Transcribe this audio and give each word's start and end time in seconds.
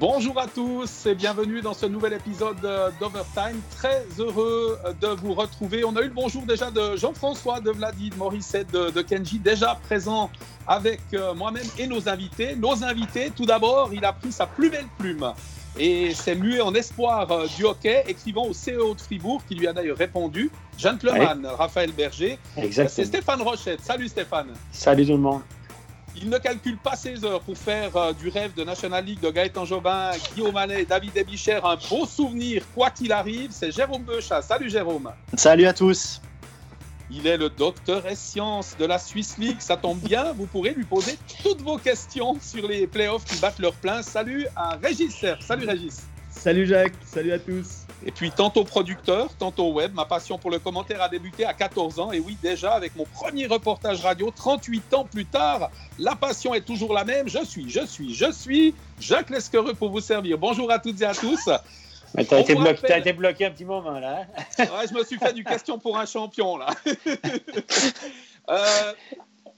Bonjour 0.00 0.38
à 0.38 0.46
tous 0.46 1.06
et 1.06 1.16
bienvenue 1.16 1.60
dans 1.60 1.74
ce 1.74 1.84
nouvel 1.84 2.12
épisode 2.12 2.60
d'Overtime. 3.00 3.60
Très 3.76 4.04
heureux 4.20 4.78
de 5.00 5.08
vous 5.08 5.34
retrouver. 5.34 5.82
On 5.84 5.96
a 5.96 6.02
eu 6.02 6.04
le 6.04 6.14
bonjour 6.14 6.44
déjà 6.44 6.70
de 6.70 6.96
Jean-François, 6.96 7.58
de 7.58 7.72
Vladi, 7.72 8.10
de 8.10 8.14
Maurice 8.14 8.54
et 8.54 8.62
de, 8.62 9.02
Kenji, 9.02 9.40
déjà 9.40 9.74
présent 9.74 10.30
avec 10.68 11.00
euh, 11.14 11.34
moi-même 11.34 11.66
et 11.80 11.88
nos 11.88 12.08
invités. 12.08 12.54
Nos 12.54 12.84
invités, 12.84 13.32
tout 13.34 13.44
d'abord, 13.44 13.90
il 13.92 14.04
a 14.04 14.12
pris 14.12 14.30
sa 14.30 14.46
plus 14.46 14.70
belle 14.70 14.86
plume 14.98 15.32
et 15.76 16.14
s'est 16.14 16.36
mué 16.36 16.60
en 16.60 16.74
espoir 16.74 17.32
euh, 17.32 17.46
du 17.56 17.64
hockey, 17.64 18.04
écrivant 18.06 18.46
au 18.46 18.52
CEO 18.52 18.94
de 18.94 19.00
Fribourg, 19.00 19.42
qui 19.48 19.56
lui 19.56 19.66
a 19.66 19.72
d'ailleurs 19.72 19.98
répondu, 19.98 20.52
gentleman 20.78 21.44
Raphaël 21.44 21.90
Berger. 21.90 22.38
C'est 22.56 23.04
Stéphane 23.04 23.42
Rochette. 23.42 23.80
Salut 23.80 24.06
Stéphane. 24.06 24.50
Salut 24.70 25.06
tout 25.06 25.12
le 25.12 25.18
monde. 25.18 25.42
Il 26.20 26.30
ne 26.30 26.38
calcule 26.38 26.78
pas 26.78 26.96
ses 26.96 27.24
heures 27.24 27.40
pour 27.40 27.56
faire 27.56 27.96
euh, 27.96 28.12
du 28.12 28.28
rêve 28.28 28.52
de 28.54 28.64
National 28.64 29.04
League 29.04 29.20
de 29.20 29.30
Gaëtan 29.30 29.64
Jobin, 29.64 30.10
Guillaume 30.34 30.52
Manet, 30.52 30.84
David 30.84 31.16
Ebicher 31.16 31.60
un 31.62 31.76
beau 31.88 32.06
souvenir, 32.06 32.64
quoi 32.74 32.90
qu'il 32.90 33.12
arrive. 33.12 33.50
C'est 33.52 33.70
Jérôme 33.70 34.02
Beuchat. 34.02 34.42
Salut 34.42 34.68
Jérôme. 34.68 35.12
Salut 35.36 35.66
à 35.66 35.72
tous. 35.72 36.20
Il 37.10 37.26
est 37.26 37.36
le 37.36 37.48
docteur 37.48 38.04
et 38.06 38.16
sciences 38.16 38.76
de 38.78 38.84
la 38.84 38.98
Swiss 38.98 39.38
League. 39.38 39.60
Ça 39.60 39.76
tombe 39.76 40.00
bien, 40.00 40.32
vous 40.32 40.46
pourrez 40.46 40.74
lui 40.74 40.84
poser 40.84 41.16
toutes 41.42 41.62
vos 41.62 41.78
questions 41.78 42.36
sur 42.42 42.66
les 42.66 42.88
playoffs 42.88 43.24
qui 43.24 43.38
battent 43.40 43.60
leur 43.60 43.74
plein. 43.74 44.02
Salut 44.02 44.46
à 44.56 44.76
Régis 44.82 45.24
Salut 45.40 45.66
Régis. 45.66 46.02
Salut 46.30 46.66
Jacques. 46.66 46.94
Salut 47.06 47.32
à 47.32 47.38
tous. 47.38 47.87
Et 48.06 48.12
puis, 48.12 48.30
tantôt 48.30 48.64
producteur, 48.64 49.28
tantôt 49.38 49.72
web, 49.72 49.92
ma 49.94 50.04
passion 50.04 50.38
pour 50.38 50.50
le 50.50 50.58
commentaire 50.58 51.02
a 51.02 51.08
débuté 51.08 51.44
à 51.44 51.52
14 51.52 51.98
ans. 51.98 52.12
Et 52.12 52.20
oui, 52.20 52.36
déjà, 52.40 52.74
avec 52.74 52.94
mon 52.94 53.04
premier 53.04 53.46
reportage 53.46 54.02
radio, 54.02 54.30
38 54.34 54.94
ans 54.94 55.04
plus 55.04 55.26
tard, 55.26 55.70
la 55.98 56.14
passion 56.14 56.54
est 56.54 56.60
toujours 56.60 56.94
la 56.94 57.04
même. 57.04 57.28
Je 57.28 57.44
suis, 57.44 57.68
je 57.68 57.84
suis, 57.84 58.14
je 58.14 58.30
suis 58.30 58.74
Jacques 59.00 59.30
Lesquereux 59.30 59.74
pour 59.74 59.90
vous 59.90 60.00
servir. 60.00 60.38
Bonjour 60.38 60.70
à 60.70 60.78
toutes 60.78 61.00
et 61.02 61.06
à 61.06 61.14
tous. 61.14 61.50
Tu 62.16 62.34
as, 62.34 62.98
été 62.98 63.12
bloqué 63.12 63.46
un 63.46 63.50
petit 63.50 63.64
moment, 63.64 63.98
là. 63.98 64.26
ouais, 64.58 64.86
je 64.88 64.94
me 64.94 65.04
suis 65.04 65.18
fait 65.18 65.32
du 65.32 65.44
question 65.44 65.78
pour 65.78 65.98
un 65.98 66.06
champion, 66.06 66.56
là. 66.56 66.68
Euh, 68.50 68.92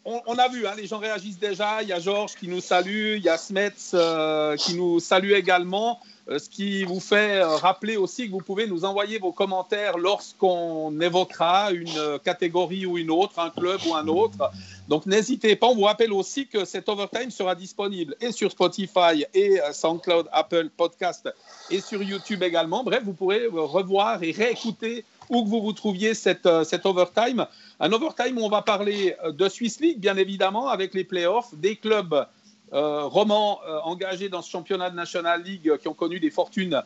on, 0.04 0.36
a 0.36 0.48
vu, 0.48 0.66
hein, 0.66 0.72
les 0.76 0.88
gens 0.88 0.98
réagissent 0.98 1.38
déjà. 1.38 1.80
Il 1.82 1.88
y 1.88 1.92
a 1.92 2.00
Georges 2.00 2.34
qui 2.34 2.48
nous 2.48 2.60
salue, 2.60 3.14
il 3.18 3.22
y 3.22 3.28
a 3.28 3.38
Smets 3.38 3.94
euh, 3.94 4.56
qui 4.56 4.74
nous 4.74 4.98
salue 4.98 5.30
également. 5.30 6.00
Euh, 6.30 6.38
ce 6.38 6.48
qui 6.48 6.84
vous 6.84 7.00
fait 7.00 7.40
euh, 7.40 7.56
rappeler 7.56 7.96
aussi 7.96 8.26
que 8.26 8.32
vous 8.32 8.38
pouvez 8.38 8.68
nous 8.68 8.84
envoyer 8.84 9.18
vos 9.18 9.32
commentaires 9.32 9.98
lorsqu'on 9.98 11.00
évoquera 11.00 11.72
une 11.72 11.98
euh, 11.98 12.18
catégorie 12.18 12.86
ou 12.86 12.98
une 12.98 13.10
autre, 13.10 13.40
un 13.40 13.50
club 13.50 13.80
ou 13.88 13.96
un 13.96 14.06
autre. 14.06 14.50
Donc 14.88 15.06
n'hésitez 15.06 15.56
pas. 15.56 15.66
On 15.66 15.74
vous 15.74 15.82
rappelle 15.82 16.12
aussi 16.12 16.46
que 16.46 16.64
cet 16.64 16.88
overtime 16.88 17.32
sera 17.32 17.56
disponible 17.56 18.14
et 18.20 18.30
sur 18.30 18.52
Spotify 18.52 19.24
et 19.34 19.58
SoundCloud, 19.72 20.28
Apple 20.32 20.70
Podcast 20.76 21.28
et 21.68 21.80
sur 21.80 22.02
YouTube 22.02 22.42
également. 22.44 22.84
Bref, 22.84 23.02
vous 23.04 23.12
pourrez 23.12 23.46
revoir 23.46 24.22
et 24.22 24.30
réécouter 24.30 25.04
où 25.28 25.44
que 25.44 25.48
vous 25.48 25.62
vous 25.62 25.72
trouviez 25.72 26.14
cet, 26.14 26.48
cet 26.64 26.86
overtime. 26.86 27.46
Un 27.78 27.92
overtime 27.92 28.38
où 28.38 28.42
on 28.42 28.48
va 28.48 28.62
parler 28.62 29.16
de 29.24 29.48
Swiss 29.48 29.78
League, 29.78 30.00
bien 30.00 30.16
évidemment, 30.16 30.68
avec 30.68 30.92
les 30.92 31.04
playoffs, 31.04 31.54
des 31.54 31.76
clubs 31.76 32.26
euh, 32.72 33.02
romans 33.06 33.60
euh, 33.66 33.80
engagés 33.80 34.28
dans 34.28 34.42
ce 34.42 34.50
championnat 34.50 34.90
de 34.90 34.94
National 34.94 35.42
League 35.42 35.68
euh, 35.68 35.76
qui 35.76 35.88
ont 35.88 35.94
connu 35.94 36.20
des 36.20 36.30
fortunes 36.30 36.82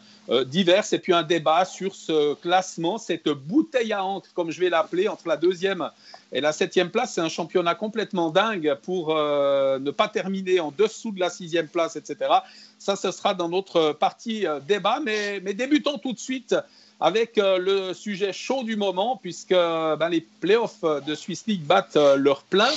diverses, 0.47 0.95
et 0.95 0.99
puis 0.99 1.13
un 1.13 1.23
débat 1.23 1.67
sur 1.67 1.95
ce 1.95 2.33
classement, 2.35 2.97
cette 2.97 3.29
bouteille 3.29 3.93
à 3.93 4.03
encre, 4.03 4.29
comme 4.35 4.51
je 4.51 4.59
vais 4.59 4.71
l'appeler, 4.71 5.07
entre 5.09 5.29
la 5.29 5.37
deuxième 5.37 5.91
et 6.33 6.41
la 6.41 6.53
septième 6.53 6.91
place. 6.91 7.13
C'est 7.15 7.21
un 7.21 7.29
championnat 7.29 7.75
complètement 7.75 8.31
dingue 8.31 8.75
pour 8.83 9.15
ne 9.15 9.91
pas 9.91 10.09
terminer 10.09 10.61
en 10.61 10.73
dessous 10.77 11.13
de 11.13 11.21
la 11.21 11.29
sixième 11.29 11.69
place, 11.69 11.97
etc. 11.97 12.31
Ça, 12.79 12.97
ce 12.97 13.11
sera 13.11 13.35
dans 13.35 13.51
notre 13.51 13.93
partie 13.93 14.47
débat, 14.67 15.01
mais, 15.05 15.41
débutons 15.41 15.99
tout 15.99 16.15
de 16.15 16.19
suite 16.19 16.57
avec 17.01 17.37
le 17.37 17.93
sujet 17.93 18.33
chaud 18.33 18.63
du 18.63 18.77
moment, 18.77 19.19
puisque 19.21 19.51
ben, 19.51 20.09
les 20.09 20.23
playoffs 20.41 20.85
de 21.07 21.15
Swiss 21.15 21.45
League 21.47 21.65
battent 21.65 21.99
leur 22.17 22.45
plein. 22.45 22.73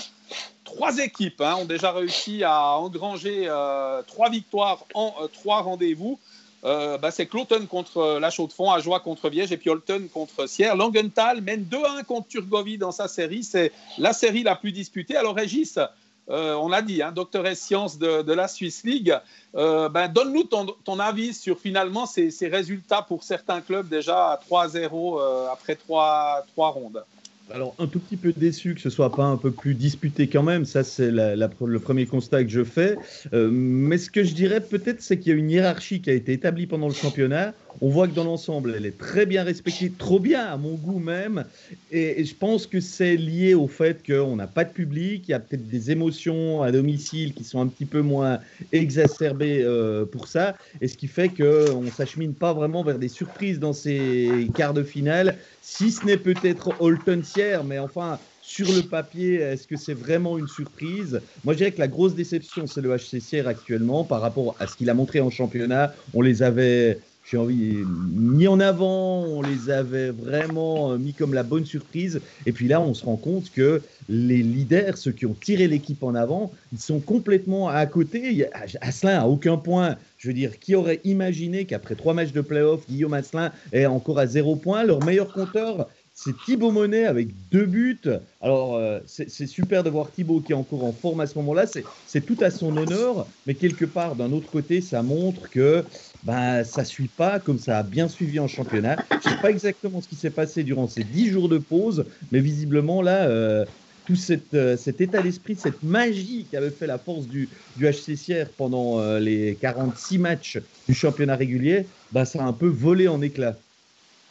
Trois 0.67 0.97
équipes 0.97 1.39
hein, 1.39 1.55
ont 1.61 1.65
déjà 1.65 1.93
réussi 1.93 2.43
à 2.43 2.77
engranger 2.77 3.45
euh, 3.47 4.01
trois 4.05 4.29
victoires 4.29 4.83
en 4.93 5.15
euh, 5.21 5.27
trois 5.27 5.61
rendez-vous. 5.61 6.19
Euh, 6.65 6.97
bah, 6.97 7.09
c'est 7.09 7.25
Cloton 7.25 7.65
contre 7.67 8.19
La 8.19 8.29
Chaux-de-Fonds, 8.29 8.69
Ajoie 8.71 8.99
contre 8.99 9.29
Viège 9.29 9.53
et 9.53 9.57
puis 9.57 9.69
Holton 9.69 10.09
contre 10.13 10.45
Sierre. 10.45 10.75
Langenthal 10.75 11.39
mène 11.39 11.63
2-1 11.63 12.03
contre 12.03 12.27
Turgovie 12.27 12.77
dans 12.77 12.91
sa 12.91 13.07
série. 13.07 13.45
C'est 13.45 13.71
la 13.97 14.11
série 14.11 14.43
la 14.43 14.57
plus 14.57 14.73
disputée. 14.73 15.15
Alors 15.15 15.35
Régis, 15.35 15.79
on 16.27 16.67
l'a 16.67 16.81
dit, 16.81 17.01
hein, 17.01 17.13
docteur 17.13 17.47
et 17.47 17.55
sciences 17.55 17.97
de, 17.97 18.33
la 18.33 18.49
Swiss 18.49 18.83
League, 18.83 19.17
ben, 19.53 20.09
donne-nous 20.13 20.43
ton, 20.43 20.99
avis 20.99 21.33
sur 21.33 21.57
finalement 21.57 22.05
ces, 22.05 22.29
ces, 22.29 22.49
résultats 22.49 23.03
pour 23.03 23.23
certains 23.23 23.61
clubs 23.61 23.87
déjà 23.87 24.31
à 24.31 24.39
3-0 24.49 25.49
après 25.49 25.75
trois, 25.75 26.43
trois 26.53 26.71
rondes 26.71 27.05
alors, 27.53 27.75
un 27.79 27.87
tout 27.87 27.99
petit 27.99 28.17
peu 28.17 28.33
déçu 28.33 28.75
que 28.75 28.81
ce 28.81 28.89
soit 28.89 29.13
pas 29.13 29.23
un 29.23 29.37
peu 29.37 29.51
plus 29.51 29.73
disputé 29.73 30.27
quand 30.27 30.43
même. 30.43 30.65
Ça, 30.65 30.83
c'est 30.83 31.11
le 31.11 31.77
premier 31.77 32.05
constat 32.05 32.43
que 32.43 32.49
je 32.49 32.63
fais. 32.63 32.97
Euh, 33.33 33.49
mais 33.51 33.97
ce 33.97 34.09
que 34.09 34.23
je 34.23 34.33
dirais 34.33 34.59
peut-être, 34.59 35.01
c'est 35.01 35.17
qu'il 35.17 35.31
y 35.31 35.35
a 35.35 35.37
une 35.39 35.49
hiérarchie 35.49 36.01
qui 36.01 36.09
a 36.09 36.13
été 36.13 36.33
établie 36.33 36.67
pendant 36.67 36.87
le 36.87 36.93
championnat. 36.93 37.53
On 37.79 37.89
voit 37.89 38.07
que 38.07 38.13
dans 38.13 38.23
l'ensemble, 38.23 38.73
elle 38.75 38.85
est 38.85 38.97
très 38.97 39.25
bien 39.25 39.43
respectée, 39.43 39.91
trop 39.95 40.19
bien 40.19 40.43
à 40.45 40.57
mon 40.57 40.73
goût 40.73 40.99
même. 40.99 41.45
Et, 41.91 42.25
je 42.25 42.35
pense 42.35 42.65
que 42.65 42.79
c'est 42.79 43.15
lié 43.15 43.53
au 43.53 43.67
fait 43.67 44.05
qu'on 44.05 44.35
n'a 44.35 44.47
pas 44.47 44.65
de 44.65 44.71
public. 44.71 45.25
Il 45.27 45.31
y 45.31 45.33
a 45.33 45.39
peut-être 45.39 45.67
des 45.67 45.91
émotions 45.91 46.63
à 46.63 46.71
domicile 46.71 47.33
qui 47.33 47.43
sont 47.43 47.61
un 47.61 47.67
petit 47.67 47.85
peu 47.85 48.01
moins 48.01 48.39
exacerbées 48.71 49.61
euh, 49.63 50.05
pour 50.05 50.27
ça. 50.27 50.55
Et 50.81 50.87
ce 50.87 50.97
qui 50.97 51.07
fait 51.07 51.29
qu'on 51.29 51.81
ne 51.81 51.91
s'achemine 51.91 52.33
pas 52.33 52.53
vraiment 52.53 52.83
vers 52.83 52.99
des 52.99 53.09
surprises 53.09 53.59
dans 53.59 53.73
ces 53.73 54.49
quarts 54.55 54.73
de 54.73 54.83
finale 54.83 55.37
si 55.69 55.91
ce 55.91 56.05
n'est 56.05 56.17
peut-être 56.17 56.71
Holton 56.79 57.21
Sierre, 57.23 57.65
mais 57.65 57.77
enfin, 57.77 58.19
sur 58.41 58.71
le 58.71 58.83
papier, 58.83 59.35
est-ce 59.35 59.67
que 59.67 59.75
c'est 59.75 59.93
vraiment 59.93 60.37
une 60.37 60.47
surprise? 60.47 61.19
Moi, 61.43 61.53
je 61.53 61.57
dirais 61.57 61.71
que 61.73 61.79
la 61.79 61.89
grosse 61.89 62.15
déception, 62.15 62.67
c'est 62.67 62.79
le 62.79 62.95
HC 62.95 63.19
Sierre 63.19 63.49
actuellement 63.49 64.05
par 64.05 64.21
rapport 64.21 64.55
à 64.59 64.65
ce 64.65 64.77
qu'il 64.77 64.89
a 64.89 64.93
montré 64.93 65.19
en 65.19 65.29
championnat. 65.29 65.93
On 66.13 66.21
les 66.21 66.41
avait, 66.41 66.99
j'ai 67.29 67.35
envie, 67.35 67.83
mis 67.85 68.47
en 68.47 68.61
avant, 68.61 69.23
on 69.25 69.41
les 69.41 69.69
avait 69.69 70.11
vraiment 70.11 70.93
euh, 70.93 70.97
mis 70.97 71.13
comme 71.13 71.33
la 71.33 71.43
bonne 71.43 71.65
surprise. 71.65 72.21
Et 72.45 72.53
puis 72.53 72.69
là, 72.69 72.79
on 72.79 72.93
se 72.93 73.03
rend 73.03 73.17
compte 73.17 73.51
que 73.51 73.81
les 74.07 74.41
leaders, 74.41 74.97
ceux 74.97 75.11
qui 75.11 75.25
ont 75.25 75.35
tiré 75.35 75.67
l'équipe 75.67 76.01
en 76.01 76.15
avant, 76.15 76.53
ils 76.71 76.79
sont 76.79 77.01
complètement 77.01 77.67
à 77.67 77.85
côté. 77.87 78.47
Asselin, 78.79 79.19
à 79.19 79.25
aucun 79.25 79.57
point, 79.57 79.97
je 80.17 80.27
veux 80.27 80.33
dire, 80.33 80.59
qui 80.59 80.75
aurait 80.75 80.99
imaginé 81.03 81.65
qu'après 81.65 81.95
trois 81.95 82.13
matchs 82.13 82.31
de 82.31 82.41
playoff, 82.41 82.87
Guillaume 82.87 83.13
Asselin 83.13 83.51
est 83.71 83.85
encore 83.85 84.19
à 84.19 84.27
zéro 84.27 84.55
point? 84.55 84.83
Leur 84.83 85.03
meilleur 85.03 85.31
compteur, 85.31 85.87
c'est 86.13 86.33
Thibaut 86.45 86.71
Monet 86.71 87.05
avec 87.05 87.27
deux 87.51 87.67
buts. 87.67 88.01
Alors, 88.41 88.75
euh, 88.75 88.99
c'est 89.05 89.45
super 89.45 89.83
de 89.83 89.91
voir 89.91 90.11
Thibaut 90.11 90.41
qui 90.41 90.53
est 90.53 90.55
encore 90.55 90.83
en 90.83 90.91
forme 90.91 91.19
à 91.19 91.27
ce 91.27 91.37
moment-là. 91.37 91.65
C'est 92.05 92.25
tout 92.25 92.37
à 92.41 92.49
son 92.49 92.75
honneur, 92.75 93.27
mais 93.45 93.53
quelque 93.53 93.85
part, 93.85 94.15
d'un 94.15 94.31
autre 94.31 94.49
côté, 94.49 94.81
ça 94.81 95.03
montre 95.03 95.49
que 95.49 95.85
ben, 96.23 96.63
ça 96.63 96.81
ne 96.81 96.87
suit 96.87 97.07
pas 97.09 97.39
comme 97.39 97.59
ça 97.59 97.77
a 97.77 97.83
bien 97.83 98.07
suivi 98.07 98.39
en 98.39 98.47
championnat. 98.47 98.97
Je 99.21 99.29
ne 99.29 99.35
sais 99.35 99.41
pas 99.41 99.51
exactement 99.51 100.01
ce 100.01 100.07
qui 100.07 100.15
s'est 100.15 100.31
passé 100.31 100.63
durant 100.63 100.87
ces 100.87 101.03
dix 101.03 101.27
jours 101.29 101.49
de 101.49 101.59
pause, 101.59 102.05
mais 102.31 102.39
visiblement, 102.39 103.03
là, 103.03 103.27
euh, 103.27 103.65
tout 104.07 104.15
euh, 104.53 104.77
cet 104.77 105.01
état 105.01 105.21
d'esprit, 105.21 105.55
cette 105.55 105.83
magie 105.83 106.47
qui 106.49 106.55
avait 106.55 106.69
fait 106.69 106.87
la 106.87 106.97
force 106.97 107.27
du, 107.27 107.49
du 107.75 107.85
HCCR 107.85 108.45
pendant 108.55 108.99
euh, 108.99 109.19
les 109.19 109.57
46 109.61 110.17
matchs 110.17 110.59
du 110.87 110.93
championnat 110.93 111.35
régulier, 111.35 111.85
bah, 112.13 112.23
ça 112.23 112.41
a 112.41 112.45
un 112.45 112.53
peu 112.53 112.67
volé 112.67 113.09
en 113.09 113.21
éclats. 113.21 113.57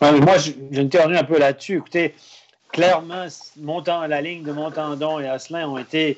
moi, 0.01 0.39
je, 0.39 0.53
je 0.73 0.81
un 0.81 1.25
peu 1.25 1.39
là-dessus. 1.39 1.77
Écoutez, 1.77 2.15
clairement, 2.73 3.27
montant, 3.59 4.07
la 4.07 4.23
ligne 4.23 4.43
de 4.45 4.53
Montandon 4.53 5.21
et 5.21 5.29
Asselin 5.29 5.69
ont 5.69 5.79
été 5.79 6.17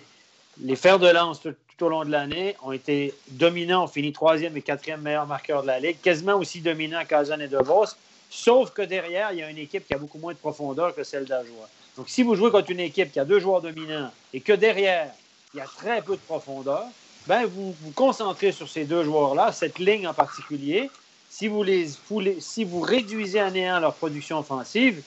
les 0.62 0.76
fers 0.76 1.00
de 1.00 1.08
lance 1.08 1.40
tout, 1.40 1.54
au 1.80 1.88
long 1.88 2.04
de 2.04 2.10
l'année, 2.10 2.54
ont 2.62 2.72
été 2.72 3.12
dominants, 3.30 3.84
ont 3.84 3.88
fini 3.88 4.12
troisième 4.12 4.56
et 4.56 4.62
quatrième 4.62 5.00
meilleur 5.00 5.26
marqueur 5.26 5.62
de 5.62 5.68
la 5.68 5.80
Ligue, 5.80 5.96
quasiment 6.00 6.34
aussi 6.34 6.60
dominants 6.60 7.04
qu'Azan 7.08 7.38
et 7.40 7.48
DeVos, 7.48 7.94
sauf 8.30 8.70
que 8.70 8.82
derrière, 8.82 9.32
il 9.32 9.38
y 9.38 9.42
a 9.42 9.50
une 9.50 9.58
équipe 9.58 9.86
qui 9.86 9.94
a 9.94 9.98
beaucoup 9.98 10.18
moins 10.18 10.32
de 10.32 10.38
profondeur 10.38 10.94
que 10.94 11.02
celle 11.02 11.24
d'Ajoie. 11.24 11.68
Donc, 11.98 12.08
si 12.08 12.22
vous 12.22 12.36
jouez 12.36 12.52
contre 12.52 12.70
une 12.70 12.78
équipe 12.78 13.10
qui 13.10 13.18
a 13.18 13.24
deux 13.24 13.40
joueurs 13.40 13.60
dominants 13.60 14.12
et 14.32 14.40
que 14.40 14.52
derrière, 14.52 15.10
il 15.52 15.58
y 15.58 15.60
a 15.60 15.66
très 15.66 16.00
peu 16.00 16.14
de 16.14 16.20
profondeur, 16.20 16.84
ben 17.26 17.44
vous 17.44 17.74
vous 17.82 17.90
concentrez 17.90 18.52
sur 18.52 18.68
ces 18.68 18.84
deux 18.84 19.02
joueurs-là, 19.02 19.50
cette 19.50 19.80
ligne 19.80 20.06
en 20.06 20.14
particulier. 20.14 20.90
Si 21.28 21.48
vous, 21.48 21.64
les, 21.64 21.88
si 22.38 22.62
vous 22.62 22.80
réduisez 22.80 23.40
à 23.40 23.50
néant 23.50 23.80
leur 23.80 23.94
production 23.94 24.38
offensive, 24.38 25.02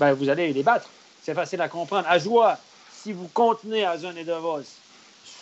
ben 0.00 0.14
vous 0.14 0.28
allez 0.28 0.52
les 0.52 0.62
battre. 0.64 0.90
C'est 1.22 1.32
facile 1.32 1.60
à 1.60 1.68
comprendre. 1.68 2.08
À 2.08 2.18
joie, 2.18 2.58
si 2.92 3.12
vous 3.12 3.28
contenez 3.32 3.84
Azon 3.84 4.16
et 4.16 4.24
Davos 4.24 4.64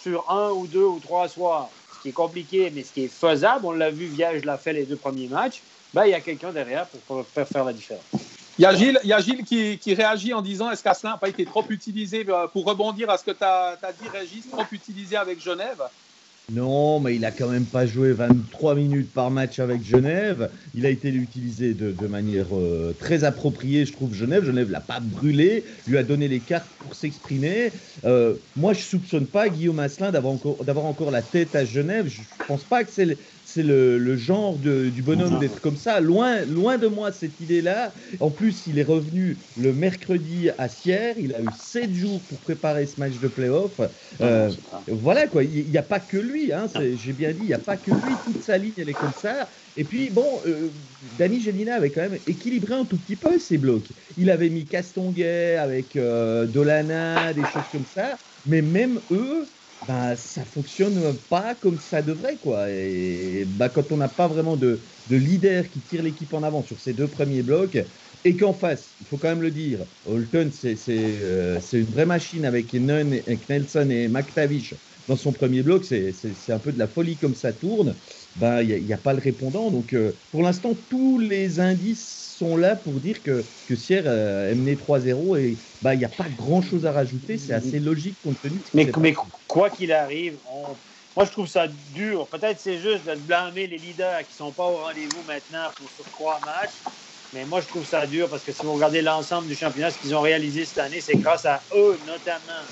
sur 0.02 0.31
un 0.31 0.50
ou 0.50 0.67
deux 0.67 0.85
ou 0.85 1.00
trois 1.00 1.29
soirs, 1.29 1.70
ce 1.97 2.02
qui 2.02 2.08
est 2.11 2.12
compliqué, 2.12 2.70
mais 2.75 2.85
ce 2.85 2.93
qui 2.93 3.05
est 3.05 3.08
faisable, 3.08 3.64
on 3.64 3.73
l'a 3.73 3.91
vu, 3.91 4.05
Viège 4.05 4.44
l'a 4.44 4.58
fait 4.58 4.75
les 4.75 4.85
deux 4.85 4.97
premiers 4.97 5.29
matchs, 5.29 5.62
ben, 5.94 6.05
il 6.05 6.11
y 6.11 6.14
a 6.14 6.20
quelqu'un 6.20 6.52
derrière 6.52 6.87
pour 7.06 7.25
faire 7.26 7.64
la 7.64 7.73
différence. 7.73 8.29
Il 8.58 8.62
y 8.62 8.67
a 8.67 9.20
Gilles, 9.20 9.44
qui, 9.44 9.94
réagit 9.94 10.35
en 10.35 10.43
disant 10.43 10.70
est-ce 10.70 10.82
qu'Asselin 10.82 11.12
n'a 11.12 11.19
pas 11.19 11.29
été 11.29 11.44
trop 11.44 11.64
utilisé 11.69 12.26
euh, 12.29 12.47
pour 12.47 12.64
rebondir 12.64 13.08
à 13.11 13.17
ce 13.17 13.25
que 13.25 13.31
tu 13.31 13.44
as, 13.44 13.76
dit, 14.00 14.08
Régis, 14.08 14.50
trop 14.50 14.64
utilisé 14.73 15.17
avec 15.17 15.41
Genève? 15.43 15.82
Non, 16.52 16.99
mais 16.99 17.14
il 17.14 17.25
a 17.25 17.31
quand 17.31 17.49
même 17.49 17.64
pas 17.64 17.87
joué 17.87 18.12
23 18.12 18.75
minutes 18.75 19.12
par 19.12 19.31
match 19.31 19.61
avec 19.61 19.85
Genève. 19.85 20.50
Il 20.75 20.85
a 20.85 20.88
été 20.88 21.08
utilisé 21.08 21.75
de, 21.75 22.06
manière 22.08 22.47
euh, 22.52 22.94
très 22.99 23.23
appropriée, 23.23 23.87
je 23.87 23.93
trouve, 23.93 24.14
Genève. 24.14 24.44
Genève 24.44 24.69
l'a 24.69 24.81
pas 24.81 24.99
brûlé, 25.00 25.64
lui 25.87 25.97
a 25.97 26.02
donné 26.02 26.26
les 26.26 26.41
cartes 26.41 26.67
pour 26.81 26.97
s'exprimer. 26.97 27.70
Euh, 28.05 28.35
moi, 28.56 28.73
je 28.73 28.81
soupçonne 28.81 29.26
pas 29.26 29.49
Guillaume 29.49 29.79
Asselin 29.79 30.11
d'avoir 30.11 30.35
encore, 30.35 30.58
encore 30.85 31.11
la 31.12 31.23
tête 31.23 31.55
à 31.55 31.64
Genève. 31.64 32.08
Je 32.08 32.20
pense 32.49 32.64
pas 32.64 32.82
que 32.82 32.91
c'est 32.91 33.17
c'est 33.52 33.62
le, 33.62 34.17
genre 34.17 34.56
du 34.58 35.02
bonhomme 35.02 35.38
d'être 35.38 35.61
comme 35.61 35.76
ça. 35.76 36.00
Loin, 36.00 36.44
loin 36.44 36.79
de 36.79 36.87
moi 36.87 37.11
cette 37.12 37.41
idée-là. 37.41 37.93
En 38.20 38.31
plus, 38.31 38.67
il 38.67 38.79
est 38.79 38.85
revenu 38.85 39.37
le 39.61 39.73
mercredi 39.73 40.50
à 40.58 40.69
Sierre. 40.69 41.17
Il 41.19 41.35
a 41.35 41.41
eu 41.41 41.49
sept 41.58 41.93
jours 41.93 42.20
pour 42.29 42.38
préparer 42.38 42.87
ce 42.87 43.00
match 43.00 43.19
de 43.20 43.29
playoff. 43.29 43.73
Euh, 44.20 44.50
voilà 44.88 45.26
quoi. 45.26 45.43
Il 45.43 45.69
n'y 45.69 45.79
a 45.79 45.82
pas 45.82 46.00
que 46.00 46.17
lui. 46.17 46.52
Hein, 46.52 46.67
J'ai 46.94 47.12
bien 47.12 47.32
dit, 47.32 47.41
il 47.43 47.47
n'y 47.47 47.55
a 47.55 47.58
pas 47.58 47.76
que 47.76 47.91
lui. 47.91 48.14
Toute 48.25 48.43
sa 48.43 48.56
ligne, 48.56 48.73
elle 48.76 48.88
est 48.88 48.94
comme 48.94 49.12
ça. 49.20 49.49
Et 49.76 49.85
puis, 49.85 50.11
bon, 50.11 50.26
euh, 50.47 50.69
Danny 51.19 51.41
Gelina 51.41 51.75
avait 51.75 51.91
quand 51.91 52.02
même 52.02 52.19
équilibré 52.26 52.75
un 52.75 52.85
tout 52.85 52.99
petit 52.99 53.17
peu 53.17 53.38
ses 53.38 53.58
blocs. 53.58 53.88
Il 54.17 54.31
avait 54.31 54.50
mis 54.50 54.64
Castonguay 54.64 55.56
avec 55.56 55.97
euh, 55.97 56.47
Dolana, 56.47 57.32
des 57.32 57.43
choses 57.43 57.69
comme 57.73 57.87
ça. 57.87 58.17
Mais 58.47 58.62
même 58.62 59.00
eux, 59.11 59.44
bah, 59.82 60.14
ça 60.16 60.44
fonctionne 60.44 61.18
pas 61.28 61.54
comme 61.54 61.78
ça 61.78 62.02
devrait. 62.02 62.38
Quoi. 62.38 62.70
Et 62.70 63.44
bah, 63.46 63.68
quand 63.68 63.92
on 63.92 63.96
n'a 63.96 64.08
pas 64.08 64.28
vraiment 64.28 64.56
de, 64.56 64.82
de 65.06 65.16
leader 65.16 65.70
qui 65.70 65.82
tire 65.82 66.02
l'équipe 66.02 66.32
en 66.34 66.42
avant 66.42 66.62
sur 66.62 66.80
ces 66.80 66.92
deux 66.92 67.08
premiers 67.08 67.42
blocs, 67.42 67.78
et 68.24 68.36
qu'en 68.36 68.52
face, 68.52 68.96
il 69.00 69.06
faut 69.06 69.18
quand 69.18 69.28
même 69.28 69.42
le 69.42 69.50
dire, 69.50 69.86
Holton, 70.04 70.50
c'est 70.52 70.76
euh, 70.88 71.58
une 71.72 71.90
vraie 71.90 72.06
machine 72.06 72.44
avec 72.44 72.74
Nelson 72.74 73.88
et 73.90 74.08
McTavish 74.08 74.74
dans 75.08 75.16
son 75.16 75.32
premier 75.32 75.62
bloc, 75.62 75.84
c'est 75.84 76.52
un 76.52 76.58
peu 76.60 76.72
de 76.72 76.78
la 76.78 76.86
folie 76.86 77.18
comme 77.18 77.34
ça 77.34 77.52
tourne. 77.52 77.96
Bah, 78.36 78.62
il 78.62 78.84
n'y 78.84 78.92
a, 78.92 78.98
pas 78.98 79.12
le 79.12 79.20
répondant. 79.20 79.70
Donc, 79.70 79.92
euh, 79.92 80.12
pour 80.30 80.42
l'instant, 80.42 80.74
tous 80.74 81.18
les 81.18 81.58
indices 81.58 82.29
sont 82.40 82.56
là 82.56 82.75
pour 82.75 83.00
dire 83.00 83.22
que, 83.22 83.46
que 83.66 83.75
Sierre 83.75 84.06
est 84.06 84.54
mené 84.54 84.75
3-0 84.75 85.38
et 85.38 85.58
bah, 85.82 85.94
il 85.94 85.98
n'y 85.98 86.04
a 86.04 86.08
pas 86.10 86.28
grand 86.28 86.62
chose 86.62 86.87
à 86.87 86.92
rajouter. 86.92 87.37
C'est 87.37 87.52
assez 87.52 87.78
logique 87.78 88.19
compte 88.22 88.40
tenu 88.40 88.62
Mais, 88.72 88.90
mais 88.98 89.14
quoi 89.46 89.69
qu'il 89.69 89.92
arrive, 89.92 90.38
moi 91.16 91.25
je 91.25 91.31
trouve 91.31 91.46
ça 91.46 91.69
dur. 91.69 92.28
Peut-être 92.31 92.58
c'est 92.58 92.78
juste 92.78 93.04
de 93.04 93.14
blâmer 93.14 93.66
les 93.66 93.78
leaders 93.78 94.20
qui 94.20 94.32
ne 94.32 94.46
sont 94.48 94.52
pas 94.52 94.66
au 94.66 94.78
rendez-vous 94.78 95.22
maintenant 95.26 95.69
pour 95.76 95.90
sur 95.90 96.04
trois 96.10 96.40
matchs. 96.40 96.81
Mais 97.32 97.44
moi, 97.44 97.60
je 97.60 97.69
trouve 97.69 97.84
ça 97.84 98.08
dur 98.08 98.28
parce 98.28 98.42
que 98.42 98.50
si 98.50 98.64
vous 98.64 98.72
regardez 98.72 99.02
l'ensemble 99.02 99.46
du 99.46 99.54
championnat, 99.54 99.90
ce 99.90 99.98
qu'ils 99.98 100.16
ont 100.16 100.20
réalisé 100.20 100.64
cette 100.64 100.78
année, 100.78 101.00
c'est 101.00 101.14
grâce 101.14 101.46
à 101.46 101.62
eux, 101.76 101.96
notamment, 102.04 102.64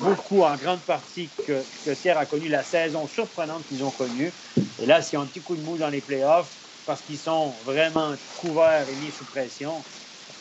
beaucoup 0.00 0.44
en 0.44 0.56
grande 0.56 0.82
partie, 0.86 1.30
que, 1.46 1.66
que 1.84 1.92
Sierre 1.92 2.16
a 2.16 2.24
connu 2.24 2.48
la 2.48 2.62
saison 2.62 3.06
surprenante 3.06 3.66
qu'ils 3.66 3.84
ont 3.84 3.90
connue. 3.90 4.32
Et 4.78 4.86
là, 4.86 5.02
s'il 5.02 5.18
y 5.18 5.20
a 5.20 5.22
un 5.22 5.26
petit 5.26 5.42
coup 5.42 5.56
de 5.56 5.60
mou 5.60 5.76
dans 5.76 5.90
les 5.90 6.00
playoffs, 6.00 6.61
parce 6.84 7.02
qu'ils 7.02 7.18
sont 7.18 7.62
vraiment 7.64 8.16
couverts 8.36 8.88
et 8.88 8.96
mis 8.96 9.12
sous 9.12 9.24
pression. 9.24 9.84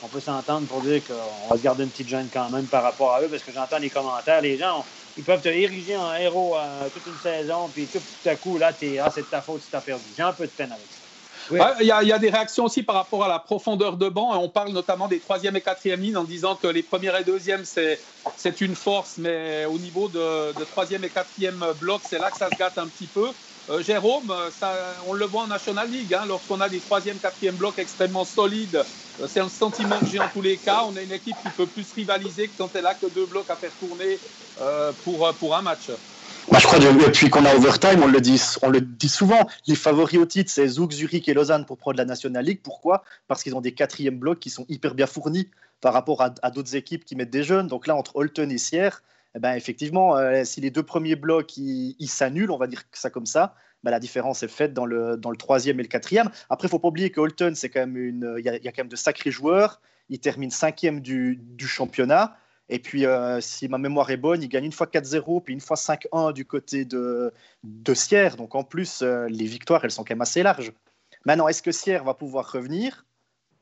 On 0.02 0.10
peut 0.10 0.20
s'entendre 0.20 0.68
pour 0.68 0.82
dire 0.82 1.04
qu'on 1.04 1.48
va 1.48 1.58
se 1.58 1.62
garder 1.62 1.84
une 1.84 1.92
petite 1.92 2.08
gêne 2.08 2.30
quand 2.32 2.50
même 2.50 2.68
par 2.68 2.82
rapport 2.82 3.14
à 3.14 3.22
eux, 3.22 3.30
parce 3.30 3.44
que 3.44 3.52
j'entends 3.52 3.78
les 3.78 3.90
commentaires. 3.90 4.42
Les 4.42 4.58
gens, 4.58 4.86
ils 5.16 5.24
peuvent 5.24 5.42
te 5.42 5.50
ériger 5.50 5.96
en 5.96 6.14
héros 6.14 6.58
euh, 6.58 6.90
toute 6.90 7.06
une 7.08 7.18
saison, 7.18 7.70
puis 7.70 7.90
tout, 7.90 8.02
à 8.26 8.36
coup, 8.36 8.58
là, 8.58 8.72
ah, 9.02 9.10
c'est 9.10 9.24
de 9.24 9.28
ta 9.28 9.42
faute, 9.42 9.62
tu 9.62 9.70
t'as 9.70 9.82
perdu. 9.82 10.12
J'ai 10.16 10.24
un 10.24 10.34
peu 10.34 10.48
de 10.48 10.52
peine 10.52 10.72
avec 10.72 10.92
ça. 10.92 11.06
Il 11.50 11.86
y, 11.86 11.92
a 11.92 12.20
des 12.20 12.30
réactions 12.30 12.66
aussi 12.66 12.84
par 12.84 12.96
rapport 12.96 13.24
à 13.24 13.28
la 13.28 13.40
profondeur 13.40 13.98
de 13.98 14.10
banc. 14.10 14.38
On 14.38 14.50
parle 14.50 14.72
notamment 14.72 15.08
des 15.08 15.22
troisième 15.22 15.56
et 15.56 15.62
quatrième 15.62 16.02
lignes 16.02 16.18
en 16.18 16.24
disant 16.24 16.56
que 16.56 16.68
les 16.68 16.84
premières 16.84 17.16
et 17.18 17.24
deuxièmes, 17.24 17.64
c'est 17.64 18.62
une 18.62 18.76
force, 18.76 19.18
mais 19.18 19.66
au 19.66 19.80
niveau 19.80 20.10
de, 20.10 20.54
de 20.54 20.64
troisième 20.66 21.04
et 21.04 21.10
quatrième 21.10 21.74
bloc, 21.74 22.02
c'est 22.04 22.20
là 22.20 22.32
que 22.32 22.38
ça 22.38 22.50
se 22.50 22.58
gâte 22.58 22.78
un 22.78 22.90
petit 22.90 23.08
peu. 23.08 23.34
Euh, 23.70 23.82
Jérôme, 23.82 24.34
ça, 24.52 24.96
on 25.06 25.14
le 25.14 25.26
voit 25.26 25.44
en 25.44 25.48
National 25.48 25.90
League, 25.90 26.14
hein, 26.14 26.26
lorsqu'on 26.28 26.60
a 26.62 26.68
des 26.68 26.80
troisième, 26.80 27.20
quatrième 27.20 27.56
blocs 27.56 27.78
extrêmement 27.78 28.26
solides, 28.26 28.84
euh, 29.22 29.28
c'est 29.28 29.40
un 29.40 29.50
sentiment 29.50 30.00
que 30.00 30.08
j'ai 30.08 30.20
en 30.20 30.28
tous 30.30 30.42
les 30.42 30.58
cas. 30.58 30.84
On 30.88 30.96
a 30.96 31.02
une 31.02 31.12
équipe 31.12 31.36
qui 31.44 31.50
peut 31.50 31.68
plus 31.68 31.86
rivaliser 31.94 32.48
que 32.48 32.58
quand 32.58 32.70
elle 32.76 32.86
a 32.86 32.94
que 32.94 33.08
deux 33.08 33.26
blocs 33.26 33.50
à 33.50 33.56
faire 33.56 33.72
tourner 33.80 34.18
euh, 34.60 34.92
pour, 35.04 35.32
pour 35.36 35.56
un 35.56 35.62
match. 35.62 35.90
Bah, 36.52 36.58
je 36.60 36.66
crois 36.66 36.80
depuis 36.80 37.30
qu'on 37.30 37.46
a 37.46 37.56
overtime, 37.56 38.02
on 38.04 38.08
le 38.08 38.20
dit, 38.20 38.42
on 38.64 38.70
le 38.70 38.82
dit 38.82 39.10
souvent. 39.10 39.48
Les 39.68 39.76
favoris 39.76 40.20
au 40.20 40.26
titre, 40.26 40.50
c'est 40.52 40.68
Zouk, 40.68 40.92
Zurich 40.92 41.30
et 41.30 41.34
Lausanne 41.34 41.66
pour 41.66 41.78
prendre 41.78 41.98
la 41.98 42.06
National 42.06 42.44
League. 42.44 42.62
Pourquoi? 42.64 43.04
Parce 43.28 43.44
qu'ils 43.44 43.56
ont 43.56 43.62
des 43.62 43.74
quatrièmes 43.74 44.18
blocs 44.18 44.40
qui 44.40 44.50
sont 44.50 44.66
hyper 44.68 44.96
bien 44.96 45.08
fournis 45.08 45.50
par 45.82 45.94
rapport 45.94 46.22
à, 46.22 46.52
d'autres 46.52 46.76
équipes 46.76 47.06
qui 47.06 47.16
mettent 47.16 47.30
des 47.30 47.44
jeunes. 47.44 47.68
Donc 47.68 47.88
là, 47.88 47.96
entre 47.96 48.16
Holton 48.16 48.52
et 48.52 48.58
Sierre, 48.58 49.02
ben, 49.40 49.54
effectivement, 49.54 50.18
euh, 50.18 50.44
si 50.44 50.62
les 50.62 50.72
deux 50.72 50.84
premiers 50.84 51.16
blocs 51.16 51.54
s'annulent, 52.06 52.52
on 52.52 52.58
va 52.58 52.68
dire 52.68 52.84
ça 52.92 53.10
comme 53.10 53.26
ça, 53.26 53.56
ben, 53.84 53.92
la 53.92 54.00
différence 54.00 54.44
est 54.44 54.48
faite 54.48 54.74
dans 54.74 54.86
le, 54.86 55.18
dans 55.18 55.32
le 55.32 55.38
troisième 55.38 55.80
et 55.80 55.84
le 55.84 55.88
quatrième. 55.88 56.30
Après, 56.50 56.68
il 56.68 56.72
faut 56.72 56.80
pas 56.80 56.90
oublier 56.90 57.12
que 57.12 57.20
Holton, 57.20 57.54
il 57.56 58.40
y, 58.44 58.50
a, 58.50 58.72
quand 58.72 58.78
même 58.80 58.88
de 58.88 58.96
sacrés 58.96 59.32
joueurs. 59.32 59.82
Il 60.10 60.20
termine 60.20 60.52
cinquième 60.52 61.00
du, 61.00 61.38
du 61.38 61.68
championnat. 61.68 62.38
Et 62.70 62.80
puis, 62.80 63.06
euh, 63.06 63.42
si 63.42 63.68
ma 63.68 63.78
mémoire 63.78 64.10
est 64.12 64.18
bonne, 64.18 64.42
il 64.42 64.48
gagne 64.50 64.66
une 64.66 64.72
fois 64.72 64.88
4-0, 64.88 65.44
puis 65.44 65.54
une 65.54 65.60
fois 65.60 65.76
5-1 65.76 66.32
du 66.34 66.46
côté 66.46 66.86
de, 66.86 67.34
de 67.64 67.94
Sierre. 67.94 68.38
Donc, 68.38 68.56
en 68.56 68.64
plus, 68.64 69.02
euh, 69.02 69.28
les 69.30 69.46
victoires, 69.46 69.84
elles 69.84 69.92
sont 69.92 70.04
quand 70.04 70.14
même 70.14 70.22
assez 70.22 70.44
larges. 70.44 70.72
Maintenant, 71.26 71.48
est-ce 71.48 71.62
que 71.62 71.72
Sierre 71.72 72.04
va 72.04 72.14
pouvoir 72.14 72.52
revenir? 72.52 73.06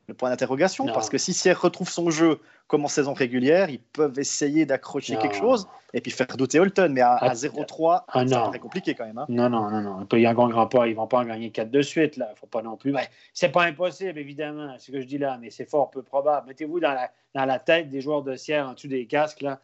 Le 0.09 0.13
point 0.13 0.29
d'interrogation, 0.29 0.85
parce 0.87 1.09
que 1.09 1.17
si 1.17 1.33
Sierre 1.33 1.61
retrouve 1.61 1.89
son 1.89 2.09
jeu 2.09 2.39
comme 2.67 2.85
en 2.85 2.87
saison 2.87 3.13
régulière, 3.13 3.69
ils 3.69 3.79
peuvent 3.79 4.19
essayer 4.19 4.65
d'accrocher 4.65 5.17
quelque 5.17 5.35
chose 5.35 5.67
et 5.93 6.01
puis 6.01 6.11
faire 6.11 6.27
douter 6.37 6.59
Holton. 6.59 6.91
Mais 6.93 7.01
à, 7.01 7.17
0-3, 7.33 8.03
ah, 8.07 8.23
c'est 8.27 8.35
très 8.49 8.59
compliqué 8.59 8.93
quand 8.93 9.05
même. 9.05 9.17
Hein. 9.17 9.25
Non, 9.27 9.49
non, 9.49 9.69
non, 9.71 9.81
non. 9.81 10.07
Ils 10.13 10.21
ne 10.21 10.93
vont 10.93 11.07
pas 11.07 11.19
en 11.19 11.25
gagner 11.25 11.49
4 11.49 11.71
de 11.71 11.81
suite. 11.81 12.17
là. 12.17 12.31
faut 12.35 12.45
pas 12.45 12.61
non 12.61 12.77
plus. 12.77 12.93
c'est 13.33 13.49
pas 13.49 13.63
impossible, 13.63 14.19
évidemment, 14.19 14.75
ce 14.77 14.91
que 14.91 15.01
je 15.01 15.07
dis 15.07 15.17
là, 15.17 15.37
mais 15.41 15.49
c'est 15.49 15.69
fort 15.69 15.89
peu 15.89 16.03
probable. 16.03 16.47
Mettez-vous 16.47 16.79
dans 16.79 16.93
la, 16.93 17.09
dans 17.33 17.45
la 17.45 17.59
tête 17.59 17.89
des 17.89 18.01
joueurs 18.01 18.21
de 18.21 18.35
Sierre 18.35 18.67
en 18.67 18.73
dessous 18.73 18.87
des 18.87 19.05
casques. 19.07 19.41
Là. 19.41 19.59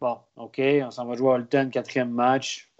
Bon, 0.00 0.18
OK, 0.36 0.60
on 0.60 0.90
s'en 0.90 1.06
va 1.06 1.14
jouer 1.14 1.30
à 1.30 1.34
Holton, 1.34 1.70
quatrième 1.70 2.10
match. 2.10 2.70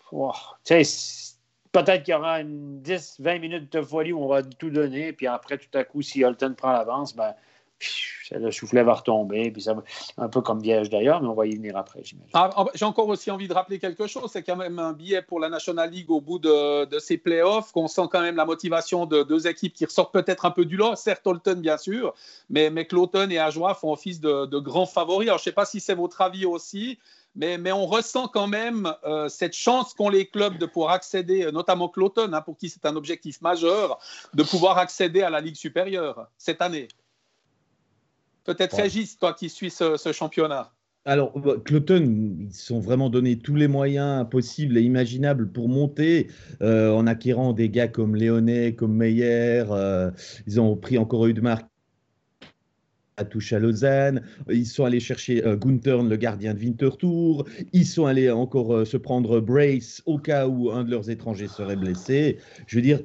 tu 0.65 0.85
sais, 0.85 1.38
peut-être 1.73 2.03
qu'il 2.03 2.13
y 2.13 2.17
aura 2.17 2.41
une 2.41 2.81
10-20 2.83 3.41
minutes 3.41 3.73
de 3.73 3.83
folie 3.83 4.13
où 4.13 4.23
on 4.23 4.29
va 4.29 4.43
tout 4.43 4.71
donner, 4.71 5.13
puis 5.13 5.27
après, 5.27 5.59
tout 5.59 5.77
à 5.77 5.85
coup, 5.85 6.03
si 6.03 6.25
Holton 6.25 6.55
prend 6.55 6.73
l'avance, 6.73 7.15
ben, 7.15 7.35
le 8.33 8.51
soufflet 8.51 8.83
va 8.83 8.95
retomber, 8.95 9.51
puis 9.51 9.67
un 10.17 10.29
peu 10.29 10.41
comme 10.41 10.61
Vierge 10.61 10.91
d'ailleurs, 10.91 11.23
mais 11.23 11.29
on 11.29 11.35
va 11.35 11.47
y 11.47 11.55
venir 11.55 11.77
après, 11.77 12.01
j'imagine. 12.03 12.31
Ah, 12.35 12.51
ah, 12.57 12.67
j'ai 12.75 12.85
encore 12.85 13.09
aussi 13.09 13.31
envie 13.31 13.49
de 13.49 13.55
rappeler 13.55 13.79
quelque 13.79 14.07
chose, 14.07 14.31
c'est 14.33 14.43
quand 14.43 14.57
même 14.57 14.79
un 14.79 14.93
billet 14.93 15.23
pour 15.23 15.41
la 15.41 15.49
National 15.49 15.91
League 15.91 16.11
au 16.11 16.21
bout 16.21 16.39
de, 16.39 16.85
de 16.87 16.99
ces 16.99 17.17
playoffs, 17.17 17.73
qu'on 17.73 17.89
sent 17.89 18.03
quand 18.11 18.21
même 18.21 18.37
la 18.37 18.45
motivation 18.45 19.07
de 19.07 19.23
deux 19.23 19.47
équipes 19.47 19.73
qui 19.73 19.85
ressortent 19.85 20.13
peut-être 20.13 20.45
un 20.45 20.51
peu 20.51 20.65
du 20.65 20.77
lot, 20.77 20.97
certes 20.97 21.27
Holton 21.27 21.61
bien 21.61 21.79
sûr, 21.79 22.15
mais, 22.51 22.71
mais 22.71 22.87
Cloton 22.87 23.31
et 23.31 23.39
Ajoie 23.39 23.75
font 23.75 23.93
office 23.93 24.21
de, 24.21 24.47
de 24.47 24.59
grands 24.59 24.87
favoris. 24.87 25.29
Alors 25.29 25.39
je 25.39 25.43
ne 25.43 25.45
sais 25.45 25.53
pas 25.53 25.65
si 25.65 25.81
c'est 25.81 25.95
votre 25.95 26.21
avis 26.21 26.47
aussi, 26.47 26.99
mais, 27.35 27.73
on 27.73 27.87
ressent 27.87 28.29
quand 28.29 28.47
même 28.47 28.93
euh, 29.05 29.29
cette 29.29 29.55
chance 29.55 29.95
qu'ont 29.95 30.09
les 30.09 30.27
clubs 30.27 30.59
de 30.59 30.67
pouvoir 30.67 30.93
accéder, 30.93 31.45
euh, 31.45 31.51
notamment 31.51 31.89
Cloton, 31.89 32.33
hein, 32.33 32.41
pour 32.41 32.57
qui 32.57 32.69
c'est 32.69 32.85
un 32.85 32.97
objectif 32.97 33.41
majeur, 33.41 33.99
de 34.35 34.43
pouvoir 34.43 34.79
accéder 34.79 35.23
à 35.23 35.31
la 35.31 35.41
Ligue 35.41 35.57
supérieure 35.57 36.29
cette 36.37 36.63
année. 36.63 36.89
Peut-être 38.45 38.77
Régis, 38.77 39.19
toi 39.19 39.35
qui 39.35 39.49
suis 39.49 39.71
ce, 39.71 40.13
championnat. 40.13 40.73
Alors, 41.05 41.39
bah, 41.39 41.55
Cloton, 41.65 42.39
ils 42.41 42.55
sont 42.55 42.81
vraiment 42.81 43.09
donné 43.09 43.39
tous 43.39 43.55
les 43.55 43.69
moyens 43.69 44.29
possibles 44.29 44.77
et 44.77 44.83
imaginables 44.83 45.53
pour 45.53 45.69
monter 45.69 46.29
euh, 46.61 46.93
en 46.93 47.07
acquérant 47.07 47.53
des 47.53 47.69
gars 47.69 47.89
comme 47.89 48.17
Léonet, 48.17 48.75
comme 48.75 48.97
Meyer. 48.97 49.65
ils 50.47 50.61
ont 50.61 50.77
pris 50.77 50.99
encore 50.99 51.27
Udmark 51.27 51.63
à 51.63 51.68
touche 53.25 53.53
à 53.53 53.59
Lausanne. 53.59 54.23
Ils 54.51 54.67
sont 54.67 54.85
allés 54.85 55.01
chercher 55.01 55.45
euh, 55.45 55.57
le 55.57 56.17
gardien 56.17 56.55
de 56.55 56.61
Winterthur. 56.61 57.45
Ils 57.73 57.87
sont 57.87 58.07
allés 58.07 58.31
encore 58.31 58.75
euh, 58.75 58.85
se 58.85 58.97
prendre 58.97 59.41
Brace 59.41 60.03
au 60.07 60.19
cas 60.19 60.47
où 60.47 60.71
un 60.71 60.85
de 60.85 60.91
leurs 60.91 61.11
étrangers 61.11 61.49
serait 61.49 61.77
blessé. 61.77 62.39
Je 62.67 62.77
veux 62.77 62.83
dire, 62.83 63.01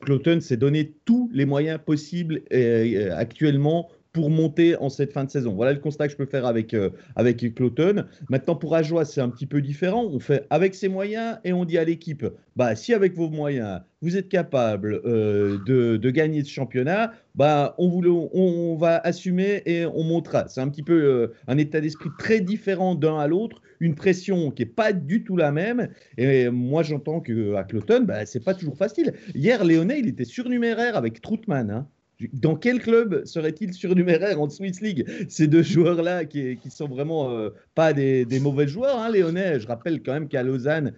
Cloton 0.00 0.40
s'est 0.40 0.56
donné 0.56 0.92
tous 1.04 1.30
les 1.32 1.44
moyens 1.44 1.78
possibles 1.84 2.42
euh, 2.52 3.14
actuellement 3.16 3.88
pour 4.16 4.30
monter 4.30 4.76
en 4.76 4.88
cette 4.88 5.12
fin 5.12 5.24
de 5.24 5.30
saison. 5.30 5.52
Voilà 5.54 5.74
le 5.74 5.78
constat 5.78 6.06
que 6.06 6.12
je 6.12 6.16
peux 6.16 6.24
faire 6.24 6.46
avec, 6.46 6.72
euh, 6.72 6.88
avec 7.16 7.54
Cloton. 7.54 8.06
Maintenant, 8.30 8.56
pour 8.56 8.74
Ajoie, 8.74 9.04
c'est 9.04 9.20
un 9.20 9.28
petit 9.28 9.44
peu 9.44 9.60
différent. 9.60 10.06
On 10.10 10.18
fait 10.20 10.46
avec 10.48 10.74
ses 10.74 10.88
moyens 10.88 11.36
et 11.44 11.52
on 11.52 11.66
dit 11.66 11.76
à 11.76 11.84
l'équipe, 11.84 12.24
bah, 12.56 12.74
si 12.74 12.94
avec 12.94 13.14
vos 13.14 13.28
moyens, 13.28 13.82
vous 14.00 14.16
êtes 14.16 14.30
capable 14.30 15.02
euh, 15.04 15.58
de, 15.66 15.98
de, 15.98 16.10
gagner 16.10 16.42
ce 16.44 16.50
championnat, 16.50 17.12
bah, 17.34 17.74
on, 17.76 17.90
vous 17.90 18.30
on, 18.32 18.74
va 18.76 18.96
assumer 18.96 19.62
et 19.66 19.84
on 19.84 20.02
montera. 20.02 20.48
C'est 20.48 20.62
un 20.62 20.68
petit 20.70 20.82
peu 20.82 20.94
euh, 20.94 21.34
un 21.46 21.58
état 21.58 21.82
d'esprit 21.82 22.08
très 22.18 22.40
différent 22.40 22.94
d'un 22.94 23.18
à 23.18 23.26
l'autre, 23.26 23.60
une 23.80 23.94
pression 23.94 24.50
qui 24.50 24.62
n'est 24.62 24.70
pas 24.70 24.94
du 24.94 25.24
tout 25.24 25.36
la 25.36 25.52
même. 25.52 25.90
Et 26.16 26.48
moi, 26.48 26.82
j'entends 26.82 27.20
qu'à 27.20 27.64
Cloton, 27.64 28.04
bah, 28.04 28.24
c'est 28.24 28.42
pas 28.42 28.54
toujours 28.54 28.78
facile. 28.78 29.12
Hier, 29.34 29.62
Léonet, 29.62 29.98
il 29.98 30.08
était 30.08 30.24
surnuméraire 30.24 30.96
avec 30.96 31.20
Troutman. 31.20 31.70
Hein. 31.70 31.86
Dans 32.32 32.56
quel 32.56 32.80
club 32.80 33.24
serait-il 33.26 33.74
surnuméraire 33.74 34.40
en 34.40 34.48
Swiss 34.48 34.80
League? 34.80 35.06
Ces 35.28 35.48
deux 35.48 35.62
joueurs-là 35.62 36.24
qui, 36.24 36.56
qui, 36.56 36.70
sont 36.70 36.88
vraiment 36.88 37.30
euh, 37.30 37.50
pas 37.74 37.92
des, 37.92 38.26
mauvais 38.40 38.66
joueurs, 38.66 38.98
hein, 38.98 39.10
Léonet. 39.10 39.60
Je 39.60 39.66
rappelle 39.66 40.02
quand 40.02 40.14
même 40.14 40.28
qu'à 40.28 40.42
Lausanne, 40.42 40.94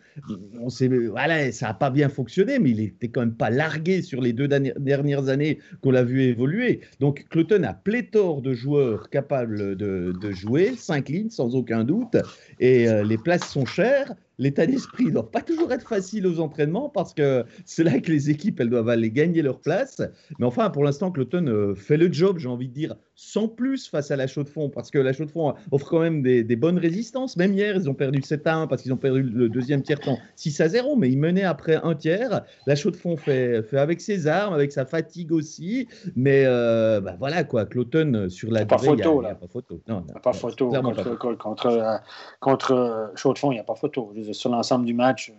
on 0.61 0.69
voilà, 1.11 1.51
ça 1.51 1.67
n'a 1.67 1.75
pas 1.75 1.91
bien 1.91 2.09
fonctionné, 2.09 2.61
mais 2.61 2.71
il 2.71 2.81
était 2.81 3.09
quand 3.09 3.21
même 3.21 3.35
pas 3.35 3.51
largué 3.51 4.03
sur 4.03 4.21
les 4.21 4.33
deux 4.33 4.47
dernières 4.47 5.29
années 5.29 5.59
qu'on 5.81 5.91
l'a 5.91 6.05
vu 6.05 6.23
évoluer. 6.23 6.81
Donc 7.01 7.27
Cloton 7.31 7.65
a 7.65 7.75
pléthore 7.75 8.41
de 8.41 8.55
joueurs 8.55 9.11
capables 9.11 9.77
de, 9.77 10.13
de 10.21 10.31
jouer, 10.31 10.75
cinq 10.77 11.09
lignes 11.09 11.31
sans 11.31 11.57
aucun 11.57 11.83
doute, 11.83 12.17
et 12.61 12.89
euh, 12.89 13.03
les 13.03 13.19
places 13.19 13.49
sont 13.49 13.67
chères 13.67 14.15
l'état 14.38 14.66
d'esprit 14.66 15.07
ne 15.07 15.11
doit 15.11 15.30
pas 15.30 15.42
toujours 15.42 15.73
être 15.73 15.88
facile 15.88 16.26
aux 16.26 16.40
entraînements 16.40 16.88
parce 16.88 17.12
que 17.14 17.45
c'est 17.64 17.85
là 17.85 17.99
que 18.00 18.11
les 18.11 18.30
équipes 18.30 18.61
elles 18.61 18.71
doivent 18.71 18.88
aller 18.88 19.11
gagner 19.11 19.42
leur 19.42 19.61
place. 19.61 20.00
Mais 20.38 20.47
enfin, 20.47 20.71
pour 20.71 20.85
l'instant, 20.85 21.11
Cloton 21.11 21.47
euh, 21.47 21.75
fait 21.75 21.97
le 21.97 22.12
job, 22.12 22.38
j'ai 22.38 22.49
envie 22.49 22.68
de 22.68 22.75
dire, 22.75 22.97
sans 23.21 23.49
plus 23.49 23.89
face 23.89 24.13
à 24.13 24.17
la 24.17 24.29
chaux 24.29 24.45
de 24.45 24.49
fond 24.49 24.71
parce 24.71 24.93
que 24.93 24.99
la 24.99 25.13
chaux 25.13 25.25
de 25.25 25.33
fond 25.33 25.53
offre 25.73 25.91
quand 25.91 25.99
même 25.99 26.23
des, 26.23 26.57
bonnes 26.57 26.79
résistances. 26.79 27.37
Même 27.37 27.53
hier, 27.53 27.75
ils 27.75 27.91
ont 27.91 27.95
perdu 27.95 28.23
7 28.23 28.47
à 28.47 28.55
1 28.55 28.67
parce 28.69 28.83
qu'ils 28.83 28.93
ont 28.93 28.97
perdu 28.97 29.25
le 29.25 29.49
deuxième 29.49 29.83
tiers-temps 29.83 30.19
6 30.37 30.61
à 30.61 30.69
0, 30.69 30.95
mais 30.95 31.11
ils 31.11 31.19
menaient 31.19 31.43
après 31.43 31.81
un 31.83 31.97
tiers. 31.97 32.45
La 32.67 32.77
chaux 32.77 32.93
de 32.93 32.97
fond 32.97 33.17
fait, 33.17 33.65
fait 33.65 33.79
avec 33.79 34.01
ses 34.01 34.29
armes, 34.29 34.55
avec 34.55 34.71
sa 34.71 34.87
fatigue 34.87 35.33
aussi. 35.33 35.89
Mais 36.15 36.45
euh, 36.47 37.01
bah 37.01 37.17
voilà 37.19 37.43
quoi, 37.43 37.67
Cloton 37.67 38.15
euh, 38.15 38.29
sur 38.29 38.53
la 38.53 38.65
durée, 38.65 38.87
il 38.87 38.95
n'y 38.95 39.03
a, 39.03 39.35
pas 39.35 39.49
photo. 39.49 39.81
Non, 39.89 40.05
a 40.15 40.21
pas 40.21 40.33
photo. 40.33 40.71
Contre, 40.71 41.19
contre, 41.19 42.01
contre, 42.39 43.13
chaux 43.17 43.33
de 43.33 43.39
fond, 43.39 43.51
il 43.51 43.57
n'y 43.57 43.61
a 43.61 43.65
pas 43.65 43.75
photo 43.75 44.15
sur 44.31 44.51
l'ensemble 44.51 44.87
du 44.87 44.95
match, 44.95 45.33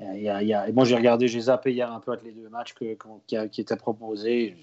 il 0.00 0.22
y 0.22 0.28
a, 0.54 0.72
moi 0.72 0.84
j'ai 0.84 0.96
regardé, 0.96 1.28
j'ai 1.28 1.40
zappé 1.40 1.72
hier 1.72 1.92
un 1.92 2.00
peu 2.00 2.16
les 2.24 2.32
deux 2.32 2.48
matchs 2.48 2.72
que, 2.72 2.96
qui, 3.26 3.60
étaient 3.60 3.76
proposés. 3.76 4.56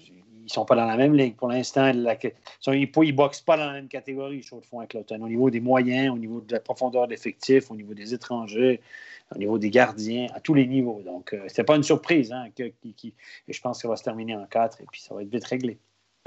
Ils 0.46 0.52
sont 0.52 0.64
pas 0.64 0.76
dans 0.76 0.86
la 0.86 0.96
même 0.96 1.14
ligue 1.14 1.34
pour 1.34 1.48
l'instant. 1.48 1.88
ils 1.88 2.00
ne 2.00 3.12
boxent 3.12 3.40
pas 3.40 3.56
dans 3.56 3.66
la 3.66 3.72
même 3.72 3.88
catégorie, 3.88 4.42
je 4.42 4.54
fond 4.60 4.78
avec 4.78 4.94
l'automne. 4.94 5.22
Au 5.22 5.28
niveau 5.28 5.50
des 5.50 5.60
moyens, 5.60 6.14
au 6.14 6.18
niveau 6.18 6.40
de 6.40 6.52
la 6.52 6.60
profondeur 6.60 7.08
d'effectifs, 7.08 7.68
au 7.70 7.74
niveau 7.74 7.94
des 7.94 8.14
étrangers, 8.14 8.80
au 9.34 9.38
niveau 9.38 9.58
des 9.58 9.70
gardiens, 9.70 10.28
à 10.34 10.40
tous 10.40 10.54
les 10.54 10.66
niveaux. 10.66 11.02
Donc, 11.04 11.32
euh, 11.32 11.48
ce 11.48 11.60
n'est 11.60 11.64
pas 11.64 11.74
une 11.74 11.82
surprise. 11.82 12.32
Hein, 12.32 12.50
qui, 12.54 13.12
et 13.48 13.52
je 13.52 13.60
pense 13.60 13.78
que 13.78 13.82
ça 13.82 13.88
va 13.88 13.96
se 13.96 14.04
terminer 14.04 14.36
en 14.36 14.46
4 14.46 14.80
et 14.82 14.86
puis 14.90 15.00
ça 15.00 15.14
va 15.14 15.22
être 15.22 15.30
vite 15.30 15.44
réglé. 15.44 15.78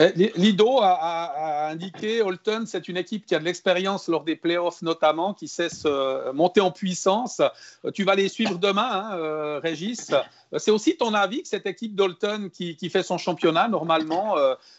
Eh, 0.01 0.31
Lido 0.37 0.79
a, 0.81 1.67
indiqué, 1.71 2.21
Holton, 2.21 2.63
c'est 2.65 2.87
une 2.87 2.95
équipe 2.95 3.25
qui 3.25 3.35
a 3.35 3.39
de 3.39 3.43
l'expérience 3.43 4.07
lors 4.07 4.23
des 4.23 4.37
playoffs 4.37 4.81
notamment, 4.81 5.33
qui 5.33 5.49
sait 5.49 5.67
se 5.67 6.31
monter 6.31 6.61
en 6.61 6.71
puissance. 6.71 7.41
Euh, 7.83 7.91
tu 7.91 8.05
vas 8.05 8.15
les 8.15 8.29
suivre 8.29 8.57
demain, 8.57 8.89
hein, 8.89 9.17
euh, 9.17 9.59
Régis. 9.59 10.11
Euh, 10.11 10.57
c'est 10.57 10.71
aussi 10.71 10.95
ton 10.95 11.13
avis 11.13 11.41
que 11.41 11.49
cette 11.49 11.65
équipe 11.65 11.95
d'Holton 11.95 12.49
qui, 12.49 12.89
fait 12.89 13.03
son 13.03 13.17
championnat, 13.17 13.67
normalement, 13.67 14.35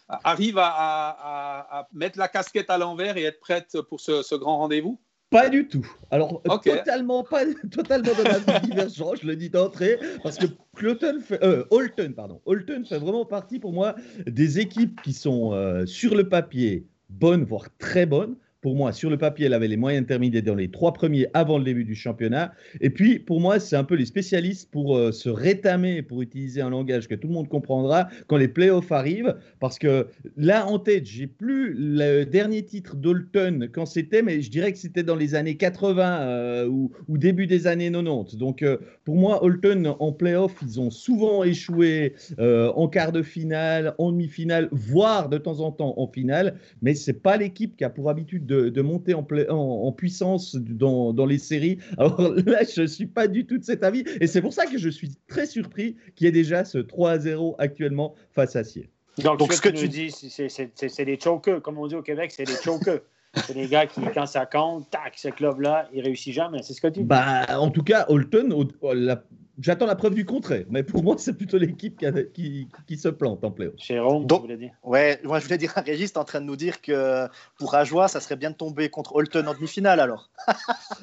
arrive 0.09 0.57
à, 0.59 1.87
mettre 1.93 2.17
la 2.17 2.27
casquette 2.27 2.71
à 2.71 2.79
l'envers 2.79 3.15
et 3.17 3.23
être 3.23 3.39
prête 3.39 3.79
pour 3.81 4.01
ce 4.01 4.35
grand 4.35 4.57
rendez-vous? 4.57 4.99
Pas 5.31 5.49
du 5.49 5.67
tout. 5.67 5.87
Alors, 6.11 6.43
totalement, 6.63 7.23
pas, 7.23 7.45
totalement 7.71 8.13
de 8.13 8.23
la 8.51 8.59
divergence, 8.59 9.21
je 9.21 9.27
le 9.27 9.35
dis 9.35 9.49
d'entrée, 9.49 9.97
parce 10.21 10.37
que 10.37 10.45
Cloton 10.75 11.19
fait, 11.21 11.43
euh, 11.43 11.63
Holton, 11.71 12.13
pardon, 12.13 12.41
Holton 12.45 12.85
fait 12.85 12.99
vraiment 12.99 13.25
partie 13.25 13.57
pour 13.57 13.73
moi 13.73 13.95
des 14.27 14.59
équipes 14.59 15.01
qui 15.01 15.13
sont 15.13 15.53
euh, 15.53 15.85
sur 15.85 16.15
le 16.15 16.29
papier 16.29 16.85
bonnes, 17.09 17.43
voire 17.43 17.65
très 17.77 18.05
bonnes, 18.05 18.35
pour 18.61 18.75
moi, 18.75 18.93
sur 18.93 19.09
le 19.09 19.17
papier, 19.17 19.47
elle 19.47 19.55
avait 19.55 19.67
les 19.67 19.77
moyens 19.77 20.03
de 20.03 20.07
terminer 20.07 20.41
dans 20.43 20.53
les 20.53 20.69
trois 20.69 20.93
premiers 20.93 21.25
avant 21.33 21.57
le 21.57 21.63
début 21.63 21.83
du 21.83 21.95
championnat. 21.95 22.53
Et 22.79 22.91
puis, 22.91 23.17
pour 23.17 23.41
moi, 23.41 23.59
c'est 23.59 23.75
un 23.75 23.83
peu 23.83 23.95
les 23.95 24.05
spécialistes 24.05 24.69
pour 24.71 24.95
euh, 24.95 25.11
se 25.11 25.29
rétamer, 25.29 26.03
pour 26.03 26.21
utiliser 26.21 26.61
un 26.61 26.69
langage 26.69 27.07
que 27.07 27.15
tout 27.15 27.27
le 27.27 27.33
monde 27.33 27.49
comprendra 27.49 28.07
quand 28.27 28.37
les 28.37 28.47
playoffs 28.47 28.91
arrivent. 28.91 29.35
Parce 29.59 29.79
que 29.79 30.07
là, 30.37 30.67
en 30.67 30.77
tête, 30.77 31.07
j'ai 31.07 31.25
plus 31.25 31.73
le 31.73 32.23
dernier 32.23 32.63
titre 32.63 32.95
d'Olton 32.95 33.67
quand 33.71 33.87
c'était, 33.87 34.21
mais 34.21 34.41
je 34.41 34.51
dirais 34.51 34.71
que 34.71 34.77
c'était 34.77 35.03
dans 35.03 35.15
les 35.15 35.33
années 35.33 35.57
80 35.57 36.21
euh, 36.21 36.67
ou, 36.67 36.91
début 37.17 37.47
des 37.47 37.65
années 37.65 37.91
90. 37.91 38.37
Donc, 38.37 38.61
euh, 38.61 38.77
pour 39.05 39.15
moi, 39.15 39.43
Olton 39.43 39.95
en 39.99 40.11
playoff, 40.11 40.53
ils 40.61 40.79
ont 40.79 40.91
souvent 40.91 41.43
échoué 41.43 42.13
en 42.37 42.87
quart 42.87 43.11
de 43.11 43.23
finale, 43.23 43.95
en 43.97 44.11
demi-finale, 44.11 44.69
voire 44.71 45.29
de 45.29 45.37
temps 45.39 45.61
en 45.61 45.71
temps 45.71 45.95
en 45.97 46.07
finale. 46.07 46.55
Mais 46.81 46.93
c'est 46.93 47.21
pas 47.21 47.37
l'équipe 47.37 47.75
qui 47.75 47.83
a 47.83 47.89
pour 47.89 48.09
habitude 48.09 48.45
de, 48.45 48.50
monter 48.81 49.13
en, 49.13 49.25
en, 49.49 49.91
puissance 49.91 50.55
dans, 50.55 51.13
dans, 51.13 51.25
les 51.25 51.37
séries. 51.37 51.77
Alors 51.97 52.21
là, 52.45 52.63
je 52.63 52.81
ne 52.81 52.87
suis 52.87 53.05
pas 53.05 53.27
du 53.27 53.45
tout 53.45 53.57
de 53.57 53.63
cet 53.63 53.83
avis. 53.83 54.03
Et 54.19 54.27
c'est 54.27 54.41
pour 54.41 54.53
ça 54.53 54.65
que 54.65 54.77
je 54.77 54.89
suis 54.89 55.11
très 55.27 55.45
surpris 55.45 55.95
qu'il 56.15 56.25
y 56.25 56.27
ait 56.27 56.31
déjà 56.31 56.65
ce 56.65 56.77
3 56.77 57.19
0 57.19 57.55
actuellement 57.59 58.15
face 58.31 58.55
à 58.55 58.63
Sierre. 58.63 58.87
Donc, 59.17 59.53
ce 59.53 59.61
que, 59.61 59.69
tu 59.69 59.87
dis, 59.87 60.11
c'est 60.11 61.05
des 61.05 61.19
chokers. 61.19 61.61
Comme 61.61 61.77
on 61.77 61.87
dit 61.87 61.95
au 61.95 62.01
Québec, 62.01 62.31
c'est 62.31 62.45
des 62.45 62.55
chokers. 62.55 63.01
C'est 63.45 63.53
des 63.53 63.67
gars 63.67 63.85
qui, 63.85 64.01
quand 64.13 64.25
ça 64.25 64.45
compte, 64.45 64.89
tac, 64.89 65.13
ce 65.15 65.29
club-là, 65.29 65.87
il 65.93 66.01
réussit 66.01 66.33
jamais. 66.33 66.63
C'est 66.63 66.73
ce 66.73 66.81
que 66.81 66.87
tu 66.87 66.99
dis. 66.99 67.05
Bah, 67.05 67.45
en 67.57 67.69
tout 67.69 67.81
cas, 67.81 68.05
Holton, 68.09 68.67
la, 68.93 69.23
J'attends 69.61 69.85
la 69.85 69.95
preuve 69.95 70.15
du 70.15 70.25
contraire, 70.25 70.65
mais 70.69 70.83
pour 70.83 71.03
moi, 71.03 71.15
c'est 71.19 71.33
plutôt 71.33 71.57
l'équipe 71.57 72.03
qui, 72.33 72.67
qui, 72.87 72.97
se 72.97 73.07
plante 73.09 73.43
en 73.43 73.51
playoff. 73.51 73.75
Jérôme, 73.77 74.25
Donc, 74.25 74.41
voulais 74.41 74.57
dire 74.57 74.71
Ouais, 74.83 75.19
moi 75.23 75.39
je 75.39 75.45
voulais 75.45 75.57
dire 75.57 75.71
à 75.75 75.81
Régis, 75.81 76.11
en 76.15 76.23
train 76.23 76.41
de 76.41 76.45
nous 76.45 76.55
dire 76.55 76.81
que 76.81 77.27
pour 77.59 77.75
Ajoie, 77.75 78.07
ça 78.07 78.19
serait 78.19 78.35
bien 78.35 78.49
de 78.49 78.55
tomber 78.55 78.89
contre 78.89 79.15
Holton 79.15 79.47
en 79.47 79.53
demi-finale 79.53 79.99
alors. 79.99 80.29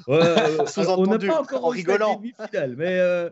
Euh, 0.09 0.65
on 0.97 1.05
n'a 1.05 1.19
pas 1.19 1.41
encore 1.41 1.67
en 1.67 1.69
rigolant. 1.69 2.17
Demi-finale, 2.17 2.75
mais 2.79 2.99
euh, 2.99 3.29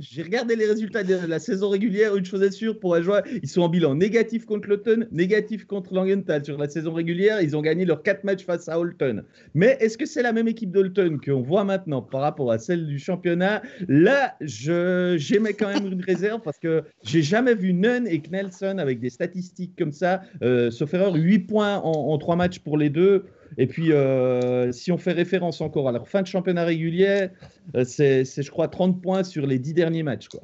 j'ai 0.00 0.22
regardé 0.22 0.56
les 0.56 0.66
résultats 0.66 1.04
de 1.04 1.14
la 1.14 1.38
saison 1.38 1.68
régulière. 1.68 2.16
Une 2.16 2.24
chose 2.24 2.42
est 2.42 2.50
sûre, 2.50 2.80
pour 2.80 2.94
Ajoie, 2.94 3.22
ils 3.42 3.48
sont 3.48 3.62
en 3.62 3.68
bilan 3.68 3.94
négatif 3.94 4.44
contre 4.44 4.70
Holton, 4.70 5.06
négatif 5.12 5.64
contre 5.66 5.94
Langenthal 5.94 6.44
sur 6.44 6.58
la 6.58 6.68
saison 6.68 6.92
régulière. 6.92 7.40
Ils 7.40 7.56
ont 7.56 7.60
gagné 7.60 7.84
leurs 7.84 8.02
quatre 8.02 8.24
matchs 8.24 8.44
face 8.44 8.68
à 8.68 8.78
Holton. 8.78 9.22
Mais 9.54 9.76
est-ce 9.78 9.96
que 9.96 10.06
c'est 10.06 10.22
la 10.22 10.32
même 10.32 10.48
équipe 10.48 10.72
d'Holton 10.72 11.20
qu'on 11.24 11.42
voit 11.42 11.64
maintenant 11.64 12.02
par 12.02 12.22
rapport 12.22 12.50
à 12.50 12.58
celle 12.58 12.86
du 12.86 12.98
championnat? 12.98 13.62
Là, 14.02 14.34
j'aimais 14.40 15.54
quand 15.54 15.68
même 15.68 15.86
une 15.86 16.02
réserve 16.02 16.40
parce 16.40 16.58
que 16.58 16.82
j'ai 17.04 17.22
jamais 17.22 17.54
vu 17.54 17.72
Nunn 17.72 18.06
et 18.08 18.20
Knelson 18.20 18.78
avec 18.78 18.98
des 18.98 19.10
statistiques 19.10 19.76
comme 19.78 19.92
ça. 19.92 20.22
Euh, 20.42 20.72
sauf 20.72 20.92
erreur, 20.92 21.14
8 21.14 21.38
points 21.40 21.76
en, 21.78 22.18
3 22.18 22.34
matchs 22.34 22.58
pour 22.58 22.76
les 22.76 22.90
deux. 22.90 23.26
Et 23.58 23.68
puis, 23.68 23.92
euh, 23.92 24.72
si 24.72 24.90
on 24.90 24.98
fait 24.98 25.12
référence 25.12 25.60
encore 25.60 25.88
à 25.88 25.92
leur 25.92 26.08
fin 26.08 26.22
de 26.22 26.26
championnat 26.26 26.64
régulier, 26.64 27.28
euh, 27.76 27.84
c'est, 27.84 28.24
je 28.24 28.50
crois, 28.50 28.66
30 28.66 29.00
points 29.00 29.22
sur 29.22 29.46
les 29.46 29.60
10 29.60 29.74
derniers 29.74 30.02
matchs. 30.02 30.26
Quoi. 30.26 30.40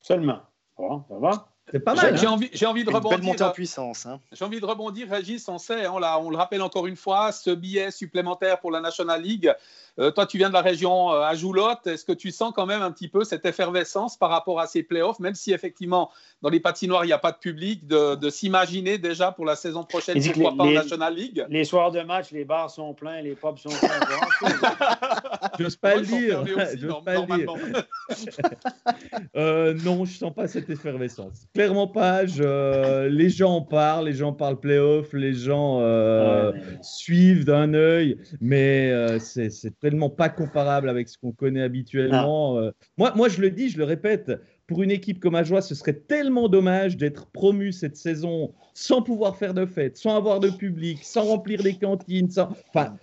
Seulement. 0.00 0.40
ça 0.76 1.18
va 1.20 1.48
c'est 1.70 1.80
pas 1.80 1.94
mal. 1.94 2.16
J'ai 2.16 2.26
hein. 2.26 2.30
envie, 2.30 2.50
envie, 2.66 2.84
de 2.84 2.90
rebondir. 2.90 3.42
en 3.42 3.50
puissance. 3.50 4.06
Hein. 4.06 4.20
J'ai 4.32 4.44
envie 4.44 4.60
de 4.60 4.64
rebondir, 4.64 5.10
Régis. 5.10 5.48
On 5.48 5.58
sait, 5.58 5.86
on, 5.86 5.96
on, 5.96 6.30
le 6.30 6.36
rappelle 6.36 6.62
encore 6.62 6.86
une 6.86 6.96
fois, 6.96 7.32
ce 7.32 7.50
billet 7.50 7.90
supplémentaire 7.90 8.58
pour 8.60 8.70
la 8.70 8.80
National 8.80 9.22
League. 9.22 9.52
Euh, 9.98 10.10
toi, 10.10 10.26
tu 10.26 10.38
viens 10.38 10.48
de 10.48 10.54
la 10.54 10.60
région 10.60 11.12
euh, 11.12 11.20
à 11.22 11.34
Joulotte. 11.34 11.86
Est-ce 11.86 12.04
que 12.04 12.12
tu 12.12 12.30
sens 12.30 12.52
quand 12.54 12.66
même 12.66 12.82
un 12.82 12.90
petit 12.90 13.08
peu 13.08 13.24
cette 13.24 13.44
effervescence 13.44 14.16
par 14.16 14.30
rapport 14.30 14.60
à 14.60 14.66
ces 14.66 14.82
playoffs, 14.82 15.18
même 15.18 15.34
si 15.34 15.52
effectivement 15.52 16.10
dans 16.42 16.50
les 16.50 16.60
patinoires 16.60 17.04
il 17.04 17.08
n'y 17.08 17.12
a 17.12 17.18
pas 17.18 17.32
de 17.32 17.38
public, 17.38 17.86
de, 17.86 18.30
s'imaginer 18.30 18.98
déjà 18.98 19.32
pour 19.32 19.44
la 19.44 19.56
saison 19.56 19.84
prochaine, 19.84 20.22
pourquoi 20.22 20.56
pas 20.56 20.64
en 20.64 20.70
National 20.70 21.14
League? 21.14 21.44
Les 21.48 21.64
soirs 21.64 21.90
de 21.90 22.00
match, 22.00 22.30
les 22.30 22.44
bars 22.44 22.70
sont 22.70 22.94
pleins, 22.94 23.20
les 23.22 23.34
pubs 23.34 23.58
sont 23.58 23.70
pleins. 23.70 24.50
J'ose 25.58 25.76
pas 25.76 25.96
le 25.96 26.02
dire. 26.02 26.44
J'ose 26.76 27.04
pas 27.04 27.14
le 27.14 27.36
dire. 27.36 27.52
Euh, 29.36 29.74
non, 29.84 30.04
je 30.04 30.16
sens 30.16 30.34
pas 30.34 30.48
cette 30.48 30.70
effervescence 30.70 31.46
clairement 31.54 31.86
pas. 31.86 32.22
les 32.22 33.30
gens 33.30 33.56
en 33.56 33.62
parlent, 33.62 34.06
les 34.06 34.14
gens 34.14 34.32
parlent 34.32 34.58
playoff, 34.58 35.12
les 35.12 35.34
gens 35.34 35.80
euh, 35.80 36.52
suivent 36.82 37.44
d'un 37.44 37.74
œil, 37.74 38.18
mais 38.40 38.90
euh, 38.90 39.18
c'est 39.18 39.78
tellement 39.88 40.10
pas 40.10 40.28
comparable 40.28 40.90
avec 40.90 41.08
ce 41.08 41.16
qu'on 41.16 41.32
connaît 41.32 41.62
habituellement. 41.62 42.58
Euh. 42.58 42.72
moi, 42.98 43.14
moi, 43.16 43.30
je 43.30 43.40
le 43.40 43.50
dis, 43.50 43.70
je 43.70 43.78
le 43.78 43.84
répète, 43.84 44.30
pour 44.66 44.82
une 44.82 44.90
équipe 44.90 45.18
comme 45.18 45.34
Ajoie, 45.34 45.62
ce 45.62 45.74
serait 45.74 45.94
tellement 45.94 46.48
dommage 46.48 46.98
d'être 46.98 47.26
promu 47.30 47.72
cette 47.72 47.96
saison 47.96 48.52
sans 48.74 49.00
pouvoir 49.00 49.36
faire 49.36 49.54
de 49.54 49.64
fête, 49.64 49.96
sans 49.96 50.14
avoir 50.14 50.40
de 50.40 50.50
public, 50.50 50.98
sans 51.02 51.24
remplir 51.24 51.62
les 51.62 51.74
cantines, 51.74 52.30
sans. 52.30 52.50
Enfin, 52.68 52.96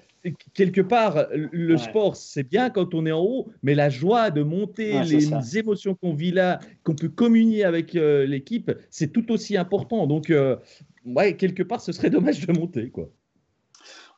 quelque 0.54 0.82
part, 0.82 1.26
le 1.34 1.76
sport, 1.78 2.16
c'est 2.16 2.48
bien 2.48 2.70
quand 2.70 2.94
on 2.94 3.08
est 3.08 3.12
en 3.12 3.22
haut, 3.22 3.48
mais 3.64 3.74
la 3.74 3.90
joie 3.90 4.30
de 4.30 4.44
monter, 4.44 5.02
les 5.04 5.58
émotions 5.58 5.96
qu'on 5.96 6.14
vit 6.14 6.32
là, 6.32 6.60
qu'on 6.84 6.96
peut 6.96 7.10
communier 7.10 7.64
avec 7.64 7.96
euh, 7.96 8.28
l'équipe, 8.28 8.72
c'est 8.92 9.12
tout 9.12 9.32
aussi 9.32 9.58
important. 9.58 10.06
Donc, 10.06 10.30
euh, 10.30 10.58
ouais, 11.04 11.36
quelque 11.36 11.64
part, 11.64 11.82
ce 11.82 11.92
serait 11.92 12.12
dommage 12.12 12.46
de 12.46 12.54
monter, 12.54 12.92
quoi. 12.92 13.10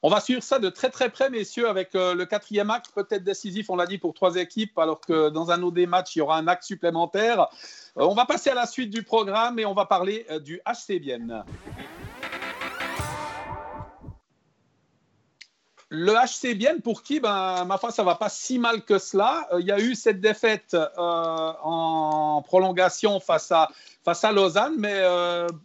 On 0.04 0.10
va 0.10 0.20
suivre 0.20 0.44
ça 0.44 0.60
de 0.60 0.70
très 0.70 0.89
très 0.89 1.10
près, 1.10 1.30
messieurs, 1.30 1.68
avec 1.68 1.96
euh, 1.96 2.13
le 2.13 2.25
quatrième 2.25 2.70
acte, 2.70 2.92
peut-être 2.94 3.24
décisif, 3.24 3.70
on 3.70 3.75
l'a 3.75 3.86
dit, 3.86 3.98
pour 3.98 4.13
trois 4.13 4.36
équipes, 4.36 4.77
alors 4.77 5.01
que 5.01 5.30
dans 5.30 5.51
un 5.51 5.62
autre 5.63 5.75
des 5.75 5.88
matchs, 5.88 6.16
il 6.16 6.20
y 6.20 6.22
aura 6.22 6.38
un 6.38 6.48
acte 6.48 6.63
supplémentaire. 6.63 7.48
on 7.96 8.13
va 8.13 8.25
passer 8.25 8.50
à 8.50 8.56
la 8.56 8.68
suite 8.68 8.89
du 8.89 9.04
programme 9.04 9.60
et 9.60 9.66
on 9.66 9.74
va 9.74 9.86
parler 9.86 10.25
du 10.42 10.62
HC 10.66 11.00
Vienne. 11.00 11.44
Le 15.89 16.13
HC 16.13 16.56
Bienne, 16.56 16.82
pour 16.82 17.01
qui, 17.01 17.20
ben, 17.20 17.63
ma 17.65 17.77
foi, 17.77 17.91
ça 17.91 18.03
va 18.03 18.15
pas 18.15 18.29
si 18.29 18.60
mal 18.60 18.84
que 18.84 19.00
cela. 19.00 19.48
Il 19.60 19.65
y 19.65 19.72
a 19.72 19.79
eu 19.79 19.96
cette 19.96 20.20
défaite 20.20 20.75
en 20.98 22.44
prolongation 22.46 23.20
face 23.20 23.51
à, 23.51 23.70
face 24.03 24.24
à 24.25 24.34
Lausanne, 24.34 24.75
mais 24.77 25.01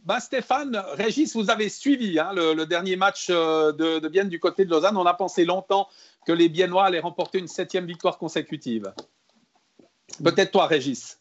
ben, 0.05 0.21
Stéphane, 0.21 0.81
Régis, 0.93 1.35
vous 1.35 1.51
avez 1.51 1.69
suivi 1.69 2.21
hein, 2.21 2.33
le, 2.35 2.65
dernier 2.67 2.95
match 2.95 3.31
de, 3.31 3.99
de 3.99 4.09
Bienne 4.09 4.29
du 4.29 4.39
côté 4.39 4.65
de 4.65 4.71
Lausanne. 4.71 4.97
On 4.97 5.07
a 5.07 5.15
pensé 5.15 5.45
longtemps 5.45 5.89
que 6.25 6.33
les 6.33 6.49
Biennois 6.49 6.85
allaient 6.85 7.01
remporter 7.01 7.39
une 7.39 7.49
septième 7.49 7.87
victoire 7.87 8.19
consécutive. 8.19 8.93
Peut-être 10.23 10.53
toi, 10.53 10.67
Régis. 10.67 11.21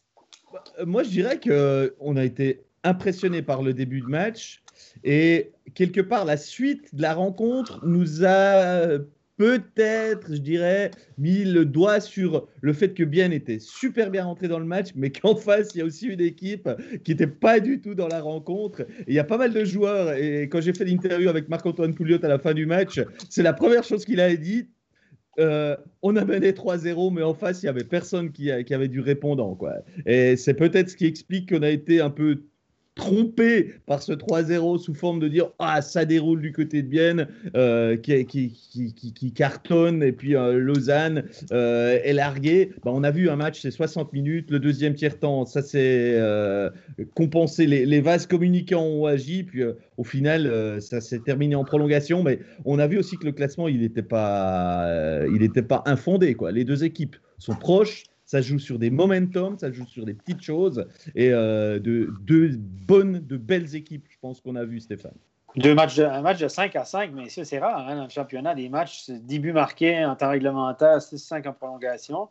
Euh, 0.78 0.86
moi, 0.86 1.02
je 1.02 1.10
dirais 1.10 1.40
qu'on 1.40 2.16
a 2.16 2.24
été 2.24 2.64
impressionné 2.84 3.42
par 3.42 3.62
le 3.62 3.74
début 3.74 4.00
de 4.00 4.06
match 4.06 4.61
et 5.04 5.52
quelque 5.74 6.00
part, 6.00 6.24
la 6.24 6.36
suite 6.36 6.94
de 6.94 7.02
la 7.02 7.14
rencontre 7.14 7.80
nous 7.84 8.24
a 8.24 8.98
peut-être, 9.42 10.34
je 10.34 10.40
dirais, 10.40 10.92
mis 11.18 11.44
le 11.44 11.64
doigt 11.64 12.00
sur 12.00 12.46
le 12.60 12.72
fait 12.72 12.94
que 12.94 13.02
Bien 13.02 13.32
était 13.32 13.58
super 13.58 14.10
bien 14.10 14.24
rentré 14.24 14.46
dans 14.46 14.60
le 14.60 14.64
match, 14.64 14.90
mais 14.94 15.10
qu'en 15.12 15.34
face, 15.34 15.74
il 15.74 15.78
y 15.78 15.80
a 15.80 15.84
aussi 15.84 16.06
une 16.06 16.20
équipe 16.20 16.68
qui 17.04 17.10
n'était 17.10 17.26
pas 17.26 17.58
du 17.58 17.80
tout 17.80 17.94
dans 17.94 18.08
la 18.08 18.20
rencontre. 18.20 18.86
il 19.08 19.14
y 19.14 19.18
a 19.18 19.24
pas 19.24 19.38
mal 19.38 19.52
de 19.52 19.64
joueurs, 19.64 20.12
et 20.12 20.48
quand 20.48 20.60
j'ai 20.60 20.72
fait 20.72 20.84
l'interview 20.84 21.28
avec 21.28 21.48
Marc-Antoine 21.48 21.94
Pouliot 21.94 22.24
à 22.24 22.28
la 22.28 22.38
fin 22.38 22.54
du 22.54 22.66
match, 22.66 23.00
c'est 23.28 23.42
la 23.42 23.52
première 23.52 23.82
chose 23.82 24.04
qu'il 24.04 24.20
a 24.20 24.34
dit. 24.36 24.68
Euh, 25.38 25.76
on 26.02 26.14
a 26.16 26.24
mené 26.26 26.52
3-0, 26.52 27.12
mais 27.12 27.22
en 27.22 27.32
face, 27.34 27.62
il 27.62 27.66
n'y 27.66 27.70
avait 27.70 27.84
personne 27.84 28.32
qui, 28.32 28.50
qui, 28.64 28.74
avait 28.74 28.88
du 28.88 29.00
répondant. 29.00 29.54
Quoi. 29.54 29.76
Et 30.04 30.36
c'est 30.36 30.54
peut-être 30.54 30.90
ce 30.90 30.96
qui 30.96 31.06
explique 31.06 31.48
qu'on 31.48 31.62
a 31.62 31.70
été 31.70 32.00
un 32.00 32.10
peu 32.10 32.42
trompé 32.94 33.74
par 33.86 34.02
ce 34.02 34.12
3-0 34.12 34.78
sous 34.78 34.92
forme 34.92 35.18
de 35.18 35.28
dire 35.28 35.48
ah 35.58 35.80
ça 35.80 36.04
déroule 36.04 36.42
du 36.42 36.52
côté 36.52 36.82
de 36.82 36.88
Bienne 36.88 37.26
euh, 37.56 37.96
qui, 37.96 39.32
cartonne 39.34 40.02
et 40.02 40.12
puis 40.12 40.36
euh, 40.36 40.58
Lausanne 40.58 41.24
euh, 41.52 41.98
est 42.04 42.12
largué 42.12 42.72
bah, 42.84 42.90
on 42.92 43.02
a 43.02 43.10
vu 43.10 43.30
un 43.30 43.36
match 43.36 43.60
c'est 43.62 43.70
60 43.70 44.12
minutes 44.12 44.50
le 44.50 44.58
deuxième 44.58 44.94
tiers 44.94 45.18
temps 45.18 45.46
ça 45.46 45.62
c'est 45.62 46.20
compensé. 47.14 47.66
Les, 47.66 48.00
vases 48.00 48.26
communicants 48.26 48.84
ont 48.84 49.06
agi 49.06 49.44
puis 49.44 49.62
au 49.96 50.04
final 50.04 50.80
ça 50.80 51.00
s'est 51.00 51.20
terminé 51.20 51.54
en 51.54 51.64
prolongation. 51.64 52.22
Mais 52.22 52.40
on 52.64 52.78
a 52.78 52.86
vu 52.86 52.98
aussi 52.98 53.16
que 53.16 53.24
le 53.24 53.32
classement 53.32 53.68
il 53.68 53.80
n'était 53.80 54.02
pas 54.02 55.22
il 55.32 55.50
pas 55.62 55.82
infondé 55.86 56.34
quoi. 56.34 56.52
Les 56.52 56.64
deux 56.64 56.84
équipes 56.84 57.16
sont 57.38 57.54
proches 57.54 58.04
ça 58.32 58.40
joue 58.40 58.58
sur 58.58 58.78
des 58.78 58.88
momentum, 58.88 59.58
ça 59.58 59.70
joue 59.70 59.86
sur 59.86 60.06
des 60.06 60.14
petites 60.14 60.40
choses 60.40 60.86
et 61.14 61.34
euh, 61.34 61.78
de 61.78 62.08
deux 62.22 62.56
bonnes, 62.56 63.18
de 63.18 63.36
belles 63.36 63.76
équipes, 63.76 64.06
je 64.08 64.16
pense 64.22 64.40
qu'on 64.40 64.56
a 64.56 64.64
vu, 64.64 64.80
Stéphane. 64.80 65.12
Deux 65.56 65.74
matchs 65.74 65.96
de, 65.96 66.04
un 66.04 66.22
match 66.22 66.38
de 66.38 66.48
5 66.48 66.74
à 66.74 66.86
5, 66.86 67.10
mais 67.12 67.28
c'est 67.28 67.58
rare 67.58 67.86
hein, 67.86 67.94
dans 67.94 68.04
le 68.04 68.08
championnat, 68.08 68.54
des 68.54 68.70
matchs, 68.70 69.10
début 69.10 69.52
marqué 69.52 70.02
en 70.06 70.16
temps 70.16 70.30
réglementaire, 70.30 70.96
6-5 70.96 71.46
en 71.46 71.52
prolongation. 71.52 72.30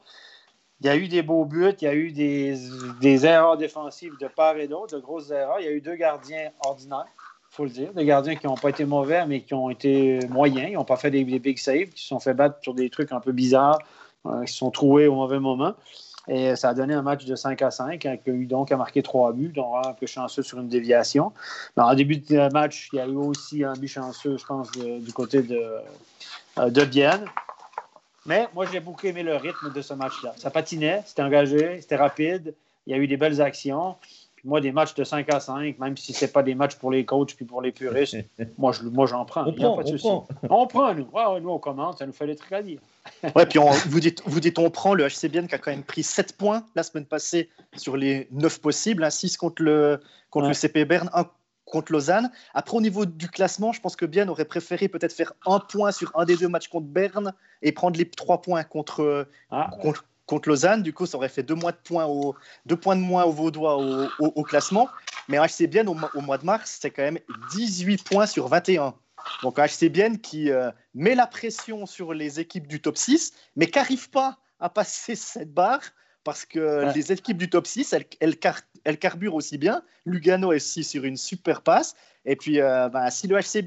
Il 0.80 0.88
y 0.88 0.90
a 0.90 0.98
eu 0.98 1.08
des 1.08 1.22
beaux 1.22 1.46
buts, 1.46 1.76
il 1.80 1.86
y 1.86 1.88
a 1.88 1.94
eu 1.94 2.12
des, 2.12 2.58
des 3.00 3.28
erreurs 3.28 3.58
défensives 3.58 4.14
de 4.20 4.28
part 4.28 4.58
et 4.58 4.68
d'autre, 4.68 4.96
de 4.96 5.02
grosses 5.04 5.30
erreurs. 5.30 5.60
Il 5.60 5.66
y 5.66 5.70
a 5.70 5.72
eu 5.72 5.82
deux 5.82 5.98
gardiens 5.98 6.50
ordinaires, 6.66 7.06
il 7.52 7.56
faut 7.56 7.66
le 7.66 7.70
dire. 7.70 7.94
Des 7.94 8.06
gardiens 8.06 8.34
qui 8.34 8.48
n'ont 8.48 8.56
pas 8.56 8.70
été 8.70 8.86
mauvais, 8.86 9.24
mais 9.28 9.42
qui 9.42 9.54
ont 9.54 9.70
été 9.70 10.18
moyens. 10.30 10.68
Ils 10.72 10.74
n'ont 10.74 10.84
pas 10.84 10.98
fait 10.98 11.12
des, 11.12 11.24
des, 11.24 11.38
big 11.38 11.60
saves, 11.60 11.90
qui 11.90 12.02
se 12.02 12.08
sont 12.08 12.20
fait 12.20 12.34
battre 12.34 12.58
sur 12.64 12.74
des 12.74 12.90
trucs 12.90 13.12
un 13.12 13.20
peu 13.20 13.34
bizarres, 13.34 13.78
qui 14.24 14.52
se 14.52 14.58
sont 14.58 14.72
troués 14.72 15.08
au 15.08 15.16
mauvais 15.16 15.40
moment. 15.40 15.74
Et 16.28 16.56
ça 16.56 16.70
a 16.70 16.74
donné 16.74 16.94
un 16.94 17.02
match 17.02 17.26
de 17.26 17.36
5 17.36 17.62
à 17.62 17.72
5, 17.72 18.06
avec 18.06 18.48
donc 18.48 18.72
a 18.72 18.78
marqué 18.78 19.02
3 19.02 19.34
buts, 19.34 19.52
dont 19.54 19.76
un 19.76 19.94
peu 19.94 20.06
chanceux 20.06 20.44
sur 20.44 20.60
une 20.60 20.68
déviation. 20.68 21.32
Mais 21.76 21.84
en 21.84 21.94
début 21.96 22.18
de 22.18 22.54
match, 22.54 22.90
il 22.94 22.98
y 22.98 23.00
a 23.00 23.08
eu 23.08 23.16
aussi 23.16 23.64
un 23.64 23.74
but 23.74 23.88
chanceux, 23.88 24.38
je 24.38 24.46
pense, 24.46 24.72
du 24.72 25.14
côté 25.14 25.42
de, 25.42 25.60
euh, 26.60 26.70
de 26.70 26.86
Bienne. 26.86 27.26
Mais 28.28 28.48
moi, 28.54 28.66
j'ai 28.72 28.80
beaucoup 28.80 29.08
aimé 29.08 29.24
le 29.24 29.36
rythme 29.36 29.74
de 29.74 29.82
ce 29.82 29.96
match-là. 29.96 30.34
Ça 30.38 30.52
patinait, 30.52 31.02
c'était 31.08 31.24
engagé, 31.24 31.82
c'était 31.82 31.96
rapide, 31.96 32.54
il 32.86 32.96
y 32.96 33.00
a 33.00 33.02
eu 33.02 33.08
des 33.08 33.18
belles 33.18 33.42
actions 33.42 33.96
moi, 34.44 34.62
des 34.62 34.72
matchs 34.72 34.94
de 34.96 35.04
5 35.04 35.32
à 35.34 35.40
5, 35.40 35.80
même 35.80 35.98
si 35.98 36.14
ce 36.14 36.26
n'est 36.26 36.32
pas 36.32 36.44
des 36.44 36.56
matchs 36.56 36.76
pour 36.76 36.92
les 36.92 37.06
coachs 37.06 37.36
puis 37.36 37.46
pour 37.46 37.62
les 37.62 37.72
puristes, 37.72 38.18
moi, 38.58 38.72
je, 38.72 38.84
moi, 38.84 39.06
j'en 39.06 39.26
prends. 39.26 39.46
On 39.46 39.54
prend, 39.54 39.80
on 39.80 39.98
prend. 39.98 40.28
on 40.50 40.68
prend. 40.68 40.94
nous. 40.94 41.08
nous, 41.42 41.50
on 41.50 41.60
commence, 41.60 42.00
ça 42.00 42.06
nous 42.06 42.14
fait 42.14 42.28
des 42.28 42.36
trucs 42.36 42.52
à 42.52 42.62
dire. 42.62 42.80
ouais, 43.36 43.46
puis 43.46 43.60
vous, 43.88 44.00
dites, 44.00 44.22
vous 44.26 44.40
dites 44.40 44.60
on 44.60 44.70
prend, 44.70 44.94
le 44.94 45.08
HCBN 45.08 45.48
qui 45.48 45.56
a 45.56 45.58
quand 45.58 45.72
même 45.72 45.84
pris 45.84 46.04
7 46.04 46.38
points 46.38 46.66
la 46.76 46.84
semaine 46.84 47.06
passée 47.06 47.50
sur 47.76 47.98
les 47.98 48.28
9 48.32 48.62
possibles, 48.62 49.10
6 49.10 49.34
hein, 49.34 49.38
contre 49.40 49.64
le, 49.64 50.00
contre 50.30 50.48
le 50.48 50.54
CP 50.54 50.86
Berne, 50.86 51.10
1 51.14 51.26
contre 51.66 51.92
Lausanne. 51.92 52.30
Après, 52.54 52.78
au 52.78 52.82
niveau 52.82 53.06
du 53.06 53.30
classement, 53.30 53.72
je 53.72 53.82
pense 53.82 53.96
que 53.96 54.06
Bien 54.06 54.28
aurait 54.28 54.46
préféré 54.46 54.88
peut-être 54.88 55.14
faire 55.14 55.34
un 55.46 55.60
point 55.60 55.92
sur 55.92 56.12
un 56.16 56.26
des 56.26 56.36
deux 56.36 56.50
matchs 56.50 56.68
contre 56.68 56.88
Berne 56.88 57.34
et 57.62 57.72
prendre 57.72 57.98
les 57.98 58.10
3 58.10 58.42
points 58.42 58.64
contre, 58.64 59.28
ah. 59.50 59.70
contre, 59.82 60.06
contre 60.32 60.48
Lausanne. 60.48 60.82
Du 60.82 60.94
coup, 60.94 61.06
ça 61.06 61.18
aurait 61.18 61.30
fait 61.30 61.44
deux, 61.44 61.56
mois 61.56 61.74
de 61.74 61.78
points 61.84 62.06
au, 62.06 62.36
deux 62.66 62.78
points 62.78 62.96
de 62.96 63.02
moins 63.02 63.26
au 63.26 63.32
Vaudois 63.32 63.78
au, 63.78 64.08
au, 64.20 64.44
classement. 64.44 64.90
Mais 65.28 65.38
HC 65.38 65.68
Bien, 65.68 65.86
au, 65.88 66.22
mois 66.22 66.38
de 66.38 66.46
mars, 66.46 66.80
c'est 66.82 66.90
quand 66.90 67.04
même 67.04 67.20
18 67.54 68.04
points 68.06 68.26
sur 68.26 68.48
21. 68.48 68.96
Donc 69.44 69.60
HC 69.60 69.90
Bien 69.90 70.16
qui 70.16 70.50
euh, 70.50 70.72
met 70.94 71.16
la 71.16 71.28
pression 71.28 71.86
sur 71.86 72.14
les 72.14 72.40
équipes 72.40 72.68
du 72.68 72.82
top 72.82 72.98
6, 72.98 73.34
mais 73.58 73.68
qui 73.68 73.78
n'arrive 73.78 74.10
pas 74.10 74.38
à 74.62 74.70
passer 74.70 75.16
cette 75.34 75.54
barre 75.54 75.82
parce 76.24 76.46
que 76.46 76.94
les 76.94 77.12
équipes 77.12 77.38
du 77.38 77.50
top 77.50 77.68
6, 77.68 77.94
elles, 77.94 78.06
elles, 78.86 79.00
carburent 79.00 79.36
aussi 79.36 79.58
bien. 79.58 79.82
Lugano 80.06 80.54
est 80.54 80.58
aussi 80.58 80.84
sur 80.84 81.04
une 81.04 81.18
super 81.18 81.62
passe. 81.62 81.96
Et 82.26 82.36
puis, 82.36 82.62
euh, 82.62 82.90
bah, 82.90 83.10
si 83.10 83.28
le 83.28 83.38
HC 83.38 83.66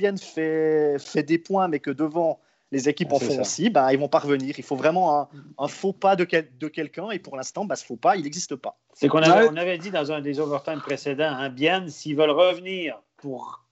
fait 0.98 1.22
des 1.24 1.38
points, 1.38 1.66
mais 1.66 1.80
que 1.80 1.90
devant, 1.90 2.40
les 2.74 2.88
équipes 2.88 3.12
en 3.12 3.20
font 3.20 3.40
aussi, 3.40 3.70
bah, 3.70 3.92
ils 3.92 3.98
vont 3.98 4.08
pas 4.08 4.18
revenir. 4.18 4.56
Il 4.58 4.64
faut 4.64 4.74
vraiment 4.74 5.28
un, 5.58 5.68
faux 5.68 5.92
pas 5.92 6.16
de, 6.16 6.26
de 6.58 6.68
quelqu'un, 6.68 7.10
et 7.10 7.20
pour 7.20 7.36
l'instant, 7.36 7.64
bah, 7.64 7.76
ce 7.76 7.84
faux 7.84 7.96
pas, 7.96 8.16
il 8.16 8.24
n'existe 8.24 8.56
pas. 8.56 8.76
C'est 8.92 9.08
qu'on 9.08 9.22
avait, 9.22 9.48
on 9.48 9.56
avait 9.56 9.78
dit 9.78 9.92
dans 9.92 10.10
un 10.10 10.20
des 10.20 10.40
overtime 10.40 10.80
précédents, 10.80 11.32
hein, 11.36 11.50
bien, 11.50 11.86
s'ils 11.86 12.16
veulent 12.16 12.30
revenir 12.30 13.00
pour, 13.16 13.64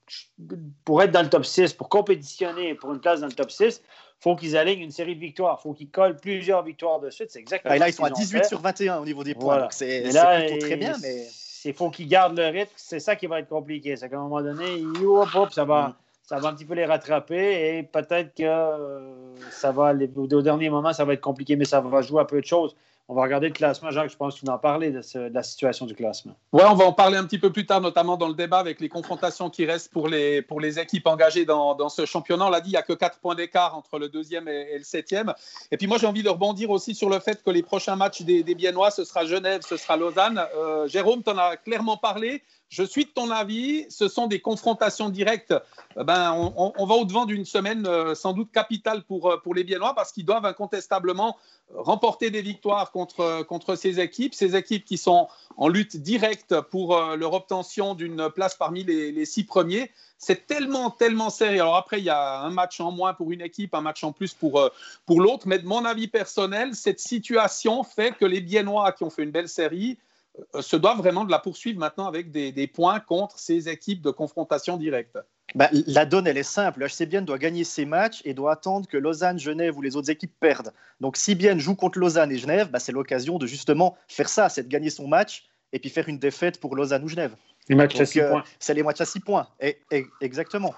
pour 0.85 1.03
être 1.03 1.11
dans 1.11 1.23
le 1.23 1.29
top 1.29 1.45
6, 1.45 1.73
pour 1.73 1.89
compétitionner 1.89 2.75
pour 2.75 2.93
une 2.93 3.01
place 3.01 3.21
dans 3.21 3.27
le 3.27 3.33
top 3.33 3.51
6, 3.51 3.83
faut 4.21 4.37
qu'ils 4.37 4.57
alignent 4.57 4.83
une 4.83 4.93
série 4.93 5.17
de 5.17 5.21
victoires. 5.21 5.61
faut 5.61 5.73
qu'ils 5.73 5.91
collent 5.91 6.17
plusieurs 6.17 6.63
victoires 6.63 7.01
de 7.01 7.11
suite. 7.11 7.33
C'est 7.33 7.41
exactement 7.41 7.75
Et 7.75 7.81
là, 7.81 7.89
ils 7.89 7.93
sont 7.93 8.05
à 8.05 8.11
18 8.11 8.45
sur 8.45 8.61
21 8.61 8.99
au 8.99 9.05
niveau 9.05 9.25
des 9.25 9.35
points. 9.35 9.67
C'est 9.71 10.03
plutôt 10.03 10.59
très 10.59 10.77
bien, 10.77 10.97
mais. 11.03 11.27
Il 11.65 11.75
faut 11.75 11.91
qu'ils 11.91 12.09
gardent 12.09 12.37
le 12.37 12.47
rythme. 12.47 12.73
C'est 12.75 12.99
ça 12.99 13.15
qui 13.15 13.29
va 13.29 13.39
être 13.39 13.49
compliqué. 13.49 13.95
C'est 13.95 14.09
qu'à 14.09 14.17
un 14.17 14.23
moment 14.23 14.43
donné, 14.43 14.83
hop, 15.05 15.53
ça 15.53 15.65
va. 15.65 15.89
Mm 15.89 15.95
ça 16.23 16.39
va 16.39 16.49
un 16.49 16.55
petit 16.55 16.65
peu 16.65 16.75
les 16.75 16.85
rattraper 16.85 17.77
et 17.77 17.83
peut-être 17.83 18.35
que 18.35 18.43
euh, 18.45 19.35
ça 19.51 19.73
va, 19.73 19.93
au 20.17 20.43
dernier 20.43 20.71
moment, 20.71 20.93
ça 20.93 21.05
va 21.05 21.15
être 21.15 21.21
compliqué, 21.21 21.57
mais 21.57 21.65
ça 21.65 21.81
va 21.81 22.01
jouer 22.03 22.21
à 22.21 22.25
peu 22.25 22.41
de 22.41 22.47
choses. 22.47 22.75
On 23.09 23.15
va 23.15 23.23
regarder 23.23 23.49
le 23.49 23.53
classement. 23.53 23.91
Jacques, 23.91 24.11
je 24.11 24.17
pense 24.17 24.39
que 24.41 24.47
tu 24.47 24.51
en 24.51 24.59
parler 24.59 24.91
de, 24.91 25.01
de, 25.01 25.35
la 25.35 25.43
situation 25.43 25.87
du 25.87 25.95
classement. 25.95 26.35
Oui, 26.53 26.63
on 26.67 26.75
va 26.75 26.87
en 26.87 26.93
parler 26.93 27.19
un 27.19 27.25
petit 27.25 27.39
peu 27.39 27.51
plus 27.51 27.67
tard, 27.67 27.81
notamment 27.81 28.17
dans 28.17 28.29
le 28.29 28.35
débat 28.35 28.59
avec 28.59 28.81
les 28.81 28.89
confrontations 28.89 29.51
qui 29.51 29.67
restent 29.67 29.93
pour 29.93 30.09
les, 30.09 30.41
pour 30.41 30.61
les 30.61 30.79
équipes 30.79 31.07
engagées 31.09 31.45
dans, 31.45 31.75
dans 31.75 31.89
ce 31.89 32.07
championnat. 32.07 32.47
On 32.47 32.51
l'a 32.51 32.61
dit, 32.61 32.71
il 32.71 32.73
n'y 32.73 32.79
a 32.79 32.83
que 32.83 32.93
4 32.93 33.19
points 33.19 33.35
d'écart 33.35 33.77
entre 33.77 33.99
le 33.99 34.09
deuxième 34.09 34.47
et, 34.47 34.79
le 34.79 34.85
septième. 34.85 35.35
Et 35.73 35.77
puis 35.77 35.89
moi, 35.89 35.99
j'ai 35.99 36.07
envie 36.07 36.23
de 36.23 36.29
rebondir 36.29 36.71
aussi 36.71 36.95
sur 36.95 37.11
le 37.11 37.19
fait 37.19 37.43
que 37.43 37.51
les 37.51 37.63
prochains 37.63 37.97
matchs 37.97 38.23
des, 38.23 38.45
des 38.45 38.55
Biennois, 38.55 38.91
ce 38.91 39.05
sera 39.05 39.27
Genève, 39.27 39.63
ce 39.69 39.77
sera 39.77 39.97
Lausanne. 39.97 40.41
Euh, 40.57 40.87
Jérôme, 40.87 41.23
tu 41.23 41.31
en 41.31 41.39
as 41.39 41.57
clairement 41.57 41.97
parlé. 41.97 42.43
Je 42.73 42.85
suis 42.85 43.05
de 43.05 43.11
ton 43.11 43.31
avis, 43.31 43.85
ce 43.91 44.09
sont 44.09 44.29
des 44.29 44.41
confrontations 44.41 45.11
directes. 45.11 45.53
Euh, 45.99 46.05
ben, 46.05 46.33
on, 46.57 46.87
va 46.87 46.95
au-devant 46.95 47.27
d'une 47.27 47.45
semaine 47.45 47.87
euh, 47.87 48.15
sans 48.15 48.33
doute 48.33 48.51
capitale 48.51 49.03
pour, 49.03 49.31
euh, 49.31 49.37
pour 49.37 49.55
les 49.55 49.63
Biennois 49.63 49.95
parce 49.95 50.11
qu'ils 50.11 50.25
doivent 50.25 50.47
incontestablement 50.47 51.37
remporter 51.75 52.31
des 52.31 52.41
victoires 52.41 52.91
contre, 52.91 53.43
contre 53.43 53.75
ces 53.75 54.01
équipes, 54.01 54.35
ces 54.35 54.57
équipes 54.57 54.87
qui 54.87 54.97
sont 54.97 55.29
en 55.59 55.69
lutte 55.69 55.99
directe 55.99 56.59
pour 56.71 56.99
leur 56.99 57.35
obtention 57.35 57.95
d'une 57.95 58.31
place 58.31 58.55
parmi 58.55 58.85
les, 58.85 59.25
six 59.25 59.45
premiers. 59.45 59.91
C'est 60.19 60.47
tellement, 60.47 60.91
tellement 60.91 61.31
serré. 61.31 61.61
Alors 61.61 61.77
après, 61.77 61.99
il 61.99 62.05
y 62.05 62.11
a 62.11 62.41
un 62.41 62.51
match 62.51 62.81
en 62.81 62.91
moins 62.91 63.15
pour 63.15 63.33
une 63.33 63.41
équipe, 63.41 63.75
un 63.75 63.81
match 63.81 64.05
en 64.05 64.13
plus 64.13 64.35
pour, 64.35 64.71
pour 65.07 65.21
l'autre. 65.21 65.47
Mais 65.47 65.59
de 65.59 65.67
mon 65.67 65.85
avis 65.87 66.09
personnel, 66.09 66.75
cette 66.75 67.01
situation 67.01 67.85
fait 67.85 68.13
que 68.13 68.27
les 68.27 68.43
Biennois 68.43 68.93
qui 68.93 69.05
ont 69.05 69.11
fait 69.11 69.23
une 69.23 69.31
belle 69.31 69.49
série 69.49 69.97
euh, 69.97 70.12
se 70.61 70.77
doit 70.77 70.95
vraiment 70.95 71.25
de 71.25 71.31
la 71.31 71.39
poursuivre 71.39 71.79
maintenant 71.79 72.07
avec 72.07 72.31
des, 72.31 72.67
points 72.67 73.01
contre 73.01 73.39
ces 73.39 73.69
équipes 73.69 74.01
de 74.03 74.11
confrontation 74.11 74.77
directe 74.77 75.19
bah, 75.55 75.69
La 75.87 76.07
donne, 76.07 76.27
elle 76.27 76.39
est 76.39 76.43
simple. 76.43 76.81
Le 76.81 76.87
HC 76.87 77.07
Bienne 77.09 77.25
doit 77.25 77.39
gagner 77.39 77.65
ses 77.65 77.85
matchs 77.85 78.23
et 78.25 78.35
doit 78.35 78.53
attendre 78.53 78.87
que 78.89 78.97
Lausanne, 78.97 79.39
Genève 79.39 79.77
ou 79.77 79.83
les 79.83 79.97
autres 79.97 80.11
équipes 80.11 80.33
perdent. 80.41 80.73
Donc 81.01 81.17
si 81.17 81.35
Bienne 81.35 81.59
joue 81.59 81.75
contre 81.75 81.99
Lausanne 81.99 82.33
et 82.33 82.39
Genève, 82.39 82.71
bah, 82.71 82.79
c'est 82.79 82.93
l'occasion 82.93 83.39
de 83.39 83.47
justement 83.47 83.97
faire 84.09 84.29
ça, 84.29 84.49
c'est 84.49 84.63
de 84.63 84.69
gagner 84.69 84.91
son 84.91 85.07
match 85.07 85.45
et 85.73 85.79
puis 85.79 85.91
faire 85.91 86.09
une 86.09 86.19
défaite 86.19 86.61
pour 86.61 86.77
Lausanne 86.77 87.05
ou 87.05 87.09
Genève. 87.09 87.35
Les 87.69 87.75
matchs 87.75 88.01
à 88.01 88.07
6 88.07 88.21
euh, 88.21 88.31
points. 88.31 88.45
C'est 88.59 88.75
les 88.75 88.83
matchs 88.83 89.01
à 89.01 89.05
6 89.05 89.21
points. 89.21 89.49
exactement. 90.21 90.75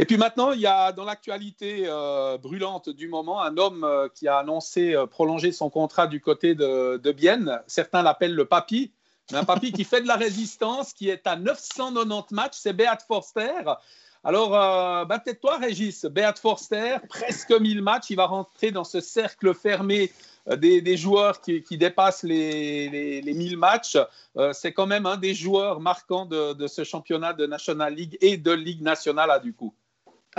Et 0.00 0.06
puis 0.06 0.16
maintenant, 0.16 0.52
il 0.52 0.60
y 0.60 0.66
a 0.66 0.92
dans 0.92 1.04
l'actualité 1.04 1.82
euh, 1.86 2.38
brûlante 2.38 2.88
du 2.88 3.08
moment 3.08 3.42
un 3.42 3.56
homme 3.56 3.82
euh, 3.82 4.08
qui 4.14 4.28
a 4.28 4.38
annoncé 4.38 4.94
euh, 4.94 5.06
prolonger 5.06 5.50
son 5.50 5.70
contrat 5.70 6.06
du 6.06 6.20
côté 6.20 6.54
de, 6.54 6.98
de 6.98 7.12
Bienne. 7.12 7.60
Certains 7.66 8.02
l'appellent 8.02 8.34
le 8.34 8.44
papy, 8.44 8.92
mais 9.32 9.38
un 9.38 9.44
papy 9.44 9.72
qui 9.72 9.82
fait 9.82 10.00
de 10.00 10.06
la 10.06 10.14
résistance, 10.14 10.92
qui 10.92 11.08
est 11.08 11.26
à 11.26 11.34
990 11.34 12.32
matchs, 12.32 12.54
c'est 12.54 12.72
Beat 12.72 13.02
Forster. 13.08 13.64
Alors, 14.22 14.54
euh, 14.54 15.04
bah, 15.04 15.18
peut-être 15.18 15.40
toi, 15.40 15.58
Régis, 15.58 16.04
Beat 16.04 16.38
Forster, 16.38 16.98
presque 17.08 17.50
1000 17.50 17.82
matchs, 17.82 18.10
il 18.10 18.16
va 18.16 18.26
rentrer 18.26 18.70
dans 18.70 18.84
ce 18.84 19.00
cercle 19.00 19.52
fermé 19.52 20.12
des, 20.46 20.96
joueurs 20.96 21.40
qui, 21.40 21.76
dépassent 21.76 22.22
les, 22.22 23.20
les, 23.20 23.34
1000 23.34 23.58
matchs. 23.58 23.98
C'est 24.52 24.72
quand 24.72 24.86
même 24.86 25.04
un 25.04 25.18
des 25.18 25.34
joueurs 25.34 25.78
marquants 25.78 26.24
de, 26.24 26.66
ce 26.66 26.84
championnat 26.84 27.34
de 27.34 27.44
National 27.44 27.94
League 27.94 28.16
et 28.22 28.38
de 28.38 28.50
Ligue 28.52 28.80
nationale, 28.80 29.42
du 29.42 29.52
coup. 29.52 29.74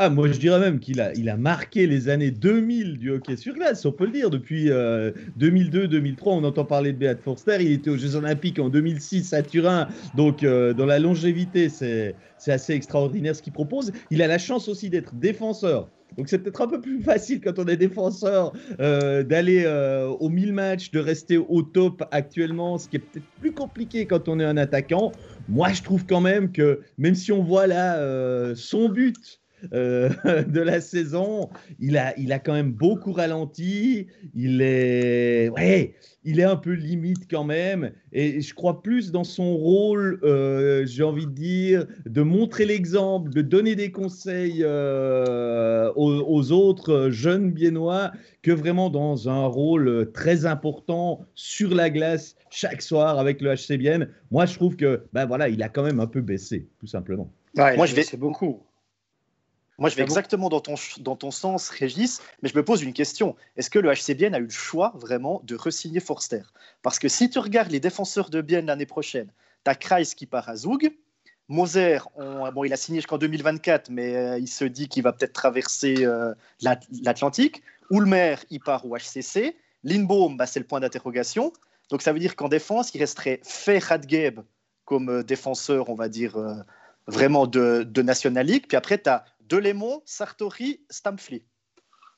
Ah, 0.02 0.10
moi, 0.10 0.32
je 0.32 0.40
dirais 0.40 0.62
même 0.62 0.80
qu'il 0.80 1.02
a, 1.02 1.14
il 1.16 1.28
a 1.28 1.36
marqué 1.36 1.86
les 1.86 2.08
années 2.08 2.32
2000 2.32 3.00
du 3.00 3.12
hockey 3.12 3.36
sur 3.36 3.54
glace, 3.54 3.86
on 3.86 3.92
peut 3.92 4.06
le 4.06 4.12
dire. 4.12 4.30
Depuis 4.30 4.70
2002-2003, 4.70 6.16
on 6.28 6.44
entend 6.46 6.64
parler 6.64 6.94
de 6.94 6.98
Beat 6.98 7.20
Forster. 7.22 7.58
Il 7.60 7.74
était 7.74 7.90
aux 7.90 7.98
Jeux 7.98 8.16
Olympiques 8.16 8.60
en 8.60 8.70
2006 8.70 9.34
à 9.34 9.44
Turin. 9.44 9.90
Donc, 10.16 10.46
dans 10.46 10.86
la 10.86 11.00
longévité, 11.00 11.68
c'est, 11.68 12.16
c'est 12.38 12.54
assez 12.54 12.72
extraordinaire 12.72 13.36
ce 13.36 13.42
qu'il 13.42 13.52
propose. 13.52 13.92
Il 14.10 14.22
a 14.22 14.28
la 14.28 14.38
chance 14.38 14.70
aussi 14.70 14.90
d'être 14.90 15.16
défenseur. 15.16 15.90
Donc 16.18 16.28
c'est 16.30 16.40
peut-être 16.40 16.62
un 16.62 16.68
peu 16.68 16.82
plus 16.82 17.02
facile 17.02 17.42
quand 17.42 17.60
on 17.60 17.66
est 17.66 17.78
défenseur 17.78 18.54
euh, 18.80 19.24
d'aller 19.24 19.64
euh, 19.66 20.08
aux 20.08 20.30
1000 20.30 20.54
matchs, 20.54 20.92
de 20.92 21.00
rester 21.00 21.38
au 21.38 21.62
top 21.62 22.04
actuellement, 22.12 22.78
ce 22.78 22.90
qui 22.90 22.96
est 22.96 23.00
peut-être 23.00 23.26
plus 23.40 23.52
compliqué 23.52 24.06
quand 24.06 24.28
on 24.28 24.40
est 24.40 24.46
un 24.46 24.58
attaquant. 24.58 25.12
Moi, 25.48 25.72
je 25.74 25.84
trouve 25.84 26.06
quand 26.06 26.22
même 26.22 26.52
que 26.52 26.82
même 26.98 27.16
si 27.16 27.32
on 27.32 27.44
voit 27.44 27.68
là 27.68 27.98
euh, 27.98 28.56
son 28.56 28.90
but 28.90 29.40
euh, 29.74 30.10
de 30.48 30.62
la 30.62 30.82
saison. 30.82 31.50
Il 31.80 31.98
a, 31.98 32.18
il 32.20 32.32
a 32.32 32.40
quand 32.40 32.54
même 32.54 32.72
beaucoup 32.72 33.12
ralenti. 33.12 34.08
Il 34.34 34.62
est, 34.62 35.50
ouais, 35.50 35.96
il 36.24 36.40
est 36.40 36.44
un 36.46 36.56
peu 36.56 36.72
limite 36.72 37.30
quand 37.30 37.44
même. 37.44 37.92
Et 38.12 38.42
je 38.42 38.54
crois 38.54 38.82
plus 38.82 39.12
dans 39.12 39.24
son 39.24 39.56
rôle, 39.56 40.20
euh, 40.24 40.86
j'ai 40.86 41.04
envie 41.04 41.26
de 41.26 41.32
dire, 41.32 41.86
de 42.06 42.22
montrer 42.22 42.66
l'exemple, 42.66 43.30
de 43.32 43.42
donner 43.42 43.76
des 43.76 43.92
conseils 43.92 44.62
euh, 44.62 45.92
aux, 45.96 46.52
autres 46.52 47.10
jeunes 47.10 47.52
biennois 47.52 48.12
que 48.42 48.52
vraiment 48.52 48.90
dans 48.90 49.30
un 49.30 49.46
rôle 49.46 50.12
très 50.14 50.46
important 50.46 51.26
sur 51.36 51.74
la 51.74 51.90
glace 51.90 52.36
chaque 52.50 52.82
soir 52.82 53.20
avec 53.20 53.42
le 53.42 53.54
HC 53.56 53.78
Bienne. 53.78 54.10
Moi, 54.32 54.46
je 54.46 54.56
trouve 54.56 54.76
que, 54.76 55.04
ben 55.14 55.26
voilà, 55.26 55.50
il 55.50 55.62
a 55.64 55.70
quand 55.70 55.84
même 55.84 56.00
un 56.00 56.08
peu 56.08 56.22
baissé, 56.22 56.68
tout 56.80 56.88
simplement. 56.88 57.32
Moi, 57.56 57.86
je 57.86 57.96
vais, 57.96 58.04
c'est 58.04 58.18
beaucoup. 58.18 58.62
Moi, 59.80 59.90
je 59.90 59.96
vais 59.96 60.04
exactement 60.04 60.50
dans 60.50 60.60
ton, 60.60 60.76
dans 61.00 61.16
ton 61.16 61.32
sens, 61.32 61.70
Régis, 61.70 62.22
mais 62.42 62.50
je 62.50 62.56
me 62.56 62.64
pose 62.64 62.84
une 62.84 62.94
question. 62.94 63.36
Est-ce 63.56 63.70
que 63.70 63.80
le 63.80 63.90
HC 63.92 64.16
Bienne 64.16 64.36
a 64.36 64.40
eu 64.40 64.44
le 64.44 64.50
choix 64.50 64.92
vraiment 64.96 65.42
de 65.46 65.56
resigner 65.56 66.02
Forster? 66.02 66.42
Parce 66.82 67.00
que 67.00 67.08
si 67.08 67.30
tu 67.30 67.40
regardes 67.40 67.72
les 67.72 67.80
défenseurs 67.80 68.30
de 68.30 68.42
Bienne 68.42 68.66
l'année 68.66 68.86
prochaine, 68.86 69.32
tu 69.64 69.72
as 69.72 69.76
Kreis 69.76 70.14
qui 70.16 70.26
part 70.26 70.50
à 70.50 70.56
Zoug, 70.56 70.92
Moser, 71.50 71.98
bon, 72.16 72.64
il 72.64 72.72
a 72.74 72.78
signé 72.78 73.00
jusqu'en 73.00 73.18
2024, 73.18 73.90
mais 73.90 74.16
euh, 74.16 74.38
il 74.38 74.48
se 74.48 74.66
dit 74.66 74.88
qu'il 74.88 75.02
va 75.02 75.14
peut-être 75.14 75.34
traverser 75.34 76.06
euh, 76.06 76.36
l'Atlantique. 76.62 77.64
Ulmer, 77.90 78.36
il 78.52 78.60
part 78.60 78.86
au 78.86 78.96
HCC. 78.96 79.58
Lindbaum, 79.84 80.38
bah, 80.38 80.46
c'est 80.46 80.60
le 80.60 80.68
point 80.68 80.80
d'interrogation. 80.80 81.52
Donc 81.90 82.04
ça 82.04 82.14
veut 82.14 82.20
dire 82.20 82.36
qu'en 82.36 82.50
défense, 82.50 82.94
il 82.94 83.00
resterait 83.00 83.40
Fay 83.44 83.80
Radgeb 83.80 84.42
comme 84.86 85.10
euh, 85.10 85.24
défenseur, 85.24 85.90
on 85.90 85.96
va 85.96 86.08
dire, 86.08 86.38
vraiment 87.10 87.48
de, 87.48 87.84
de 87.84 88.02
National 88.02 88.46
League. 88.46 88.66
Puis 88.68 88.78
après, 88.78 88.98
tu 88.98 89.10
as 89.10 89.26
Delémont, 89.48 90.02
Sartori, 90.06 90.82
Stamfli. 90.90 91.44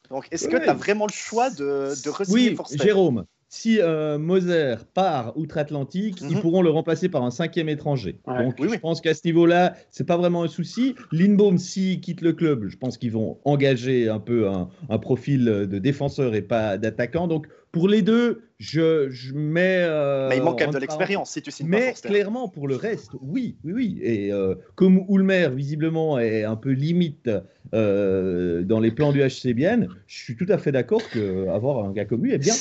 Donc, 0.10 0.28
est-ce 0.32 0.48
que 0.48 0.58
tu 0.58 0.70
as 0.70 0.74
vraiment 0.74 1.08
le 1.08 1.14
choix 1.14 1.50
de, 1.50 1.94
de 2.04 2.32
Oui, 2.32 2.58
Jérôme, 2.74 3.26
si 3.48 3.80
euh, 3.80 4.18
Moser 4.18 4.76
part 4.94 5.38
outre-Atlantique, 5.38 6.20
ils 6.22 6.36
mhm. 6.36 6.42
pourront 6.42 6.62
le 6.62 6.70
remplacer 6.70 7.08
par 7.08 7.24
un 7.24 7.32
cinquième 7.32 7.70
étranger. 7.70 8.20
Donc, 8.28 8.56
je 8.62 8.78
pense 8.78 9.00
qu'à 9.00 9.14
ce 9.14 9.22
niveau-là, 9.26 9.76
c'est 9.90 10.06
pas 10.06 10.18
vraiment 10.18 10.44
un 10.44 10.48
souci. 10.50 10.96
Lindbaum, 11.14 11.58
s'il 11.58 12.02
quitte 12.02 12.22
le 12.22 12.34
club, 12.34 12.68
je 12.68 12.78
pense 12.78 12.98
qu'ils 12.98 13.14
vont 13.14 13.40
engager 13.46 14.10
un 14.10 14.20
peu 14.20 14.50
un, 14.50 14.70
un, 14.90 14.98
profil 14.98 15.46
de 15.46 15.80
défenseur 15.80 16.36
et 16.36 16.42
pas 16.42 16.78
d'attaquant. 16.78 17.28
Donc, 17.28 17.48
pour 17.72 17.88
les 17.88 18.02
deux, 18.02 18.44
je, 18.60 19.10
je 19.10 19.34
mets. 19.34 19.80
Euh, 19.82 20.28
mais 20.30 20.38
il 20.38 20.44
manque 20.44 20.60
quand 20.60 20.66
même 20.66 20.74
de 20.74 20.80
l'expérience 20.80 21.32
si 21.32 21.42
tu 21.42 21.52
signes 21.52 21.68
Mais 21.68 21.94
clairement, 21.94 22.50
pour 22.50 22.68
le 22.68 22.76
reste, 22.76 23.12
oui, 23.22 23.56
oui, 23.64 23.74
oui. 23.74 24.00
Et 24.02 24.32
euh, 24.32 24.56
comme 24.76 25.06
Ulmer, 25.10 25.50
visiblement, 25.54 26.20
est 26.20 26.44
un 26.44 26.58
peu 26.58 26.72
limite 26.72 27.30
euh, 27.74 28.64
dans 28.64 28.80
les 28.80 28.92
plans 28.92 29.12
du 29.12 29.22
HC 29.22 29.54
Bienne, 29.54 29.88
je 30.08 30.24
suis 30.24 30.36
tout 30.36 30.46
à 30.50 30.58
fait 30.58 30.72
d'accord 30.72 31.02
qu'avoir 31.10 31.86
un 31.86 31.92
gars 31.92 32.06
comme 32.06 32.24
lui 32.24 32.34
est 32.34 32.38
bien. 32.38 32.54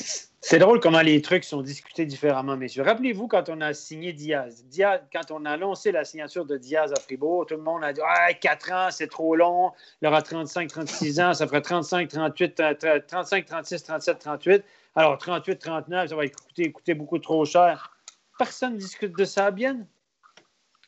C'est 0.42 0.58
drôle 0.58 0.80
comment 0.80 1.02
les 1.02 1.20
trucs 1.20 1.44
sont 1.44 1.60
discutés 1.60 2.06
différemment, 2.06 2.56
messieurs. 2.56 2.82
Rappelez-vous 2.82 3.28
quand 3.28 3.50
on 3.50 3.60
a 3.60 3.74
signé 3.74 4.14
Diaz. 4.14 4.64
Diaz. 4.70 5.00
Quand 5.12 5.30
on 5.32 5.44
a 5.44 5.56
lancé 5.58 5.92
la 5.92 6.04
signature 6.04 6.46
de 6.46 6.56
Diaz 6.56 6.92
à 6.96 7.00
Fribourg, 7.00 7.44
tout 7.44 7.56
le 7.56 7.62
monde 7.62 7.84
a 7.84 7.92
dit 7.92 8.00
ah, 8.02 8.32
4 8.32 8.72
ans, 8.72 8.88
c'est 8.90 9.08
trop 9.08 9.36
long. 9.36 9.72
Il 10.00 10.08
aura 10.08 10.22
35, 10.22 10.68
36 10.68 11.20
ans, 11.20 11.34
ça 11.34 11.46
ferait 11.46 11.60
35, 11.60 12.08
38, 12.08 12.62
35, 13.06 13.44
36, 13.44 13.82
37, 13.82 14.18
38. 14.18 14.64
Alors, 14.96 15.18
38, 15.18 15.58
39, 15.58 16.08
ça 16.08 16.16
va 16.16 16.22
coûter, 16.28 16.94
beaucoup 16.94 17.18
trop 17.18 17.44
cher. 17.44 17.96
Personne 18.38 18.74
ne 18.74 18.78
discute 18.78 19.16
de 19.16 19.24
ça 19.24 19.46
à 19.46 19.50
Bienne. 19.50 19.86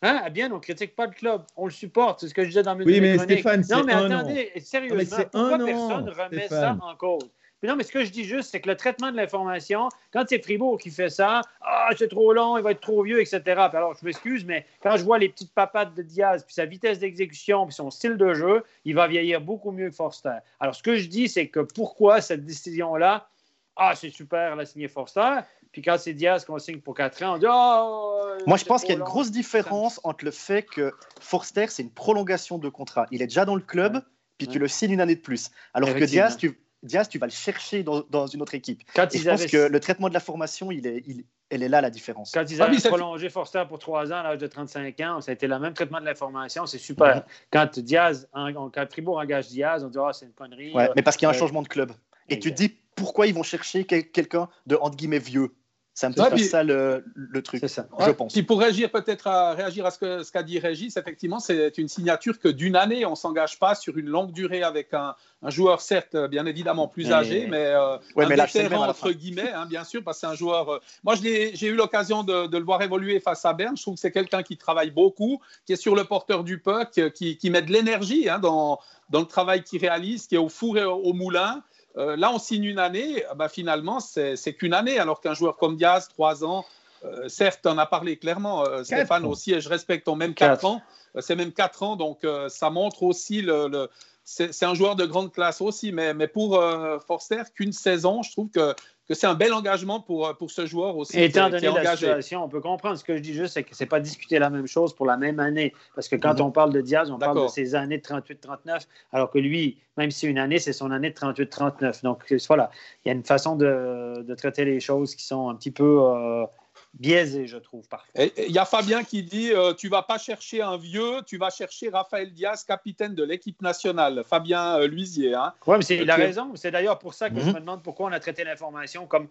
Hein? 0.03 0.21
À 0.25 0.31
Bienne, 0.31 0.53
on 0.53 0.57
ne 0.57 0.61
critique 0.61 0.97
pas 0.97 1.07
le 1.07 1.13
club. 1.13 1.43
On 1.57 1.67
le 1.67 1.71
supporte. 1.71 2.21
C'est 2.21 2.29
ce 2.29 2.35
que 2.35 2.43
je 2.43 2.49
disais 2.49 2.63
dans 2.63 2.75
mes 2.75 2.85
Oui, 2.85 3.01
mais 3.01 3.19
Stéphane, 3.19 3.63
Non, 3.71 3.85
mais 3.85 3.93
attendez, 3.93 4.53
sérieusement, 4.61 5.17
pourquoi 5.31 5.59
personne 5.59 6.05
ne 6.05 6.11
remet 6.11 6.49
ça 6.49 6.77
en 6.81 6.97
cause? 6.97 7.31
non, 7.69 7.77
mais 7.77 7.85
ce 7.85 7.93
que 7.93 8.05
je 8.05 8.11
dis 8.11 8.25
juste, 8.25 8.51
c'est 8.51 8.61
que 8.61 8.69
le 8.69 8.77
traitement 8.77 9.13
de 9.13 9.17
l'information, 9.17 9.89
quand 10.13 10.25
c'est 10.29 10.43
Fribourg 10.43 10.79
qui 10.79 10.91
fait 10.91 11.11
ça, 11.11 11.43
ah, 11.61 11.91
c'est 11.97 12.09
trop 12.09 12.33
long, 12.33 12.57
il 12.59 12.65
va 12.65 12.73
être 12.73 12.81
trop 12.81 13.05
vieux, 13.05 13.21
etc. 13.21 13.41
alors, 13.47 13.95
je 13.95 14.05
m'excuse, 14.05 14.45
mais 14.45 14.67
quand 14.83 14.97
je 14.97 15.05
vois 15.05 15.19
les 15.19 15.29
petites 15.29 15.55
papates 15.55 15.95
de 15.95 16.03
Diaz, 16.03 16.45
puis 16.45 16.55
sa 16.55 16.65
vitesse 16.65 16.99
d'exécution, 16.99 17.65
puis 17.67 17.75
son 17.75 17.91
style 17.91 18.17
de 18.17 18.35
jeu, 18.35 18.65
il 18.85 18.97
va 18.97 19.07
vieillir 19.07 19.41
beaucoup 19.41 19.71
mieux 19.71 19.91
que 19.91 19.95
Forster. 19.95 20.39
Alors, 20.59 20.75
ce 20.75 20.83
que 20.83 20.97
je 20.97 21.09
dis, 21.09 21.29
c'est 21.29 21.47
que 21.47 21.61
pourquoi 21.61 22.21
cette 22.21 22.45
décision-là 22.45 23.29
ah, 23.77 23.95
c'est 23.95 24.11
super, 24.11 24.57
la 24.57 24.67
signé 24.67 24.89
Forster. 24.89 25.41
Puis 25.73 25.81
quand 25.81 25.97
c'est 25.99 26.13
Diaz 26.13 26.45
qu'on 26.45 26.59
signe 26.59 26.81
pour 26.81 26.95
4 26.95 27.23
ans, 27.23 27.35
on 27.35 27.39
dit 27.39 27.47
oh, 27.49 28.21
Moi, 28.47 28.59
je 28.59 28.65
pense 28.65 28.83
qu'il 28.83 28.91
y 28.91 28.93
a 28.95 28.99
une 28.99 29.05
grosse 29.05 29.31
différence 29.31 30.01
entre 30.05 30.25
le 30.25 30.31
fait 30.31 30.63
que 30.63 30.93
Forster, 31.21 31.67
c'est 31.69 31.83
une 31.83 31.91
prolongation 31.91 32.59
de 32.59 32.69
contrat. 32.69 33.07
Il 33.11 33.23
est 33.23 33.27
déjà 33.27 33.45
dans 33.45 33.55
le 33.55 33.63
club, 33.63 34.03
puis 34.37 34.47
tu 34.47 34.59
le 34.59 34.69
signes 34.69 34.93
une 34.93 35.01
année 35.01 35.17
de 35.17 35.21
plus. 35.21 35.51
Alors 35.73 35.95
que 35.95 36.05
Diaz, 36.05 36.37
tu, 36.37 36.61
Diaz, 36.83 37.09
tu 37.09 37.19
vas 37.19 37.27
le 37.27 37.33
chercher 37.33 37.83
dans, 37.83 38.27
une 38.27 38.43
autre 38.43 38.55
équipe. 38.55 38.83
Quand 38.95 39.09
je 39.11 39.23
pense 39.23 39.47
que 39.47 39.69
le 39.69 39.81
traitement 39.81 40.09
de 40.09 40.15
la 40.15 40.21
formation, 40.21 40.71
il 40.71 40.87
est, 40.87 41.03
il, 41.07 41.25
elle 41.49 41.63
est 41.63 41.69
là 41.69 41.81
la 41.81 41.91
différence. 41.91 42.33
Quand 42.33 42.45
ils 42.51 42.61
ah, 42.61 42.67
avaient 42.67 42.77
prolongé 42.77 43.31
Forster 43.31 43.65
pour 43.69 43.79
3 43.79 44.13
ans 44.13 44.17
à 44.17 44.23
l'âge 44.23 44.39
de 44.39 44.47
35 44.47 45.01
ans, 45.01 45.21
ça 45.21 45.31
a 45.31 45.35
été 45.35 45.47
le 45.47 45.59
même 45.59 45.75
traitement 45.75 46.01
de 46.01 46.05
l'information, 46.07 46.67
c'est 46.67 46.79
super. 46.79 47.25
Quand 47.51 47.79
Diaz, 47.79 48.29
quand 48.35 48.91
Fribourg 48.91 49.19
engage 49.19 49.49
Diaz, 49.49 49.85
on 49.85 49.89
dit 49.89 49.99
oh, 49.99 50.11
c'est 50.13 50.27
une 50.27 50.33
connerie. 50.33 50.73
Ouais, 50.75 50.91
mais 50.97 51.03
parce 51.03 51.17
qu'il 51.17 51.27
y 51.27 51.27
a 51.27 51.31
un 51.31 51.35
euh, 51.35 51.39
changement 51.39 51.63
de 51.63 51.69
club. 51.69 51.93
Et 52.29 52.39
tu 52.39 52.51
te 52.51 52.57
dis 52.57 52.77
pourquoi 52.95 53.27
ils 53.27 53.35
vont 53.35 53.43
chercher 53.43 53.85
quelqu'un 53.85 54.49
de 54.67 54.77
entre 54.77 54.97
guillemets 54.97 55.19
vieux? 55.19 55.55
C'est 55.95 56.07
un 56.07 56.31
peu 56.31 56.39
ça 56.39 56.63
le, 56.63 57.05
truc, 57.45 57.69
ça. 57.69 57.87
je 58.01 58.11
pense. 58.13 58.33
Puis 58.33 58.43
pour 58.43 58.61
réagir 58.61 58.91
peut-être 58.91 59.27
à 59.27 59.53
réagir 59.53 59.85
à 59.85 59.91
ce 59.91 60.31
qu'a 60.31 60.43
dit 60.43 60.59
Régis, 60.59 60.97
effectivement, 60.97 61.39
c'est 61.39 61.77
une 61.77 61.89
signature 61.89 62.39
que 62.39 62.49
d'une 62.49 62.77
année, 62.77 63.05
on 63.05 63.15
s'engage 63.15 63.59
pas 63.59 63.75
sur 63.75 63.99
une 63.99 64.07
longue 64.07 64.33
durée 64.33 64.63
avec 64.63 64.95
un, 64.95 65.15
joueur 65.49 65.83
certes 65.83 66.17
bien 66.31 66.47
évidemment 66.47 66.89
plus 66.89 67.13
âgé, 67.13 67.47
mais, 67.47 67.67
euh, 67.67 67.97
un 68.17 68.29
mais 68.29 68.37
vétéran 68.37 68.89
entre 68.89 69.11
guillemets, 69.11 69.53
hein, 69.53 69.67
bien 69.67 69.85
sûr, 69.85 70.03
parce 70.03 70.17
que 70.17 70.21
c'est 70.23 70.33
un 70.33 70.35
joueur. 70.35 70.71
Euh, 70.71 70.79
moi, 71.05 71.15
j'ai 71.15 71.67
eu 71.67 71.75
l'occasion 71.75 72.23
de, 72.23 72.57
le 72.57 72.65
voir 72.65 72.81
évoluer 72.81 73.21
face 73.21 73.45
à 73.45 73.53
Berne. 73.53 73.77
Je 73.77 73.83
trouve 73.83 73.95
que 73.95 74.01
c'est 74.01 74.13
quelqu'un 74.13 74.43
qui 74.43 74.57
travaille 74.57 74.91
beaucoup, 74.91 75.43
qui 75.67 75.75
est 75.75 75.77
sur 75.77 75.95
le 75.95 76.05
porteur 76.05 76.43
du 76.43 76.59
puck, 76.59 77.13
qui, 77.13 77.37
qui 77.37 77.51
met 77.51 77.61
de 77.61 77.71
l'énergie 77.71 78.31
hein, 78.31 78.39
dans, 78.39 78.79
dans 79.11 79.21
le 79.21 79.27
travail 79.27 79.63
qu'il 79.63 79.81
réalise, 79.81 80.27
qui 80.27 80.37
est 80.37 80.39
au 80.39 80.49
four 80.49 80.79
et 80.79 80.85
au 80.85 81.13
moulin. 81.13 81.63
Euh, 81.97 82.17
là, 82.17 82.33
on 82.33 82.39
signe 82.39 82.65
une 82.65 82.79
année, 82.79 83.25
bah, 83.37 83.49
finalement, 83.49 84.01
c'est 84.01 84.55
qu'une 84.55 84.75
année, 84.75 84.99
alors 84.99 85.21
qu'un 85.21 85.35
joueur 85.35 85.57
comme 85.57 85.77
Diaz, 85.77 86.09
trois 86.09 86.45
ans, 86.45 86.65
euh, 87.05 87.29
certes, 87.29 87.67
on 87.67 87.79
a 87.79 87.87
parlé 87.87 88.17
clairement, 88.17 88.65
euh, 88.65 88.85
Stéphane 88.85 89.25
aussi, 89.25 89.53
et 89.53 89.61
je 89.61 89.69
respecte 89.69 90.07
ton 90.07 90.17
même 90.17 90.35
quatre, 90.35 90.65
ans, 90.65 90.81
c'est 91.19 91.37
même 91.37 91.53
quatre 91.53 91.83
ans, 91.83 91.97
donc 91.97 92.27
ça 92.49 92.71
montre 92.71 93.03
aussi 93.03 93.43
le, 93.43 93.89
c'est 94.25 94.65
un 94.65 94.75
joueur 94.75 94.97
de 94.97 95.05
grande 95.05 95.33
classe 95.33 95.61
aussi, 95.61 95.93
mais, 95.93 96.15
mais 96.15 96.29
pour 96.29 96.63
Forster, 97.07 97.43
qu'une 97.55 97.73
saison, 97.73 98.23
je 98.23 98.31
trouve 98.33 98.51
que 98.51 98.75
que 99.09 99.15
c'est 99.15 99.27
un 99.27 99.35
bel 99.35 99.53
engagement 99.53 100.01
pour, 100.01 100.27
euh, 100.27 100.33
pour 100.33 100.51
ce 100.51 100.67
joueur 100.67 100.97
aussi. 100.97 101.21
étant 101.21 101.51
donné 101.51 101.69
la 101.69 101.97
situation, 101.97 102.45
on 102.45 102.49
peut 102.49 102.61
comprendre. 102.61 102.97
Ce 102.97 103.05
que 103.05 103.17
je 103.17 103.21
dis 103.21 103.35
juste, 103.35 103.55
c'est 103.55 103.65
que 103.65 103.75
ce 103.75 103.83
n'est 103.83 103.89
pas 103.89 104.01
discuter 104.01 104.39
la 104.39 104.51
même 104.51 104.67
chose 104.67 104.95
pour 104.95 105.07
la 105.07 105.17
même 105.17 105.41
année. 105.41 105.75
Parce 105.95 106.09
que 106.09 106.17
quand 106.17 106.41
on 106.41 106.51
parle 106.51 106.73
de 106.73 106.81
Diaz, 106.81 107.11
on 107.11 107.19
parle 107.19 107.43
de 107.43 107.49
ses 107.49 107.75
années 107.75 107.99
de 107.99 108.03
38-39, 108.03 108.87
alors 109.13 109.31
que 109.31 109.39
lui, 109.39 109.79
même 109.97 110.11
si 110.11 110.27
une 110.27 110.39
année, 110.39 110.59
c'est 110.59 110.73
son 110.73 110.91
année 110.91 111.11
de 111.11 111.15
38-39. 111.15 112.03
Donc 112.03 112.33
voilà, 112.47 112.71
il 113.05 113.09
y 113.09 113.11
a 113.11 113.15
une 113.15 113.25
façon 113.25 113.57
de, 113.57 114.23
de, 114.23 114.35
traiter 114.35 114.65
les 114.65 114.81
choses 114.81 115.15
qui 115.15 115.25
sont 115.25 115.49
un 115.49 115.55
petit 115.57 115.71
peu. 115.73 116.01
Euh, 116.03 116.47
biaisé, 116.95 117.47
je 117.47 117.57
trouve, 117.57 117.89
parfois. 117.89 118.11
Il 118.15 118.53
y 118.53 118.59
a 118.59 118.65
Fabien 118.65 119.05
qui 119.05 119.23
dit 119.23 119.53
euh, 119.53 119.75
Tu 119.75 119.89
vas 119.89 120.03
pas 120.03 120.19
chercher 120.19 120.63
un 120.63 120.77
vieux, 120.77 121.23
tu 121.27 121.39
vas 121.39 121.51
chercher 121.51 121.89
Raphaël 121.89 122.33
Diaz, 122.33 122.65
capitaine 122.65 123.15
de 123.15 123.25
l'équipe 123.25 123.61
nationale. 123.63 124.25
Fabien 124.29 124.79
euh, 124.79 124.87
Luisier. 124.87 125.35
Hein, 125.35 125.55
oui, 125.67 125.79
mais 125.79 125.97
il 125.97 126.11
a 126.11 126.17
raison. 126.17 126.53
C'est 126.55 126.71
d'ailleurs 126.71 126.99
pour 126.99 127.15
ça 127.15 127.31
que 127.31 127.41
je 127.41 127.47
mhm. 127.47 127.55
me 127.55 127.61
demande 127.61 127.83
pourquoi 127.83 128.09
on 128.09 128.13
a 128.13 128.21
traité 128.21 128.45
l'information 128.45 129.07
comme 129.07 129.29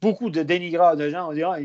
beaucoup 0.00 0.30
de 0.30 0.42
dénigreurs 0.42 0.96
de 0.96 1.08
gens. 1.08 1.30
On 1.30 1.32
dit, 1.32 1.42
ah, 1.42 1.56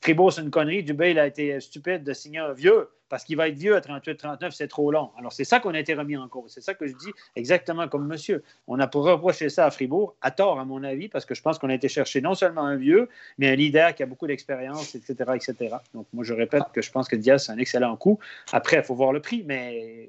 Fribourg, 0.00 0.32
c'est 0.32 0.42
une 0.42 0.50
connerie. 0.50 0.82
Dubé, 0.82 1.10
il 1.10 1.18
a 1.18 1.26
été 1.26 1.58
stupide 1.60 2.04
de 2.04 2.12
signer 2.12 2.38
un 2.38 2.52
vieux 2.52 2.88
parce 3.10 3.24
qu'il 3.24 3.36
va 3.36 3.48
être 3.48 3.56
vieux 3.56 3.74
à 3.74 3.80
38-39, 3.80 4.52
c'est 4.52 4.68
trop 4.68 4.90
long. 4.92 5.10
Alors, 5.18 5.32
c'est 5.32 5.44
ça 5.44 5.58
qu'on 5.58 5.74
a 5.74 5.80
été 5.80 5.94
remis 5.94 6.16
en 6.16 6.28
cause. 6.28 6.52
C'est 6.52 6.60
ça 6.60 6.74
que 6.74 6.86
je 6.86 6.94
dis 6.94 7.10
exactement 7.34 7.88
comme 7.88 8.06
monsieur. 8.06 8.44
On 8.68 8.78
a 8.78 8.86
pour 8.86 9.04
reprocher 9.04 9.48
ça 9.48 9.66
à 9.66 9.70
Fribourg, 9.72 10.14
à 10.22 10.30
tort, 10.30 10.60
à 10.60 10.64
mon 10.64 10.84
avis, 10.84 11.08
parce 11.08 11.24
que 11.24 11.34
je 11.34 11.42
pense 11.42 11.58
qu'on 11.58 11.68
a 11.70 11.74
été 11.74 11.88
chercher 11.88 12.20
non 12.20 12.34
seulement 12.34 12.64
un 12.64 12.76
vieux, 12.76 13.08
mais 13.36 13.50
un 13.50 13.56
leader 13.56 13.96
qui 13.96 14.04
a 14.04 14.06
beaucoup 14.06 14.28
d'expérience, 14.28 14.94
etc., 14.94 15.32
etc. 15.34 15.76
Donc, 15.92 16.06
moi, 16.12 16.22
je 16.22 16.32
répète 16.32 16.62
que 16.72 16.82
je 16.82 16.90
pense 16.92 17.08
que 17.08 17.16
Diaz, 17.16 17.46
c'est 17.46 17.52
un 17.52 17.58
excellent 17.58 17.96
coup. 17.96 18.20
Après, 18.52 18.76
il 18.76 18.84
faut 18.84 18.94
voir 18.94 19.12
le 19.12 19.20
prix, 19.20 19.42
mais 19.44 20.08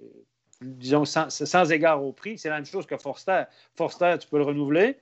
disons, 0.62 1.06
sans, 1.06 1.72
égard 1.72 2.04
au 2.04 2.12
prix, 2.12 2.38
c'est 2.38 2.50
la 2.50 2.56
même 2.56 2.66
chose 2.66 2.86
que 2.86 2.98
Forster. 2.98 3.44
Forster, 3.76 4.16
tu 4.20 4.28
peux 4.28 4.38
le 4.38 4.44
renouveler. 4.44 5.00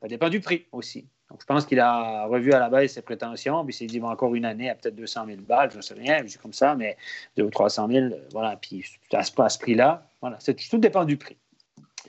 Ça 0.00 0.06
dépend 0.06 0.28
du 0.28 0.40
prix 0.40 0.66
aussi. 0.70 1.06
Donc, 1.32 1.40
je 1.40 1.46
pense 1.46 1.64
qu'il 1.64 1.80
a 1.80 2.26
revu 2.26 2.52
à 2.52 2.58
la 2.58 2.68
baisse 2.68 2.92
ses 2.92 3.00
prétentions, 3.00 3.64
puis 3.64 3.74
il 3.74 3.78
s'est 3.78 3.86
dit, 3.86 4.02
encore 4.02 4.34
une 4.34 4.44
année 4.44 4.68
à 4.68 4.74
peut-être 4.74 4.94
200 4.96 5.24
000 5.26 5.38
balles, 5.40 5.70
je 5.70 5.78
ne 5.78 5.82
sais 5.82 5.94
rien, 5.94 6.22
je 6.26 6.36
comme 6.36 6.52
ça, 6.52 6.74
mais 6.74 6.98
200 7.38 7.46
ou 7.46 7.50
300 7.50 7.88
000, 7.88 8.06
voilà, 8.32 8.56
puis 8.56 8.84
à 9.14 9.22
ce, 9.22 9.32
à 9.40 9.48
ce 9.48 9.58
prix-là, 9.58 10.06
voilà, 10.20 10.36
tout 10.70 10.76
dépend 10.76 11.06
du 11.06 11.16
prix. 11.16 11.38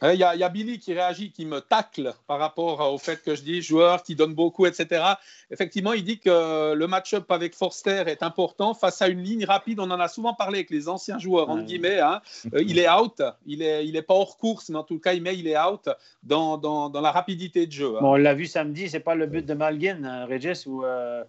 Il 0.01 0.17
y, 0.17 0.23
a 0.23 0.49
Billy 0.49 0.79
qui 0.79 0.93
réagit, 0.93 1.31
qui 1.31 1.45
me 1.45 1.59
tacle 1.59 2.13
par 2.27 2.39
rapport 2.39 2.93
au 2.93 2.97
fait 2.97 3.21
que 3.23 3.35
je 3.35 3.43
dis 3.43 3.61
joueur 3.61 4.03
qui 4.03 4.15
donne 4.15 4.33
beaucoup, 4.33 4.65
etc. 4.65 5.03
Effectivement, 5.51 5.93
il 5.93 6.03
dit 6.03 6.19
que 6.19 6.73
le 6.73 6.87
match-up 6.87 7.31
avec 7.31 7.55
Forster 7.55 8.03
est 8.07 8.23
important 8.23 8.73
face 8.73 9.01
à 9.01 9.07
une 9.07 9.21
ligne 9.21 9.45
rapide. 9.45 9.79
On 9.79 9.89
en 9.91 9.99
a 9.99 10.07
souvent 10.07 10.33
parlé 10.33 10.59
avec 10.59 10.71
les 10.71 10.89
anciens 10.89 11.19
joueurs, 11.19 11.49
entre 11.49 11.63
guillemets. 11.63 11.99
Hein. 11.99 12.21
Euh, 12.53 12.63
il 12.65 12.79
est 12.79 12.89
out, 12.89 13.21
il 13.45 13.59
n'est 13.59 13.85
il 13.85 13.95
est 13.95 14.01
pas 14.01 14.15
hors 14.15 14.37
course, 14.37 14.69
mais 14.69 14.77
en 14.77 14.83
tout 14.83 14.99
cas, 14.99 15.13
il, 15.13 15.21
met, 15.21 15.37
il 15.37 15.47
est 15.47 15.57
out 15.57 15.89
dans, 16.23 16.57
dans, 16.57 16.89
dans 16.89 17.01
la 17.01 17.11
rapidité 17.11 17.67
de 17.67 17.71
jeu. 17.71 17.95
Hein. 17.95 18.01
Bon, 18.01 18.13
on 18.13 18.15
l'a 18.15 18.33
vu 18.33 18.47
samedi, 18.47 18.89
c'est 18.89 18.99
pas 18.99 19.15
le 19.15 19.27
but 19.27 19.45
de 19.45 19.53
Malgin, 19.53 20.03
hein, 20.03 20.25
Regis, 20.25 20.63
où 20.65 20.83
euh, 20.83 21.23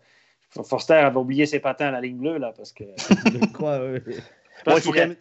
Forster 0.51 0.95
avait 0.95 1.19
oublié 1.19 1.47
ses 1.47 1.61
patins 1.61 1.89
à 1.89 1.91
la 1.91 2.01
ligne 2.01 2.17
bleue, 2.17 2.39
là, 2.39 2.53
parce 2.57 2.73
que. 2.73 2.85
je 2.99 3.53
crois, 3.53 3.79
oui. 3.79 4.01
il 4.67 4.81
faut 4.81 4.93
quand 4.93 4.99
même 4.99 5.17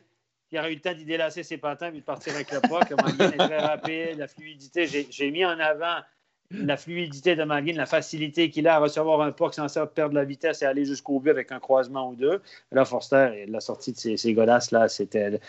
il 0.53 0.59
aurait 0.59 0.71
eu 0.71 0.75
le 0.75 0.81
temps 0.81 0.93
d'y 0.93 1.03
délasser 1.03 1.41
ses 1.41 1.57
patins 1.57 1.91
et 1.91 1.97
de 1.97 2.01
partir 2.01 2.35
avec 2.35 2.51
le 2.51 2.61
puck. 2.61 2.91
Malguin 2.91 3.31
est 3.31 3.37
très 3.37 3.57
rapide, 3.57 4.19
la 4.19 4.27
fluidité. 4.27 4.85
J'ai 5.09 5.31
mis 5.31 5.43
en 5.43 5.59
avant 5.59 5.97
la 6.51 6.77
fluidité 6.77 7.35
de 7.35 7.43
Malguin, 7.43 7.73
la 7.73 7.87
facilité 7.87 8.51
qu'il 8.51 8.67
a 8.67 8.75
à 8.75 8.77
recevoir 8.77 9.21
un 9.21 9.31
puck 9.31 9.55
sans 9.55 9.67
perdre 9.87 10.13
la 10.13 10.23
vitesse 10.23 10.61
et 10.61 10.65
aller 10.65 10.85
jusqu'au 10.85 11.19
but 11.19 11.31
avec 11.31 11.51
un 11.51 11.59
croisement 11.59 12.11
ou 12.11 12.15
deux. 12.15 12.39
Là, 12.71 12.85
Forster, 12.85 13.45
la 13.47 13.59
sortie 13.61 13.93
de 13.93 13.97
ces, 13.97 14.15
ces 14.15 14.33
godasses-là, 14.33 14.89
c'était. 14.89 15.39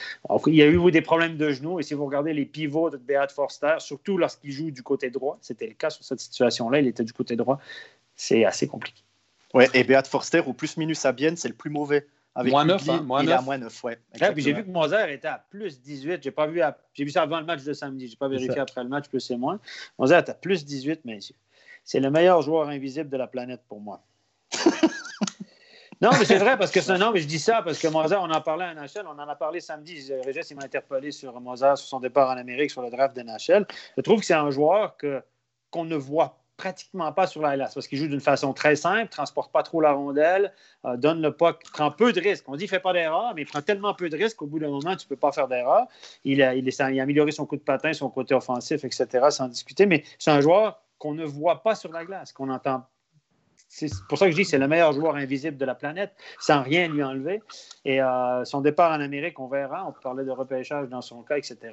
Il 0.46 0.54
y 0.54 0.62
a 0.62 0.66
eu 0.66 0.90
des 0.90 1.02
problèmes 1.02 1.36
de 1.36 1.50
genoux. 1.50 1.78
Et 1.80 1.82
si 1.82 1.92
vous 1.92 2.06
regardez 2.06 2.32
les 2.32 2.46
pivots 2.46 2.88
de 2.88 2.96
Beat 2.96 3.30
Forster, 3.30 3.74
surtout 3.80 4.16
lorsqu'il 4.16 4.52
joue 4.52 4.70
du 4.70 4.82
côté 4.82 5.10
droit, 5.10 5.36
c'était 5.42 5.66
le 5.66 5.74
cas 5.74 5.90
sur 5.90 6.02
cette 6.02 6.20
situation-là, 6.20 6.78
il 6.78 6.86
était 6.86 7.04
du 7.04 7.12
côté 7.12 7.36
droit, 7.36 7.60
c'est 8.16 8.46
assez 8.46 8.66
compliqué. 8.66 9.02
Ouais, 9.52 9.68
et 9.74 9.84
Beat 9.84 10.06
Forster, 10.06 10.40
au 10.46 10.54
plus 10.54 10.78
minus 10.78 11.04
à 11.04 11.12
Bienne, 11.12 11.36
c'est 11.36 11.48
le 11.48 11.54
plus 11.54 11.70
mauvais 11.70 12.06
moins 12.42 12.64
9, 12.64 12.88
hein, 12.88 13.02
moins 13.02 13.22
9. 13.22 13.44
moins 13.44 13.58
9, 13.58 13.84
ouais. 13.84 13.98
j'ai 14.36 14.52
vu 14.52 14.64
que 14.64 14.70
Moser 14.70 15.12
était 15.12 15.28
à 15.28 15.44
plus 15.50 15.80
18. 15.80 16.22
J'ai 16.22 16.30
pas 16.32 16.46
vu, 16.46 16.60
j'ai 16.92 17.04
vu 17.04 17.10
ça 17.10 17.22
avant 17.22 17.38
le 17.38 17.46
match 17.46 17.62
de 17.62 17.72
samedi. 17.72 18.08
J'ai 18.08 18.16
pas 18.16 18.28
vérifié 18.28 18.58
après 18.58 18.82
le 18.82 18.88
match, 18.88 19.08
plus 19.08 19.30
et 19.30 19.36
moins. 19.36 19.60
Moser 19.98 20.16
est 20.16 20.28
à 20.28 20.34
plus 20.34 20.64
18, 20.64 21.04
messieurs. 21.04 21.36
C'est 21.84 22.00
le 22.00 22.10
meilleur 22.10 22.42
joueur 22.42 22.68
invisible 22.68 23.08
de 23.08 23.16
la 23.16 23.26
planète 23.26 23.60
pour 23.68 23.80
moi. 23.80 24.02
non, 26.00 26.10
mais 26.18 26.24
c'est 26.24 26.38
vrai, 26.38 26.58
parce 26.58 26.72
que 26.72 26.98
non, 26.98 27.12
mais 27.12 27.20
je 27.20 27.28
dis 27.28 27.38
ça 27.38 27.62
parce 27.62 27.78
que 27.78 27.86
Moser, 27.86 28.16
on 28.16 28.30
en 28.30 28.40
parlait 28.40 28.64
à 28.64 28.74
NHL, 28.74 29.04
on 29.06 29.18
en 29.18 29.28
a 29.28 29.36
parlé 29.36 29.60
samedi. 29.60 30.12
Régis, 30.24 30.50
il 30.50 30.56
m'a 30.56 30.64
interpellé 30.64 31.12
sur 31.12 31.40
Moser, 31.40 31.76
sur 31.76 31.86
son 31.86 32.00
départ 32.00 32.30
en 32.30 32.36
Amérique, 32.36 32.70
sur 32.70 32.82
le 32.82 32.90
draft 32.90 33.14
de 33.14 33.22
NHL. 33.22 33.66
Je 33.96 34.02
trouve 34.02 34.20
que 34.20 34.26
c'est 34.26 34.34
un 34.34 34.50
joueur 34.50 34.96
que, 34.96 35.22
qu'on 35.70 35.84
ne 35.84 35.96
voit 35.96 36.28
pas 36.28 36.43
pratiquement 36.56 37.12
pas 37.12 37.26
sur 37.26 37.42
la 37.42 37.56
glace 37.56 37.74
parce 37.74 37.88
qu'il 37.88 37.98
joue 37.98 38.06
d'une 38.06 38.20
façon 38.20 38.52
très 38.52 38.76
simple, 38.76 39.08
transporte 39.08 39.52
pas 39.52 39.62
trop 39.62 39.80
la 39.80 39.92
rondelle, 39.92 40.52
euh, 40.84 40.96
donne 40.96 41.20
le 41.20 41.32
puck, 41.32 41.62
prend 41.72 41.90
peu 41.90 42.12
de 42.12 42.20
risques. 42.20 42.44
On 42.48 42.56
dit 42.56 42.68
fait 42.68 42.80
pas 42.80 42.92
d'erreur, 42.92 43.32
mais 43.34 43.42
il 43.42 43.46
prend 43.46 43.62
tellement 43.62 43.94
peu 43.94 44.08
de 44.08 44.16
risques 44.16 44.36
qu'au 44.36 44.46
bout 44.46 44.58
d'un 44.58 44.70
moment, 44.70 44.96
tu 44.96 45.06
peux 45.06 45.16
pas 45.16 45.32
faire 45.32 45.48
d'erreur. 45.48 45.86
Il 46.24 46.42
a, 46.42 46.54
il, 46.54 46.68
a 46.80 46.84
amélioré 47.02 47.32
son 47.32 47.46
coup 47.46 47.56
de 47.56 47.62
patin, 47.62 47.92
son 47.92 48.08
côté 48.08 48.34
offensif, 48.34 48.84
etc., 48.84 49.06
sans 49.30 49.48
discuter, 49.48 49.86
mais 49.86 50.04
c'est 50.18 50.30
un 50.30 50.40
joueur 50.40 50.80
qu'on 50.98 51.14
ne 51.14 51.24
voit 51.24 51.62
pas 51.62 51.74
sur 51.74 51.92
la 51.92 52.04
glace, 52.04 52.32
qu'on 52.32 52.50
entend 52.50 52.86
c'est 53.66 53.90
pour 54.08 54.18
ça 54.18 54.26
que 54.26 54.30
je 54.30 54.36
dis 54.36 54.44
c'est 54.44 54.58
le 54.58 54.68
meilleur 54.68 54.92
joueur 54.92 55.16
invisible 55.16 55.56
de 55.56 55.64
la 55.64 55.74
planète, 55.74 56.12
sans 56.38 56.62
rien 56.62 56.86
lui 56.86 57.02
enlever. 57.02 57.42
Et 57.84 58.00
euh, 58.00 58.44
son 58.44 58.60
départ 58.60 58.92
en 58.92 59.00
Amérique, 59.00 59.40
on 59.40 59.48
verra. 59.48 59.84
On 59.88 59.92
parlait 60.00 60.24
de 60.24 60.30
repêchage 60.30 60.88
dans 60.88 61.00
son 61.00 61.22
cas, 61.22 61.38
etc 61.38 61.72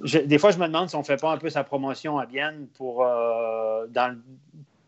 des 0.00 0.38
fois, 0.38 0.50
je 0.50 0.58
me 0.58 0.66
demande 0.66 0.88
si 0.88 0.96
on 0.96 1.00
ne 1.00 1.04
fait 1.04 1.20
pas 1.20 1.32
un 1.32 1.38
peu 1.38 1.50
sa 1.50 1.64
promotion 1.64 2.18
à 2.18 2.26
Bienne 2.26 2.66
pour, 2.76 3.04
euh, 3.04 3.86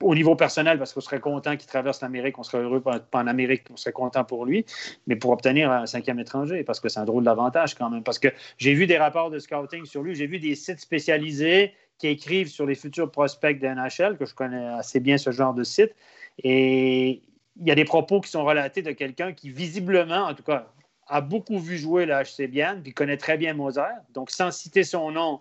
au 0.02 0.14
niveau 0.14 0.34
personnel, 0.36 0.78
parce 0.78 0.92
qu'on 0.92 1.00
serait 1.00 1.20
content 1.20 1.56
qu'il 1.56 1.68
traverse 1.68 2.00
l'Amérique, 2.02 2.38
on 2.38 2.42
serait 2.42 2.62
heureux 2.62 2.82
en 3.12 3.26
Amérique, 3.26 3.62
on 3.70 3.76
serait 3.76 3.92
content 3.92 4.24
pour 4.24 4.44
lui, 4.44 4.64
mais 5.06 5.16
pour 5.16 5.30
obtenir 5.30 5.70
un 5.70 5.86
cinquième 5.86 6.18
étranger, 6.18 6.64
parce 6.64 6.80
que 6.80 6.88
c'est 6.88 7.00
un 7.00 7.04
drôle 7.04 7.24
d'avantage 7.24 7.74
quand 7.74 7.90
même. 7.90 8.02
Parce 8.02 8.18
que 8.18 8.28
j'ai 8.58 8.74
vu 8.74 8.86
des 8.86 8.98
rapports 8.98 9.30
de 9.30 9.38
scouting 9.38 9.84
sur 9.84 10.02
lui, 10.02 10.14
j'ai 10.14 10.26
vu 10.26 10.38
des 10.38 10.54
sites 10.54 10.80
spécialisés 10.80 11.72
qui 11.98 12.08
écrivent 12.08 12.48
sur 12.48 12.66
les 12.66 12.74
futurs 12.74 13.10
prospects 13.10 13.58
de 13.58 13.66
NHL, 13.66 14.16
que 14.18 14.26
je 14.26 14.34
connais 14.34 14.66
assez 14.66 15.00
bien 15.00 15.16
ce 15.16 15.30
genre 15.30 15.54
de 15.54 15.64
site, 15.64 15.94
et 16.42 17.22
il 17.60 17.68
y 17.68 17.70
a 17.70 17.74
des 17.74 17.84
propos 17.84 18.20
qui 18.20 18.30
sont 18.30 18.44
relatés 18.44 18.82
de 18.82 18.90
quelqu'un 18.90 19.32
qui 19.32 19.50
visiblement, 19.50 20.24
en 20.24 20.34
tout 20.34 20.42
cas, 20.42 20.66
a 21.06 21.20
beaucoup 21.20 21.58
vu 21.58 21.76
jouer 21.76 22.06
le 22.06 22.14
HC 22.14 22.48
Bienne, 22.48 22.82
puis 22.82 22.92
connaît 22.92 23.16
très 23.16 23.36
bien 23.36 23.54
Mozart. 23.54 24.00
Donc, 24.12 24.30
sans 24.30 24.50
citer 24.50 24.84
son 24.84 25.10
nom, 25.10 25.40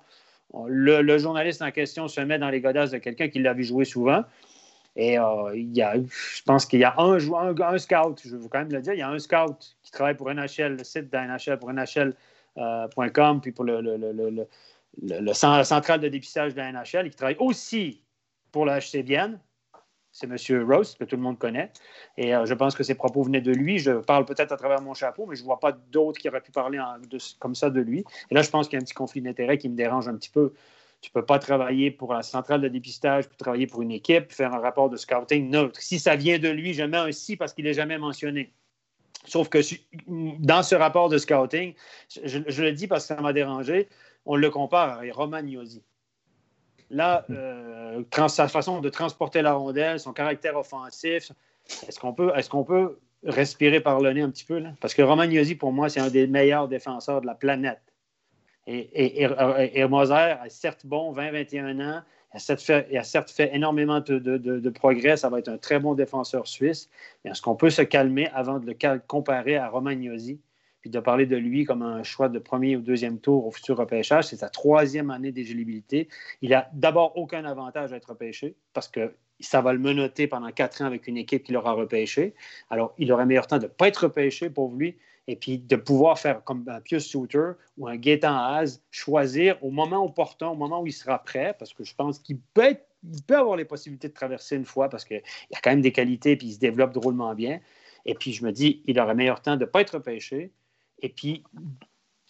le, 0.68 1.18
journaliste 1.18 1.62
en 1.62 1.72
question 1.72 2.08
se 2.08 2.22
met 2.22 2.38
dans 2.38 2.50
les 2.50 2.62
godasses 2.62 2.92
de 2.92 2.98
quelqu'un 2.98 3.30
qui 3.30 3.40
l'a 3.40 3.54
vu 3.54 3.64
jouer 3.64 3.86
souvent. 3.86 4.24
Et 4.96 5.18
euh, 5.18 5.56
il 5.56 5.76
y 5.76 5.82
a, 5.82 5.96
je 5.96 6.42
pense 6.44 6.66
qu'il 6.66 6.80
y 6.80 6.84
a 6.84 6.94
un, 7.00 7.18
un, 7.18 7.78
scout, 7.80 8.22
je 8.24 8.36
veux 8.36 8.48
quand 8.48 8.60
même 8.60 8.72
le 8.72 8.82
dire, 8.82 8.94
il 8.94 9.00
y 9.00 9.02
a 9.02 9.10
un 9.10 9.18
scout 9.18 9.76
qui 9.82 9.92
travaille 9.92 10.16
pour 10.16 10.32
NHL, 10.32 10.78
le 10.78 10.84
site 10.84 11.12
d'NHL, 11.12 11.58
pour 11.58 11.74
NHL.com, 11.74 12.16
euh, 12.58 13.40
puis 13.42 13.52
pour 13.52 13.64
le, 13.64 13.82
le, 13.82 14.48
le, 15.02 15.34
central 15.34 16.00
de 16.00 16.10
dépistage 16.10 16.54
de 16.54 16.60
la 16.60 16.72
NHL, 16.72 17.10
qui 17.10 17.16
travaille 17.16 17.38
aussi 17.40 18.04
pour 18.52 18.66
le 18.66 18.74
HC 18.74 19.04
Bienne, 19.04 19.40
c'est 20.14 20.28
M. 20.28 20.64
Rose, 20.72 20.96
que 20.96 21.04
tout 21.04 21.16
le 21.16 21.22
monde 21.22 21.40
connaît. 21.40 21.72
Et 22.18 22.34
euh, 22.34 22.46
je 22.46 22.54
pense 22.54 22.76
que 22.76 22.84
ses 22.84 22.94
propos 22.94 23.24
venaient 23.24 23.42
de 23.42 23.52
lui. 23.52 23.80
Je 23.80 23.92
parle 23.92 24.26
peut-être 24.26 24.52
à 24.52 24.58
travers 24.58 24.80
mon 24.82 24.94
chapeau, 24.94 25.26
mais 25.26 25.36
je 25.36 25.42
ne 25.42 25.46
vois 25.46 25.60
pas 25.60 25.72
d'autres 25.72 26.22
qui 26.22 26.30
auraient 26.30 26.42
pu 26.42 26.52
parler 26.52 26.80
comme 27.40 27.56
ça 27.56 27.72
de 27.72 27.82
lui. 27.82 28.06
Et 28.30 28.36
là, 28.36 28.44
je 28.44 28.50
pense 28.50 28.68
qu'il 28.68 28.78
y 28.78 28.80
a 28.80 28.82
un 28.82 28.86
petit 28.86 28.94
conflit 28.94 29.22
d'intérêt 29.22 29.58
qui 29.58 29.68
me 29.68 29.76
dérange 29.76 30.08
un 30.08 30.16
petit 30.16 30.30
peu. 30.30 30.54
Tu 31.02 31.10
ne 31.10 31.20
peux 31.20 31.26
pas 31.26 31.40
travailler 31.40 31.90
pour 31.90 32.14
la 32.14 32.22
centrale 32.22 32.62
de 32.62 32.68
dépistage, 32.68 33.28
puis 33.28 33.36
travailler 33.38 33.66
pour 33.68 33.82
une 33.82 33.92
équipe, 33.92 34.28
puis 34.28 34.38
faire 34.38 34.54
un 34.54 34.60
rapport 34.60 34.90
de 34.90 34.98
scouting 34.98 35.50
neutre. 35.50 35.82
Si 35.82 36.00
ça 36.00 36.16
vient 36.16 36.38
de 36.38 36.48
lui, 36.48 36.74
je 36.74 36.84
mets 36.84 36.98
un 36.98 37.12
si 37.12 37.36
parce 37.36 37.54
qu'il 37.54 37.66
n'est 37.66 37.74
jamais 37.74 37.98
mentionné. 37.98 38.54
Sauf 39.26 39.50
que 39.50 39.60
dans 40.08 40.64
ce 40.64 40.76
rapport 40.76 41.10
de 41.10 41.18
scouting, 41.18 41.74
je, 42.24 42.62
le 42.62 42.72
dis 42.72 42.88
parce 42.88 43.08
que 43.08 43.16
ça 43.16 43.22
m'a 43.22 43.34
dérangé, 43.34 43.90
on 44.26 44.36
le 44.36 44.50
compare 44.50 45.00
à 45.00 45.02
Roman. 45.12 45.42
Là, 46.94 47.26
euh, 47.32 48.04
sa 48.28 48.48
façon 48.48 48.80
de 48.80 48.90
transporter 48.90 49.42
la 49.42 49.54
rondelle, 49.54 50.00
son 50.00 50.14
caractère 50.14 50.56
offensif, 50.56 51.32
est-ce 51.88 52.00
qu'on 52.00 52.14
peut, 52.64 53.00
respirer 53.26 53.80
par 53.80 54.00
le 54.00 54.12
nez 54.14 54.22
un 54.22 54.30
petit 54.30 54.46
peu? 54.46 54.62
Parce 54.80 54.94
que 54.94 55.02
Romagnosi, 55.02 55.56
pour 55.56 55.72
moi, 55.72 55.90
c'est 55.90 56.02
un 56.02 56.10
des 56.10 56.28
meilleurs 56.28 56.68
défenseurs 56.68 57.22
de 57.22 57.26
la 57.26 57.36
planète. 57.36 57.82
Et, 58.68 59.24
et, 59.24 59.28
certes 60.50 60.86
bon, 60.86 61.14
20-21 61.14 61.82
ans, 61.82 62.02
il 62.34 62.98
a, 62.98 63.04
certes 63.04 63.32
fait, 63.32 63.56
énormément 63.56 64.00
de, 64.00 64.20
de, 64.20 64.70
progrès, 64.70 65.18
ça 65.18 65.30
va 65.30 65.40
être 65.40 65.50
un 65.50 65.58
très 65.58 65.80
bon 65.80 65.96
défenseur 65.96 66.48
suisse, 66.48 66.90
est-ce 67.26 67.42
qu'on 67.42 67.56
peut 67.56 67.70
se 67.70 67.82
calmer 67.82 68.30
avant 68.30 68.60
de 68.60 68.68
le 68.68 69.00
comparer 69.08 69.58
à 69.58 69.68
Romagnosi? 69.68 70.40
Puis 70.84 70.90
de 70.90 71.00
parler 71.00 71.26
de 71.26 71.38
lui 71.38 71.64
comme 71.64 71.82
un 71.82 72.04
choix 72.04 72.28
de 72.28 72.40
premier 72.40 72.76
ou 72.76 72.82
deuxième 72.82 73.18
tour 73.18 73.48
au 73.48 73.52
futur 73.52 73.78
repêchage. 73.78 74.26
C'est 74.26 74.36
sa 74.36 74.50
troisième 74.50 75.12
année 75.12 75.32
d'éligibilité. 75.32 76.10
Il 76.42 76.54
a 76.54 76.70
d'abord 76.74 77.16
aucun 77.16 77.46
avantage 77.46 77.94
à 77.94 77.96
être 77.96 78.10
repêché 78.10 78.58
parce 78.74 78.90
que 78.90 79.16
ça 79.40 79.62
va 79.62 79.72
le 79.72 79.80
menoter 79.80 80.28
pendant 80.28 80.52
quatre 80.52 80.82
ans 80.82 80.86
avec 80.86 81.08
une 81.08 81.16
équipe 81.16 81.44
qui 81.44 81.54
l'aura 81.54 81.72
repêché. 81.72 82.36
Alors, 82.70 82.94
il 82.98 83.14
aurait 83.14 83.26
meilleur 83.26 83.48
temps 83.48 83.60
de 83.60 83.64
ne 83.64 83.68
pas 83.68 83.88
être 83.88 84.04
repêché 84.04 84.50
pour 84.50 84.76
lui 84.76 84.98
et 85.28 85.38
puis 85.38 85.58
de 85.58 85.78
pouvoir 85.78 86.20
faire 86.20 86.44
comme 86.44 86.66
un 86.68 86.82
Pius 86.82 87.06
Souter 87.06 87.52
ou 87.78 87.88
un 87.88 87.96
Gaétan 87.96 88.36
Haas, 88.36 88.82
choisir 88.92 89.58
au 89.64 89.72
moment 89.72 90.04
opportun, 90.04 90.50
au 90.50 90.56
moment 90.56 90.82
où 90.82 90.88
il 90.88 90.92
sera 90.92 91.18
prêt, 91.24 91.56
parce 91.58 91.74
que 91.74 91.86
je 91.86 91.96
pense 91.96 92.20
qu'il 92.20 92.40
peut, 92.54 92.76
avoir 93.30 93.56
les 93.56 93.64
possibilités 93.64 94.10
de 94.10 94.14
traverser 94.14 94.58
une 94.58 94.66
fois 94.66 94.90
parce 94.90 95.06
qu'il 95.06 95.22
a 95.54 95.60
quand 95.64 95.70
même 95.70 95.82
des 95.82 95.94
qualités 95.94 96.36
puis 96.36 96.48
il 96.48 96.54
se 96.56 96.60
développe 96.60 96.92
drôlement 96.92 97.34
bien. 97.36 97.62
Et 98.06 98.16
puis, 98.16 98.34
je 98.34 98.44
me 98.44 98.52
dis, 98.52 98.84
il 98.86 99.00
aurait 99.00 99.16
meilleur 99.16 99.42
temps 99.42 99.56
de 99.56 99.62
ne 99.62 99.66
pas 99.66 99.80
être 99.80 99.92
repêché, 99.92 100.52
et 101.04 101.10
puis 101.10 101.44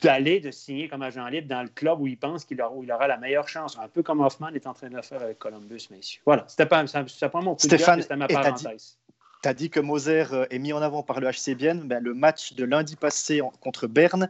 d'aller, 0.02 0.42
de 0.42 0.52
signer 0.52 0.90
comme 0.90 1.02
agent 1.02 1.26
libre 1.28 1.48
dans 1.48 1.62
le 1.62 1.70
club 1.70 2.02
où 2.02 2.08
il 2.08 2.18
pense 2.18 2.44
qu'il 2.44 2.62
aura, 2.62 2.76
il 2.82 2.92
aura 2.92 3.08
la 3.08 3.18
meilleure 3.18 3.48
chance, 3.48 3.78
un 3.80 3.88
peu 3.88 4.04
comme 4.04 4.20
Hoffman 4.20 4.50
est 4.50 4.68
en 4.68 4.74
train 4.74 4.90
de 4.90 4.96
le 4.96 5.02
faire 5.02 5.22
avec 5.22 5.40
Columbus, 5.40 5.88
messieurs. 5.92 6.22
Voilà, 6.26 6.44
c'était 6.50 6.66
pas, 6.66 6.84
pas 6.84 7.42
mon 7.42 7.54
coup 7.56 7.62
Stéphane, 7.62 8.02
c'était 8.02 8.18
ma 8.18 8.28
parenthèse. 8.28 8.98
Tu 9.42 9.50
as 9.50 9.54
dit 9.54 9.70
que 9.70 9.80
Moser 9.80 10.26
euh, 10.34 10.46
est 10.50 10.60
mis 10.60 10.74
en 10.74 10.82
avant 10.82 11.04
par 11.04 11.20
le 11.22 11.30
HC 11.30 11.56
Ben. 11.58 11.88
le 11.88 12.14
match 12.14 12.54
de 12.54 12.66
lundi 12.66 12.96
passé 12.96 13.42
contre 13.62 13.88
Berne, 13.88 14.30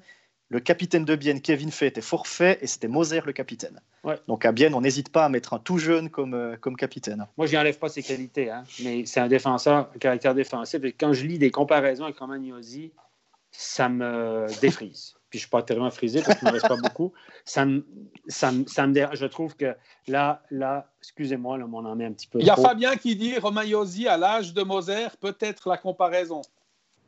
le 0.49 0.59
capitaine 0.59 1.05
de 1.05 1.15
Bienne, 1.15 1.41
Kevin 1.41 1.71
Fay, 1.71 1.87
était 1.87 2.01
forfait 2.01 2.59
et 2.61 2.67
c'était 2.67 2.87
Moser 2.87 3.21
le 3.25 3.31
capitaine. 3.31 3.79
Donc 4.27 4.45
à 4.45 4.51
Bienne, 4.51 4.75
on 4.75 4.81
n'hésite 4.81 5.09
pas 5.09 5.25
à 5.25 5.29
mettre 5.29 5.53
un 5.53 5.59
tout 5.59 5.77
jeune 5.77 6.09
comme, 6.09 6.33
euh, 6.33 6.57
comme 6.57 6.75
capitaine. 6.75 7.25
Moi, 7.37 7.47
je 7.47 7.55
n'enlève 7.55 7.79
pas 7.79 7.89
ses 7.89 8.03
qualités, 8.03 8.51
hein, 8.51 8.63
mais 8.83 9.05
c'est 9.05 9.19
un 9.19 9.27
défenseur, 9.27 9.89
un 9.95 9.97
caractère 9.97 10.35
défensif. 10.35 10.83
Et 10.83 10.91
quand 10.91 11.13
je 11.13 11.25
lis 11.25 11.39
des 11.39 11.49
comparaisons 11.49 12.03
avec 12.03 12.19
Romagnosi, 12.19 12.91
ça 13.53 13.87
me 13.87 14.47
défrise. 14.59 15.15
Puis 15.29 15.39
je 15.39 15.45
ne 15.45 15.47
suis 15.47 15.49
pas 15.49 15.63
tellement 15.63 15.89
frisé 15.89 16.21
parce 16.21 16.37
qu'il 16.37 16.47
ne 16.47 16.53
me 16.53 16.59
reste 16.59 16.67
pas 16.67 16.77
beaucoup. 16.83 17.13
Ça 17.45 17.65
me, 17.65 17.85
ça, 18.27 18.51
ça 18.67 18.85
me 18.85 19.15
Je 19.15 19.25
trouve 19.25 19.55
que 19.55 19.75
là, 20.07 20.43
là 20.51 20.91
excusez-moi, 20.99 21.57
là, 21.57 21.65
on 21.71 21.85
en 21.85 21.99
est 21.99 22.05
un 22.05 22.11
petit 22.11 22.27
peu. 22.27 22.39
Il 22.39 22.45
y 22.45 22.49
a 22.49 22.55
Fabien 22.55 22.95
qui 22.97 23.15
dit 23.15 23.37
Romagnosi 23.37 24.07
à 24.07 24.17
l'âge 24.17 24.53
de 24.53 24.61
Moser, 24.63 25.07
peut-être 25.19 25.69
la 25.69 25.77
comparaison. 25.77 26.41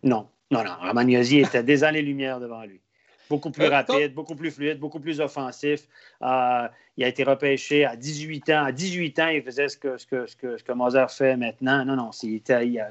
Non, 0.04 0.28
non, 0.52 0.64
non. 0.64 0.76
Romagnosi 0.82 1.40
était 1.40 1.64
des 1.64 1.84
années-lumière 1.84 2.40
devant 2.40 2.64
lui. 2.64 2.82
Beaucoup 3.30 3.50
plus 3.50 3.66
euh, 3.66 3.70
rapide, 3.70 4.14
beaucoup 4.14 4.36
plus 4.36 4.52
fluide, 4.52 4.80
beaucoup 4.80 5.00
plus 5.00 5.20
offensif. 5.20 5.88
Euh, 6.22 6.68
il 6.98 7.04
a 7.04 7.08
été 7.08 7.24
repêché 7.24 7.84
à 7.84 7.96
18 7.96 8.50
ans. 8.52 8.66
À 8.66 8.72
18 8.72 9.20
ans, 9.20 9.28
il 9.28 9.42
faisait 9.42 9.68
ce 9.68 9.78
que, 9.78 9.98
ce 9.98 10.06
que, 10.06 10.26
ce 10.28 10.36
que, 10.36 10.58
ce 10.58 10.64
que 10.64 10.72
Moser 10.72 11.06
fait 11.10 11.36
maintenant. 11.36 11.84
Non, 11.84 11.96
non. 11.96 12.12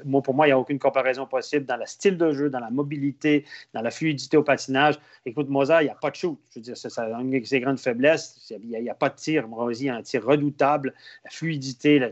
moi, 0.05 0.21
pour 0.21 0.33
moi, 0.33 0.45
il 0.45 0.49
n'y 0.49 0.53
a 0.53 0.59
aucune 0.59 0.77
comparaison 0.79 1.25
possible 1.25 1.65
dans 1.65 1.77
le 1.77 1.85
style 1.85 2.17
de 2.17 2.31
jeu, 2.31 2.49
dans 2.49 2.59
la 2.59 2.69
mobilité, 2.69 3.45
dans 3.73 3.81
la 3.81 3.91
fluidité 3.91 4.37
au 4.37 4.43
patinage. 4.43 4.95
Écoute, 5.25 5.49
Moser, 5.49 5.77
il 5.81 5.85
n'y 5.85 5.89
a 5.89 5.95
pas 5.95 6.11
de 6.11 6.15
shoot. 6.15 6.37
Je 6.51 6.59
veux 6.59 6.63
dire, 6.63 6.77
c'est 6.77 6.97
une 6.99 7.31
de 7.31 7.45
ses 7.45 7.59
grandes 7.59 7.79
faiblesses. 7.79 8.53
Il 8.61 8.69
n'y 8.69 8.89
a, 8.89 8.93
pas 8.93 9.09
de 9.09 9.15
tir. 9.15 9.47
Moser 9.47 9.89
a 9.89 9.95
un 9.95 10.01
tir 10.01 10.23
redoutable. 10.25 10.93
La 11.23 11.31
fluidité, 11.31 12.11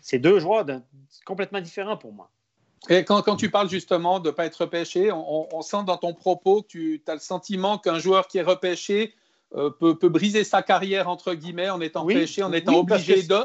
c'est 0.00 0.18
deux 0.18 0.38
joueurs 0.38 0.66
complètement 1.24 1.60
différents 1.60 1.96
pour 1.96 2.12
moi. 2.12 2.30
Et 2.88 3.04
quand, 3.04 3.20
quand, 3.22 3.36
tu 3.36 3.50
parles 3.50 3.68
justement 3.68 4.20
de 4.20 4.28
ne 4.28 4.34
pas 4.34 4.46
être 4.46 4.56
repêché, 4.56 5.12
on, 5.12 5.60
sent 5.60 5.84
dans 5.86 5.98
ton 5.98 6.14
propos 6.14 6.62
que 6.62 6.68
tu 6.68 7.02
as 7.06 7.14
le 7.14 7.20
sentiment 7.20 7.76
qu'un 7.78 7.98
joueur 7.98 8.26
qui 8.26 8.38
est 8.38 8.42
repêché 8.42 9.14
euh, 9.54 9.70
peut, 9.70 9.98
peut, 9.98 10.08
briser 10.08 10.44
sa 10.44 10.62
carrière, 10.62 11.08
entre 11.08 11.34
guillemets, 11.34 11.68
en 11.68 11.80
étant 11.80 12.04
repêché, 12.04 12.42
en 12.42 12.52
étant 12.52 12.78
obligé 12.78 13.22
de 13.22 13.36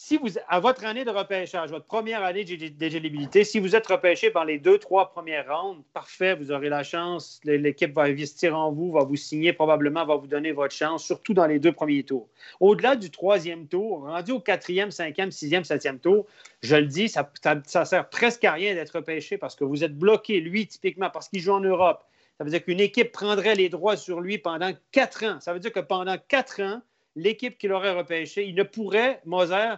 si 0.00 0.16
vous, 0.16 0.28
à 0.46 0.60
votre 0.60 0.84
année 0.84 1.04
de 1.04 1.10
repêchage, 1.10 1.70
votre 1.70 1.84
première 1.84 2.22
année 2.22 2.44
d'éligibilité, 2.44 3.42
si 3.42 3.58
vous 3.58 3.74
êtes 3.74 3.88
repêché 3.88 4.30
par 4.30 4.44
les 4.44 4.60
deux, 4.60 4.78
trois 4.78 5.10
premières 5.10 5.46
rounds, 5.48 5.82
parfait, 5.92 6.36
vous 6.36 6.52
aurez 6.52 6.68
la 6.68 6.84
chance. 6.84 7.40
L'équipe 7.42 7.92
va 7.92 8.02
investir 8.02 8.56
en 8.56 8.70
vous, 8.70 8.92
va 8.92 9.02
vous 9.02 9.16
signer, 9.16 9.52
probablement 9.52 10.06
va 10.06 10.14
vous 10.14 10.28
donner 10.28 10.52
votre 10.52 10.72
chance, 10.72 11.04
surtout 11.04 11.34
dans 11.34 11.46
les 11.48 11.58
deux 11.58 11.72
premiers 11.72 12.04
tours. 12.04 12.28
Au-delà 12.60 12.94
du 12.94 13.10
troisième 13.10 13.66
tour, 13.66 14.04
rendu 14.04 14.30
au 14.30 14.38
quatrième, 14.38 14.92
cinquième, 14.92 15.32
sixième, 15.32 15.64
septième 15.64 15.98
tour, 15.98 16.26
je 16.62 16.76
le 16.76 16.86
dis, 16.86 17.08
ça, 17.08 17.28
ça, 17.66 17.84
sert 17.84 18.08
presque 18.08 18.44
à 18.44 18.52
rien 18.52 18.74
d'être 18.74 18.92
repêché 18.92 19.36
parce 19.36 19.56
que 19.56 19.64
vous 19.64 19.82
êtes 19.82 19.98
bloqué, 19.98 20.38
lui, 20.38 20.68
typiquement, 20.68 21.10
parce 21.10 21.28
qu'il 21.28 21.40
joue 21.40 21.54
en 21.54 21.60
Europe. 21.60 22.04
Ça 22.38 22.44
veut 22.44 22.50
dire 22.50 22.64
qu'une 22.64 22.78
équipe 22.78 23.10
prendrait 23.10 23.56
les 23.56 23.68
droits 23.68 23.96
sur 23.96 24.20
lui 24.20 24.38
pendant 24.38 24.70
quatre 24.92 25.24
ans. 25.24 25.40
Ça 25.40 25.52
veut 25.52 25.58
dire 25.58 25.72
que 25.72 25.80
pendant 25.80 26.16
quatre 26.28 26.62
ans, 26.62 26.82
l'équipe 27.18 27.58
qui 27.58 27.68
l'aurait 27.68 27.92
repêché, 27.92 28.46
il 28.46 28.54
ne 28.54 28.62
pourrait, 28.62 29.20
Moser, 29.24 29.74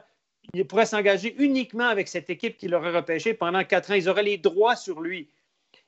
il 0.55 0.67
pourrait 0.67 0.87
s'engager 0.87 1.35
uniquement 1.39 1.89
avec 1.89 2.09
cette 2.09 2.31
équipe 2.31 2.57
qui 2.57 2.69
l'aurait 2.69 2.95
repêché 2.95 3.35
pendant 3.35 3.65
quatre 3.65 3.91
ans. 3.91 3.95
Ils 3.95 4.09
auraient 4.09 4.23
les 4.23 4.39
droits 4.39 4.77
sur 4.77 5.01
lui. 5.01 5.29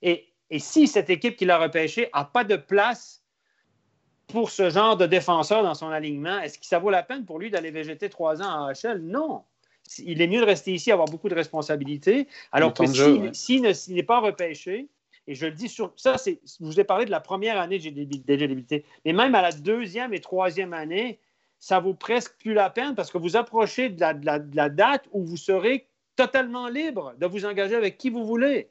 Et, 0.03 0.29
si 0.59 0.87
cette 0.87 1.09
équipe 1.09 1.37
qui 1.37 1.47
l'a 1.47 1.59
repêché 1.59 2.11
n'a 2.15 2.25
pas 2.25 2.45
de 2.45 2.57
place 2.57 3.25
pour 4.27 4.51
ce 4.51 4.69
genre 4.69 4.99
de 4.99 5.07
défenseur 5.07 5.63
dans 5.63 5.75
son 5.75 5.89
alignement, 5.89 6.41
est-ce 6.41 6.59
que 6.59 6.67
ça 6.67 6.79
vaut 6.79 6.91
la 6.91 7.03
peine 7.03 7.25
pour 7.25 7.39
lui 7.39 7.51
d'aller 7.51 7.71
végéter 7.71 8.11
trois 8.11 8.43
ans 8.43 8.67
à 8.67 8.73
HL? 8.73 8.99
Non. 8.99 9.45
Il 9.99 10.21
est 10.21 10.27
mieux 10.27 10.41
de 10.41 10.47
rester 10.47 10.73
ici, 10.73 10.93
avoir 10.93 11.09
beaucoup 11.09 11.31
de 11.31 11.35
responsabilités. 11.35 12.29
Alors 12.51 12.75
que 12.75 12.85
s'il 13.33 13.63
n'est 13.63 14.03
pas 14.03 14.21
repêché, 14.21 14.89
et 15.27 15.35
je 15.35 15.47
le 15.47 15.53
dis 15.53 15.69
sur 15.69 15.93
ça, 15.97 16.19
c'est, 16.19 16.41
je 16.45 16.65
vous 16.65 16.79
ai 16.81 16.85
parlé 16.85 17.05
de 17.05 17.11
la 17.11 17.21
première 17.21 17.61
année 17.61 17.79
d'éligibilité, 17.79 18.85
mais 19.05 19.13
même 19.13 19.35
à 19.35 19.43
la 19.43 19.53
deuxième 19.53 20.13
et 20.13 20.21
troisième 20.21 20.73
année, 20.73 21.19
ça 21.63 21.79
vaut 21.79 21.95
presque 21.95 22.35
plus 22.41 22.55
la 22.55 22.71
peine 22.71 22.97
parce 22.97 23.13
que 23.13 23.19
vous 23.19 23.37
approchez 23.37 23.89
de 23.89 24.01
la, 24.01 24.69
date 24.69 25.05
où 25.13 25.25
vous 25.25 25.37
serez 25.37 25.87
totalement 26.17 26.67
libre 26.67 27.15
de 27.21 27.27
vous 27.27 27.47
engager 27.47 27.77
avec 27.77 27.99
qui 27.99 28.11
vous 28.11 28.27
voulez. 28.27 28.69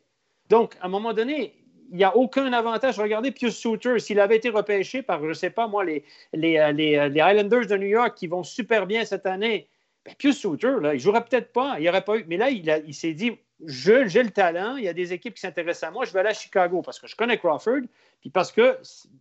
Donc, 0.50 0.76
à 0.82 0.88
un 0.88 0.90
moment 0.90 1.14
donné, 1.14 1.56
il 1.90 1.96
n'y 1.96 2.04
a 2.04 2.18
aucun 2.18 2.52
avantage. 2.52 3.00
Regardez 3.00 3.32
Pius 3.32 3.56
Suter, 3.56 3.98
s'il 4.00 4.20
avait 4.20 4.36
été 4.36 4.50
repêché 4.50 5.02
par, 5.04 5.22
je 5.22 5.30
ne 5.30 5.34
sais 5.34 5.52
pas 5.52 5.70
moi, 5.70 5.86
les, 5.86 6.04
les, 6.34 6.58
euh, 6.58 6.68
euh, 6.68 7.08
les, 7.08 7.22
Islanders 7.22 7.66
de 7.66 7.78
New 7.78 7.88
York 7.88 8.14
qui 8.14 8.28
vont 8.28 8.44
super 8.44 8.86
bien 8.86 9.06
cette 9.06 9.26
année, 9.26 9.70
bien, 10.06 10.14
Pius 10.18 10.38
Suter, 10.38 10.74
là, 10.82 10.94
il 10.94 10.98
ne 10.98 11.02
jouerait 11.02 11.24
peut-être 11.24 11.52
pas, 11.52 11.76
il 11.78 11.82
n'y 11.82 11.90
aurait 11.90 12.04
pas 12.04 12.18
eu. 12.18 12.26
Mais 12.28 12.38
là, 12.38 12.50
il, 12.50 12.84
il 12.88 12.94
s'est 12.94 13.14
dit 13.14 13.38
j'ai 13.66 14.24
le 14.24 14.32
talent, 14.32 14.76
il 14.76 14.84
y 14.84 14.88
a 14.88 14.94
des 14.94 15.14
équipes 15.14 15.36
qui 15.36 15.42
s'intéressent 15.42 15.90
à 15.90 15.92
moi, 15.92 16.06
je 16.06 16.14
vais 16.14 16.20
aller 16.20 16.30
à 16.30 16.34
Chicago 16.34 16.82
parce 16.82 17.00
que 17.00 17.08
je 17.08 17.16
connais 17.16 17.38
Crawford, 17.38 17.82
puis 18.20 18.30
parce 18.30 18.52
que 18.52 18.78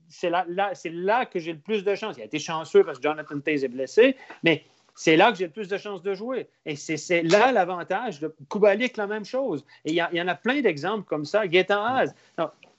c'est 0.09 0.31
là, 0.31 0.47
là 0.49 1.27
que 1.27 1.39
j'ai 1.39 1.53
le 1.53 1.59
plus 1.59 1.85
de 1.85 1.95
chance. 1.95 2.17
Il 2.17 2.23
a 2.23 2.25
été 2.25 2.39
chanceux 2.39 2.85
parce 2.85 2.99
que 2.99 3.03
Jonathan 3.03 3.39
Taze 3.41 3.65
est 3.65 3.69
blessé, 3.69 4.17
mais 4.43 4.65
c'est 4.95 5.17
là 5.17 5.33
que 5.33 5.39
j'ai 5.39 5.47
le 5.47 5.51
plus 5.51 5.69
de 5.69 5.79
chances 5.79 6.03
de 6.03 6.15
jouer. 6.15 6.49
Et 6.67 6.77
c'est 6.77 7.23
là 7.23 7.53
l'avantage 7.53 8.21
de 8.21 8.35
Kubalik, 8.51 8.97
la 8.97 9.07
même 9.07 9.25
chose. 9.25 9.65
Et 9.85 9.93
il 9.93 9.95
y, 9.95 10.23
en 10.23 10.29
a 10.29 10.35
plein 10.35 10.61
d'exemples 10.61 11.05
comme 11.05 11.25
ça. 11.25 11.47
Gaetan 11.47 11.83
Haas. 11.83 12.15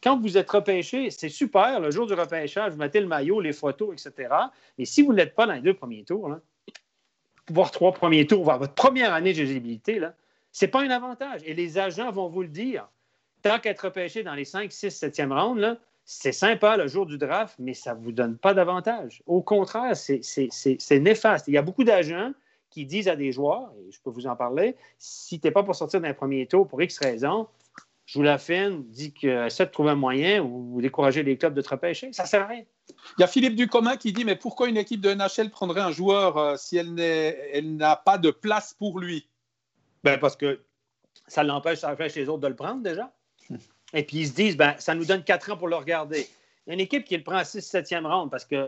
Quand 0.04 0.20
vous 0.20 0.38
êtes 0.38 0.50
repêché, 0.50 1.12
c'est 1.12 1.30
super, 1.30 1.80
le 1.80 1.92
jour 1.92 2.08
du 2.08 2.14
repêchage, 2.14 2.74
vous 2.74 2.80
mettez 2.80 3.00
le 3.00 3.08
maillot, 3.08 3.40
les 3.40 3.54
photos, 3.54 3.94
etc. 3.94 4.34
Mais 4.78 4.86
si 4.86 5.04
vous 5.04 5.14
ne 5.14 5.18
l'êtes 5.18 5.36
pas 5.36 5.46
dans 5.46 5.54
les 5.54 5.62
deux 5.62 5.76
premiers 5.76 6.04
tours, 6.04 6.38
voire 7.50 7.72
trois 7.72 7.94
premiers 7.94 8.28
tours, 8.28 8.44
voire 8.44 8.60
votre 8.60 8.74
première 8.74 9.14
année 9.14 9.34
d'éligibilité, 9.34 10.02
ce 10.52 10.66
n'est 10.66 10.72
pas 10.72 10.82
un 10.82 10.90
avantage. 10.90 11.42
Et 11.46 11.54
les 11.54 11.78
agents 11.78 12.12
vont 12.12 12.28
vous 12.28 12.42
le 12.42 12.48
dire. 12.48 12.88
Tant 13.42 13.60
qu'être 13.60 13.86
repêché 13.86 14.24
dans 14.24 14.36
les 14.36 14.46
5, 14.46 14.72
6, 14.72 15.04
7e 15.04 15.34
rounds, 15.34 15.78
c'est 16.06 16.32
sympa 16.32 16.78
le 16.78 16.88
jour 16.88 17.06
du 17.06 17.18
draft, 17.18 17.56
mais 17.58 17.74
ça 17.74 17.96
ne 17.96 18.02
vous 18.02 18.12
donne 18.12 18.38
pas 18.38 18.54
d'avantage. 18.54 19.24
Au 19.26 19.42
contraire, 19.42 19.96
c'est 19.96 21.00
néfaste. 21.00 21.48
Il 21.48 21.54
y 21.54 21.58
a 21.58 21.62
beaucoup 21.62 21.84
d'agents 21.84 22.34
qui 22.70 22.86
disent 22.86 23.08
à 23.08 23.16
des 23.16 23.32
joueurs, 23.32 23.72
et 23.80 23.92
je 23.92 24.00
peux 24.02 24.10
vous 24.10 24.28
en 24.28 24.36
parler, 24.36 24.76
si 24.98 25.40
tu 25.40 25.48
n'es 25.48 25.52
pas 25.52 25.64
pour 25.64 25.76
sortir 25.76 26.02
d'un 26.02 26.14
premier 26.14 26.46
tour 26.48 26.68
pour 26.68 26.82
X 26.82 27.00
raison, 27.00 27.48
joue 28.06 28.22
la 28.22 28.38
fine, 28.38 28.84
dis 28.88 29.14
que 29.14 29.48
essaie 29.48 29.66
de 29.66 29.72
trouver 29.72 29.92
un 29.92 29.96
moyen 29.96 30.42
ou 30.42 30.82
décourager 30.82 31.24
les 31.24 31.38
clubs 31.38 31.54
de 31.54 31.62
te 31.62 31.70
repêcher. 31.70 32.14
Ça 32.14 32.24
ne 32.24 32.28
sert 32.28 32.44
à 32.44 32.48
rien. 32.48 32.64
Il 33.18 33.22
y 33.22 33.24
a 33.24 33.28
Philippe 33.28 33.56
Ducommun 33.56 33.98
qui 33.98 34.14
dit 34.14 34.26
Mais 34.26 34.36
pourquoi 34.36 34.70
une 34.70 34.78
équipe 34.78 35.02
de 35.02 35.14
NHL 35.14 35.50
prendrait 35.50 35.82
un 35.82 35.92
joueur 35.92 36.38
euh, 36.38 36.56
si 36.58 36.78
elle 36.78 37.76
n'a 37.76 37.96
pas 37.96 38.18
de 38.18 38.32
place 38.32 38.74
pour 38.74 39.00
lui? 39.00 39.28
Ben 40.04 40.20
parce 40.20 40.36
que 40.36 40.62
ça 41.28 41.44
l'empêche, 41.44 41.80
ça 41.80 41.92
empêche 41.92 42.16
les 42.16 42.30
autres 42.30 42.42
de 42.42 42.48
le 42.48 42.56
prendre 42.56 42.82
déjà. 42.82 43.12
Et 43.94 44.04
puis 44.04 44.20
ils 44.20 44.28
se 44.28 44.34
disent, 44.34 44.58
ben, 44.58 44.76
ça 44.80 44.96
nous 44.96 45.06
donne 45.06 45.24
quatre 45.24 45.52
ans 45.52 45.58
pour 45.58 45.68
le 45.68 45.76
regarder. 45.76 46.28
Il 46.66 46.70
y 46.70 46.72
a 46.72 46.74
une 46.76 46.80
équipe 46.80 47.04
qui 47.04 47.18
le 47.18 47.24
prend 47.24 47.38
à 47.38 47.44
6 47.44 47.60
7e 47.60 48.06
ronde 48.06 48.32
parce 48.32 48.46
que, 48.46 48.56
euh, 48.56 48.68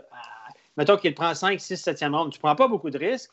mettons 0.76 0.96
qu'il 0.96 1.10
le 1.10 1.14
prend 1.14 1.34
5, 1.34 1.60
6, 1.60 1.86
7e 1.86 2.14
ronde, 2.14 2.32
tu 2.32 2.38
ne 2.38 2.40
prends 2.40 2.56
pas 2.56 2.68
beaucoup 2.68 2.90
de 2.90 2.98
risques. 2.98 3.32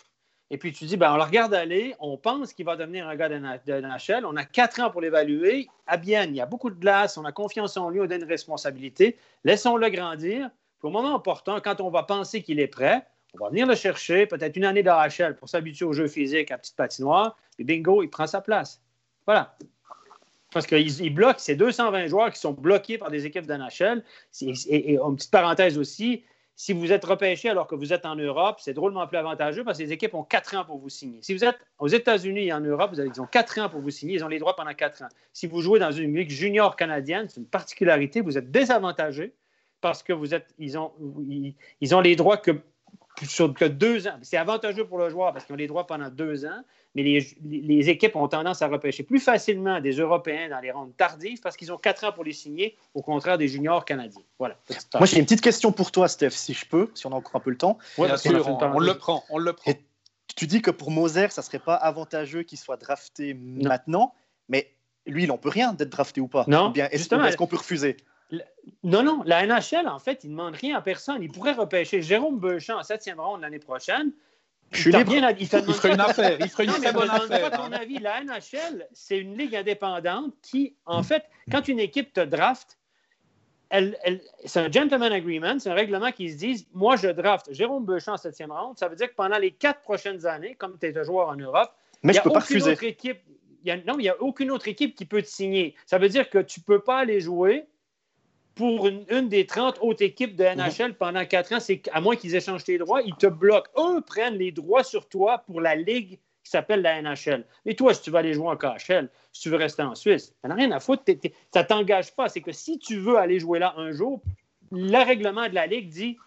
Et 0.53 0.57
puis 0.57 0.73
tu 0.73 0.83
dis, 0.83 0.97
ben, 0.97 1.13
on 1.13 1.15
le 1.15 1.23
regarde 1.23 1.53
aller, 1.53 1.95
on 1.99 2.17
pense 2.17 2.51
qu'il 2.51 2.65
va 2.65 2.75
devenir 2.75 3.07
un 3.07 3.15
gars 3.15 3.29
de, 3.29 3.37
NHL, 3.37 4.25
on 4.25 4.35
a 4.35 4.43
quatre 4.43 4.81
ans 4.81 4.91
pour 4.91 4.99
l'évaluer. 4.99 5.69
À 5.87 5.95
bien, 5.95 6.25
il 6.25 6.35
y 6.35 6.41
a 6.41 6.45
beaucoup 6.45 6.69
de 6.69 6.75
glace, 6.75 7.17
on 7.17 7.23
a 7.23 7.31
confiance 7.31 7.77
en 7.77 7.89
lui, 7.89 8.01
on 8.01 8.05
donne 8.05 8.21
une 8.21 8.27
responsabilité. 8.27 9.17
Laissons-le 9.45 9.87
grandir. 9.89 10.49
Pour 10.81 10.89
au 10.89 10.93
moment 10.93 11.15
opportun, 11.15 11.61
quand 11.61 11.79
on 11.79 11.91
va 11.91 12.03
penser 12.03 12.41
qu'il 12.41 12.59
est 12.59 12.67
prêt, 12.67 13.05
on 13.35 13.43
va 13.43 13.49
venir 13.49 13.67
le 13.67 13.75
chercher, 13.75 14.25
peut-être 14.25 14.57
une 14.57 14.65
année 14.65 14.83
d'AHL 14.83 15.35
pour 15.37 15.47
s'habituer 15.47 15.85
au 15.85 15.93
jeu 15.93 16.07
physique 16.07 16.51
à 16.51 16.57
petite 16.57 16.75
patinoire, 16.75 17.37
et 17.59 17.63
bingo, 17.63 18.01
il 18.01 18.09
prend 18.09 18.25
sa 18.25 18.41
place. 18.41 18.81
Voilà. 19.27 19.55
Parce 20.51 20.65
qu'il 20.65 21.13
bloque, 21.13 21.39
c'est 21.39 21.55
220 21.55 22.07
joueurs 22.07 22.31
qui 22.31 22.39
sont 22.39 22.51
bloqués 22.51 22.97
par 22.97 23.11
des 23.11 23.25
équipes 23.25 23.45
d'NHL. 23.45 24.03
Et, 24.41 24.53
et, 24.69 24.97
une 24.97 25.15
petite 25.15 25.31
parenthèse 25.31 25.77
aussi, 25.77 26.23
si 26.55 26.73
vous 26.73 26.91
êtes 26.91 27.05
repêché 27.05 27.47
alors 27.47 27.67
que 27.67 27.75
vous 27.75 27.93
êtes 27.93 28.05
en 28.05 28.15
Europe, 28.15 28.57
c'est 28.59 28.73
drôlement 28.73 29.07
plus 29.07 29.17
avantageux 29.17 29.63
parce 29.63 29.77
que 29.77 29.83
les 29.83 29.93
équipes 29.93 30.15
ont 30.15 30.23
quatre 30.23 30.55
ans 30.57 30.65
pour 30.65 30.79
vous 30.79 30.89
signer. 30.89 31.19
Si 31.21 31.33
vous 31.33 31.45
êtes 31.45 31.59
aux 31.77 31.87
États-Unis 31.87 32.47
et 32.47 32.53
en 32.53 32.59
Europe, 32.59 32.91
vous 32.91 32.99
avez, 32.99 33.09
ils 33.09 33.21
ont 33.21 33.27
quatre 33.27 33.59
ans 33.59 33.69
pour 33.69 33.81
vous 33.81 33.91
signer. 33.91 34.15
Ils 34.15 34.25
ont 34.25 34.27
les 34.27 34.39
droits 34.39 34.55
pendant 34.55 34.73
quatre 34.73 35.03
ans. 35.03 35.09
Si 35.31 35.47
vous 35.47 35.61
jouez 35.61 35.79
dans 35.79 35.91
une 35.91 36.15
ligue 36.15 36.31
junior 36.31 36.75
canadienne, 36.75 37.27
c'est 37.29 37.39
une 37.39 37.47
particularité, 37.47 38.21
vous 38.21 38.37
êtes 38.37 38.51
désavantagé 38.51 39.33
parce 39.81 40.03
que 40.03 40.13
vous 40.13 40.33
êtes, 40.33 40.53
ils, 40.57 40.77
ont, 40.77 40.91
ils 41.81 41.95
ont 41.95 42.01
les 42.01 42.15
droits 42.15 42.37
que 42.37 42.61
sur 43.23 43.53
que 43.53 43.65
deux 43.65 44.07
ans. 44.07 44.17
C'est 44.21 44.37
avantageux 44.37 44.85
pour 44.85 44.97
le 44.97 45.09
joueur 45.09 45.33
parce 45.33 45.45
qu'ils 45.45 45.53
ont 45.53 45.57
les 45.57 45.67
droits 45.67 45.85
pendant 45.85 46.09
deux 46.09 46.45
ans, 46.45 46.63
mais 46.95 47.03
les, 47.03 47.89
équipes 47.89 48.15
ont 48.15 48.27
tendance 48.27 48.61
à 48.61 48.67
repêcher 48.67 49.03
plus 49.03 49.19
facilement 49.19 49.79
des 49.79 49.93
Européens 49.93 50.49
dans 50.49 50.59
les 50.59 50.71
rondes 50.71 50.95
tardives 50.97 51.39
parce 51.41 51.55
qu'ils 51.57 51.71
ont 51.71 51.77
quatre 51.77 52.03
ans 52.03 52.11
pour 52.11 52.23
les 52.23 52.33
signer, 52.33 52.77
au 52.93 53.01
contraire 53.01 53.37
des 53.37 53.47
juniors 53.47 53.85
canadiens. 53.85 54.23
Voilà. 54.39 54.57
Moi, 54.95 55.05
j'ai 55.05 55.19
une 55.19 55.25
petite 55.25 55.41
question 55.41 55.71
pour 55.71 55.91
toi, 55.91 56.07
Steph, 56.07 56.31
si 56.31 56.53
je 56.53 56.65
peux, 56.65 56.89
si 56.93 57.05
on 57.05 57.11
a 57.11 57.15
encore 57.15 57.35
un 57.35 57.39
peu 57.39 57.51
le 57.51 57.57
temps. 57.57 57.77
Oui, 57.97 58.07
bien 58.07 58.17
sûr, 58.17 58.47
on, 58.47 58.79
le 58.79 58.93
prend, 58.97 59.23
on 59.29 59.37
le 59.37 59.53
prend. 59.53 59.71
tu 60.35 60.47
dis 60.47 60.61
que 60.61 60.71
pour 60.71 60.91
Moser, 60.91 61.29
ça 61.29 61.41
serait 61.41 61.59
pas 61.59 61.75
avantageux 61.75 62.43
qu'il 62.43 62.57
soit 62.57 62.77
drafté 62.77 63.33
maintenant, 63.33 64.13
mais 64.49 64.73
lui, 65.05 65.23
il 65.23 65.27
n'en 65.27 65.37
peut 65.37 65.49
rien 65.49 65.73
d'être 65.73 65.89
drafté 65.89 66.21
ou 66.21 66.27
pas. 66.27 66.45
Non, 66.47 66.73
est-ce 66.73 67.37
qu'on 67.37 67.47
peut 67.47 67.57
refuser? 67.57 67.97
Non, 68.83 69.03
non, 69.03 69.23
la 69.25 69.45
NHL, 69.45 69.87
en 69.87 69.99
fait, 69.99 70.23
il 70.23 70.31
ne 70.31 70.37
demande 70.37 70.55
rien 70.55 70.77
à 70.77 70.81
personne. 70.81 71.21
Il 71.21 71.31
pourrait 71.31 71.53
repêcher 71.53 72.01
Jérôme 72.01 72.39
Beauchamp 72.39 72.77
en 72.77 72.83
septième 72.83 73.19
ronde 73.19 73.41
l'année 73.41 73.59
prochaine. 73.59 74.11
Je 74.71 74.81
suis 74.81 74.91
libre. 74.91 75.11
il, 75.37 75.47
ferait 75.47 75.93
une 75.93 75.99
affaire. 75.99 76.37
Il 76.39 76.49
ferait 76.49 76.63
une 76.63 76.71
très 76.71 76.93
bonne 76.93 77.09
affaire. 77.09 77.49
Pas 77.49 77.57
ton 77.57 77.71
avis. 77.73 77.99
La 77.99 78.23
NHL, 78.23 78.87
c'est 78.93 79.17
une 79.17 79.37
ligue 79.37 79.55
indépendante 79.55 80.33
qui, 80.41 80.75
en 80.85 81.03
fait, 81.03 81.25
quand 81.51 81.67
une 81.67 81.79
équipe 81.79 82.13
te 82.13 82.21
draft, 82.21 82.77
c'est 84.45 84.59
un 84.59 84.71
gentleman 84.71 85.11
agreement, 85.11 85.57
c'est 85.59 85.69
un 85.69 85.73
règlement 85.73 86.11
qui 86.11 86.29
se 86.29 86.37
dit 86.37 86.67
moi, 86.73 86.95
je 86.95 87.07
draft 87.07 87.53
Jérôme 87.53 87.85
Beauchamp 87.85 88.13
en 88.13 88.17
septième 88.17 88.51
ronde. 88.51 88.77
Ça 88.77 88.87
veut 88.87 88.95
dire 88.95 89.09
que 89.09 89.15
pendant 89.15 89.37
les 89.37 89.51
quatre 89.51 89.81
prochaines 89.81 90.25
années, 90.25 90.55
comme 90.55 90.77
tu 90.79 90.87
es 90.87 90.97
un 90.97 91.03
joueur 91.03 91.29
en 91.29 91.35
Europe, 91.35 91.71
mais 92.03 92.13
il 92.13 92.17
je 92.17 92.21
peux 92.21 92.29
a 92.29 92.33
pas 92.33 92.39
aucune 92.39 92.57
refuser. 92.57 92.71
autre 92.71 92.83
équipe. 92.83 93.19
il 93.63 93.67
y 93.67 93.71
a- 93.71 93.77
non, 93.77 93.99
il 93.99 94.03
n'y 94.03 94.09
a 94.09 94.21
aucune 94.21 94.51
autre 94.51 94.67
équipe 94.67 94.95
qui 94.95 95.05
peut 95.05 95.21
te 95.21 95.27
signer. 95.27 95.75
Ça 95.85 95.97
veut 95.99 96.09
dire 96.09 96.29
que 96.29 96.39
tu 96.39 96.61
ne 96.61 96.65
peux 96.65 96.79
pas 96.79 96.99
aller 96.99 97.21
jouer 97.21 97.65
pour 98.61 98.85
une, 98.85 99.05
une 99.09 99.27
des 99.27 99.47
30 99.47 99.79
autres 99.81 100.03
équipes 100.03 100.35
de 100.35 100.43
NHL 100.43 100.93
pendant 100.93 101.25
quatre 101.25 101.51
ans. 101.51 101.59
C'est 101.59 101.81
à 101.93 101.99
moins 101.99 102.15
qu'ils 102.15 102.35
échangent 102.35 102.63
tes 102.63 102.77
droits, 102.77 103.01
ils 103.01 103.15
te 103.15 103.25
bloquent. 103.25 103.71
Eux 103.75 104.01
prennent 104.01 104.35
les 104.35 104.51
droits 104.51 104.83
sur 104.83 105.09
toi 105.09 105.39
pour 105.39 105.61
la 105.61 105.73
ligue 105.73 106.19
qui 106.43 106.51
s'appelle 106.51 106.83
la 106.83 107.01
NHL. 107.01 107.43
Mais 107.65 107.73
toi, 107.73 107.91
si 107.95 108.03
tu 108.03 108.11
veux 108.11 108.17
aller 108.17 108.33
jouer 108.33 108.49
en 108.49 108.55
KHL, 108.55 109.09
si 109.31 109.41
tu 109.41 109.49
veux 109.49 109.57
rester 109.57 109.81
en 109.81 109.95
Suisse, 109.95 110.35
ça 110.43 110.47
n'a 110.47 110.53
rien 110.53 110.71
à 110.73 110.79
foutre. 110.79 111.01
Ça 111.51 111.63
ne 111.63 111.67
t'engage 111.67 112.13
pas. 112.13 112.29
C'est 112.29 112.41
que 112.41 112.51
si 112.51 112.77
tu 112.77 112.97
veux 112.97 113.17
aller 113.17 113.39
jouer 113.39 113.57
là 113.57 113.73
un 113.77 113.91
jour, 113.91 114.21
le 114.71 115.03
règlement 115.03 115.49
de 115.49 115.55
la 115.55 115.65
ligue 115.65 115.89
dit 115.89 116.19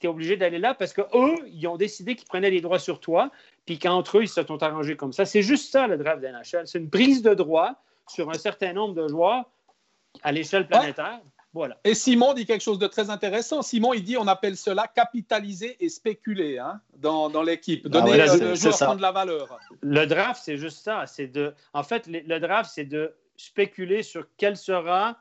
tu 0.00 0.08
es 0.08 0.10
obligé 0.10 0.36
d'aller 0.36 0.58
là 0.58 0.74
parce 0.74 0.92
qu'eux, 0.92 1.36
ils 1.46 1.68
ont 1.68 1.76
décidé 1.76 2.16
qu'ils 2.16 2.26
prenaient 2.26 2.50
les 2.50 2.60
droits 2.60 2.80
sur 2.80 2.98
toi, 2.98 3.30
puis 3.64 3.78
qu'entre 3.78 4.18
eux, 4.18 4.22
ils 4.24 4.28
se 4.28 4.42
sont 4.42 4.60
arrangés 4.60 4.96
comme 4.96 5.12
ça. 5.12 5.24
C'est 5.24 5.42
juste 5.42 5.70
ça, 5.70 5.86
le 5.86 5.98
draft 5.98 6.18
de 6.20 6.26
la 6.26 6.32
NHL. 6.32 6.66
C'est 6.66 6.78
une 6.80 6.90
prise 6.90 7.22
de 7.22 7.32
droit 7.32 7.76
sur 8.08 8.28
un 8.28 8.38
certain 8.38 8.72
nombre 8.72 8.94
de 8.94 9.06
joueurs 9.06 9.44
à 10.24 10.32
l'échelle 10.32 10.66
planétaire. 10.66 11.20
Voilà. 11.56 11.78
Et 11.84 11.94
Simon 11.94 12.34
dit 12.34 12.44
quelque 12.44 12.60
chose 12.60 12.78
de 12.78 12.86
très 12.86 13.08
intéressant. 13.08 13.62
Simon, 13.62 13.94
il 13.94 14.04
dit 14.04 14.18
on 14.18 14.26
appelle 14.26 14.58
cela 14.58 14.86
capitaliser 14.94 15.82
et 15.82 15.88
spéculer 15.88 16.58
hein, 16.58 16.82
dans, 16.98 17.30
dans 17.30 17.42
l'équipe. 17.42 17.88
Donner 17.88 18.10
ouais, 18.10 18.20
euh, 18.20 18.26
c'est- 18.26 18.38
le 18.44 18.54
joueur 18.56 18.76
prendre 18.76 18.96
de 18.96 19.02
la 19.02 19.10
valeur. 19.12 19.58
Le 19.80 20.04
draft, 20.06 20.42
c'est 20.44 20.58
juste 20.58 20.84
ça. 20.84 21.06
C'est 21.06 21.28
de, 21.28 21.54
en 21.72 21.82
fait, 21.82 22.08
le 22.08 22.20
le 22.20 22.40
draft, 22.40 22.70
c'est 22.74 22.84
de 22.84 23.14
spéculer 23.38 24.02
sur 24.02 24.26
quel 24.36 24.58
sera, 24.58 25.16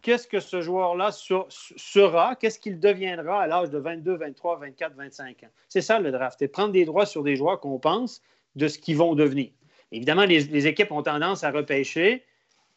qu'est-ce 0.00 0.26
que 0.26 0.40
ce 0.40 0.62
joueur-là 0.62 1.10
sera, 1.12 2.34
qu'est-ce 2.36 2.58
qu'il 2.58 2.80
deviendra 2.80 3.42
à 3.42 3.46
l'âge 3.46 3.68
de 3.68 3.76
22, 3.76 4.16
23, 4.16 4.58
24, 4.60 4.94
25 4.96 5.42
ans. 5.44 5.48
C'est 5.68 5.82
ça 5.82 6.00
le 6.00 6.10
draft. 6.10 6.38
C'est 6.38 6.48
prendre 6.48 6.72
des 6.72 6.86
droits 6.86 7.04
sur 7.04 7.22
des 7.22 7.36
joueurs 7.36 7.60
qu'on 7.60 7.78
pense 7.78 8.22
de 8.56 8.68
ce 8.68 8.78
qu'ils 8.78 8.96
vont 8.96 9.14
devenir. 9.14 9.50
Évidemment, 9.92 10.24
les, 10.24 10.40
les 10.44 10.66
équipes 10.66 10.92
ont 10.92 11.02
tendance 11.02 11.44
à 11.44 11.50
repêcher 11.50 12.24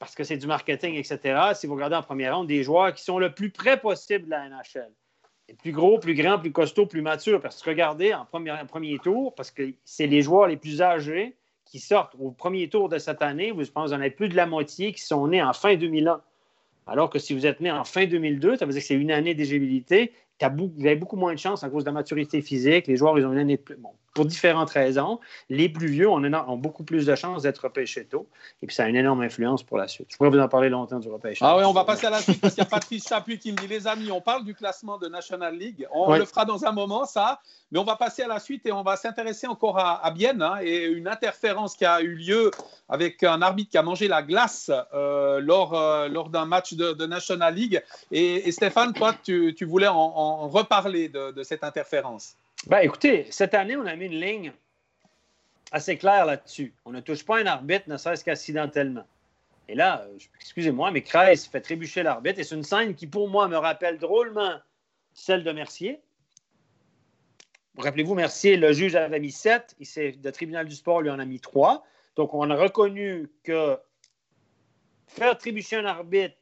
parce 0.01 0.15
que 0.15 0.23
c'est 0.23 0.37
du 0.37 0.47
marketing, 0.47 0.95
etc. 0.95 1.51
Si 1.53 1.67
vous 1.67 1.75
regardez 1.75 1.95
en 1.95 2.01
première 2.01 2.35
ronde, 2.35 2.47
des 2.47 2.63
joueurs 2.63 2.91
qui 2.91 3.03
sont 3.03 3.19
le 3.19 3.35
plus 3.35 3.51
près 3.51 3.79
possible 3.79 4.25
de 4.25 4.31
la 4.31 4.49
NHL. 4.49 4.89
Plus 5.59 5.71
gros, 5.71 5.99
plus 5.99 6.15
grands, 6.15 6.39
plus 6.39 6.51
costauds, 6.51 6.87
plus 6.87 7.03
matures. 7.03 7.39
Parce 7.39 7.61
que 7.61 7.69
regardez, 7.69 8.11
en 8.11 8.25
premier, 8.25 8.55
premier 8.67 8.97
tour, 8.97 9.35
parce 9.35 9.51
que 9.51 9.75
c'est 9.85 10.07
les 10.07 10.23
joueurs 10.23 10.47
les 10.47 10.57
plus 10.57 10.81
âgés 10.81 11.35
qui 11.65 11.79
sortent 11.79 12.15
au 12.19 12.31
premier 12.31 12.67
tour 12.67 12.89
de 12.89 12.97
cette 12.97 13.21
année, 13.21 13.51
vous, 13.51 13.63
je 13.63 13.69
pense, 13.69 13.89
vous 13.89 13.93
en 13.93 13.99
avez 13.99 14.09
plus 14.09 14.27
de 14.27 14.35
la 14.35 14.47
moitié 14.47 14.91
qui 14.91 15.03
sont 15.03 15.27
nés 15.27 15.43
en 15.43 15.53
fin 15.53 15.75
2001. 15.75 16.19
Alors 16.87 17.11
que 17.11 17.19
si 17.19 17.35
vous 17.35 17.45
êtes 17.45 17.59
né 17.59 17.69
en 17.69 17.83
fin 17.83 18.07
2002, 18.07 18.57
ça 18.57 18.65
veut 18.65 18.71
dire 18.71 18.81
que 18.81 18.87
c'est 18.87 18.95
une 18.95 19.11
année 19.11 19.35
d'éligibilité. 19.35 20.13
T'as 20.41 20.49
bou- 20.49 20.73
Vous 20.75 20.85
avez 20.87 20.95
beaucoup 20.95 21.17
moins 21.17 21.33
de 21.35 21.39
chance 21.39 21.63
à 21.63 21.69
cause 21.69 21.83
de 21.83 21.89
la 21.89 21.93
maturité 21.93 22.41
physique. 22.41 22.87
Les 22.87 22.95
joueurs, 22.97 23.17
ils 23.19 23.25
ont 23.27 23.31
une 23.31 23.37
année 23.37 23.57
de 23.57 23.61
plus. 23.61 23.75
Bon, 23.75 23.91
pour 24.15 24.25
différentes 24.25 24.71
raisons. 24.71 25.19
Les 25.49 25.69
plus 25.69 25.87
vieux 25.87 26.09
ont, 26.09 26.57
beaucoup 26.57 26.83
plus 26.83 27.05
de 27.05 27.15
chances 27.15 27.43
d'être 27.43 27.59
repêchés 27.59 28.05
tôt. 28.05 28.27
Et 28.61 28.67
puis, 28.67 28.75
ça 28.75 28.83
a 28.85 28.87
une 28.87 28.95
énorme 28.95 29.21
influence 29.21 29.63
pour 29.63 29.77
la 29.77 29.87
suite. 29.87 30.07
Je 30.09 30.17
pourrais 30.17 30.31
vous 30.31 30.39
en 30.39 30.47
parler 30.49 30.69
longtemps 30.69 30.99
du 30.99 31.09
repêchage. 31.09 31.47
Ah 31.49 31.57
oui, 31.57 31.63
on 31.63 31.73
va 31.73 31.85
passer 31.85 32.07
à 32.07 32.09
la 32.09 32.19
suite 32.21 32.41
parce 32.41 32.55
qu'il 32.55 32.63
y 32.63 32.67
a 32.67 32.69
Patrice 32.69 33.07
Chapuis 33.07 33.37
qui 33.37 33.51
me 33.51 33.57
dit 33.57 33.67
les 33.67 33.87
amis, 33.87 34.11
on 34.11 34.19
parle 34.19 34.43
du 34.43 34.53
classement 34.55 34.97
de 34.97 35.07
National 35.07 35.55
League. 35.55 35.87
On 35.93 36.13
le 36.15 36.25
fera 36.25 36.43
dans 36.43 36.65
un 36.65 36.71
moment, 36.71 37.05
ça. 37.05 37.39
Mais 37.71 37.79
on 37.79 37.85
va 37.85 37.95
passer 37.95 38.23
à 38.23 38.27
la 38.27 38.39
suite 38.39 38.65
et 38.65 38.73
on 38.73 38.83
va 38.83 38.97
s'intéresser 38.97 39.47
encore 39.47 39.77
à, 39.79 40.05
à 40.05 40.11
Bienne 40.11 40.41
hein, 40.41 40.55
et 40.61 40.87
une 40.87 41.07
interférence 41.07 41.77
qui 41.77 41.85
a 41.85 42.01
eu 42.01 42.15
lieu 42.15 42.51
avec 42.89 43.23
un 43.23 43.41
arbitre 43.41 43.69
qui 43.71 43.77
a 43.77 43.81
mangé 43.83 44.09
la 44.09 44.23
glace 44.23 44.69
euh, 44.93 45.39
lors, 45.39 45.73
euh, 45.73 46.09
lors 46.09 46.27
d'un 46.29 46.43
match 46.45 46.73
de, 46.73 46.91
de 46.91 47.05
National 47.05 47.55
League. 47.55 47.81
Et, 48.11 48.49
et 48.49 48.51
Stéphane, 48.51 48.91
toi, 48.91 49.13
tu, 49.23 49.55
tu 49.55 49.63
voulais 49.63 49.87
en, 49.87 49.95
en 49.95 50.30
reparler 50.47 51.09
de, 51.09 51.43
cette 51.43 51.63
interférence? 51.63 52.35
Ben, 52.67 52.79
écoutez, 52.79 53.27
cette 53.29 53.53
année, 53.53 53.75
on 53.75 53.85
a 53.85 53.95
mis 53.95 54.05
une 54.05 54.19
ligne 54.19 54.53
assez 55.71 55.97
claire 55.97 56.25
là-dessus. 56.25 56.73
On 56.85 56.91
ne 56.91 56.99
touche 56.99 57.25
pas 57.25 57.39
un 57.39 57.45
arbitre, 57.45 57.87
ne 57.87 57.97
serait-ce 57.97 58.23
qu'accidentellement. 58.23 59.05
Et 59.67 59.75
là, 59.75 60.01
euh, 60.01 60.17
excusez-moi, 60.35 60.91
mais 60.91 61.01
Kreis 61.01 61.47
fait 61.49 61.61
trébucher 61.61 62.03
l'arbitre. 62.03 62.39
Et 62.39 62.43
c'est 62.43 62.55
une 62.55 62.63
scène 62.63 62.93
qui, 62.93 63.07
pour 63.07 63.29
moi, 63.29 63.47
me 63.47 63.57
rappelle 63.57 63.97
drôlement 63.97 64.59
celle 65.13 65.43
de 65.43 65.51
Mercier. 65.51 66.01
Rappelez-vous, 67.77 68.15
Mercier, 68.15 68.57
le 68.57 68.73
juge 68.73 68.95
avait 68.95 69.19
mis 69.19 69.31
7. 69.31 69.75
Il 69.79 70.21
le 70.23 70.31
tribunal 70.31 70.67
du 70.67 70.75
sport 70.75 71.01
lui 71.01 71.09
en 71.09 71.19
a 71.19 71.25
mis 71.25 71.39
3. 71.39 71.85
Donc, 72.17 72.33
on 72.33 72.49
a 72.49 72.55
reconnu 72.55 73.29
que 73.43 73.77
faire 75.07 75.37
trébucher 75.37 75.77
un 75.77 75.85
arbitre 75.85 76.35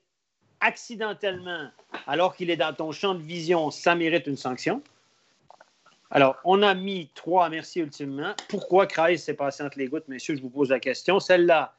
accidentellement 0.61 1.69
alors 2.07 2.35
qu'il 2.35 2.49
est 2.49 2.57
dans 2.57 2.73
ton 2.73 2.91
champ 2.91 3.15
de 3.15 3.21
vision, 3.21 3.71
ça 3.71 3.95
mérite 3.95 4.27
une 4.27 4.37
sanction. 4.37 4.81
Alors, 6.11 6.37
on 6.43 6.63
a 6.63 6.73
mis 6.73 7.09
trois 7.13 7.45
à 7.45 7.49
Mercier 7.49 7.83
ultimement. 7.83 8.33
Pourquoi 8.47 8.87
Kreis 8.87 9.19
s'est 9.19 9.35
passé 9.35 9.63
entre 9.63 9.77
les 9.77 9.87
gouttes, 9.87 10.07
messieurs? 10.07 10.35
Je 10.35 10.41
vous 10.41 10.49
pose 10.49 10.69
la 10.69 10.79
question. 10.79 11.19
Celle-là, 11.19 11.75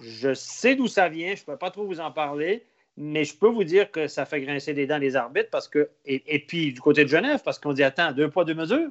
je 0.00 0.34
sais 0.34 0.74
d'où 0.74 0.88
ça 0.88 1.08
vient. 1.08 1.34
Je 1.36 1.42
ne 1.42 1.46
peux 1.46 1.56
pas 1.56 1.70
trop 1.70 1.84
vous 1.84 2.00
en 2.00 2.10
parler, 2.10 2.64
mais 2.96 3.24
je 3.24 3.36
peux 3.36 3.48
vous 3.48 3.62
dire 3.62 3.90
que 3.92 4.08
ça 4.08 4.26
fait 4.26 4.40
grincer 4.40 4.74
des 4.74 4.88
dents 4.88 4.98
les 4.98 5.14
arbitres 5.14 5.50
parce 5.50 5.68
que. 5.68 5.90
Et, 6.04 6.22
et 6.26 6.40
puis, 6.40 6.72
du 6.72 6.80
côté 6.80 7.04
de 7.04 7.08
Genève, 7.08 7.40
parce 7.44 7.60
qu'on 7.60 7.72
dit 7.72 7.84
attends, 7.84 8.10
deux 8.10 8.28
poids, 8.28 8.44
deux 8.44 8.54
mesures. 8.54 8.90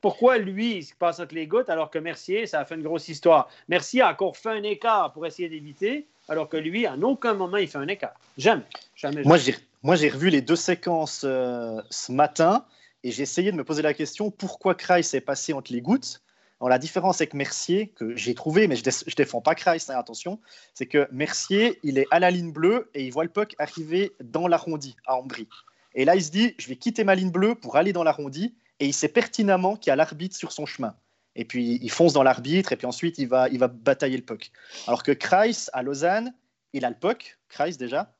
Pourquoi 0.00 0.38
lui, 0.38 0.78
il 0.78 0.82
se 0.82 0.94
passe 0.94 1.20
entre 1.20 1.34
les 1.34 1.46
gouttes 1.46 1.70
alors 1.70 1.90
que 1.90 1.98
Mercier, 1.98 2.46
ça 2.46 2.60
a 2.60 2.64
fait 2.64 2.74
une 2.74 2.82
grosse 2.82 3.08
histoire? 3.08 3.48
Mercier 3.68 4.02
a 4.02 4.10
encore 4.10 4.36
fait 4.36 4.50
un 4.50 4.62
écart 4.62 5.12
pour 5.12 5.24
essayer 5.24 5.48
d'éviter, 5.48 6.06
alors 6.28 6.48
que 6.48 6.56
lui, 6.56 6.86
en 6.88 7.00
aucun 7.02 7.34
moment, 7.34 7.56
il 7.56 7.68
fait 7.68 7.78
un 7.78 7.88
écart. 7.88 8.14
Jamais. 8.36 8.64
Jamais. 8.94 9.22
Moi, 9.22 9.38
j'ai, 9.38 9.54
moi, 9.82 9.96
j'ai 9.96 10.08
revu 10.08 10.30
les 10.30 10.40
deux 10.40 10.56
séquences 10.56 11.22
euh, 11.24 11.80
ce 11.90 12.12
matin 12.12 12.64
et 13.04 13.12
j'ai 13.12 13.22
essayé 13.22 13.52
de 13.52 13.56
me 13.56 13.64
poser 13.64 13.82
la 13.82 13.94
question 13.94 14.30
pourquoi 14.30 14.74
Kreis 14.74 15.14
est 15.14 15.20
passé 15.20 15.52
entre 15.52 15.72
les 15.72 15.80
gouttes? 15.80 16.22
Alors, 16.60 16.70
la 16.70 16.78
différence 16.78 17.20
avec 17.20 17.34
Mercier, 17.34 17.88
que 17.88 18.16
j'ai 18.16 18.34
trouvé, 18.34 18.66
mais 18.66 18.76
je 18.76 18.82
ne 18.82 19.14
défends 19.14 19.42
pas 19.42 19.54
Kreis, 19.54 19.84
hein, 19.88 19.98
attention, 19.98 20.40
c'est 20.72 20.86
que 20.86 21.06
Mercier, 21.12 21.78
il 21.82 21.98
est 21.98 22.06
à 22.10 22.18
la 22.18 22.30
ligne 22.30 22.50
bleue 22.50 22.90
et 22.94 23.04
il 23.04 23.12
voit 23.12 23.24
le 23.24 23.30
puck 23.30 23.54
arriver 23.58 24.12
dans 24.20 24.48
l'arrondi 24.48 24.96
à 25.06 25.16
Ambry. 25.16 25.48
Et 25.94 26.04
là, 26.04 26.16
il 26.16 26.24
se 26.24 26.30
dit 26.30 26.54
je 26.58 26.68
vais 26.68 26.76
quitter 26.76 27.04
ma 27.04 27.14
ligne 27.14 27.30
bleue 27.30 27.54
pour 27.54 27.76
aller 27.76 27.92
dans 27.92 28.04
l'arrondi 28.04 28.54
et 28.80 28.86
il 28.86 28.94
sait 28.94 29.08
pertinemment 29.08 29.76
qu'il 29.76 29.90
y 29.90 29.92
a 29.92 29.96
l'arbitre 29.96 30.36
sur 30.36 30.52
son 30.52 30.66
chemin. 30.66 30.94
Et 31.38 31.44
puis, 31.44 31.78
il 31.82 31.90
fonce 31.90 32.14
dans 32.14 32.22
l'arbitre 32.22 32.72
et 32.72 32.76
puis 32.76 32.86
ensuite, 32.86 33.18
il 33.18 33.28
va, 33.28 33.48
il 33.50 33.58
va 33.58 33.68
batailler 33.68 34.16
le 34.16 34.24
puck. 34.24 34.50
Alors 34.86 35.02
que 35.02 35.12
Kreis, 35.12 35.68
à 35.74 35.82
Lausanne, 35.82 36.34
il 36.72 36.84
a 36.84 36.90
le 36.90 36.96
puck, 36.96 37.38
Kreis 37.48 37.76
déjà, 37.76 38.16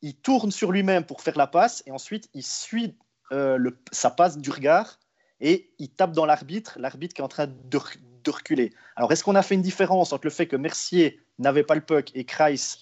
il 0.00 0.16
tourne 0.16 0.50
sur 0.50 0.72
lui-même 0.72 1.04
pour 1.04 1.20
faire 1.20 1.36
la 1.36 1.46
passe 1.46 1.82
et 1.86 1.92
ensuite 1.92 2.28
il 2.34 2.42
suit 2.42 2.96
euh, 3.30 3.56
le, 3.56 3.78
sa 3.92 4.10
passe 4.10 4.38
du 4.38 4.50
regard 4.50 4.98
et 5.40 5.72
il 5.78 5.90
tape 5.90 6.12
dans 6.12 6.26
l'arbitre, 6.26 6.76
l'arbitre 6.80 7.14
qui 7.14 7.20
est 7.20 7.24
en 7.24 7.28
train 7.28 7.46
de, 7.46 7.78
re- 7.78 7.98
de 8.24 8.30
reculer. 8.30 8.72
Alors 8.96 9.12
est-ce 9.12 9.22
qu'on 9.22 9.36
a 9.36 9.42
fait 9.42 9.54
une 9.54 9.62
différence 9.62 10.12
entre 10.12 10.26
le 10.26 10.30
fait 10.30 10.48
que 10.48 10.56
Mercier 10.56 11.20
n'avait 11.38 11.62
pas 11.62 11.74
le 11.74 11.82
puck 11.82 12.10
et 12.14 12.24
Kreis 12.24 12.78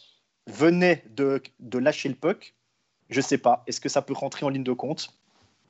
venait 0.46 1.04
de, 1.10 1.42
de 1.58 1.78
lâcher 1.78 2.08
le 2.08 2.14
puck? 2.14 2.54
Je 3.10 3.18
ne 3.18 3.24
sais 3.24 3.38
pas. 3.38 3.64
Est-ce 3.66 3.80
que 3.80 3.88
ça 3.88 4.00
peut 4.00 4.14
rentrer 4.14 4.46
en 4.46 4.48
ligne 4.48 4.64
de 4.64 4.72
compte? 4.72 5.19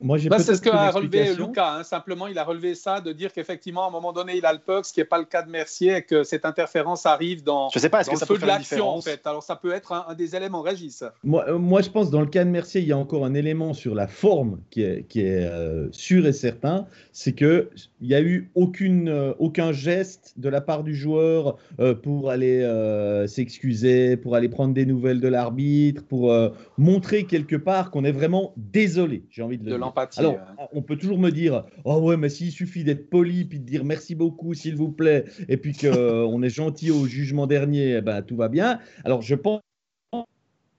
Moi, 0.01 0.19
j'ai 0.19 0.29
c'est 0.39 0.57
ce 0.57 0.63
qu'a 0.63 0.91
relevé. 0.91 1.35
Lucas. 1.35 1.79
hein. 1.79 1.83
Simplement, 1.83 2.27
il 2.27 2.39
a 2.39 2.45
relevé 2.45 2.75
ça 2.75 3.01
de 3.01 3.13
dire 3.13 3.33
qu'effectivement, 3.33 3.85
à 3.85 3.89
un 3.89 3.91
moment 3.91 4.13
donné, 4.13 4.37
il 4.37 4.47
a 4.47 4.53
le 4.53 4.59
puck, 4.59 4.85
ce 4.87 4.93
qui 4.93 5.01
n'est 5.01 5.05
pas 5.05 5.19
le 5.19 5.25
cas 5.25 5.43
de 5.43 5.51
Mercier, 5.51 5.97
et 5.97 6.03
que 6.03 6.23
cette 6.23 6.45
interférence 6.45 7.07
arrive 7.07 7.43
dans, 7.43 7.69
Je 7.71 7.79
ne 7.79 7.83
sais 7.83 7.89
pas. 7.89 8.01
Est-ce 8.01 8.09
dans 8.09 8.13
que 8.13 8.17
le 8.17 8.21
ça 8.21 8.27
peut 8.27 8.35
feu 8.37 8.41
de 8.43 8.47
l'action, 8.47 8.89
en 8.89 9.01
fait. 9.01 9.27
Alors, 9.27 9.43
ça 9.43 9.57
peut 9.57 9.73
être 9.73 9.93
un, 9.93 10.07
un 10.09 10.15
des 10.15 10.35
éléments, 10.35 10.63
Régis. 10.63 11.05
Moi, 11.23 11.45
euh, 11.49 11.59
moi, 11.59 11.83
je 11.83 11.91
pense 11.91 12.11
dans 12.11 12.21
le 12.21 12.27
cas 12.27 12.45
de 12.45 12.51
Mercier, 12.51 12.81
il 12.81 12.87
y 12.87 12.93
a 12.93 12.99
encore 12.99 13.25
un 13.25 13.35
élément 13.35 13.75
sur 13.75 13.95
la 13.95 14.07
forme 14.07 14.61
qui 14.71 14.83
est, 14.83 15.07
qui 15.09 15.21
est 15.21 15.45
euh, 15.45 15.89
sûr 15.93 16.27
et 16.27 16.33
certain, 16.33 16.87
c'est 17.13 17.33
que 17.33 17.69
il 18.01 18.09
y 18.09 18.15
a 18.15 18.21
eu 18.23 18.51
aucune, 18.55 19.09
euh, 19.09 19.33
aucun 19.39 19.73
geste 19.73 20.33
de 20.37 20.49
la 20.49 20.61
part 20.63 20.83
du 20.83 20.95
joueur 20.95 21.59
euh, 21.79 21.95
pour 21.95 22.31
aller 22.31 22.63
euh, 22.63 23.27
s'excuser, 23.27 24.17
pour 24.17 24.35
aller 24.35 24.49
prendre 24.49 24.73
des 24.73 24.87
nouvelles 24.87 25.21
de 25.21 25.29
l'arbitre, 25.29 26.03
pour 26.05 26.33
euh, 26.33 26.49
montrer 26.79 27.25
quelque 27.25 27.57
part 27.57 27.91
qu'on 27.91 28.05
est 28.05 28.13
vraiment 28.13 28.55
désolé. 28.57 29.25
J'ai 29.31 29.43
envie 29.43 29.59
de 29.59 29.65
le 29.65 29.71
De 29.73 29.77
dire. 29.77 29.81
L'empathie. 29.91 30.21
Alors, 30.21 30.35
euh. 30.35 30.65
on 30.73 30.83
peut 30.83 30.97
toujours 30.97 31.19
me 31.19 31.31
dire, 31.31 31.65
oh 31.85 31.99
ouais, 32.01 32.17
mais 32.17 32.29
s'il 32.29 32.53
suffit 32.53 32.85
d'être 32.85 33.11
poli, 33.11 33.45
puis 33.45 33.61
de 33.61 33.65
dire 33.65 33.85
merci 33.85 34.15
beaucoup, 34.15 34.55
s'il 34.55 34.77
vous 34.77 34.91
plaît, 34.91 35.25
et 35.49 35.57
puis 35.57 35.73
qu'on 35.73 36.43
est 36.43 36.51
gentil 36.51 36.91
au 36.91 37.07
jugement 37.07 37.47
dernier, 37.47 37.97
eh 37.97 38.01
ben, 38.01 38.23
tout 38.23 38.37
va 38.37 38.49
bien. 38.49 38.79
Alors, 39.05 39.23
je 39.23 39.35
pense 39.35 39.61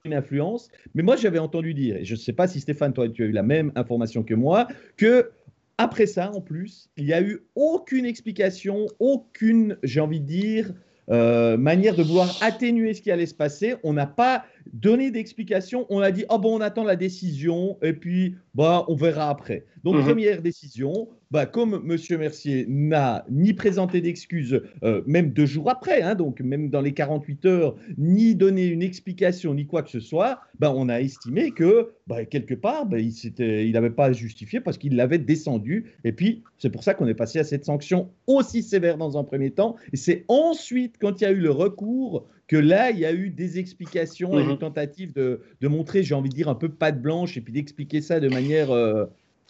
une 0.03 0.13
influence, 0.15 0.69
mais 0.95 1.03
moi, 1.03 1.15
j'avais 1.15 1.37
entendu 1.37 1.75
dire, 1.75 1.97
et 1.97 2.05
je 2.05 2.15
ne 2.15 2.19
sais 2.19 2.33
pas 2.33 2.47
si 2.47 2.59
Stéphane, 2.59 2.91
toi, 2.91 3.07
tu 3.07 3.23
as 3.23 3.27
eu 3.27 3.31
la 3.31 3.43
même 3.43 3.71
information 3.75 4.23
que 4.23 4.33
moi, 4.33 4.67
que 4.97 5.31
après 5.77 6.05
ça, 6.05 6.31
en 6.31 6.41
plus, 6.41 6.89
il 6.97 7.05
n'y 7.05 7.13
a 7.13 7.21
eu 7.21 7.41
aucune 7.55 8.05
explication, 8.05 8.87
aucune, 8.99 9.77
j'ai 9.83 9.99
envie 9.99 10.19
de 10.19 10.25
dire, 10.25 10.73
euh, 11.11 11.57
manière 11.57 11.95
de 11.95 12.03
vouloir 12.03 12.29
atténuer 12.41 12.93
ce 12.93 13.01
qui 13.01 13.11
allait 13.11 13.25
se 13.25 13.33
passer. 13.35 13.75
On 13.83 13.93
n'a 13.93 14.07
pas 14.07 14.45
donné 14.71 15.11
d'explication. 15.11 15.85
On 15.89 15.99
a 15.99 16.11
dit, 16.11 16.23
oh 16.29 16.39
bon, 16.39 16.57
on 16.57 16.61
attend 16.61 16.83
la 16.83 16.95
décision 16.95 17.77
et 17.81 17.93
puis 17.93 18.35
bah, 18.55 18.85
on 18.87 18.95
verra 18.95 19.29
après. 19.29 19.65
Donc, 19.83 19.95
Mhm. 19.95 20.03
première 20.05 20.41
décision, 20.41 21.09
bah, 21.31 21.45
comme 21.45 21.81
M. 21.89 22.19
Mercier 22.19 22.65
n'a 22.67 23.25
ni 23.29 23.53
présenté 23.53 24.01
d'excuses, 24.01 24.61
euh, 24.83 25.01
même 25.07 25.31
deux 25.31 25.45
jours 25.45 25.69
après, 25.69 26.01
hein, 26.01 26.15
donc 26.15 26.41
même 26.41 26.69
dans 26.69 26.81
les 26.81 26.93
48 26.93 27.45
heures, 27.45 27.75
ni 27.97 28.35
donné 28.35 28.65
une 28.67 28.83
explication, 28.83 29.53
ni 29.53 29.65
quoi 29.65 29.81
que 29.81 29.89
ce 29.89 29.99
soit, 29.99 30.41
bah, 30.59 30.73
on 30.75 30.89
a 30.89 30.99
estimé 30.99 31.51
que 31.51 31.91
bah, 32.07 32.25
quelque 32.25 32.53
part, 32.53 32.85
bah, 32.85 32.97
il 32.99 33.71
n'avait 33.71 33.89
pas 33.89 34.05
à 34.05 34.11
justifier 34.11 34.59
parce 34.59 34.77
qu'il 34.77 34.95
l'avait 34.95 35.17
descendu. 35.17 35.93
Et 36.03 36.11
puis, 36.11 36.43
c'est 36.57 36.69
pour 36.69 36.83
ça 36.83 36.93
qu'on 36.93 37.07
est 37.07 37.13
passé 37.13 37.39
à 37.39 37.43
cette 37.43 37.65
sanction 37.65 38.09
aussi 38.27 38.61
sévère 38.61 38.97
dans 38.97 39.17
un 39.17 39.23
premier 39.23 39.51
temps. 39.51 39.77
Et 39.93 39.97
c'est 39.97 40.25
ensuite, 40.27 40.95
quand 40.99 41.21
il 41.21 41.23
y 41.23 41.27
a 41.27 41.31
eu 41.31 41.39
le 41.39 41.51
recours, 41.51 42.27
que 42.47 42.57
là, 42.57 42.91
il 42.91 42.99
y 42.99 43.05
a 43.05 43.13
eu 43.13 43.29
des 43.29 43.59
explications 43.59 44.37
et 44.37 44.43
mhm. 44.43 44.57
tentative 44.57 45.13
de, 45.13 45.39
de 45.61 45.67
montrer, 45.69 46.03
j'ai 46.03 46.15
envie 46.15 46.27
de 46.27 46.35
dire, 46.35 46.49
un 46.49 46.55
peu 46.55 46.67
patte 46.67 47.01
blanche 47.01 47.37
et 47.37 47.41
puis 47.41 47.53
d'expliquer 47.53 48.01
ça 48.01 48.19
de 48.19 48.27
manière 48.27 48.71
euh, 48.71 49.05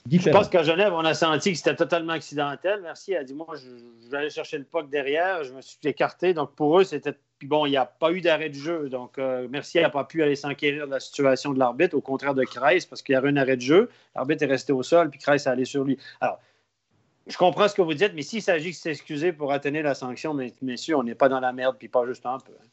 Je 0.10 0.30
pense 0.30 0.50
qu'à 0.50 0.64
Genève, 0.64 0.94
on 0.94 1.06
a 1.06 1.14
senti 1.14 1.52
que 1.52 1.58
c'était 1.58 1.76
totalement 1.76 2.14
accidentel. 2.14 2.82
Merci. 2.82 3.14
Elle 3.14 3.20
a 3.20 3.24
dit 3.24 3.34
Moi, 3.34 3.48
je, 3.56 4.10
vais 4.10 4.18
aller 4.18 4.30
chercher 4.30 4.58
le 4.58 4.64
puck 4.64 4.90
derrière. 4.90 5.44
Je 5.44 5.54
me 5.54 5.62
suis 5.62 5.78
écarté. 5.84 6.34
Donc, 6.34 6.56
pour 6.56 6.80
eux, 6.80 6.84
c'était. 6.84 7.14
Puis 7.38 7.48
bon, 7.48 7.66
il 7.66 7.72
n'y 7.72 7.78
a 7.78 7.86
pas 7.86 8.12
eu 8.12 8.22
d'arrêt 8.22 8.50
de 8.50 8.56
jeu. 8.56 8.90
Donc, 8.90 9.18
euh, 9.18 9.48
Merci 9.50 9.80
n'a 9.80 9.90
pas 9.90 10.04
pu 10.04 10.22
aller 10.22 10.36
s'enquérir 10.36 10.86
de 10.86 10.92
la 10.92 11.00
situation 11.00 11.54
de 11.54 11.60
l'arbitre, 11.60 11.96
au 11.96 12.02
contraire 12.02 12.36
de 12.36 12.44
Kreis, 12.44 12.86
parce 12.88 13.02
qu'il 13.02 13.14
y 13.14 13.16
avait 13.16 13.30
un 13.30 13.38
arrêt 13.38 13.58
de 13.58 13.62
jeu. 13.62 13.90
L'arbitre 14.16 14.44
est 14.44 14.48
resté 14.48 14.74
au 14.74 14.84
sol, 14.84 15.10
puis 15.10 15.20
Kreis 15.20 15.38
est 15.38 15.48
allé 15.48 15.66
sur 15.66 15.84
lui. 15.84 15.98
Alors, 16.20 16.40
je 17.28 17.38
comprends 17.38 17.68
ce 17.68 17.76
que 17.76 17.82
vous 17.82 17.94
dites, 17.94 18.14
mais 18.14 18.22
s'il 18.22 18.42
s'agit 18.42 18.72
de 18.72 18.76
s'excuser 18.76 19.34
pour 19.34 19.52
atteindre 19.52 19.82
la 19.82 19.96
sanction, 19.96 20.38
messieurs, 20.62 20.98
on 20.98 21.04
n'est 21.04 21.16
pas 21.16 21.30
dans 21.30 21.40
la 21.40 21.54
merde, 21.54 21.78
puis 21.80 21.88
pas 21.88 22.06
juste 22.06 22.26
un 22.26 22.40
peu. 22.40 22.52
Hein. 22.52 22.68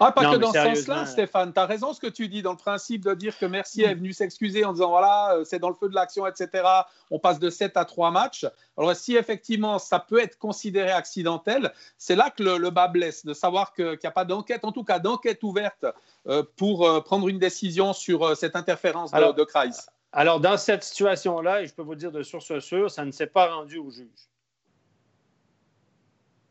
Ah, 0.00 0.12
pas 0.12 0.32
que 0.32 0.36
dans 0.36 0.52
ce 0.52 0.74
sens-là, 0.74 1.06
Stéphane. 1.06 1.52
Tu 1.52 1.60
as 1.60 1.66
raison 1.66 1.92
ce 1.92 2.00
que 2.00 2.06
tu 2.06 2.28
dis 2.28 2.42
dans 2.42 2.52
le 2.52 2.56
principe 2.56 3.04
de 3.04 3.14
dire 3.14 3.36
que 3.38 3.46
Mercier 3.46 3.86
est 3.86 3.94
venu 3.94 4.12
s'excuser 4.12 4.64
en 4.64 4.72
disant 4.72 4.90
voilà, 4.90 5.34
euh, 5.34 5.44
c'est 5.44 5.58
dans 5.58 5.68
le 5.68 5.74
feu 5.74 5.88
de 5.88 5.94
l'action, 5.94 6.26
etc. 6.26 6.64
On 7.10 7.18
passe 7.18 7.38
de 7.38 7.50
7 7.50 7.76
à 7.76 7.84
3 7.84 8.10
matchs. 8.10 8.46
Alors, 8.76 8.94
si 8.96 9.16
effectivement 9.16 9.78
ça 9.78 9.98
peut 9.98 10.20
être 10.20 10.38
considéré 10.38 10.90
accidentel, 10.90 11.72
c'est 11.98 12.16
là 12.16 12.30
que 12.30 12.42
le, 12.42 12.70
bas 12.70 12.88
blesse, 12.88 13.24
de 13.24 13.34
savoir 13.34 13.74
qu'il 13.74 13.98
n'y 14.02 14.06
a 14.06 14.10
pas 14.10 14.24
d'enquête, 14.24 14.64
en 14.64 14.72
tout 14.72 14.84
cas 14.84 14.98
d'enquête 14.98 15.42
ouverte 15.42 15.86
euh, 16.26 16.42
pour 16.56 16.86
euh, 16.86 17.00
prendre 17.00 17.28
une 17.28 17.38
décision 17.38 17.92
sur 17.92 18.36
cette 18.36 18.56
interférence 18.56 19.12
de, 19.12 19.44
Kreis. 19.44 19.70
Alors, 20.12 20.40
dans 20.40 20.56
cette 20.56 20.84
situation-là, 20.84 21.62
et 21.62 21.66
je 21.66 21.74
peux 21.74 21.82
vous 21.82 21.94
dire 21.94 22.12
de 22.12 22.22
source 22.22 22.58
sûre, 22.60 22.90
ça 22.90 23.04
ne 23.04 23.10
s'est 23.12 23.26
pas 23.26 23.54
rendu 23.54 23.78
au 23.78 23.90
juge. 23.90 24.31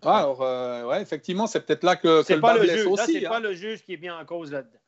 Ah, 0.04 0.18
alors, 0.18 0.42
euh, 0.42 0.84
ouais, 0.86 1.02
effectivement, 1.02 1.48
c'est 1.48 1.66
peut-être 1.66 1.84
là 1.84 1.96
que, 1.96 2.24
c'est 2.24 2.40
pas 2.40 2.58
le 2.58 2.68
juge. 2.68 2.88
aussi. 2.88 3.14
c'est 3.14 3.22
pas 3.22 3.38
hein. 3.38 3.40
le 3.40 3.54
juge 3.54 3.84
qui 3.84 3.94
est 3.94 3.98
bien 3.98 4.18
en 4.18 4.26
cause 4.26 4.52
là-dedans. 4.52 4.80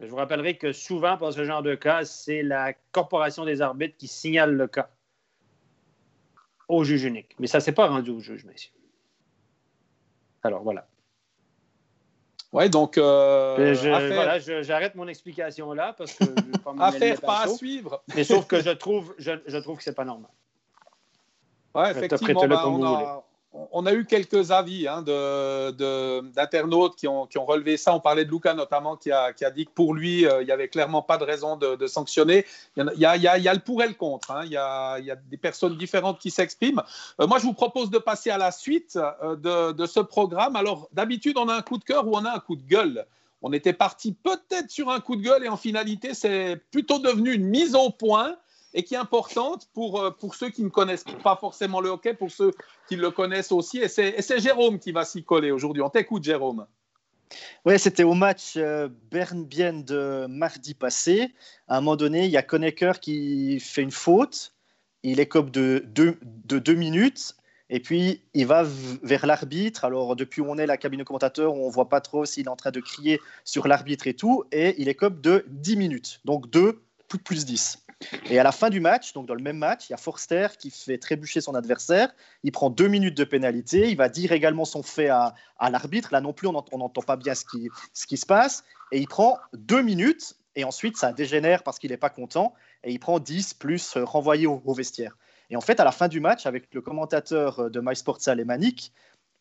Je 0.00 0.06
vous 0.06 0.16
rappellerai 0.16 0.56
que 0.56 0.72
souvent, 0.72 1.16
pour 1.16 1.32
ce 1.32 1.44
genre 1.44 1.62
de 1.62 1.74
cas, 1.74 2.04
c'est 2.04 2.42
la 2.42 2.72
corporation 2.92 3.44
des 3.44 3.60
arbitres 3.60 3.96
qui 3.96 4.08
signale 4.08 4.54
le 4.54 4.66
cas 4.66 4.90
au 6.68 6.82
juge 6.82 7.04
unique. 7.04 7.36
Mais 7.38 7.46
ça 7.46 7.58
ne 7.58 7.62
s'est 7.62 7.72
pas 7.72 7.86
rendu 7.86 8.10
au 8.10 8.20
juge, 8.20 8.44
messieurs. 8.44 8.72
Alors, 10.42 10.62
voilà. 10.62 10.88
Oui, 12.52 12.68
donc. 12.68 12.98
Euh, 12.98 13.74
voilà, 13.78 14.38
j'arrête 14.38 14.94
mon 14.94 15.08
explication 15.08 15.72
là 15.72 15.94
parce 15.96 16.14
que. 16.14 16.24
Je 16.24 16.58
pas 16.58 16.74
affaire 16.78 17.20
pas 17.20 17.42
à 17.42 17.48
suivre. 17.48 18.02
Mais 18.14 18.24
sauf 18.24 18.46
que 18.46 18.60
je 18.60 18.70
trouve, 18.70 19.14
je, 19.18 19.32
je 19.46 19.58
trouve 19.58 19.78
que 19.78 19.84
c'est 19.84 19.94
pas 19.94 20.04
normal. 20.04 20.30
Oui, 21.74 21.84
effectivement, 21.90 22.46
ben, 22.46 22.60
on, 22.66 22.84
a, 22.84 23.24
on 23.52 23.84
a 23.84 23.92
eu 23.92 24.06
quelques 24.06 24.50
avis 24.50 24.88
hein, 24.88 25.02
d'internautes 25.02 26.96
qui 26.96 27.06
ont, 27.06 27.28
relevé 27.46 27.76
ça. 27.76 27.94
On 27.94 28.00
parlait 28.00 28.24
de 28.24 28.30
Luca 28.30 28.54
notamment 28.54 28.96
qui 28.96 29.12
a, 29.12 29.32
dit 29.54 29.66
que 29.66 29.70
pour 29.70 29.94
lui, 29.94 30.26
euh, 30.26 30.42
il 30.42 30.46
n'y 30.46 30.52
avait 30.52 30.68
clairement 30.68 31.02
pas 31.02 31.18
de 31.18 31.24
raison 31.24 31.56
de, 31.56 31.86
sanctionner. 31.86 32.46
Il 32.76 32.90
y, 32.96 33.04
a, 33.04 33.54
le 33.54 33.60
pour 33.60 33.82
et 33.82 33.88
le 33.88 33.94
contre. 33.94 34.30
Hein. 34.30 34.42
Il, 34.44 34.52
y 34.52 34.56
a, 34.56 34.98
des 35.30 35.36
personnes 35.36 35.76
différentes 35.76 36.18
qui 36.18 36.30
s'expriment. 36.30 36.82
Euh, 37.20 37.26
moi, 37.26 37.38
je 37.38 37.44
vous 37.44 37.52
propose 37.52 37.90
de 37.90 37.98
passer 37.98 38.30
à 38.30 38.38
la 38.38 38.52
suite 38.52 38.98
euh, 39.22 39.72
de, 39.72 39.86
ce 39.86 40.00
programme. 40.00 40.56
Alors, 40.56 40.88
d'habitude, 40.92 41.36
on 41.36 41.48
a 41.48 41.54
un 41.54 41.62
coup 41.62 41.76
de 41.76 41.84
cœur 41.84 42.06
ou 42.08 42.16
on 42.16 42.24
a 42.24 42.34
un 42.34 42.40
coup 42.40 42.56
de 42.56 42.62
gueule? 42.62 43.06
On 43.42 43.52
était 43.52 43.72
parti 43.72 44.12
peut-être 44.12 44.70
sur 44.70 44.88
un 44.88 45.00
coup 45.00 45.16
de 45.16 45.22
gueule 45.22 45.44
et 45.44 45.48
en 45.48 45.56
finalité, 45.56 46.14
c'est 46.14 46.56
plutôt 46.70 47.00
devenu 47.00 47.32
une 47.34 47.46
mise 47.46 47.74
au 47.74 47.90
point 47.90 48.36
et 48.74 48.82
qui 48.84 48.94
est 48.94 48.98
importante 48.98 49.68
pour, 49.74 50.00
euh, 50.00 50.10
pour 50.10 50.34
ceux 50.34 50.50
qui 50.50 50.62
ne 50.62 50.68
connaissent 50.68 51.04
pas 51.22 51.36
forcément 51.36 51.80
le 51.80 51.90
hockey, 51.90 52.14
pour 52.14 52.30
ceux 52.30 52.52
qui 52.88 52.96
le 52.96 53.10
connaissent 53.10 53.52
aussi. 53.52 53.78
Et 53.78 53.88
c'est 53.88 54.40
Jérôme 54.40 54.78
qui 54.78 54.92
va 54.92 55.04
s'y 55.04 55.24
coller 55.24 55.50
aujourd'hui. 55.50 55.82
On 55.82 55.90
t'écoute, 55.90 56.24
Jérôme. 56.24 56.66
Oui, 57.64 57.78
c'était 57.78 58.02
au 58.02 58.14
match 58.14 58.54
euh, 58.56 58.88
Berne-Bienne 59.10 59.84
de 59.84 60.26
mardi 60.28 60.74
passé. 60.74 61.32
À 61.68 61.78
un 61.78 61.80
moment 61.80 61.96
donné, 61.96 62.26
il 62.26 62.30
y 62.30 62.36
a 62.36 62.42
Konecker 62.42 63.00
qui 63.00 63.58
fait 63.60 63.82
une 63.82 63.90
faute. 63.90 64.52
Il 65.02 65.18
écope 65.18 65.50
de 65.50 65.84
deux, 65.86 66.18
de 66.22 66.58
deux 66.58 66.74
minutes. 66.74 67.34
Et 67.70 67.80
puis, 67.80 68.20
il 68.34 68.46
va 68.46 68.64
vers 69.02 69.24
l'arbitre. 69.24 69.86
Alors, 69.86 70.14
depuis 70.14 70.42
où 70.42 70.46
on 70.46 70.58
est, 70.58 70.66
la 70.66 70.76
cabine 70.76 71.00
de 71.00 71.04
commentateur, 71.04 71.54
on 71.54 71.68
ne 71.68 71.72
voit 71.72 71.88
pas 71.88 72.02
trop 72.02 72.26
s'il 72.26 72.44
est 72.44 72.50
en 72.50 72.56
train 72.56 72.70
de 72.70 72.80
crier 72.80 73.18
sur 73.44 73.66
l'arbitre 73.66 74.06
et 74.06 74.14
tout. 74.14 74.44
Et 74.52 74.74
il 74.76 74.88
écope 74.88 75.22
de 75.22 75.46
10 75.48 75.76
minutes. 75.76 76.20
Donc, 76.26 76.50
2 76.50 76.82
plus 77.18 77.44
10. 77.44 77.78
Et 78.30 78.38
à 78.38 78.42
la 78.42 78.52
fin 78.52 78.70
du 78.70 78.80
match, 78.80 79.12
donc 79.12 79.26
dans 79.26 79.34
le 79.34 79.42
même 79.42 79.58
match, 79.58 79.88
il 79.88 79.92
y 79.92 79.94
a 79.94 79.98
Forster 79.98 80.48
qui 80.58 80.70
fait 80.70 80.98
trébucher 80.98 81.40
son 81.40 81.54
adversaire. 81.54 82.12
Il 82.42 82.52
prend 82.52 82.70
deux 82.70 82.88
minutes 82.88 83.16
de 83.16 83.24
pénalité. 83.24 83.90
Il 83.90 83.96
va 83.96 84.08
dire 84.08 84.32
également 84.32 84.64
son 84.64 84.82
fait 84.82 85.08
à, 85.08 85.34
l'arbitre. 85.70 86.10
Là 86.12 86.20
non 86.20 86.32
plus, 86.32 86.48
on 86.48 86.52
n'entend 86.52 87.02
pas 87.02 87.16
bien 87.16 87.34
ce 87.34 87.44
qui, 87.44 88.16
se 88.16 88.26
passe. 88.26 88.64
Et 88.90 88.98
il 88.98 89.08
prend 89.08 89.38
deux 89.52 89.82
minutes. 89.82 90.34
Et 90.54 90.64
ensuite, 90.64 90.96
ça 90.96 91.12
dégénère 91.12 91.62
parce 91.62 91.78
qu'il 91.78 91.90
n'est 91.90 91.96
pas 91.96 92.10
content. 92.10 92.54
Et 92.84 92.92
il 92.92 92.98
prend 92.98 93.18
10 93.18 93.54
plus 93.54 93.96
renvoyé 93.96 94.46
au, 94.46 94.74
vestiaire. 94.74 95.16
Et 95.50 95.56
en 95.56 95.60
fait, 95.60 95.80
à 95.80 95.84
la 95.84 95.92
fin 95.92 96.08
du 96.08 96.20
match, 96.20 96.46
avec 96.46 96.72
le 96.72 96.80
commentateur 96.80 97.70
de 97.70 97.80
MySports 97.80 98.20
alémanique, 98.26 98.92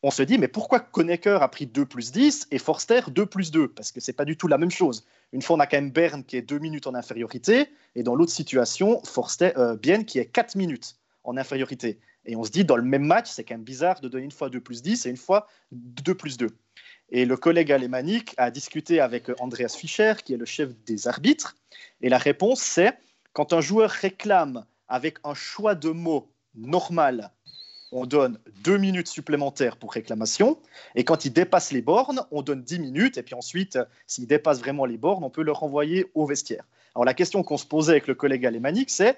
on 0.03 0.11
se 0.11 0.23
dit, 0.23 0.37
mais 0.37 0.47
pourquoi 0.47 0.79
Konecker 0.79 1.37
a 1.41 1.47
pris 1.47 1.67
2 1.67 1.85
plus 1.85 2.11
10 2.11 2.47
et 2.51 2.57
Forster 2.57 3.01
2 3.07 3.25
plus 3.25 3.51
2 3.51 3.67
Parce 3.67 3.91
que 3.91 3.99
c'est 3.99 4.13
pas 4.13 4.25
du 4.25 4.35
tout 4.35 4.47
la 4.47 4.57
même 4.57 4.71
chose. 4.71 5.05
Une 5.31 5.41
fois, 5.41 5.57
on 5.57 5.59
a 5.59 5.67
quand 5.67 5.77
même 5.77 5.91
Berne 5.91 6.23
qui 6.23 6.37
est 6.37 6.41
2 6.41 6.57
minutes 6.59 6.87
en 6.87 6.95
infériorité, 6.95 7.67
et 7.95 8.03
dans 8.03 8.15
l'autre 8.15 8.31
situation, 8.31 9.01
Forster, 9.03 9.51
euh, 9.57 9.75
Bien 9.75 10.03
qui 10.03 10.17
est 10.17 10.25
4 10.25 10.55
minutes 10.55 10.95
en 11.23 11.37
infériorité. 11.37 11.99
Et 12.25 12.35
on 12.35 12.43
se 12.43 12.51
dit, 12.51 12.65
dans 12.65 12.77
le 12.77 12.83
même 12.83 13.05
match, 13.05 13.29
c'est 13.29 13.43
quand 13.43 13.53
même 13.53 13.63
bizarre 13.63 14.01
de 14.01 14.07
donner 14.07 14.25
une 14.25 14.31
fois 14.31 14.49
2 14.49 14.59
plus 14.59 14.81
10 14.81 15.05
et 15.05 15.09
une 15.09 15.17
fois 15.17 15.47
2 15.71 16.15
plus 16.15 16.37
2. 16.37 16.49
Et 17.11 17.25
le 17.25 17.37
collègue 17.37 17.71
alémanique 17.71 18.33
a 18.37 18.49
discuté 18.51 19.01
avec 19.01 19.29
Andreas 19.39 19.75
Fischer, 19.77 20.13
qui 20.23 20.33
est 20.33 20.37
le 20.37 20.45
chef 20.45 20.69
des 20.85 21.07
arbitres, 21.07 21.57
et 22.01 22.09
la 22.09 22.17
réponse 22.17 22.61
c'est, 22.61 22.97
quand 23.33 23.53
un 23.53 23.61
joueur 23.61 23.89
réclame 23.89 24.65
avec 24.87 25.17
un 25.23 25.33
choix 25.33 25.75
de 25.75 25.89
mots 25.89 26.31
normal 26.55 27.31
on 27.91 28.05
donne 28.05 28.39
deux 28.63 28.77
minutes 28.77 29.07
supplémentaires 29.07 29.77
pour 29.77 29.93
réclamation. 29.93 30.57
Et 30.95 31.03
quand 31.03 31.25
il 31.25 31.33
dépasse 31.33 31.71
les 31.71 31.81
bornes, 31.81 32.21
on 32.31 32.41
donne 32.41 32.63
10 32.63 32.79
minutes. 32.79 33.17
Et 33.17 33.23
puis 33.23 33.35
ensuite, 33.35 33.77
s'il 34.07 34.27
dépasse 34.27 34.59
vraiment 34.59 34.85
les 34.85 34.97
bornes, 34.97 35.23
on 35.23 35.29
peut 35.29 35.43
le 35.43 35.51
renvoyer 35.51 36.11
au 36.15 36.25
vestiaire. 36.25 36.65
Alors 36.95 37.05
la 37.05 37.13
question 37.13 37.43
qu'on 37.43 37.57
se 37.57 37.65
posait 37.65 37.93
avec 37.93 38.07
le 38.07 38.15
collègue 38.15 38.45
alémanique, 38.45 38.89
c'est 38.89 39.17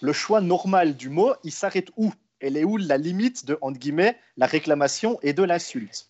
le 0.00 0.12
choix 0.12 0.40
normal 0.40 0.96
du 0.96 1.08
mot, 1.08 1.32
il 1.44 1.52
s'arrête 1.52 1.88
où? 1.96 2.12
Elle 2.40 2.56
est 2.56 2.64
où 2.64 2.76
la 2.76 2.98
limite 2.98 3.46
de, 3.46 3.58
entre 3.60 3.78
guillemets, 3.78 4.16
la 4.36 4.46
réclamation 4.46 5.18
et 5.22 5.32
de 5.32 5.42
l'insulte? 5.42 6.07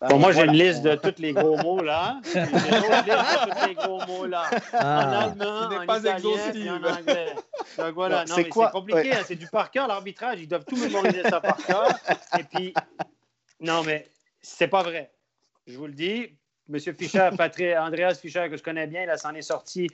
Bon, 0.00 0.18
moi, 0.18 0.32
j'ai 0.32 0.44
une 0.44 0.52
liste 0.52 0.82
de 0.82 0.94
tous 0.96 1.20
les 1.20 1.32
gros 1.32 1.56
mots 1.58 1.82
là. 1.82 2.20
J'ai 2.24 2.40
une 2.40 2.46
liste 2.46 2.64
de 2.66 3.60
tous 3.60 3.68
les 3.68 3.74
gros 3.74 4.06
mots 4.06 4.26
là. 4.26 4.50
Ah. 4.72 5.28
En 5.28 5.30
allemand, 5.30 5.82
en 5.82 5.86
pas 5.86 6.00
italien 6.00 6.82
en 6.82 6.98
anglais. 6.98 7.34
Donc 7.78 7.94
voilà, 7.94 8.24
non, 8.24 8.34
c'est 8.34 8.48
compliqué, 8.48 9.12
hein, 9.12 9.22
c'est 9.24 9.36
du 9.36 9.46
par 9.46 9.70
cœur 9.70 9.86
l'arbitrage. 9.86 10.40
Ils 10.40 10.48
doivent 10.48 10.64
tout 10.64 10.76
mémoriser 10.76 11.22
ça 11.22 11.40
par 11.40 11.56
cœur. 11.56 11.88
Et 12.38 12.42
puis, 12.42 12.74
non, 13.60 13.82
mais 13.82 14.06
c'est 14.42 14.68
pas 14.68 14.82
vrai. 14.82 15.10
Je 15.66 15.78
vous 15.78 15.86
le 15.86 15.94
dis, 15.94 16.36
Monsieur 16.68 16.92
Fischer, 16.92 17.30
Patrick, 17.36 17.74
Andreas 17.76 18.18
Fischer, 18.20 18.48
que 18.50 18.56
je 18.56 18.62
connais 18.62 18.86
bien, 18.86 19.06
il 19.10 19.18
s'en 19.18 19.34
est 19.34 19.42
sorti. 19.42 19.88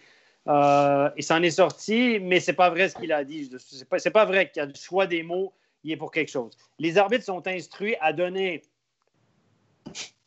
Euh, 0.49 1.11
il 1.17 1.23
s'en 1.23 1.43
est 1.43 1.51
sorti, 1.51 2.19
mais 2.21 2.41
c'est 2.41 2.55
pas 2.55 2.71
vrai 2.71 2.89
ce 2.89 2.97
qu'il 2.97 3.13
a 3.13 3.25
dit. 3.25 3.51
C'est 3.59 3.89
pas, 3.89 3.99
pas 3.99 4.25
vrai 4.25 4.51
qu'il 4.51 4.61
y 4.61 4.63
a 4.63 4.67
le 4.67 4.75
choix 4.75 5.07
des 5.07 5.23
mots, 5.23 5.53
il 5.85 5.93
est 5.93 5.97
pour 5.97 6.11
quelque 6.11 6.31
chose. 6.31 6.57
Les 6.79 6.99
arbitres 6.99 7.25
sont 7.25 7.47
instruits 7.47 7.97
à 8.01 8.13
donner 8.13 8.63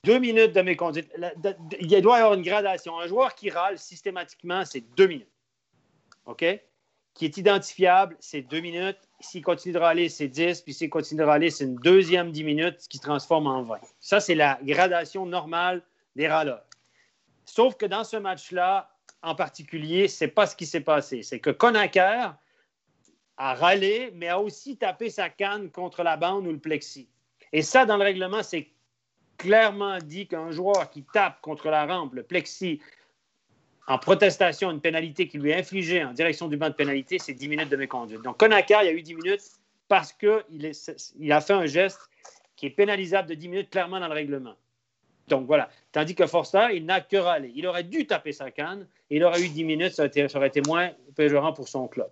deux 0.03 0.19
minutes 0.19 0.53
de 0.53 0.61
méconduite. 0.61 1.11
Il 1.79 2.01
doit 2.01 2.17
y 2.17 2.21
avoir 2.21 2.33
une 2.33 2.43
gradation. 2.43 2.99
Un 2.99 3.07
joueur 3.07 3.35
qui 3.35 3.49
râle 3.49 3.77
systématiquement, 3.77 4.65
c'est 4.65 4.81
deux 4.95 5.07
minutes. 5.07 5.31
OK? 6.25 6.45
Qui 7.13 7.25
est 7.25 7.37
identifiable, 7.37 8.17
c'est 8.19 8.41
deux 8.41 8.59
minutes. 8.59 8.97
S'il 9.19 9.43
continue 9.43 9.73
de 9.73 9.79
râler, 9.79 10.09
c'est 10.09 10.27
10. 10.27 10.61
Puis 10.61 10.73
s'il 10.73 10.89
continue 10.89 11.19
de 11.19 11.25
râler, 11.25 11.49
c'est 11.49 11.63
une 11.63 11.75
deuxième 11.75 12.31
dix 12.31 12.43
minutes 12.43 12.79
qui 12.89 12.97
se 12.97 13.03
transforme 13.03 13.47
en 13.47 13.63
20. 13.63 13.79
Ça, 13.99 14.19
c'est 14.19 14.35
la 14.35 14.59
gradation 14.63 15.25
normale 15.25 15.83
des 16.15 16.27
râleurs. 16.27 16.65
Sauf 17.45 17.75
que 17.75 17.85
dans 17.85 18.03
ce 18.03 18.17
match-là, 18.17 18.89
en 19.21 19.35
particulier, 19.35 20.07
c'est 20.07 20.27
pas 20.27 20.47
ce 20.47 20.55
qui 20.55 20.65
s'est 20.65 20.81
passé. 20.81 21.23
C'est 21.23 21.39
que 21.39 21.49
Conacher 21.49 22.31
a 23.37 23.53
râlé, 23.55 24.11
mais 24.15 24.27
a 24.27 24.39
aussi 24.39 24.77
tapé 24.77 25.09
sa 25.09 25.29
canne 25.29 25.71
contre 25.71 26.03
la 26.03 26.17
bande 26.17 26.45
ou 26.47 26.51
le 26.51 26.59
plexi. 26.59 27.07
Et 27.51 27.61
ça, 27.61 27.85
dans 27.85 27.97
le 27.97 28.03
règlement, 28.03 28.43
c'est 28.43 28.69
clairement 29.37 29.97
dit 29.99 30.27
qu'un 30.27 30.51
joueur 30.51 30.89
qui 30.89 31.03
tape 31.03 31.41
contre 31.41 31.69
la 31.69 31.85
rampe, 31.85 32.13
le 32.13 32.23
plexi, 32.23 32.79
en 33.87 33.97
protestation 33.97 34.71
une 34.71 34.79
pénalité 34.79 35.27
qui 35.27 35.37
lui 35.37 35.51
est 35.51 35.55
infligée 35.55 36.03
en 36.03 36.13
direction 36.13 36.47
du 36.47 36.57
banc 36.57 36.69
de 36.69 36.75
pénalité, 36.75 37.19
c'est 37.19 37.33
10 37.33 37.49
minutes 37.49 37.69
de 37.69 37.75
méconduite. 37.75 38.21
Donc, 38.21 38.37
Conacar, 38.37 38.83
il 38.83 38.85
y 38.87 38.89
a 38.89 38.93
eu 38.93 39.01
10 39.01 39.15
minutes 39.15 39.43
parce 39.87 40.13
qu'il 40.13 40.71
il 41.19 41.31
a 41.31 41.41
fait 41.41 41.53
un 41.53 41.65
geste 41.65 41.99
qui 42.55 42.67
est 42.67 42.69
pénalisable 42.69 43.29
de 43.29 43.35
10 43.35 43.49
minutes 43.49 43.69
clairement 43.69 43.99
dans 43.99 44.07
le 44.07 44.13
règlement. 44.13 44.55
Donc 45.27 45.47
voilà. 45.47 45.69
Tandis 45.91 46.15
que 46.15 46.25
Forster, 46.27 46.67
il 46.73 46.85
n'a 46.85 47.01
que 47.01 47.17
râlé. 47.17 47.51
Il 47.55 47.67
aurait 47.67 47.83
dû 47.83 48.05
taper 48.05 48.31
sa 48.31 48.51
canne 48.51 48.87
et 49.09 49.17
il 49.17 49.23
aurait 49.23 49.41
eu 49.41 49.49
10 49.49 49.63
minutes, 49.63 49.93
ça 49.93 50.05
aurait 50.35 50.47
été, 50.47 50.61
moins 50.61 50.91
péjorant 51.15 51.53
pour 51.53 51.67
son 51.67 51.87
club. 51.87 52.09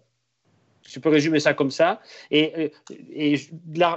Je 0.87 0.99
peux 0.99 1.09
résumer 1.09 1.39
ça 1.39 1.53
comme 1.53 1.71
ça. 1.71 2.01
Et, 2.31 2.71
et 3.11 3.35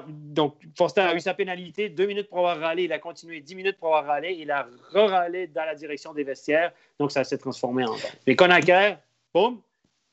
donc, 0.09 0.57
Forster 0.77 1.01
a 1.01 1.15
eu 1.15 1.21
sa 1.21 1.35
pénalité, 1.35 1.89
deux 1.89 2.07
minutes 2.07 2.29
pour 2.29 2.39
avoir 2.39 2.59
râlé. 2.59 2.85
Il 2.85 2.93
a 2.93 2.99
continué 2.99 3.41
dix 3.41 3.55
minutes 3.55 3.79
pour 3.79 3.97
avoir 3.97 4.15
râlé. 4.15 4.37
Il 4.39 4.51
a 4.51 4.69
re-râlé 4.93 5.47
dans 5.49 5.65
la 5.65 5.75
direction 5.75 6.13
des 6.13 6.25
vestiaires. 6.25 6.73
Donc, 6.99 7.13
ça 7.13 7.25
s'est 7.25 7.39
transformé 7.39 7.85
en 7.85 7.95
Mais 8.27 8.37
Conacher, 8.37 8.97
boum, 9.33 9.61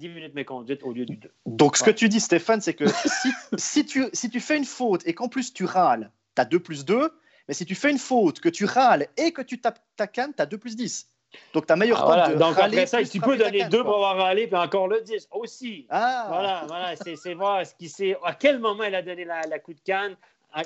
10 0.01 0.09
minutes 0.09 0.34
méconduite 0.34 0.82
au 0.84 0.91
lieu 0.91 1.05
du 1.05 1.15
2. 1.17 1.32
Donc, 1.45 1.78
ce 1.78 1.84
que 1.84 1.91
tu 1.91 2.09
dis, 2.09 2.19
Stéphane, 2.19 2.59
c'est 2.59 2.74
que 2.74 2.86
si, 2.88 3.30
si, 3.57 3.86
tu, 3.86 4.05
si 4.13 4.30
tu 4.30 4.39
fais 4.39 4.57
une 4.57 4.65
faute 4.65 5.05
et 5.05 5.13
qu'en 5.13 5.30
plus 5.30 5.53
tu 5.53 5.65
râles, 5.65 6.11
tu 6.36 6.41
as 6.41 6.45
2 6.45 6.59
plus 6.59 6.86
2. 6.86 7.11
Mais 7.47 7.53
si 7.53 7.65
tu 7.65 7.76
fais 7.76 7.91
une 7.91 7.99
faute, 7.99 8.39
que 8.39 8.49
tu 8.49 8.65
râles 8.65 9.07
et 9.17 9.32
que 9.32 9.41
tu 9.41 9.59
tapes 9.59 9.80
ta 9.95 10.07
canne, 10.07 10.34
tu 10.36 10.41
as 10.41 10.45
2 10.45 10.57
plus 10.57 10.76
10. 10.76 11.07
Donc, 11.53 11.65
tu 11.67 11.73
as 11.73 11.75
meilleur 11.75 12.09
ah, 12.09 12.27
temps 12.27 12.34
de 12.34 12.38
Donc, 12.38 12.59
après 12.59 12.86
ça, 12.86 13.03
tu 13.03 13.19
peux 13.19 13.38
donner 13.38 13.65
2 13.65 13.84
pour 13.84 13.95
avoir 13.95 14.17
râlé, 14.17 14.47
puis 14.47 14.55
encore 14.55 14.88
le 14.88 15.01
10 15.01 15.29
aussi. 15.32 15.86
Ah. 15.89 16.25
Voilà, 16.27 16.63
voilà 16.67 16.95
c'est 16.95 17.34
voir 17.34 17.65
ce 17.65 17.73
qui 17.75 17.89
sait, 17.89 18.17
à 18.23 18.34
quel 18.34 18.59
moment 18.59 18.84
il 18.84 18.95
a 18.95 19.01
donné 19.01 19.25
la, 19.25 19.59
coup 19.59 19.73
de 19.73 19.79
canne, 19.84 20.15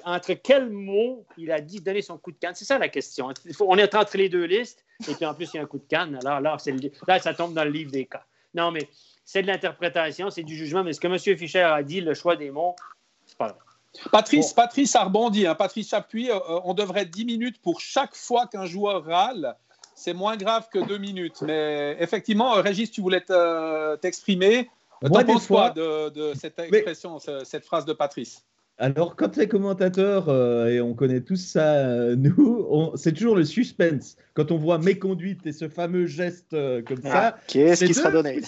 entre 0.04 0.34
quels 0.34 0.70
mots 0.70 1.26
il 1.38 1.52
a 1.52 1.62
dit 1.62 1.82
donner 1.82 2.02
son 2.02 2.18
coup 2.18 2.32
de 2.32 2.38
canne. 2.38 2.56
C'est 2.56 2.66
ça 2.66 2.78
la 2.78 2.90
question. 2.90 3.30
on 3.60 3.78
est 3.78 3.96
entre 3.96 4.18
les 4.18 4.30
deux 4.30 4.46
listes, 4.46 4.84
et 5.08 5.14
puis 5.14 5.26
en 5.26 5.34
plus, 5.34 5.50
il 5.54 5.58
y 5.58 5.60
a 5.60 5.64
un 5.64 5.68
coup 5.68 5.80
de 5.80 5.88
canne. 5.88 6.20
Alors 6.24 6.40
là, 6.40 6.58
là, 7.08 7.20
ça 7.20 7.34
tombe 7.34 7.54
dans 7.54 7.64
le 7.64 7.72
livre 7.72 7.92
des 7.92 8.06
cas. 8.06 8.24
Non, 8.54 8.72
mais 8.72 8.88
c'est 9.26 9.42
de 9.42 9.48
l'interprétation, 9.48 10.30
c'est 10.30 10.44
du 10.44 10.56
jugement, 10.56 10.84
mais 10.84 10.94
ce 10.94 11.00
que 11.00 11.08
M. 11.08 11.38
Fischer 11.38 11.62
a 11.62 11.84
dit, 11.84 12.02
le 12.02 12.14
choix 12.14 12.36
des 12.36 12.52
mots, 12.52 12.76
c'est 13.26 13.38
pas 13.38 13.50
vrai. 13.50 13.60
Patrice, 14.12 14.54
Patrice 14.54 14.96
a 14.96 15.04
rebondi. 15.06 15.48
Hein. 15.48 15.56
Patrice 15.56 15.90
Chapuis, 15.90 16.30
euh, 16.30 16.40
on 16.64 16.74
devrait 16.74 17.06
10 17.06 17.26
minutes 17.26 17.62
pour 17.62 17.80
chaque 17.80 18.16
fois 18.16 18.48
qu'un 18.48 18.66
joueur 18.66 19.06
râle. 19.06 19.56
C'est 19.96 20.14
moins 20.14 20.38
grave 20.38 20.68
que 20.72 20.86
2 20.86 20.98
minutes. 20.98 21.42
Mais 21.42 21.96
effectivement, 22.00 22.54
Régis, 22.62 22.92
tu 22.92 23.02
voulais 23.02 23.24
t'exprimer. 24.02 24.70
T'en 25.02 25.24
penses 25.24 25.48
quoi 25.48 25.72
de, 25.72 26.34
cette 26.36 26.60
expression, 26.60 27.18
cette 27.20 27.66
phrase 27.66 27.86
de 27.86 27.94
Patrice? 27.94 28.44
Alors, 28.78 29.16
quand 29.16 29.30
tu 29.30 29.40
es 29.40 29.48
commentateur, 29.48 30.28
euh, 30.28 30.68
et 30.68 30.82
on 30.82 30.94
connaît 30.94 31.22
tous 31.22 31.38
ça, 31.38 31.76
euh, 31.76 32.16
nous, 32.18 32.92
c'est 32.96 33.14
toujours 33.14 33.38
le 33.38 33.46
suspense. 33.46 34.18
Quand 34.34 34.52
on 34.52 34.58
voit 34.58 34.80
méconduite 34.80 35.46
et 35.48 35.54
ce 35.54 35.70
fameux 35.70 36.08
geste 36.08 36.52
comme 36.86 37.00
ah, 37.06 37.10
ça, 37.10 37.38
qu'est-ce 37.48 37.86
qui 37.86 37.94
sera 37.94 38.12
donné 38.12 38.42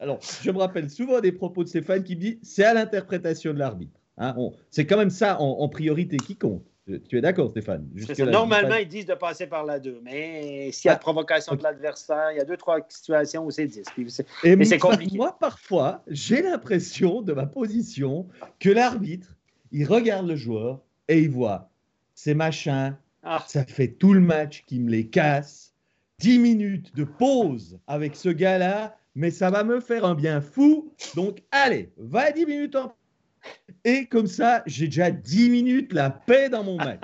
Alors, 0.00 0.18
je 0.42 0.50
me 0.50 0.58
rappelle 0.58 0.90
souvent 0.90 1.20
des 1.20 1.30
propos 1.30 1.62
de 1.62 1.68
Stéphane 1.68 2.02
qui 2.02 2.16
dit 2.16 2.40
c'est 2.42 2.64
à 2.64 2.74
l'interprétation 2.74 3.54
de 3.54 3.60
l'arbitre. 3.60 4.00
Hein, 4.18 4.34
c'est 4.70 4.84
quand 4.84 4.96
même 4.96 5.10
ça 5.10 5.40
en, 5.40 5.68
priorité 5.68 6.16
qui 6.16 6.34
compte. 6.34 6.64
Tu 7.08 7.18
es 7.18 7.20
d'accord, 7.20 7.50
Stéphane? 7.50 7.88
Normalement, 8.18 8.76
ils 8.76 8.88
disent 8.88 9.06
de 9.06 9.14
passer 9.14 9.46
par 9.46 9.64
la 9.64 9.78
2, 9.78 10.00
mais 10.02 10.70
s'il 10.72 10.88
y 10.88 10.90
a 10.90 10.94
de 10.94 10.98
ah, 10.98 11.00
provocation 11.00 11.54
de 11.54 11.62
l'adversaire, 11.62 12.32
il 12.32 12.38
y 12.38 12.40
a 12.40 12.44
deux, 12.44 12.56
trois 12.56 12.78
situations 12.88 13.44
où 13.44 13.50
c'est 13.50 13.66
10. 13.66 13.84
mais 14.44 14.64
c'est 14.64 14.78
compliqué. 14.78 15.16
Moi, 15.16 15.36
parfois, 15.38 16.02
j'ai 16.08 16.42
l'impression 16.42 17.20
de 17.22 17.32
ma 17.32 17.46
position 17.46 18.26
que 18.58 18.70
l'arbitre, 18.70 19.36
il 19.70 19.86
regarde 19.86 20.26
le 20.26 20.36
joueur 20.36 20.80
et 21.08 21.20
il 21.20 21.30
voit 21.30 21.70
ces 22.14 22.34
machins, 22.34 22.96
ah. 23.22 23.44
ça 23.46 23.64
fait 23.64 23.88
tout 23.88 24.14
le 24.14 24.20
match 24.20 24.64
qui 24.66 24.80
me 24.80 24.90
les 24.90 25.06
casse. 25.08 25.74
10 26.20 26.38
minutes 26.40 26.96
de 26.96 27.04
pause 27.04 27.78
avec 27.86 28.16
ce 28.16 28.28
gars-là, 28.28 28.96
mais 29.14 29.30
ça 29.30 29.50
va 29.50 29.62
me 29.62 29.78
faire 29.78 30.04
un 30.04 30.14
bien 30.14 30.40
fou. 30.40 30.92
Donc, 31.14 31.42
allez, 31.52 31.92
va 31.96 32.32
10 32.32 32.46
minutes 32.46 32.76
en 32.76 32.92
et 33.84 34.06
comme 34.06 34.26
ça, 34.26 34.62
j'ai 34.66 34.86
déjà 34.86 35.10
10 35.10 35.50
minutes 35.50 35.92
la 35.92 36.10
paix 36.10 36.48
dans 36.48 36.64
mon 36.64 36.76
match. 36.76 37.00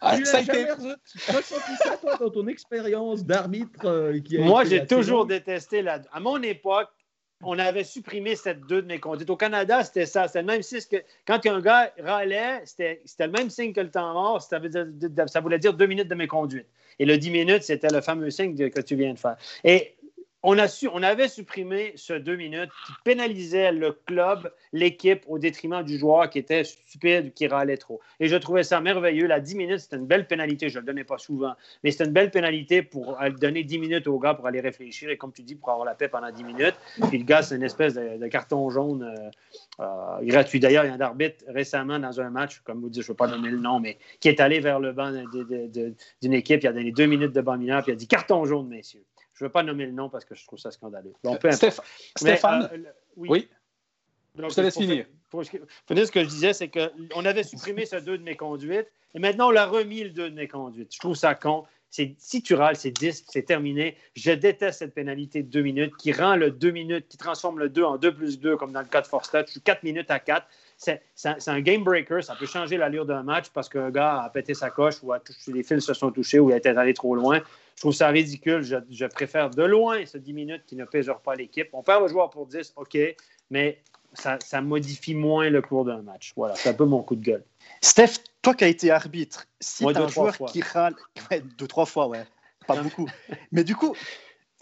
ah, 0.00 0.16
tu 0.16 0.26
as 0.26 0.42
jamais 0.42 0.70
ressenti 0.72 1.76
ça, 1.82 1.96
toi, 1.98 2.16
dans 2.18 2.30
ton 2.30 2.46
expérience 2.46 3.24
d'arbitre 3.24 3.84
euh, 3.84 4.18
Moi, 4.38 4.64
j'ai 4.64 4.86
toujours 4.86 5.26
détesté 5.26 5.82
la. 5.82 6.00
À 6.12 6.20
mon 6.20 6.42
époque, 6.42 6.88
on 7.42 7.58
avait 7.58 7.84
supprimé 7.84 8.36
cette 8.36 8.60
2 8.62 8.82
de 8.82 8.86
mes 8.86 8.98
conduites. 8.98 9.30
Au 9.30 9.36
Canada, 9.36 9.84
c'était 9.84 10.06
ça. 10.06 10.26
C'était 10.26 10.40
le 10.40 10.46
même 10.46 10.62
signe 10.62 10.80
que 10.90 10.96
quand 11.26 11.44
un 11.46 11.60
gars 11.60 11.92
râlait, 11.98 12.62
c'était 12.64 13.00
le 13.20 13.28
même 13.28 13.50
signe 13.50 13.72
que 13.72 13.80
le 13.80 13.90
temps 13.90 14.12
mort. 14.14 14.42
Ça, 14.42 14.60
ça 15.26 15.40
voulait 15.40 15.58
dire 15.58 15.74
2 15.74 15.86
minutes 15.86 16.08
de 16.08 16.14
mes 16.14 16.26
conduites. 16.26 16.68
Et 16.98 17.04
le 17.04 17.18
10 17.18 17.30
minutes, 17.30 17.62
c'était 17.64 17.92
le 17.92 18.00
fameux 18.00 18.30
signe 18.30 18.70
que 18.70 18.80
tu 18.80 18.96
viens 18.96 19.12
de 19.12 19.18
faire. 19.18 19.36
Et 19.64 19.93
on, 20.44 21.02
avait 21.02 21.28
supprimé 21.28 21.92
ce 21.96 22.12
deux 22.12 22.36
minutes 22.36 22.70
qui 22.86 22.92
pénalisait 23.02 23.72
le 23.72 23.92
club, 23.92 24.52
l'équipe, 24.72 25.22
au 25.26 25.38
détriment 25.38 25.82
du 25.82 25.98
joueur 25.98 26.28
qui 26.28 26.38
était 26.38 26.64
stupide, 26.64 27.32
qui 27.32 27.46
râlait 27.46 27.78
trop. 27.78 28.00
Et 28.20 28.28
je 28.28 28.36
trouvais 28.36 28.62
ça 28.62 28.80
merveilleux. 28.80 29.26
La 29.26 29.40
10 29.40 29.56
minutes, 29.56 29.80
c'était 29.80 29.96
une 29.96 30.06
belle 30.06 30.26
pénalité. 30.26 30.68
Je 30.68 30.76
ne 30.76 30.80
le 30.80 30.86
donnais 30.86 31.04
pas 31.04 31.16
souvent, 31.16 31.54
mais 31.82 31.90
c'était 31.90 32.04
une 32.04 32.12
belle 32.12 32.30
pénalité 32.30 32.82
pour 32.82 33.18
donner 33.40 33.64
10 33.64 33.78
minutes 33.78 34.06
au 34.06 34.18
gars 34.18 34.34
pour 34.34 34.46
aller 34.46 34.60
réfléchir 34.60 35.08
et, 35.08 35.16
comme 35.16 35.32
tu 35.32 35.42
dis, 35.42 35.54
pour 35.54 35.70
avoir 35.70 35.86
la 35.86 35.94
paix 35.94 36.08
pendant 36.08 36.30
10 36.30 36.44
minutes. 36.44 36.74
Puis 37.08 37.18
le 37.18 37.24
gars, 37.24 37.42
c'est 37.42 37.56
une 37.56 37.62
espèce 37.62 37.94
de, 37.94 38.26
carton 38.28 38.68
jaune 38.68 39.02
euh, 39.02 39.30
euh, 39.80 40.18
gratuit. 40.22 40.60
D'ailleurs, 40.60 40.84
il 40.84 40.88
y 40.88 40.90
a 40.90 40.94
un 40.94 41.00
arbitre 41.00 41.44
récemment 41.48 41.98
dans 41.98 42.20
un 42.20 42.30
match, 42.30 42.60
comme 42.64 42.80
vous 42.80 42.90
dites, 42.90 43.02
je 43.02 43.08
ne 43.08 43.12
veux 43.12 43.16
pas 43.16 43.28
donner 43.28 43.48
le 43.48 43.58
nom, 43.58 43.80
mais 43.80 43.98
qui 44.20 44.28
est 44.28 44.40
allé 44.40 44.60
vers 44.60 44.80
le 44.80 44.92
banc 44.92 45.10
d'une 46.20 46.32
équipe. 46.32 46.62
Il 46.62 46.66
a 46.66 46.72
donné 46.72 46.92
deux 46.92 47.06
minutes 47.06 47.32
de 47.32 47.40
banc 47.40 47.56
mineur, 47.56 47.82
puis 47.82 47.92
il 47.92 47.94
a 47.94 47.96
dit 47.96 48.08
carton 48.08 48.44
jaune, 48.44 48.68
messieurs. 48.68 49.04
Je 49.34 49.44
ne 49.44 49.48
veux 49.48 49.52
pas 49.52 49.62
nommer 49.62 49.86
le 49.86 49.92
nom 49.92 50.08
parce 50.08 50.24
que 50.24 50.34
je 50.34 50.44
trouve 50.46 50.58
ça 50.58 50.70
scandaleux. 50.70 51.12
Stéphane, 52.16 52.68
euh, 52.72 52.78
oui. 53.16 53.48
je 54.36 54.54
te 54.54 54.60
laisse 54.60 54.76
finir. 54.76 55.06
Pour, 55.30 55.44
ce 55.44 55.50
que 56.12 56.22
je 56.22 56.28
disais, 56.28 56.52
c'est 56.52 56.68
qu'on 56.68 57.24
avait 57.24 57.42
supprimé 57.42 57.86
ce 57.86 57.96
2 57.96 58.18
de 58.18 58.22
mes 58.22 58.36
conduites 58.36 58.86
et 59.14 59.18
maintenant 59.18 59.48
on 59.48 59.50
l'a 59.50 59.66
remis 59.66 60.04
le 60.04 60.10
2 60.10 60.30
de 60.30 60.34
mes 60.34 60.46
conduites. 60.46 60.94
Je 60.94 61.00
trouve 61.00 61.16
ça 61.16 61.34
con. 61.34 61.64
Si 61.90 62.42
tu 62.42 62.54
râles, 62.54 62.74
c'est 62.74 62.90
10, 62.90 63.24
c'est 63.28 63.42
terminé. 63.42 63.96
Je 64.16 64.32
déteste 64.32 64.80
cette 64.80 64.94
pénalité 64.94 65.44
de 65.44 65.48
2 65.48 65.62
minutes 65.62 65.96
qui 65.96 66.12
rend 66.12 66.34
le 66.34 66.50
2 66.50 66.70
minutes, 66.72 67.06
qui 67.08 67.16
transforme 67.16 67.60
le 67.60 67.68
2 67.68 67.84
en 67.84 67.98
2 67.98 68.14
plus 68.14 68.40
2, 68.40 68.56
comme 68.56 68.72
dans 68.72 68.80
le 68.80 68.86
cas 68.86 69.00
de 69.00 69.06
Forstat. 69.06 69.44
Je 69.46 69.52
suis 69.52 69.60
4 69.60 69.84
minutes 69.84 70.10
à 70.10 70.18
4 70.18 70.44
c'est 70.76 71.48
un 71.48 71.60
game 71.60 71.84
breaker. 71.84 72.22
Ça 72.22 72.34
peut 72.34 72.46
changer 72.46 72.76
l'allure 72.76 73.06
d'un 73.06 73.22
match 73.22 73.46
parce 73.52 73.68
qu'un 73.68 73.90
gars 73.90 74.22
a 74.22 74.30
pété 74.30 74.54
sa 74.54 74.70
coche 74.70 74.96
ou 75.02 75.12
a 75.12 75.20
touché, 75.20 75.52
les 75.52 75.62
fils 75.62 75.84
se 75.84 75.94
sont 75.94 76.10
touchés 76.10 76.38
ou 76.38 76.50
il 76.50 76.56
été 76.56 76.68
allé 76.70 76.94
trop 76.94 77.14
loin. 77.14 77.40
Je 77.76 77.80
trouve 77.80 77.92
ça 77.92 78.08
ridicule. 78.08 78.62
Je, 78.62 79.06
préfère 79.06 79.50
de 79.50 79.62
loin 79.62 80.04
ce 80.06 80.18
10 80.18 80.32
minutes 80.32 80.62
qui 80.66 80.76
ne 80.76 80.84
pèsent 80.84 81.12
pas 81.24 81.34
l'équipe. 81.34 81.68
On 81.72 81.82
perd 81.82 82.02
le 82.02 82.08
joueur 82.08 82.30
pour 82.30 82.46
10, 82.46 82.74
OK, 82.76 82.96
mais 83.50 83.82
ça, 84.14 84.60
modifie 84.60 85.14
moins 85.14 85.50
le 85.50 85.60
cours 85.60 85.84
d'un 85.84 86.02
match. 86.02 86.32
Voilà, 86.36 86.54
c'est 86.54 86.68
un 86.68 86.74
peu 86.74 86.84
mon 86.84 87.02
coup 87.02 87.16
de 87.16 87.24
gueule. 87.24 87.44
Steph, 87.80 88.20
toi 88.42 88.54
qui 88.54 88.64
as 88.64 88.68
été 88.68 88.90
arbitre, 88.90 89.46
si 89.60 89.84
tu 89.84 89.96
un 89.96 90.08
joueur 90.08 90.36
qui 90.46 90.62
râle, 90.62 90.94
deux, 91.58 91.66
trois 91.66 91.86
fois, 91.86 92.06
ouais, 92.08 92.24
pas 92.66 92.80
beaucoup. 92.80 93.08
mais 93.52 93.64
du 93.64 93.74
coup, 93.74 93.94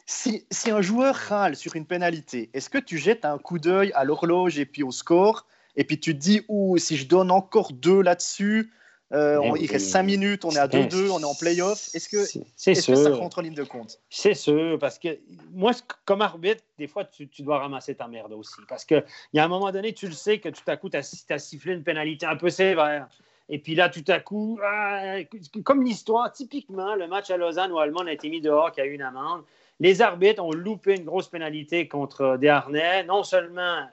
si, 0.07 0.47
si, 0.51 0.71
un 0.71 0.83
joueur 0.83 1.15
râle 1.15 1.57
sur 1.57 1.77
une 1.77 1.87
pénalité, 1.87 2.51
est-ce 2.55 2.71
que 2.71 2.79
tu 2.79 2.99
jettes 2.99 3.25
un 3.25 3.39
coup 3.39 3.59
d'œil 3.59 3.93
à 3.95 4.05
l'horloge 4.05 4.59
et 4.59 4.67
puis 4.67 4.83
au 4.83 4.91
score? 4.91 5.47
Et 5.77 5.85
puis 5.85 5.99
tu 5.99 6.15
te 6.15 6.21
dis, 6.21 6.43
ou 6.49 6.77
si 6.79 6.97
je 6.97 7.07
donne 7.07 7.31
encore 7.31 7.73
deux 7.73 8.03
là-dessus, 8.03 8.73
euh, 9.13 9.57
il 9.61 9.71
reste 9.71 9.91
cinq 9.91 10.05
minutes, 10.05 10.45
on 10.45 10.51
est 10.51 10.59
à 10.59 10.69
2-2, 10.69 11.11
on 11.11 11.21
est 11.21 11.25
en 11.25 11.35
playoff. 11.35 11.91
Est-ce 11.95 12.09
que, 12.09 12.17
est 12.17 12.75
-ce 12.75 12.87
que 12.87 12.95
ça 12.95 13.11
rentre 13.15 13.39
en 13.41 13.43
ligne 13.43 13.55
de 13.55 13.65
compte? 13.65 14.01
C'est 14.09 14.35
sûr, 14.35 14.79
parce 14.79 14.99
que 14.99 15.19
moi, 15.53 15.73
comme 16.07 16.23
arbitre, 16.23 16.65
des 16.79 16.87
fois, 16.87 17.05
tu, 17.05 17.29
dois 17.41 17.59
ramasser 17.59 17.95
ta 17.95 18.09
merde 18.09 18.33
aussi. 18.33 18.61
Parce 18.69 18.85
qu'il 18.87 19.05
y 19.35 19.39
a 19.39 19.45
un 19.45 19.49
moment 19.49 19.71
donné, 19.71 19.93
tu 19.93 20.07
le 20.07 20.15
sais 20.15 20.39
que 20.39 20.49
tout 20.49 20.63
à 20.67 20.77
coup, 20.77 20.89
tu 20.89 20.97
as, 20.97 21.39
sifflé 21.39 21.75
une 21.75 21.83
pénalité 21.83 22.25
un 22.25 22.37
peu 22.37 22.49
sévère. 22.49 23.07
Et 23.51 23.59
puis 23.59 23.75
là, 23.75 23.91
tout 23.91 24.05
à 24.09 24.21
coup, 24.21 24.59
ah, 24.65 25.17
comme 25.63 25.83
l'histoire, 25.83 26.33
typiquement, 26.33 26.95
le 26.95 27.07
match 27.07 27.31
à 27.31 27.37
Lausanne 27.37 27.71
où 27.73 27.79
Allemand 27.79 28.07
a 28.07 28.13
été 28.13 28.31
mis 28.31 28.41
dehors, 28.41 28.73
qui 28.73 28.81
a 28.81 28.87
eu 28.87 28.95
une 28.95 29.03
amende, 29.03 29.43
les 29.79 30.01
arbitres 30.01 30.43
ont 30.43 30.53
loupé 30.53 30.97
une 30.97 31.05
grosse 31.05 31.29
pénalité 31.29 31.87
contre 31.87 32.39
Desharnais. 32.39 33.05
Non 33.05 33.25
seulement 33.25 33.89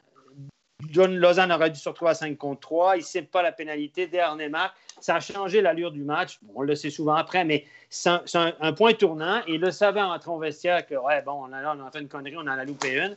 John 0.88 1.16
Lausanne 1.18 1.52
aurait 1.52 1.70
dû 1.70 1.80
se 1.80 1.90
retrouver 1.90 2.12
à 2.12 2.16
5 2.16 2.38
contre 2.38 2.62
3. 2.62 2.98
Il 2.98 3.00
ne 3.00 3.04
sait 3.04 3.22
pas 3.22 3.42
la 3.42 3.52
pénalité. 3.52 4.08
Dernier 4.08 4.50
marque. 4.50 4.76
Ça 5.02 5.16
a 5.16 5.20
changé 5.20 5.62
l'allure 5.62 5.92
du 5.92 6.04
match. 6.04 6.40
on 6.56 6.62
le 6.62 6.76
sait 6.76 6.90
souvent 6.90 7.16
après, 7.16 7.46
mais 7.46 7.66
c'est 7.90 8.10
un, 8.36 8.74
point 8.74 8.94
tournant. 8.94 9.42
Et 9.48 9.56
il 9.56 9.62
le 9.62 9.72
savait 9.72 10.02
en 10.02 10.12
entrant 10.12 10.36
au 10.36 10.40
vestiaire 10.40 10.86
que, 10.86 10.96
ouais, 10.96 11.22
bon, 11.22 11.46
on 11.46 11.50
on 11.52 11.86
a 11.86 11.92
fait 11.92 12.02
une 12.02 12.08
connerie, 12.08 12.36
on 12.38 12.42
en 12.42 12.48
a 12.48 12.66
loupé 12.66 12.98
une. 12.98 13.16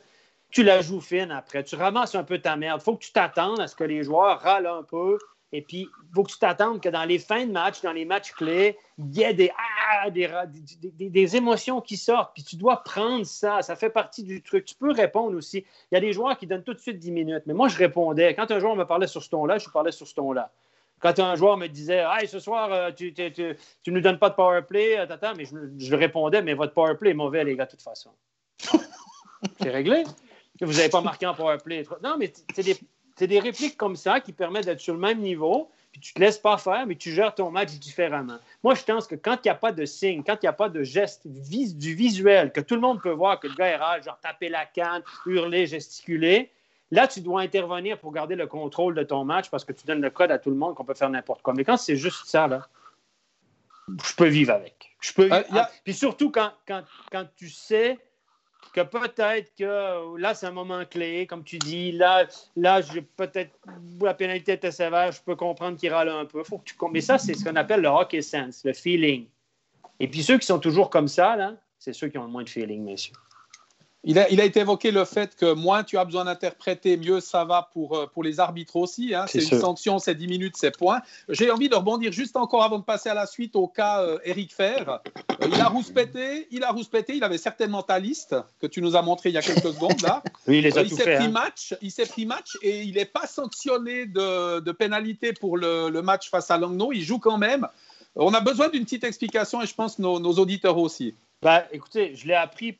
Tu 0.49 0.63
la 0.63 0.81
joues 0.81 1.01
fine 1.01 1.31
après. 1.31 1.63
Tu 1.63 1.75
ramasses 1.75 2.15
un 2.15 2.23
peu 2.23 2.39
ta 2.39 2.55
merde. 2.55 2.79
Il 2.81 2.83
faut 2.83 2.95
que 2.95 3.03
tu 3.03 3.11
t'attendes 3.11 3.59
à 3.59 3.67
ce 3.67 3.75
que 3.75 3.83
les 3.83 4.03
joueurs 4.03 4.39
râlent 4.39 4.67
un 4.67 4.83
peu 4.83 5.17
et 5.55 5.61
puis, 5.61 5.81
il 5.81 6.15
faut 6.15 6.23
que 6.23 6.31
tu 6.31 6.39
t'attendes 6.39 6.81
que 6.81 6.89
dans 6.89 7.05
les 7.05 7.19
fins 7.19 7.45
de 7.45 7.51
match, 7.51 7.83
dans 7.83 7.91
les 7.91 8.05
matchs 8.05 8.31
clés, 8.31 8.75
il 8.97 9.15
y 9.15 9.21
ait 9.21 9.35
des, 9.35 9.51
ah, 9.91 10.09
des, 10.09 10.27
des, 10.91 11.35
émotions 11.35 11.79
qui 11.79 11.95
sortent. 11.95 12.33
Puis 12.33 12.43
tu 12.43 12.55
dois 12.55 12.77
prendre 12.77 13.23
ça. 13.23 13.61
Ça 13.61 13.75
fait 13.75 13.91
partie 13.91 14.23
du 14.23 14.41
truc. 14.41 14.65
Tu 14.65 14.73
peux 14.73 14.91
répondre 14.91 15.37
aussi. 15.37 15.59
Il 15.91 15.95
y 15.95 15.97
a 15.97 16.01
des 16.01 16.11
joueurs 16.11 16.39
qui 16.39 16.47
donnent 16.47 16.63
tout 16.63 16.73
de 16.73 16.79
suite 16.79 16.97
10 16.97 17.11
minutes. 17.11 17.43
Mais 17.45 17.53
moi, 17.53 17.67
je 17.67 17.77
répondais. 17.77 18.33
Quand 18.33 18.49
un 18.49 18.57
joueur 18.59 18.75
me 18.75 18.83
parlait 18.83 19.05
sur 19.05 19.21
ce 19.21 19.29
ton-là, 19.29 19.59
je 19.59 19.69
parlais 19.69 19.91
sur 19.91 20.07
ce 20.07 20.15
ton-là. 20.15 20.51
quand 20.99 21.19
un 21.19 21.35
joueur 21.35 21.57
me 21.57 21.67
disait 21.67 22.03
Hey, 22.03 22.27
ce 22.27 22.39
soir, 22.39 22.73
euh, 22.73 22.89
tu 22.91 23.13
ne 23.15 23.91
nous 23.91 24.01
donnes 24.01 24.17
pas 24.17 24.31
de 24.31 24.35
power 24.35 24.63
play, 24.67 24.97
attends, 24.97 25.35
mais 25.37 25.45
je, 25.45 25.55
je 25.77 25.95
répondais 25.95 26.41
Mais 26.41 26.55
votre 26.55 26.73
power 26.73 26.95
play 26.97 27.11
est 27.11 27.13
mauvais, 27.13 27.43
les 27.43 27.55
gars, 27.55 27.65
de 27.65 27.71
toute 27.71 27.83
façon. 27.83 28.09
c'est 29.61 29.69
réglé. 29.69 30.03
Vous 30.61 30.73
n'avez 30.73 30.89
pas 30.89 31.01
marqué 31.01 31.27
en 31.27 31.35
power 31.35 31.57
play. 31.63 31.85
Non, 32.01 32.15
mais 32.17 32.33
c'est 32.55 32.63
des, 32.63 32.75
des, 33.17 33.39
répliques 33.39 33.77
comme 33.77 33.95
ça 33.95 34.19
qui 34.19 34.33
permettent 34.33 34.65
d'être 34.65 34.79
sur 34.79 34.93
le 34.93 34.99
même 34.99 35.19
niveau 35.19 35.69
puis 35.93 36.01
tu 36.01 36.13
te 36.15 36.19
laisses 36.19 36.39
pas 36.39 36.57
faire, 36.57 36.87
mais 36.87 36.95
tu 36.95 37.11
gères 37.11 37.35
ton 37.35 37.51
match 37.51 37.73
différemment. 37.73 38.39
Moi, 38.63 38.73
je 38.73 38.83
pense 38.83 39.05
que 39.05 39.13
quand 39.13 39.35
il 39.35 39.47
n'y 39.47 39.51
a 39.51 39.55
pas 39.55 39.71
de 39.71 39.85
signe, 39.85 40.23
quand 40.23 40.33
il 40.41 40.45
n'y 40.45 40.49
a 40.49 40.53
pas 40.53 40.67
de 40.67 40.81
geste 40.81 41.27
du 41.27 41.93
visuel, 41.93 42.51
que 42.51 42.61
tout 42.61 42.73
le 42.73 42.81
monde 42.81 42.99
peut 42.99 43.11
voir 43.11 43.39
que 43.39 43.47
le 43.47 43.53
gars 43.53 43.67
est 43.67 43.75
rare, 43.75 44.01
genre 44.01 44.19
taper 44.19 44.49
la 44.49 44.65
canne, 44.65 45.03
hurler, 45.27 45.67
gesticuler, 45.67 46.49
là, 46.89 47.07
tu 47.07 47.21
dois 47.21 47.41
intervenir 47.41 47.99
pour 47.99 48.11
garder 48.11 48.35
le 48.35 48.47
contrôle 48.47 48.95
de 48.95 49.03
ton 49.03 49.23
match 49.23 49.51
parce 49.51 49.63
que 49.63 49.71
tu 49.71 49.85
donnes 49.85 50.01
le 50.01 50.09
code 50.09 50.31
à 50.31 50.39
tout 50.39 50.49
le 50.49 50.55
monde 50.55 50.73
qu'on 50.73 50.83
peut 50.83 50.95
faire 50.95 51.11
n'importe 51.11 51.43
quoi. 51.43 51.53
Mais 51.53 51.63
quand 51.63 51.77
c'est 51.77 51.95
juste 51.95 52.25
ça, 52.25 52.47
là, 52.47 52.67
je 53.87 54.15
peux 54.15 54.27
vivre 54.27 54.51
avec. 54.51 54.95
Je 54.99 55.13
peux 55.13 55.31
euh, 55.31 55.43
Puis 55.83 55.93
surtout 55.93 56.31
quand, 56.31 56.53
quand, 56.67 56.83
quand 57.11 57.27
tu 57.35 57.49
sais 57.49 57.99
que 58.73 58.81
peut-être 58.81 59.53
que 59.55 60.17
là, 60.17 60.33
c'est 60.33 60.47
un 60.47 60.51
moment 60.51 60.83
clé, 60.85 61.27
comme 61.27 61.43
tu 61.43 61.59
dis. 61.59 61.91
Là, 61.91 62.25
là 62.57 62.81
peut-être, 63.15 63.51
la 64.01 64.13
pénalité 64.13 64.53
était 64.53 64.71
sévère, 64.71 65.11
je 65.11 65.21
peux 65.21 65.35
comprendre 65.35 65.77
qu'il 65.77 65.93
râle 65.93 66.09
un 66.09 66.25
peu. 66.25 66.43
Mais 66.91 67.01
ça, 67.01 67.17
c'est 67.17 67.35
ce 67.35 67.45
qu'on 67.45 67.55
appelle 67.55 67.81
le 67.81 67.89
hockey 67.89 68.21
sense, 68.21 68.65
le 68.65 68.73
feeling. 68.73 69.27
Et 69.99 70.07
puis 70.07 70.23
ceux 70.23 70.37
qui 70.37 70.47
sont 70.47 70.59
toujours 70.59 70.89
comme 70.89 71.07
ça, 71.07 71.35
là, 71.35 71.53
c'est 71.77 71.93
ceux 71.93 72.07
qui 72.07 72.17
ont 72.17 72.23
le 72.23 72.29
moins 72.29 72.43
de 72.43 72.49
feeling, 72.49 72.83
messieurs. 72.83 73.13
Il 74.05 74.19
a, 74.19 74.27
été 74.29 74.59
évoqué 74.59 74.91
le 74.91 75.05
fait 75.05 75.33
que 75.33 75.53
moins 75.53 75.85
tu 75.85 75.97
as 75.97 76.03
besoin 76.03 76.25
d'interpréter, 76.25 76.97
mieux 76.97 77.21
ça 77.21 77.45
va 77.45 77.69
pour, 77.71 77.95
euh, 77.95 78.05
pour 78.05 78.21
les 78.21 78.41
arbitres 78.41 78.75
aussi. 78.75 79.15
Hein. 79.15 79.25
C'est 79.27 79.49
une 79.49 79.61
sanction, 79.61 79.97
c'est 79.97 80.15
10 80.15 80.27
minutes, 80.27 80.55
c'est 80.57 80.77
point. 80.77 81.01
J'ai 81.29 81.49
envie 81.51 81.69
de 81.69 81.75
rebondir 81.75 82.11
juste 82.11 82.35
encore 82.35 82.63
avant 82.63 82.79
de 82.79 82.83
passer 82.83 83.07
à 83.07 83.13
la 83.13 83.25
suite 83.25 83.55
au 83.55 83.67
cas 83.67 84.01
euh, 84.01 84.19
Eric 84.25 84.53
Fer. 84.53 84.99
Euh, 85.41 85.47
il 85.47 85.61
a 85.61 85.69
rouspété, 85.69 86.49
il 86.51 86.65
a 86.65 86.71
rouspété, 86.71 87.15
il 87.15 87.23
avait 87.23 87.37
certainement 87.37 87.81
ta 87.81 87.97
liste 87.97 88.35
que 88.59 88.67
tu 88.67 88.81
nous 88.81 88.97
as 88.97 89.01
montré 89.01 89.29
il 89.29 89.35
y 89.35 89.37
a 89.37 89.41
quelques 89.41 89.73
secondes 89.73 90.01
là. 90.01 90.21
Oui, 90.47 90.57
il 90.57 90.63
les 90.63 90.77
a 90.77 90.81
il 90.81 90.91
s'est 90.91 91.15
pris 91.15 91.23
hein. 91.23 91.29
match, 91.29 91.73
il 91.81 91.91
s'est 91.91 92.05
pris 92.05 92.25
match 92.25 92.57
et 92.61 92.81
il 92.81 92.95
n'est 92.95 93.05
pas 93.05 93.25
sanctionné 93.25 94.05
de, 94.05 94.59
de, 94.59 94.71
pénalité 94.73 95.31
pour 95.31 95.57
le, 95.57 95.89
le, 95.89 96.01
match 96.01 96.29
face 96.29 96.51
à 96.51 96.57
Langnau. 96.57 96.91
Il 96.91 97.03
joue 97.03 97.19
quand 97.19 97.37
même. 97.37 97.65
On 98.17 98.33
a 98.33 98.41
besoin 98.41 98.67
d'une 98.67 98.83
petite 98.83 99.05
explication 99.05 99.61
et 99.61 99.65
je 99.65 99.73
pense 99.73 99.99
nos, 99.99 100.19
nos 100.19 100.33
auditeurs 100.33 100.77
aussi. 100.77 101.15
Ben, 101.41 101.63
écoutez, 101.71 102.15
je 102.15 102.27
l'ai 102.27 102.33
appris 102.33 102.77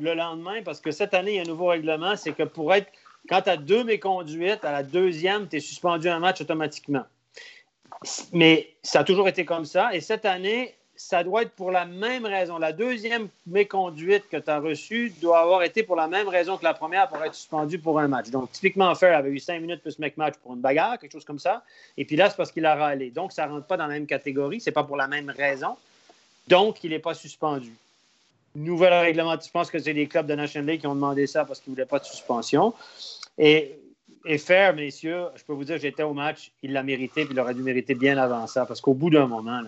le 0.00 0.14
lendemain 0.14 0.62
parce 0.64 0.80
que 0.80 0.90
cette 0.90 1.14
année, 1.14 1.32
il 1.32 1.36
y 1.36 1.38
a 1.38 1.42
un 1.42 1.46
nouveau 1.46 1.66
règlement. 1.66 2.16
C'est 2.16 2.32
que 2.32 2.42
pour 2.42 2.74
être, 2.74 2.90
quand 3.28 3.42
tu 3.42 3.50
as 3.50 3.56
deux 3.56 3.84
méconduites, 3.84 4.64
à 4.64 4.72
la 4.72 4.82
deuxième, 4.82 5.48
tu 5.48 5.56
es 5.56 5.60
suspendu 5.60 6.08
un 6.08 6.18
match 6.18 6.40
automatiquement. 6.40 7.04
Mais 8.32 8.70
ça 8.82 9.00
a 9.00 9.04
toujours 9.04 9.28
été 9.28 9.44
comme 9.44 9.64
ça. 9.64 9.94
Et 9.94 10.00
cette 10.00 10.24
année, 10.24 10.74
ça 10.96 11.24
doit 11.24 11.42
être 11.42 11.52
pour 11.52 11.70
la 11.70 11.86
même 11.86 12.26
raison. 12.26 12.58
La 12.58 12.72
deuxième 12.72 13.28
méconduite 13.46 14.28
que 14.28 14.36
tu 14.36 14.50
as 14.50 14.58
reçue 14.58 15.12
doit 15.20 15.40
avoir 15.40 15.62
été 15.62 15.82
pour 15.82 15.96
la 15.96 16.06
même 16.06 16.28
raison 16.28 16.56
que 16.56 16.64
la 16.64 16.74
première 16.74 17.08
pour 17.08 17.22
être 17.24 17.34
suspendu 17.34 17.78
pour 17.78 17.98
un 17.98 18.08
match. 18.08 18.30
Donc, 18.30 18.52
typiquement, 18.52 18.94
Fair 18.94 19.16
avait 19.16 19.30
eu 19.30 19.38
cinq 19.38 19.60
minutes 19.60 19.80
plus 19.80 19.98
mec 19.98 20.16
match 20.16 20.34
pour 20.42 20.54
une 20.54 20.60
bagarre, 20.60 20.98
quelque 20.98 21.12
chose 21.12 21.24
comme 21.24 21.38
ça. 21.38 21.64
Et 21.96 22.04
puis 22.04 22.16
là, 22.16 22.30
c'est 22.30 22.36
parce 22.36 22.52
qu'il 22.52 22.66
a 22.66 22.74
râlé. 22.74 23.10
Donc, 23.10 23.32
ça 23.32 23.46
ne 23.46 23.52
rentre 23.52 23.66
pas 23.66 23.76
dans 23.76 23.86
la 23.86 23.94
même 23.94 24.06
catégorie. 24.06 24.60
Ce 24.60 24.70
n'est 24.70 24.74
pas 24.74 24.84
pour 24.84 24.96
la 24.96 25.08
même 25.08 25.30
raison. 25.30 25.76
Donc, 26.48 26.84
il 26.84 26.90
n'est 26.90 26.98
pas 26.98 27.14
suspendu 27.14 27.72
nouvelle 28.54 28.92
règlement. 28.92 29.36
Je 29.40 29.50
pense 29.50 29.70
que 29.70 29.78
c'est 29.78 29.92
les 29.92 30.06
clubs 30.06 30.26
de 30.26 30.34
National 30.34 30.70
League 30.70 30.80
qui 30.80 30.86
ont 30.86 30.94
demandé 30.94 31.26
ça 31.26 31.44
parce 31.44 31.60
qu'ils 31.60 31.72
ne 31.72 31.76
voulaient 31.76 31.86
pas 31.86 31.98
de 31.98 32.04
suspension? 32.04 32.74
Et, 33.38 33.76
faire, 34.38 34.74
messieurs, 34.74 35.26
je 35.36 35.44
peux 35.44 35.52
vous 35.52 35.64
dire, 35.64 35.78
j'étais 35.78 36.02
au 36.02 36.14
match, 36.14 36.50
il 36.62 36.72
l'a 36.72 36.82
mérité, 36.82 37.24
puis 37.24 37.34
il 37.34 37.40
aurait 37.40 37.54
dû 37.54 37.62
mériter 37.62 37.94
bien 37.94 38.16
avant 38.16 38.46
ça, 38.46 38.64
parce 38.64 38.80
qu'au 38.80 38.94
bout 38.94 39.10
d'un 39.10 39.26
moment, 39.26 39.62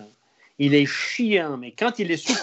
il 0.57 0.73
est 0.73 0.85
chiant, 0.85 1.57
mais 1.57 1.71
quand 1.71 1.99
il 1.99 2.09
est 2.11 2.17
sous 2.17 2.33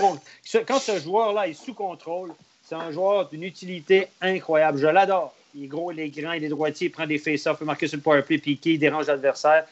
quand 0.67 0.79
ce 0.79 1.01
joueur-là 1.01 1.49
est 1.49 1.55
sous 1.55 1.75
contrôle, 1.75 2.33
c'est 2.63 2.77
un 2.77 2.93
joueur 2.93 3.29
d'une 3.29 3.43
utilité 3.43 4.07
incroyable. 4.21 4.79
Je 4.79 4.87
l'adore. 4.87 5.35
Il 5.55 5.65
est 5.65 5.67
gros, 5.69 5.93
il 5.93 6.01
est 6.01 6.09
grand, 6.09 6.33
il 6.33 6.45
est 6.45 6.49
droitier, 6.49 6.89
il 6.89 6.91
prend 6.91 7.07
des 7.07 7.19
face-offs, 7.19 7.59
il 7.61 7.67
marquer 7.67 7.87
sur 7.87 7.97
le 7.97 8.03
powerplay, 8.03 8.39
piqué, 8.39 8.73
il 8.73 8.79
dérange 8.79 9.07
l'adversaire. 9.07 9.67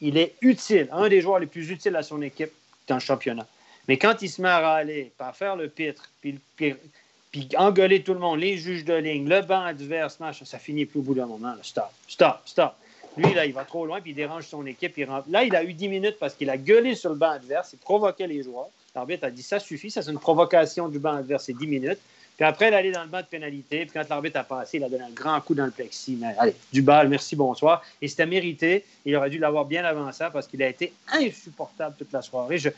Il 0.00 0.18
est 0.18 0.34
utile, 0.40 0.88
un 0.92 1.08
des 1.08 1.20
joueurs 1.20 1.38
les 1.38 1.46
plus 1.46 1.70
utiles 1.70 1.94
à 1.96 2.02
son 2.02 2.20
équipe 2.22 2.50
dans 2.88 2.96
le 2.96 3.00
championnat. 3.00 3.46
Mais 3.88 3.98
quand 3.98 4.22
il 4.22 4.28
se 4.28 4.40
met 4.40 4.48
à 4.48 4.60
râler, 4.60 5.12
à 5.18 5.32
faire 5.32 5.56
le 5.56 5.68
pitre, 5.68 6.10
puis, 6.20 6.38
puis, 6.56 7.48
engueuler 7.56 8.02
tout 8.02 8.14
le 8.14 8.20
monde, 8.20 8.40
les 8.40 8.56
juges 8.58 8.84
de 8.84 8.94
ligne, 8.94 9.28
le 9.28 9.40
banc 9.42 9.62
adverse, 9.62 10.18
ça 10.44 10.58
finit 10.58 10.86
plus 10.86 11.00
au 11.00 11.02
bout 11.02 11.14
d'un 11.14 11.26
moment. 11.26 11.54
Stop, 11.62 11.90
stop, 12.06 12.40
stop. 12.44 12.74
Lui, 13.16 13.34
là, 13.34 13.44
il 13.44 13.52
va 13.52 13.64
trop 13.64 13.84
loin, 13.84 14.00
puis 14.00 14.12
il 14.12 14.14
dérange 14.14 14.46
son 14.46 14.64
équipe. 14.66 14.96
Là, 15.28 15.44
il 15.44 15.54
a 15.54 15.64
eu 15.64 15.74
10 15.74 15.88
minutes 15.88 16.16
parce 16.18 16.34
qu'il 16.34 16.48
a 16.48 16.56
gueulé 16.56 16.94
sur 16.94 17.10
le 17.10 17.16
banc 17.16 17.30
adverse, 17.30 17.72
il 17.72 17.78
provoquait 17.78 18.26
les 18.26 18.42
joueurs. 18.42 18.68
L'arbitre 18.94 19.24
a 19.24 19.30
dit 19.30 19.42
ça 19.42 19.58
suffit, 19.58 19.90
ça 19.90 20.02
c'est 20.02 20.10
une 20.10 20.18
provocation 20.18 20.88
du 20.88 20.98
banc 20.98 21.16
adverse, 21.16 21.44
c'est 21.44 21.56
10 21.56 21.66
minutes. 21.66 21.98
Puis 22.36 22.46
après, 22.46 22.68
il 22.68 22.74
allait 22.74 22.92
dans 22.92 23.02
le 23.02 23.08
banc 23.08 23.20
de 23.20 23.26
pénalité. 23.26 23.84
Puis 23.84 23.90
quand 23.92 24.08
l'arbitre 24.08 24.38
a 24.38 24.44
passé, 24.44 24.78
il 24.78 24.84
a 24.84 24.88
donné 24.88 25.04
un 25.04 25.10
grand 25.10 25.40
coup 25.40 25.54
dans 25.54 25.66
le 25.66 25.70
plexi. 25.70 26.16
Mais 26.18 26.34
allez, 26.38 26.54
du 26.72 26.80
bal, 26.80 27.08
merci, 27.08 27.36
bonsoir. 27.36 27.82
Et 28.00 28.08
c'était 28.08 28.26
mérité. 28.26 28.84
Il 29.04 29.14
aurait 29.16 29.30
dû 29.30 29.38
l'avoir 29.38 29.66
bien 29.66 29.84
avant 29.84 30.10
ça 30.12 30.30
parce 30.30 30.46
qu'il 30.46 30.62
a 30.62 30.68
été 30.68 30.92
insupportable 31.12 31.94
toute 31.98 32.10
la 32.12 32.22
soirée. 32.22 32.58
Je, 32.58 32.70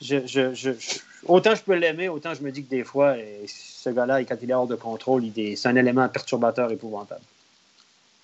je, 0.00 0.74
autant 1.26 1.54
je 1.54 1.62
peux 1.62 1.74
l'aimer, 1.74 2.08
autant 2.08 2.34
je 2.34 2.42
me 2.42 2.50
dis 2.50 2.64
que 2.64 2.70
des 2.70 2.84
fois, 2.84 3.14
ce 3.46 3.90
gars-là, 3.90 4.24
quand 4.24 4.36
il 4.40 4.50
est 4.50 4.54
hors 4.54 4.66
de 4.66 4.76
contrôle, 4.76 5.24
c'est 5.34 5.66
un 5.66 5.76
élément 5.76 6.08
perturbateur 6.08 6.70
épouvantable. 6.70 7.22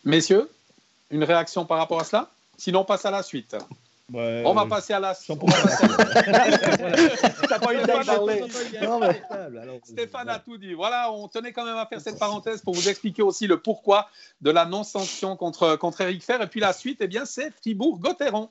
Messieurs, 0.04 0.50
une 1.10 1.24
réaction 1.24 1.64
par 1.64 1.78
rapport 1.78 2.00
à 2.00 2.04
cela? 2.04 2.30
Sinon, 2.56 2.80
on 2.80 2.84
passe 2.84 3.04
à 3.04 3.10
la 3.10 3.22
suite. 3.22 3.56
on 4.12 4.54
va 4.54 4.66
passer 4.66 4.92
à 4.92 5.00
la 5.00 5.14
suite. 5.14 5.38
pas 5.38 5.46
eu 7.74 7.78
Stéphane 9.84 10.28
a 10.28 10.38
tout 10.38 10.58
dit. 10.58 10.74
Voilà, 10.74 11.10
on 11.10 11.28
tenait 11.28 11.52
quand 11.52 11.64
même 11.64 11.76
à 11.76 11.86
faire 11.86 12.00
cette 12.00 12.18
parenthèse 12.18 12.60
pour 12.60 12.74
vous 12.74 12.88
expliquer 12.88 13.22
aussi 13.22 13.46
le 13.46 13.58
pourquoi 13.58 14.08
de 14.42 14.50
la 14.50 14.66
non-sanction 14.66 15.36
contre, 15.36 15.76
contre 15.76 16.02
Eric 16.02 16.22
Fer. 16.22 16.40
Et 16.42 16.46
puis 16.46 16.60
la 16.60 16.72
suite, 16.72 16.98
eh 17.00 17.06
bien, 17.06 17.24
c'est 17.24 17.52
Fribourg-Gotteron. 17.60 18.48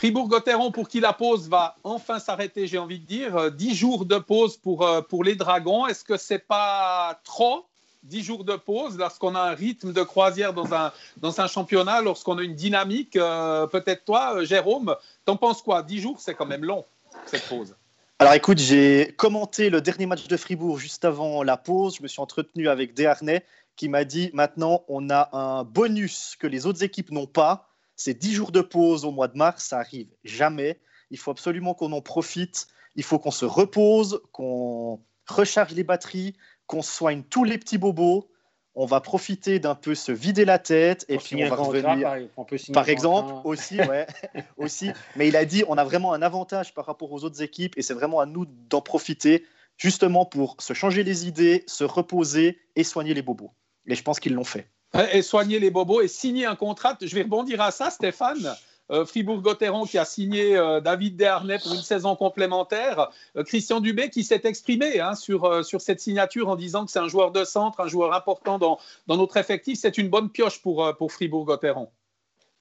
Fribourg-Gotteron, 0.00 0.70
pour 0.70 0.88
qui 0.88 0.98
la 0.98 1.12
pause 1.12 1.50
va 1.50 1.76
enfin 1.84 2.20
s'arrêter, 2.20 2.66
j'ai 2.66 2.78
envie 2.78 2.98
de 2.98 3.04
dire. 3.04 3.52
10 3.52 3.74
jours 3.74 4.06
de 4.06 4.16
pause 4.16 4.56
pour, 4.56 4.86
euh, 4.86 5.02
pour 5.02 5.24
les 5.24 5.34
Dragons. 5.34 5.86
Est-ce 5.86 6.04
que 6.04 6.16
c'est 6.16 6.38
pas 6.38 7.20
trop 7.22 7.66
10 8.04 8.22
jours 8.22 8.44
de 8.44 8.56
pause 8.56 8.96
lorsqu'on 8.96 9.34
a 9.34 9.40
un 9.42 9.54
rythme 9.54 9.92
de 9.92 10.02
croisière 10.02 10.54
dans 10.54 10.72
un, 10.72 10.90
dans 11.18 11.38
un 11.42 11.46
championnat, 11.48 12.00
lorsqu'on 12.00 12.38
a 12.38 12.42
une 12.42 12.54
dynamique 12.54 13.14
euh, 13.16 13.66
Peut-être 13.66 14.06
toi, 14.06 14.36
euh, 14.36 14.44
Jérôme, 14.46 14.96
t'en 15.26 15.36
penses 15.36 15.60
quoi? 15.60 15.82
10 15.82 16.00
jours, 16.00 16.16
c'est 16.18 16.32
quand 16.32 16.46
même 16.46 16.64
long, 16.64 16.86
cette 17.26 17.46
pause. 17.46 17.76
Alors 18.20 18.32
écoute, 18.32 18.56
j'ai 18.56 19.14
commenté 19.18 19.68
le 19.68 19.82
dernier 19.82 20.06
match 20.06 20.28
de 20.28 20.36
Fribourg 20.38 20.78
juste 20.78 21.04
avant 21.04 21.42
la 21.42 21.58
pause. 21.58 21.96
Je 21.98 22.02
me 22.02 22.08
suis 22.08 22.22
entretenu 22.22 22.70
avec 22.70 22.94
Desharnais 22.94 23.44
qui 23.76 23.90
m'a 23.90 24.04
dit 24.04 24.30
maintenant 24.32 24.82
on 24.88 25.10
a 25.10 25.28
un 25.36 25.64
bonus 25.64 26.36
que 26.38 26.46
les 26.46 26.64
autres 26.64 26.82
équipes 26.82 27.10
n'ont 27.10 27.26
pas 27.26 27.69
ces 28.00 28.14
10 28.14 28.32
jours 28.32 28.50
de 28.50 28.62
pause 28.62 29.04
au 29.04 29.10
mois 29.10 29.28
de 29.28 29.36
mars, 29.36 29.62
ça 29.62 29.78
arrive 29.78 30.08
jamais. 30.24 30.80
Il 31.10 31.18
faut 31.18 31.30
absolument 31.30 31.74
qu'on 31.74 31.92
en 31.92 32.00
profite. 32.00 32.66
Il 32.96 33.04
faut 33.04 33.18
qu'on 33.18 33.30
se 33.30 33.44
repose, 33.44 34.22
qu'on 34.32 35.02
recharge 35.26 35.74
les 35.74 35.84
batteries, 35.84 36.34
qu'on 36.66 36.80
soigne 36.80 37.22
tous 37.22 37.44
les 37.44 37.58
petits 37.58 37.76
bobos. 37.76 38.30
On 38.74 38.86
va 38.86 39.02
profiter 39.02 39.58
d'un 39.58 39.74
peu 39.74 39.94
se 39.94 40.12
vider 40.12 40.46
la 40.46 40.58
tête 40.58 41.04
et 41.10 41.18
puis 41.18 41.44
on 41.44 41.48
va 41.50 41.56
revenir. 41.56 42.26
Par, 42.72 42.88
exemple, 42.88 43.34
aussi, 43.44 43.78
ouais, 43.78 44.06
aussi. 44.56 44.92
Mais 45.16 45.28
il 45.28 45.36
a 45.36 45.44
dit, 45.44 45.62
on 45.68 45.76
a 45.76 45.84
vraiment 45.84 46.14
un 46.14 46.22
avantage 46.22 46.72
par 46.72 46.86
rapport 46.86 47.12
aux 47.12 47.22
autres 47.24 47.42
équipes 47.42 47.76
et 47.76 47.82
c'est 47.82 47.92
vraiment 47.92 48.20
à 48.20 48.24
nous 48.24 48.46
d'en 48.46 48.80
profiter, 48.80 49.44
justement 49.76 50.24
pour 50.24 50.56
se 50.58 50.72
changer 50.72 51.02
les 51.02 51.28
idées, 51.28 51.64
se 51.66 51.84
reposer 51.84 52.60
et 52.76 52.82
soigner 52.82 53.12
les 53.12 53.20
bobos. 53.20 53.52
Et 53.86 53.94
je 53.94 54.02
pense 54.02 54.20
qu'ils 54.20 54.32
l'ont 54.32 54.42
fait. 54.42 54.70
Et 55.12 55.22
soigner 55.22 55.60
les 55.60 55.70
bobos 55.70 56.00
et 56.00 56.08
signer 56.08 56.46
un 56.46 56.56
contrat. 56.56 56.96
Je 57.00 57.14
vais 57.14 57.22
rebondir 57.22 57.60
à 57.60 57.70
ça, 57.70 57.90
Stéphane. 57.90 58.54
Euh, 58.90 59.04
Fribourg-Gotteron 59.04 59.84
qui 59.84 59.98
a 59.98 60.04
signé 60.04 60.56
euh, 60.56 60.80
David 60.80 61.16
Desharnais 61.16 61.58
pour 61.58 61.72
une 61.74 61.82
saison 61.82 62.16
complémentaire. 62.16 63.10
Euh, 63.36 63.44
Christian 63.44 63.80
Dubé 63.80 64.10
qui 64.10 64.24
s'est 64.24 64.40
exprimé 64.44 64.98
hein, 64.98 65.14
sur, 65.14 65.64
sur 65.64 65.80
cette 65.80 66.00
signature 66.00 66.48
en 66.48 66.56
disant 66.56 66.84
que 66.84 66.90
c'est 66.90 66.98
un 66.98 67.08
joueur 67.08 67.30
de 67.30 67.44
centre, 67.44 67.80
un 67.80 67.86
joueur 67.86 68.12
important 68.14 68.58
dans, 68.58 68.78
dans 69.06 69.16
notre 69.16 69.36
effectif. 69.36 69.78
C'est 69.78 69.96
une 69.96 70.08
bonne 70.08 70.28
pioche 70.28 70.60
pour, 70.60 70.92
pour 70.96 71.12
Fribourg-Gotteron. 71.12 71.88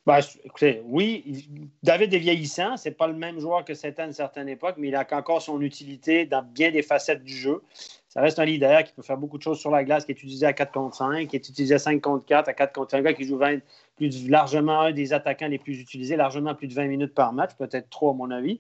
Ben, 0.06 0.20
écoutez, 0.44 0.82
oui, 0.86 1.50
David 1.84 2.14
est 2.14 2.20
vieillissant. 2.20 2.78
C'est 2.78 2.92
pas 2.92 3.08
le 3.08 3.14
même 3.14 3.40
joueur 3.40 3.66
que 3.66 3.74
c'était 3.74 4.04
à 4.04 4.06
une 4.06 4.14
certaine 4.14 4.50
époque, 4.50 4.76
mais 4.78 4.88
il 4.90 4.96
a 4.96 5.06
encore 5.12 5.42
son 5.42 5.62
utilité 5.62 6.26
dans 6.26 6.42
bien 6.42 6.72
des 6.72 6.84
facettes 6.84 7.24
du 7.24 7.36
jeu. 7.36 7.62
Ça 8.10 8.22
reste 8.22 8.40
un 8.40 8.46
leader 8.46 8.84
qui 8.84 8.92
peut 8.92 9.04
faire 9.04 9.18
beaucoup 9.18 9.38
de 9.38 9.44
choses 9.44 9.60
sur 9.60 9.70
la 9.70 9.84
glace, 9.84 10.04
qui 10.04 10.12
est 10.12 10.16
utilisé 10.16 10.44
à 10.48 10.54
4 10.54 10.72
contre 10.72 10.96
5, 10.96 11.28
qui 11.28 11.36
est 11.36 11.48
utilisé 11.48 11.76
à 11.76 11.80
5 11.80 12.02
contre 12.02 12.26
4, 12.26 12.50
à 12.50 12.54
4 12.54 12.74
contre 12.74 12.92
5, 12.92 13.16
qui 13.16 13.24
joue 13.24 13.38
20, 13.38 13.60
plus, 13.98 14.28
largement 14.28 14.82
un 14.82 14.92
des 14.92 15.14
attaquants 15.14 15.48
les 15.48 15.60
plus 15.60 15.80
utilisés, 15.80 16.16
largement 16.16 16.56
plus 16.56 16.68
de 16.68 16.74
20 16.74 16.88
minutes 16.88 17.14
par 17.14 17.34
match, 17.34 17.52
peut-être 17.56 17.88
trop 17.92 18.10
à 18.10 18.14
mon 18.14 18.32
avis. 18.32 18.60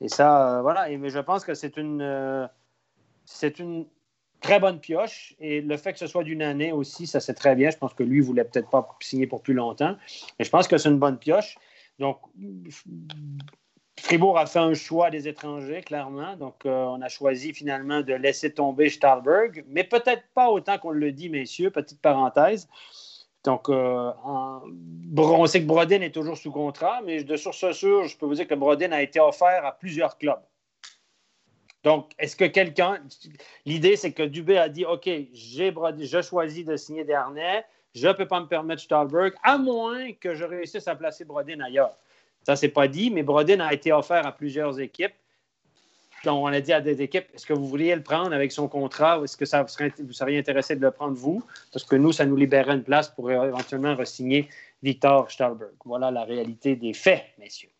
Et 0.00 0.08
ça, 0.08 0.58
euh, 0.58 0.62
voilà. 0.62 0.88
Mais 0.98 1.10
je 1.10 1.20
pense 1.20 1.44
que 1.44 1.54
c'est 1.54 1.76
une, 1.76 2.02
euh, 2.02 2.48
une 3.60 3.86
très 4.40 4.58
bonne 4.58 4.80
pioche. 4.80 5.36
Et 5.38 5.60
le 5.60 5.76
fait 5.76 5.92
que 5.92 6.00
ce 6.00 6.08
soit 6.08 6.24
d'une 6.24 6.42
année 6.42 6.72
aussi, 6.72 7.06
ça 7.06 7.20
c'est 7.20 7.34
très 7.34 7.54
bien. 7.54 7.70
Je 7.70 7.78
pense 7.78 7.94
que 7.94 8.02
lui, 8.02 8.16
il 8.18 8.24
voulait 8.24 8.44
peut-être 8.44 8.68
pas 8.68 8.96
signer 8.98 9.28
pour 9.28 9.42
plus 9.42 9.54
longtemps. 9.54 9.96
Mais 10.40 10.44
je 10.44 10.50
pense 10.50 10.66
que 10.66 10.76
c'est 10.76 10.88
une 10.88 10.98
bonne 10.98 11.18
pioche. 11.18 11.56
Donc, 12.00 12.18
Fribourg 14.00 14.38
a 14.38 14.46
fait 14.46 14.58
un 14.58 14.74
choix 14.74 15.10
des 15.10 15.28
étrangers, 15.28 15.82
clairement. 15.82 16.36
Donc, 16.36 16.64
euh, 16.64 16.84
on 16.84 17.02
a 17.02 17.08
choisi 17.08 17.52
finalement 17.52 18.00
de 18.00 18.14
laisser 18.14 18.52
tomber 18.52 18.88
Stahlberg, 18.90 19.64
mais 19.68 19.84
peut-être 19.84 20.22
pas 20.34 20.50
autant 20.50 20.78
qu'on 20.78 20.90
le 20.90 21.12
dit, 21.12 21.28
messieurs. 21.28 21.70
Petite 21.70 22.00
parenthèse. 22.00 22.68
Donc, 23.44 23.68
euh, 23.68 24.12
on 24.24 25.46
sait 25.46 25.60
que 25.60 25.66
Brodin 25.66 26.00
est 26.00 26.14
toujours 26.14 26.36
sous 26.36 26.50
contrat, 26.50 27.00
mais 27.04 27.24
de 27.24 27.36
source 27.36 27.70
sûre, 27.72 28.06
je 28.06 28.16
peux 28.16 28.26
vous 28.26 28.34
dire 28.34 28.46
que 28.46 28.54
Brodin 28.54 28.92
a 28.92 29.02
été 29.02 29.20
offert 29.20 29.64
à 29.64 29.72
plusieurs 29.72 30.18
clubs. 30.18 30.42
Donc, 31.84 32.10
est-ce 32.18 32.36
que 32.36 32.44
quelqu'un. 32.44 33.00
L'idée, 33.64 33.96
c'est 33.96 34.12
que 34.12 34.22
Dubé 34.22 34.58
a 34.58 34.68
dit 34.68 34.84
OK, 34.84 35.08
j'ai 35.32 35.72
je 36.00 36.22
choisis 36.22 36.64
de 36.64 36.76
signer 36.76 37.04
Dernay, 37.04 37.64
je 37.94 38.08
ne 38.08 38.12
peux 38.12 38.26
pas 38.26 38.40
me 38.40 38.46
permettre 38.46 38.82
Stahlberg, 38.82 39.34
à 39.42 39.58
moins 39.58 40.12
que 40.12 40.34
je 40.34 40.44
réussisse 40.44 40.88
à 40.88 40.96
placer 40.96 41.24
Brodin 41.24 41.60
ailleurs. 41.60 41.96
Ça, 42.44 42.56
c'est 42.56 42.68
pas 42.68 42.88
dit, 42.88 43.10
mais 43.10 43.22
Brodin 43.22 43.60
a 43.60 43.72
été 43.72 43.92
offert 43.92 44.26
à 44.26 44.32
plusieurs 44.32 44.80
équipes. 44.80 45.12
On 46.26 46.46
a 46.46 46.60
dit 46.60 46.72
à 46.72 46.80
des 46.80 47.00
équipes, 47.00 47.26
est-ce 47.34 47.46
que 47.46 47.52
vous 47.52 47.66
vouliez 47.66 47.94
le 47.94 48.02
prendre 48.02 48.32
avec 48.32 48.50
son 48.52 48.68
contrat 48.68 49.20
ou 49.20 49.24
est-ce 49.24 49.36
que 49.36 49.44
ça 49.44 49.62
vous 49.62 50.12
seriez 50.12 50.38
intéressé 50.38 50.74
de 50.74 50.80
le 50.80 50.90
prendre 50.90 51.16
vous? 51.16 51.42
Parce 51.72 51.84
que 51.84 51.96
nous, 51.96 52.12
ça 52.12 52.26
nous 52.26 52.36
libérait 52.36 52.74
une 52.74 52.82
place 52.82 53.08
pour 53.08 53.30
éventuellement 53.30 53.94
re-signer 53.94 54.48
Victor 54.82 55.30
Stahlberg. 55.30 55.72
Voilà 55.84 56.10
la 56.10 56.24
réalité 56.24 56.76
des 56.76 56.92
faits, 56.92 57.24
messieurs. 57.38 57.70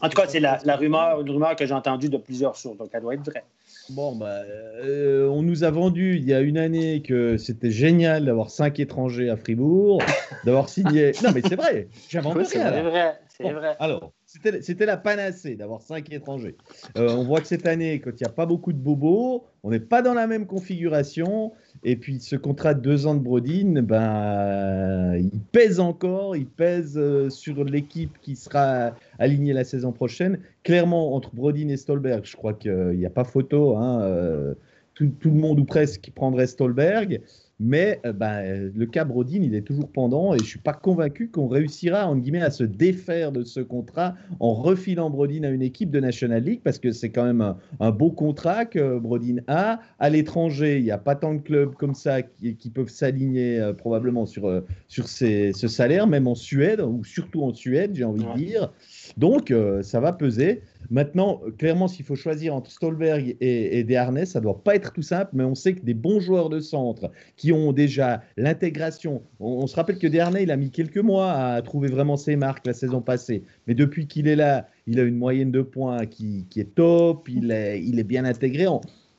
En 0.00 0.08
tout 0.08 0.16
cas, 0.16 0.28
c'est 0.28 0.40
la, 0.40 0.58
rumeur, 0.76 1.20
une 1.20 1.30
rumeur 1.30 1.56
que 1.56 1.64
j'ai 1.64 1.74
entendue 1.74 2.08
de 2.08 2.18
plusieurs 2.18 2.56
sources, 2.56 2.76
donc 2.76 2.90
elle 2.92 3.02
doit 3.02 3.14
être 3.14 3.24
vraie. 3.24 3.44
Bon, 3.90 4.14
bah, 4.14 4.42
euh, 4.84 5.26
on 5.28 5.42
nous 5.42 5.64
a 5.64 5.70
vendu 5.70 6.16
il 6.16 6.24
y 6.24 6.34
a 6.34 6.40
une 6.40 6.58
année 6.58 7.00
que 7.00 7.38
c'était 7.38 7.70
génial 7.70 8.26
d'avoir 8.26 8.50
cinq 8.50 8.80
étrangers 8.80 9.30
à 9.30 9.36
Fribourg, 9.36 10.02
d'avoir 10.44 10.68
signé. 10.68 11.12
Non, 11.22 11.30
mais 11.34 11.40
c'est 11.46 11.56
vrai, 11.56 11.88
j'invente 12.08 12.36
rien. 12.36 12.46
C'est 12.46 12.82
vrai, 12.82 13.20
c'est 13.28 13.52
vrai. 13.52 13.76
Alors, 13.80 14.12
c'était 14.26 14.86
la 14.86 14.98
panacée 14.98 15.56
d'avoir 15.56 15.80
cinq 15.80 16.12
étrangers. 16.12 16.56
Euh, 16.96 17.10
on 17.10 17.24
voit 17.24 17.40
que 17.40 17.46
cette 17.46 17.66
année, 17.66 18.00
quand 18.00 18.10
il 18.10 18.22
n'y 18.22 18.26
a 18.26 18.32
pas 18.32 18.46
beaucoup 18.46 18.72
de 18.72 18.78
bobos, 18.78 19.46
on 19.62 19.70
n'est 19.70 19.80
pas 19.80 20.02
dans 20.02 20.14
la 20.14 20.26
même 20.26 20.46
configuration. 20.46 21.52
Et 21.84 21.96
puis 21.96 22.20
ce 22.20 22.36
contrat 22.36 22.74
de 22.74 22.80
deux 22.80 23.06
ans 23.06 23.14
de 23.14 23.20
Brodin, 23.20 23.82
ben, 23.82 25.16
il 25.16 25.40
pèse 25.52 25.80
encore, 25.80 26.36
il 26.36 26.46
pèse 26.46 26.94
euh, 26.96 27.30
sur 27.30 27.64
l'équipe 27.64 28.18
qui 28.20 28.36
sera 28.36 28.94
alignée 29.18 29.52
la 29.52 29.64
saison 29.64 29.92
prochaine. 29.92 30.40
Clairement, 30.64 31.14
entre 31.14 31.34
Brodin 31.34 31.68
et 31.68 31.76
Stolberg, 31.76 32.24
je 32.24 32.36
crois 32.36 32.54
qu'il 32.54 32.96
n'y 32.96 33.06
a 33.06 33.10
pas 33.10 33.24
photo. 33.24 33.76
Hein, 33.76 34.02
euh, 34.02 34.54
tout, 34.94 35.08
tout, 35.20 35.30
le 35.30 35.36
monde 35.36 35.60
ou 35.60 35.64
presque 35.64 36.10
prendrait 36.14 36.48
Stolberg. 36.48 37.20
Mais 37.60 38.00
euh, 38.06 38.12
ben, 38.12 38.70
le 38.74 38.86
cas 38.86 39.04
Brodin, 39.04 39.42
il 39.42 39.54
est 39.54 39.62
toujours 39.62 39.90
pendant 39.90 40.34
et 40.34 40.38
je 40.38 40.42
ne 40.42 40.48
suis 40.48 40.58
pas 40.60 40.72
convaincu 40.72 41.28
qu'on 41.28 41.48
réussira 41.48 42.06
en 42.06 42.16
guillemets, 42.16 42.42
à 42.42 42.50
se 42.50 42.62
défaire 42.62 43.32
de 43.32 43.42
ce 43.42 43.60
contrat 43.60 44.14
en 44.38 44.54
refilant 44.54 45.10
Brodin 45.10 45.42
à 45.42 45.48
une 45.48 45.62
équipe 45.62 45.90
de 45.90 45.98
National 45.98 46.44
League 46.44 46.60
parce 46.62 46.78
que 46.78 46.92
c'est 46.92 47.10
quand 47.10 47.24
même 47.24 47.54
un, 47.80 47.90
beau 47.90 48.10
contrat 48.10 48.64
que 48.64 48.98
Brodin 48.98 49.36
a. 49.48 49.80
À 49.98 50.10
l'étranger, 50.10 50.78
il 50.78 50.84
n'y 50.84 50.90
a 50.92 50.98
pas 50.98 51.16
tant 51.16 51.34
de 51.34 51.40
clubs 51.40 51.74
comme 51.74 51.94
ça 51.94 52.22
qui, 52.22 52.70
peuvent 52.72 52.88
s'aligner 52.88 53.58
euh, 53.58 53.72
probablement 53.72 54.26
sur, 54.26 54.46
euh, 54.46 54.60
sur 54.86 55.08
ce 55.08 55.52
salaire, 55.52 56.06
même 56.06 56.28
en 56.28 56.34
Suède 56.34 56.80
ou 56.80 57.02
surtout 57.02 57.42
en 57.42 57.52
Suède, 57.52 57.92
j'ai 57.94 58.04
envie 58.04 58.24
de 58.24 58.34
dire. 58.36 58.72
Donc, 59.16 59.52
ça 59.82 60.00
va 60.00 60.12
peser. 60.12 60.62
Maintenant, 60.90 61.40
clairement, 61.58 61.88
s'il 61.88 62.04
faut 62.04 62.16
choisir 62.16 62.54
entre 62.54 62.70
Stolberg 62.70 63.36
et, 63.40 63.78
et 63.78 63.94
ça 64.24 64.38
ne 64.38 64.42
doit 64.42 64.62
pas 64.62 64.74
être 64.74 64.92
tout 64.92 65.02
simple, 65.02 65.30
mais 65.34 65.44
on 65.44 65.54
sait 65.54 65.74
que 65.74 65.82
des 65.82 65.94
bons 65.94 66.20
joueurs 66.20 66.48
de 66.48 66.60
centre 66.60 67.10
qui 67.36 67.52
ont 67.52 67.72
déjà 67.72 68.22
l'intégration, 68.36 69.22
on, 69.40 69.66
se 69.66 69.76
rappelle 69.76 69.98
que 69.98 70.06
Desharnais, 70.06 70.44
il 70.44 70.50
a 70.50 70.56
mis 70.56 70.70
quelques 70.70 70.98
mois 70.98 71.32
à 71.32 71.62
trouver 71.62 71.88
vraiment 71.88 72.16
ses 72.16 72.36
marques 72.36 72.66
la 72.66 72.72
saison 72.72 73.00
passée, 73.00 73.42
mais 73.66 73.74
depuis 73.74 74.06
qu'il 74.06 74.28
est 74.28 74.36
là, 74.36 74.66
il 74.86 74.98
a 74.98 75.02
une 75.02 75.16
moyenne 75.16 75.50
de 75.50 75.62
points 75.62 76.06
qui, 76.06 76.46
est 76.56 76.74
top, 76.74 77.28
il 77.28 77.50
est 77.50 78.04
bien 78.04 78.24
intégré. 78.24 78.66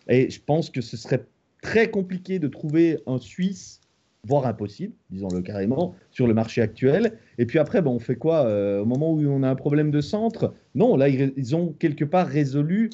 Et 0.08 0.30
je 0.30 0.42
pense 0.44 0.70
que 0.70 0.82
ce 0.82 0.98
serait 0.98 1.26
très 1.62 1.90
compliqué 1.90 2.40
de 2.40 2.48
trouver 2.48 3.00
un 3.06 3.20
Suisse 3.20 3.80
voire 4.26 4.46
impossible, 4.46 4.94
disons-le 5.10 5.42
carrément, 5.42 5.96
sur 6.12 6.28
le 6.28 6.34
marché 6.34 6.62
actuel. 6.62 7.18
Et 7.38 7.46
puis 7.46 7.60
après, 7.60 7.82
ben, 7.82 7.92
on 7.92 8.00
fait 8.00 8.16
quoi 8.16 8.46
euh, 8.46 8.82
Au 8.82 8.86
moment 8.86 9.12
où 9.12 9.22
on 9.26 9.44
a 9.44 9.50
un 9.50 9.56
problème 9.56 9.92
de 9.92 10.02
centre, 10.02 10.54
non, 10.76 10.98
là, 10.98 11.08
ils, 11.08 11.56
ont 11.56 11.74
quelque 11.80 12.06
part 12.06 12.28
résolu 12.28 12.90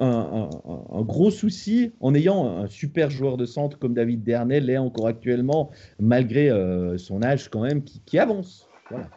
un, 0.00 0.48
gros 1.02 1.30
souci 1.30 1.90
en 2.00 2.14
ayant 2.14 2.46
un 2.46 2.68
super 2.68 3.10
joueur 3.10 3.36
de 3.36 3.46
centre 3.46 3.78
comme 3.78 3.94
David 3.94 4.22
Dernel 4.22 4.66
l'est 4.66 4.78
encore 4.78 5.08
actuellement, 5.08 5.70
malgré 5.98 6.50
euh, 6.50 6.98
son 6.98 7.22
âge 7.22 7.48
quand 7.48 7.62
même, 7.62 7.82
qui, 7.82 8.18
avance. 8.18 8.68
Voilà. 8.90 9.08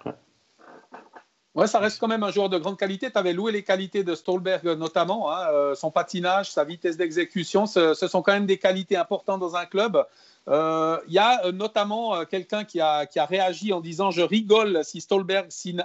Ouais, 1.54 1.68
ça 1.68 1.80
reste 1.80 2.00
quand 2.00 2.08
même 2.08 2.24
un 2.24 2.32
joueur 2.32 2.48
de 2.48 2.58
grande 2.58 2.78
qualité. 2.78 3.12
Tu 3.12 3.18
avais 3.18 3.34
loué 3.34 3.52
les 3.52 3.64
qualités 3.64 4.06
de 4.06 4.16
Stolberg 4.16 4.66
notamment, 4.66 5.32
hein, 5.32 5.48
euh, 5.52 5.76
son 5.76 5.92
patinage, 5.92 6.50
sa 6.50 6.64
vitesse 6.64 6.96
d'exécution. 6.96 7.66
Ce, 7.66 7.94
sont 7.94 8.22
quand 8.22 8.32
même 8.32 8.46
des 8.46 8.58
qualités 8.58 8.96
importantes 8.96 9.42
dans 9.42 9.56
un 9.56 9.66
club. 9.66 10.02
Euh, 10.48 10.98
il 11.08 11.14
y 11.14 11.20
a 11.20 11.46
euh, 11.46 11.52
notamment 11.52 12.16
euh, 12.16 12.26
quelqu'un 12.26 12.64
qui 12.64 12.82
a, 12.82 13.06
qui 13.06 13.20
a, 13.20 13.26
réagi 13.26 13.74
en 13.74 13.82
disant 13.82 14.10
Je 14.10 14.22
rigole 14.22 14.82
si 14.84 15.02
Stolberg 15.02 15.48
signe, 15.50 15.84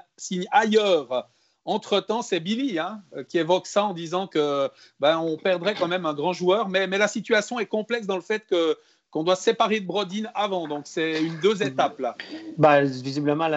ailleurs. 0.50 1.28
Entre-temps, 1.64 2.22
c'est 2.22 2.38
Billy 2.38 2.78
hein, 2.78 3.02
qui 3.28 3.38
évoque 3.38 3.66
ça 3.66 3.84
en 3.84 3.92
disant 3.92 4.28
que 4.28 4.70
ben, 5.00 5.18
on 5.18 5.36
perdrait 5.36 5.74
quand 5.74 5.88
même 5.88 6.06
un 6.06 6.14
grand 6.14 6.32
joueur. 6.32 6.68
Mais, 6.68 6.86
mais 6.86 6.96
la 6.96 7.08
situation 7.08 7.58
est 7.58 7.66
complexe 7.66 8.06
dans 8.06 8.14
le 8.14 8.22
fait 8.22 8.46
que 8.46 8.78
qu'on 9.10 9.24
doit 9.24 9.36
séparer 9.36 9.80
de 9.80 9.86
Brodin 9.86 10.24
avant. 10.34 10.68
Donc, 10.68 10.84
c'est 10.86 11.22
une 11.22 11.40
deux 11.40 11.62
étapes 11.62 11.98
là. 11.98 12.16
Ben, 12.56 12.84
visiblement, 12.84 13.48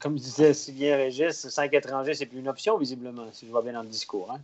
comme 0.00 0.16
disait 0.16 0.54
Sylvien 0.54 0.96
Régis, 0.96 1.48
cinq 1.48 1.74
étrangers, 1.74 2.14
c'est 2.14 2.26
plus 2.26 2.38
une 2.38 2.48
option, 2.48 2.78
visiblement, 2.78 3.26
si 3.32 3.46
je 3.46 3.50
vois 3.50 3.62
bien 3.62 3.74
dans 3.74 3.82
le 3.82 3.88
discours. 3.88 4.30
Hein. 4.32 4.40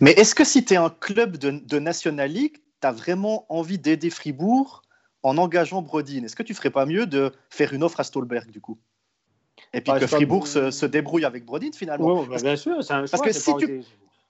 Mais 0.00 0.12
est-ce 0.12 0.34
que 0.34 0.44
si 0.44 0.64
tu 0.64 0.74
es 0.74 0.76
un 0.76 0.90
club 0.90 1.38
de, 1.38 1.50
de 1.50 1.78
National 1.78 2.30
League, 2.30 2.58
tu 2.80 2.86
as 2.86 2.92
vraiment 2.92 3.46
envie 3.48 3.78
d'aider 3.78 4.10
Fribourg 4.10 4.82
en 5.22 5.38
engageant 5.38 5.82
Brodin. 5.82 6.24
Est-ce 6.24 6.36
que 6.36 6.42
tu 6.42 6.54
ferais 6.54 6.70
pas 6.70 6.86
mieux 6.86 7.06
de 7.06 7.32
faire 7.50 7.72
une 7.72 7.82
offre 7.82 8.00
à 8.00 8.04
Stolberg 8.04 8.50
du 8.50 8.60
coup? 8.60 8.78
Et 9.72 9.80
puis 9.80 9.92
que 9.98 10.06
Fribourg 10.06 10.46
se, 10.46 10.86
débrouille 10.86 11.24
avec 11.24 11.44
Brodin 11.44 11.70
finalement 11.72 12.22
Oui, 12.22 12.36
bien 12.40 12.56
sûr, 12.56 12.82
c'est 12.84 12.92
un 12.92 13.06
parce 13.06 13.22
que, 13.22 13.32
si 13.32 13.56
tu, 13.56 13.82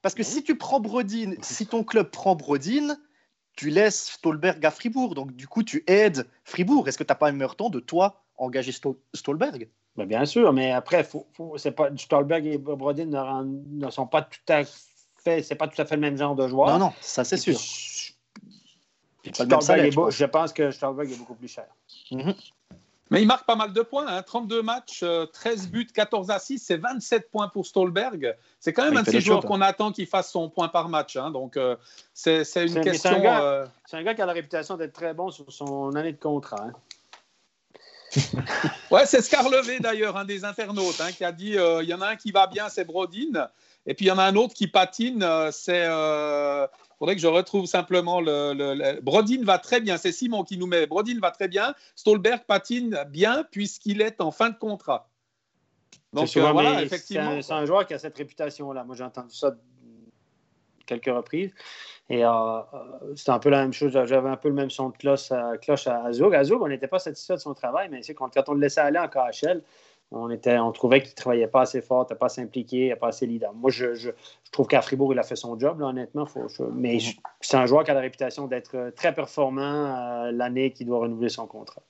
parce 0.03 0.15
que 0.15 0.23
si 0.23 0.43
tu 0.43 0.57
prends 0.57 0.81
Brodin, 0.81 1.35
si 1.43 1.67
ton 1.67 1.85
club 1.85 2.11
prend 2.11 2.35
Brodin, 2.35 2.97
tu 3.57 3.71
laisses 3.71 4.13
Stolberg 4.13 4.65
à 4.65 4.71
Fribourg. 4.71 5.15
Donc 5.15 5.33
du 5.33 5.47
coup, 5.49 5.63
tu 5.63 5.85
aides 5.87 6.27
Fribourg. 6.45 6.89
Est-ce 6.89 6.99
que 6.99 7.05
tu 7.05 7.11
n'as 7.11 7.17
pas 7.17 7.29
un 7.29 7.33
meilleur 7.33 7.57
temps 7.57 7.71
de 7.71 7.81
toi 7.81 8.23
engager 8.37 8.73
Stolberg? 9.15 9.69
Ben, 9.97 10.07
Bien 10.07 10.27
sûr, 10.27 10.53
mais 10.53 10.73
après, 10.73 11.05
faut, 11.05 11.27
c'est 11.57 11.73
pas, 11.73 11.89
Stolberg 11.97 12.47
et 12.47 12.59
Brodin 12.59 13.07
ne, 13.07 13.85
ne 13.85 13.91
sont 13.91 14.07
pas 14.07 14.23
tout 14.23 14.41
à 14.49 14.63
fait, 15.19 15.43
c'est 15.43 15.55
pas 15.55 15.69
tout 15.69 15.81
à 15.81 15.85
fait 15.85 15.97
le 15.97 16.03
même 16.03 16.17
genre 16.17 16.35
de 16.35 16.47
joueur. 16.47 16.69
Non, 16.69 16.79
non, 16.79 16.93
ça 17.01 17.25
c'est 17.25 17.39
sûr 17.39 17.59
je 19.35 20.25
pense 20.25 20.53
que 20.53 20.71
Stolberg 20.71 21.11
est 21.11 21.19
beaucoup 21.19 21.35
plus 21.35 21.49
cher. 21.49 21.67
Mhm. 22.11 22.35
Mais 23.11 23.23
il 23.23 23.27
marque 23.27 23.47
pas 23.47 23.55
mal 23.55 23.73
de 23.73 23.83
points, 23.83 24.21
32 24.23 24.59
hein. 24.59 24.63
matchs, 24.63 25.05
13 25.33 25.67
euh, 25.67 25.71
buts, 25.71 25.87
14 25.95 26.31
assists, 26.31 26.67
c'est 26.67 26.77
27 26.77 27.31
points 27.31 27.49
pour 27.49 27.65
Stolberg. 27.65 28.35
C'est 28.59 28.73
quand 28.73 28.85
même 28.85 28.97
un 28.97 29.03
de 29.03 29.11
ces 29.11 29.21
joueurs 29.21 29.45
qu'on 29.45 29.61
attend 29.61 29.93
qu'il 29.93 30.09
fasse 30.09 30.33
son 30.33 30.51
point 30.51 30.69
par 30.69 30.89
match. 30.89 31.17
Hein. 31.17 31.31
Donc 31.31 31.57
euh, 31.57 31.77
c'est 32.15 32.43
une 32.57 32.81
question. 32.81 33.23
Euh, 33.25 33.65
c'est 33.85 33.97
un, 33.97 34.03
gars 34.03 34.15
qui 34.15 34.23
a 34.23 34.27
la 34.27 34.33
réputation 34.33 34.77
d'être 34.77 34.93
très 34.93 35.15
bon 35.15 35.31
sur 35.31 35.53
son 35.53 35.95
année 35.95 36.13
de 36.13 36.19
contrat. 36.19 36.67
Hein. 36.67 36.73
ouais, 38.91 39.07
c'est 39.07 39.23
Scarlevé 39.23 39.79
d'ailleurs, 39.79 40.17
un 40.17 40.25
des 40.25 40.45
internautes, 40.45 41.01
qui 41.17 41.25
a 41.25 41.31
dit 41.31 41.57
il 41.83 41.89
y 41.89 41.95
en 41.95 42.01
a 42.01 42.09
un 42.09 42.17
qui 42.17 42.33
va 42.33 42.49
bien, 42.49 42.69
c'est 42.69 42.85
Brodin. 42.85 43.49
Et 43.87 43.95
puis 43.95 44.07
il 44.07 44.09
y 44.09 44.13
en 44.13 44.19
a 44.19 44.25
un 44.25 44.37
autre 44.37 44.55
qui 44.55 44.67
patine, 44.67 45.25
c'est 45.53 45.87
il 46.97 47.01
faudrait 47.01 47.15
que 47.17 47.21
je 47.21 47.27
retrouve 47.27 47.67
simplement 47.67 48.23
le, 48.23 49.01
Brodin 49.03 49.45
va 49.45 49.59
très 49.59 49.81
bien. 49.81 49.99
C'est 49.99 50.13
Simon 50.13 50.45
qui 50.45 50.57
nous 50.57 50.67
met. 50.67 50.87
Brodin 50.87 51.19
va 51.21 51.31
très 51.31 51.47
bien. 51.47 51.75
Stolberg 51.95 52.45
patine 52.47 52.99
bien 53.11 53.45
puisqu'il 53.51 54.01
est 54.01 54.23
en 54.23 54.31
fin 54.31 54.49
de 54.49 54.57
contrat. 54.57 55.11
Donc 56.15 56.35
euh, 56.35 56.53
voilà, 56.53 56.83
effectivement. 56.83 57.43
C'est 57.43 57.53
un, 57.53 57.67
joueur 57.67 57.87
qui 57.87 57.93
a 57.93 57.99
cette 57.99 58.17
réputation-là. 58.17 58.83
Moi, 58.85 58.97
j'ai 58.97 59.05
entendu 59.05 59.35
ça 59.35 59.55
quelques 60.87 61.05
reprises. 61.05 61.51
Et 62.09 62.25
euh, 62.25 62.31
euh, 62.31 62.63
c'était 63.15 63.33
un 63.33 63.39
peu 63.41 63.51
la 63.51 63.61
même 63.61 63.75
chose. 63.75 63.93
J'avais 63.93 64.31
un 64.31 64.37
peu 64.37 64.49
le 64.49 64.55
même 64.55 64.71
son 64.71 64.89
de 64.89 64.97
cloche 64.97 65.31
à, 65.33 65.59
cloche 65.59 65.87
à 65.87 66.05
on 66.23 66.69
n'était 66.69 66.89
pas 66.89 66.99
satisfait 66.99 67.35
de 67.35 67.41
son 67.41 67.53
travail, 67.53 67.89
mais 67.91 68.01
quand, 68.15 68.33
quand 68.33 68.49
on 68.49 68.55
le 68.55 68.61
laissait 68.61 68.81
aller 68.81 68.99
en 68.99 69.09
KHL, 69.09 69.63
on, 70.13 70.31
était, 70.31 70.59
on 70.59 70.73
trouvait 70.73 71.01
qu'il 71.01 71.11
ne 71.11 71.17
travaillait 71.17 71.47
pas 71.49 71.63
assez 71.63 71.83
fort, 71.83 72.07
pas 72.07 72.27
assez 72.27 72.41
impliqué, 72.41 72.95
pas 72.97 73.09
assez 73.09 73.27
leader. 73.27 73.53
Moi, 73.55 73.71
je, 73.71 73.95
je, 73.95 74.11
trouve 74.53 74.67
qu'à 74.67 74.83
Fribourg, 74.83 75.13
il 75.13 75.19
a 75.19 75.23
fait 75.23 75.37
son 75.37 75.59
job, 75.59 75.81
honnêtement. 75.83 76.27
Faut, 76.27 76.47
mais 76.73 76.99
c'est 77.41 77.57
un 77.57 77.67
joueur 77.67 77.85
qui 77.85 77.91
a 77.91 77.95
la 77.95 78.01
réputation 78.01 78.47
d'être 78.47 78.77
euh, 78.77 78.91
très 78.91 79.15
performant 79.15 79.63
euh, 79.63 80.33
l'année 80.33 80.73
qui 80.73 80.85
doit 80.85 81.01
renouveler 81.01 81.29
son 81.29 81.47
contrat. 81.47 81.83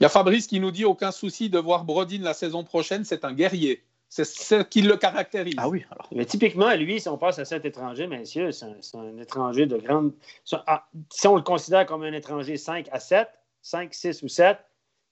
Il 0.00 0.02
y 0.02 0.06
a 0.06 0.08
Fabrice 0.08 0.46
qui 0.46 0.60
nous 0.60 0.70
dit 0.70 0.84
aucun 0.84 1.12
souci 1.12 1.50
de 1.50 1.58
voir 1.58 1.84
Brodin 1.84 2.22
la 2.22 2.34
saison 2.34 2.64
prochaine, 2.64 3.04
c'est 3.04 3.24
un 3.24 3.32
guerrier. 3.32 3.84
C'est 4.08 4.26
ce 4.26 4.62
qui 4.62 4.82
le 4.82 4.96
caractérise. 4.98 5.54
Ah 5.56 5.70
oui. 5.70 5.86
Alors. 5.90 6.06
Mais 6.12 6.26
typiquement, 6.26 6.74
lui, 6.74 7.00
si 7.00 7.08
on 7.08 7.16
passe 7.16 7.38
à 7.38 7.46
cet 7.46 7.64
étranger, 7.64 8.06
messieurs, 8.06 8.52
c'est 8.52 8.66
un, 8.94 9.16
étranger 9.16 9.64
de 9.64 9.78
grande. 9.78 10.12
Ah, 10.66 10.86
si 11.10 11.26
on 11.28 11.36
le 11.36 11.42
considère 11.42 11.86
comme 11.86 12.02
un 12.02 12.12
étranger 12.12 12.58
5 12.58 12.88
à 12.92 13.00
7, 13.00 13.26
5, 13.62 13.94
6 13.94 14.22
ou 14.22 14.28
7, 14.28 14.58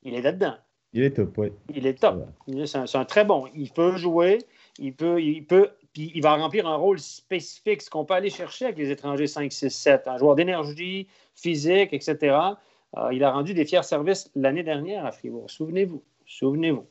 il 0.03 0.15
est 0.15 0.21
là-dedans. 0.21 0.55
Il 0.93 1.03
est 1.05 1.11
top, 1.17 1.39
oui. 1.39 1.49
Il 1.75 1.87
est 1.87 2.01
top. 2.01 2.27
C'est 2.67 2.97
un, 2.97 3.05
très 3.05 3.25
bon. 3.25 3.47
Il 3.55 3.71
peut 3.71 3.97
jouer, 3.97 4.39
il 4.79 4.95
peut, 4.95 5.23
il 5.23 5.45
peut, 5.47 5.71
puis 5.93 6.11
il 6.15 6.23
va 6.23 6.35
remplir 6.35 6.67
un 6.67 6.77
rôle 6.77 6.99
spécifique, 6.99 7.83
ce 7.83 7.91
qu'on 7.91 8.05
peut 8.05 8.15
aller 8.15 8.31
chercher 8.31 8.67
avec 8.67 8.79
les 8.79 8.91
étrangers 8.91 9.29
5, 9.29 9.53
6, 9.53 9.71
7. 9.71 10.09
Un 10.09 10.19
joueur 10.19 10.35
d'énergie, 10.35 11.07
physique, 11.37 11.93
etc. 11.93 12.37
Euh, 12.97 13.13
il 13.13 13.23
a 13.23 13.31
rendu 13.31 13.55
des 13.55 13.65
fiers 13.65 13.85
services 13.85 14.31
l'année 14.35 14.65
dernière 14.65 15.07
à 15.07 15.13
Fribourg. 15.13 15.49
Souvenez-vous. 15.49 16.03
Souvenez-vous. 16.27 16.87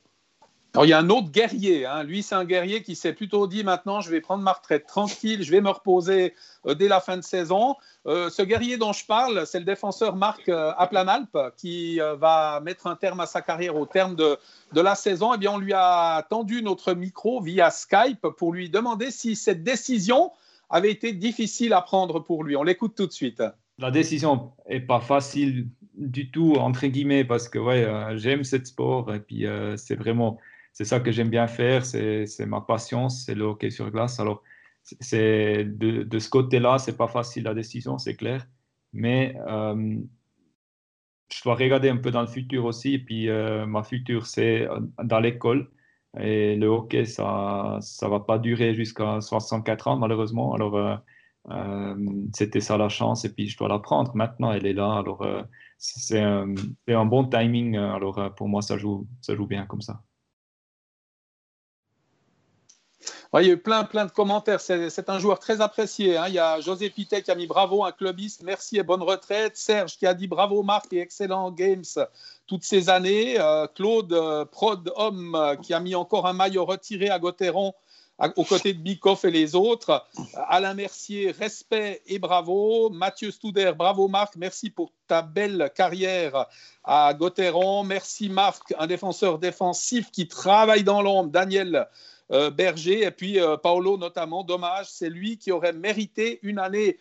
Alors, 0.75 0.85
il 0.85 0.89
y 0.89 0.93
a 0.93 0.99
un 0.99 1.09
autre 1.09 1.31
guerrier. 1.31 1.87
Hein. 1.87 2.03
Lui, 2.03 2.21
c'est 2.21 2.35
un 2.35 2.45
guerrier 2.45 2.83
qui 2.83 2.95
s'est 2.95 3.13
plutôt 3.13 3.47
dit 3.47 3.63
maintenant, 3.63 4.01
je 4.01 4.11
vais 4.11 4.21
prendre 4.21 4.43
ma 4.43 4.53
retraite 4.53 4.85
tranquille, 4.85 5.41
je 5.41 5.51
vais 5.51 5.61
me 5.61 5.69
reposer 5.69 6.35
euh, 6.67 6.75
dès 6.75 6.87
la 6.87 6.99
fin 6.99 7.17
de 7.17 7.23
saison. 7.23 7.75
Euh, 8.05 8.29
ce 8.29 8.43
guerrier 8.43 8.77
dont 8.77 8.93
je 8.93 9.03
parle, 9.03 9.47
c'est 9.47 9.57
le 9.57 9.65
défenseur 9.65 10.15
Marc 10.15 10.47
euh, 10.47 10.71
Aplanalp 10.77 11.35
qui 11.57 11.99
va 12.19 12.59
mettre 12.63 12.85
un 12.85 12.95
terme 12.95 13.19
à 13.19 13.25
sa 13.25 13.41
carrière 13.41 13.75
au 13.75 13.87
terme 13.87 14.15
de, 14.15 14.37
de 14.73 14.81
la 14.81 14.93
saison. 14.93 15.33
Eh 15.33 15.39
bien, 15.39 15.53
on 15.53 15.57
lui 15.57 15.73
a 15.73 16.21
tendu 16.29 16.61
notre 16.61 16.93
micro 16.93 17.41
via 17.41 17.71
Skype 17.71 18.27
pour 18.37 18.53
lui 18.53 18.69
demander 18.69 19.09
si 19.09 19.35
cette 19.35 19.63
décision 19.63 20.31
avait 20.69 20.91
été 20.91 21.13
difficile 21.13 21.73
à 21.73 21.81
prendre 21.81 22.19
pour 22.19 22.43
lui. 22.43 22.55
On 22.55 22.63
l'écoute 22.63 22.93
tout 22.95 23.07
de 23.07 23.11
suite. 23.11 23.41
La 23.79 23.89
décision 23.89 24.51
n'est 24.69 24.81
pas 24.81 24.99
facile 24.99 25.67
du 25.97 26.29
tout, 26.29 26.57
entre 26.57 26.85
guillemets, 26.85 27.23
parce 27.23 27.49
que 27.49 27.57
ouais, 27.57 27.87
j'aime 28.17 28.43
ce 28.43 28.63
sport 28.63 29.11
et 29.13 29.19
puis 29.19 29.47
c'est 29.77 29.95
vraiment 29.95 30.37
c'est 30.79 30.85
ça 30.85 31.01
que 31.01 31.11
j'aime 31.11 31.29
bien 31.29 31.47
faire, 31.47 31.85
c'est 31.85 32.45
ma 32.45 32.61
passion, 32.61 33.09
c'est 33.09 33.35
le 33.35 33.43
hockey 33.43 33.69
sur 33.69 33.91
glace. 33.91 34.17
Alors, 34.21 34.43
c'est 34.83 35.65
de, 35.65 36.19
ce 36.19 36.29
côté-là, 36.29 36.77
c'est 36.77 36.95
pas 36.95 37.09
facile 37.09 37.43
la 37.43 37.53
décision, 37.53 37.97
c'est 37.97 38.15
clair, 38.15 38.47
mais 38.93 39.35
euh, 39.49 39.97
je 41.33 41.43
dois 41.43 41.55
regarder 41.55 41.89
un 41.89 41.97
peu 41.97 42.11
dans 42.11 42.21
le 42.21 42.27
futur 42.27 42.63
aussi. 42.63 42.93
Et 42.93 42.99
puis, 42.99 43.27
euh, 43.29 43.65
ma 43.65 43.83
future, 43.83 44.25
c'est 44.25 44.69
euh, 44.69 44.79
dans 45.03 45.19
l'école. 45.19 45.69
Et 46.17 46.55
le 46.55 46.67
hockey, 46.67 47.03
ça 47.05 47.79
ça 47.81 48.07
va 48.07 48.21
pas 48.21 48.39
durer 48.39 48.73
jusqu'à 48.73 49.19
64 49.21 49.89
ans, 49.89 49.97
malheureusement. 49.97 50.53
Alors, 50.53 51.01
c'était 52.33 52.61
ça 52.61 52.77
la 52.77 52.89
chance. 52.89 53.25
Et 53.25 53.33
puis, 53.33 53.49
je 53.49 53.57
dois 53.57 53.67
la 53.67 53.79
prendre. 53.79 54.15
Maintenant, 54.15 54.53
elle 54.53 54.65
est 54.65 54.73
là. 54.73 54.93
Alors, 54.99 55.27
c'est 55.77 56.21
un, 56.21 56.55
un, 56.87 57.05
bon 57.05 57.25
timing. 57.25 57.77
Alors, 57.77 58.33
pour 58.35 58.47
moi, 58.47 58.61
ça 58.61 58.77
joue, 58.77 59.07
ça 59.21 59.35
joue 59.35 59.47
bien 59.47 59.65
comme 59.65 59.81
ça 59.81 60.01
il 63.33 63.37
a 63.37 63.53
eu 63.53 63.57
plein, 63.57 63.83
plein 63.83 64.05
de 64.05 64.11
commentaires. 64.11 64.59
C'est 64.59 65.09
un 65.09 65.19
joueur 65.19 65.37
très 65.37 65.61
apprécié. 65.61 66.17
Hein. 66.17 66.25
Il 66.29 66.33
y 66.33 66.39
a 66.39 66.59
José 66.61 66.89
Pité 66.89 67.21
qui 67.21 67.29
a 67.29 67.35
mis 67.35 67.45
bravo, 67.45 67.83
un 67.83 67.91
clubiste, 67.91 68.41
merci 68.43 68.77
et 68.77 68.83
bonne 68.83 69.03
retraite. 69.03 69.55
Serge 69.55 69.97
qui 69.97 70.07
a 70.07 70.15
dit 70.15 70.27
bravo 70.27 70.63
Marc 70.63 70.91
et 70.93 70.99
excellent 70.99 71.51
Games 71.51 71.83
toutes 72.47 72.63
ces 72.63 72.89
années. 72.89 73.39
Euh, 73.39 73.67
Claude 73.67 74.11
euh, 74.13 74.45
Prod 74.45 74.91
Homme 74.95 75.35
euh, 75.35 75.55
qui 75.55 75.75
a 75.75 75.79
mis 75.79 75.93
encore 75.93 76.25
un 76.25 76.33
maillot 76.33 76.65
retiré 76.65 77.09
à 77.09 77.19
Gauthieron 77.19 77.73
aux 78.35 78.43
côtés 78.43 78.73
de 78.73 78.79
Bikoff 78.79 79.23
et 79.23 79.31
les 79.31 79.55
autres. 79.55 80.05
Alain 80.49 80.73
Mercier, 80.73 81.31
respect 81.31 82.01
et 82.05 82.19
bravo. 82.19 82.89
Mathieu 82.89 83.31
Studer, 83.31 83.71
bravo 83.77 84.09
Marc, 84.09 84.35
merci 84.35 84.69
pour 84.69 84.91
ta 85.07 85.21
belle 85.21 85.71
carrière 85.73 86.47
à 86.83 87.13
Gauthieron. 87.13 87.83
Merci 87.83 88.27
Marc, 88.27 88.73
un 88.77 88.87
défenseur 88.87 89.39
défensif 89.39 90.11
qui 90.11 90.27
travaille 90.27 90.83
dans 90.83 91.01
l'ombre. 91.01 91.29
Daniel 91.29 91.87
euh, 92.31 92.49
Berger 92.49 93.03
et 93.03 93.11
puis 93.11 93.39
euh, 93.39 93.57
Paolo 93.57 93.97
notamment. 93.97 94.43
Dommage, 94.43 94.87
c'est 94.89 95.09
lui 95.09 95.37
qui 95.37 95.51
aurait 95.51 95.73
mérité 95.73 96.39
une 96.43 96.59
année 96.59 96.99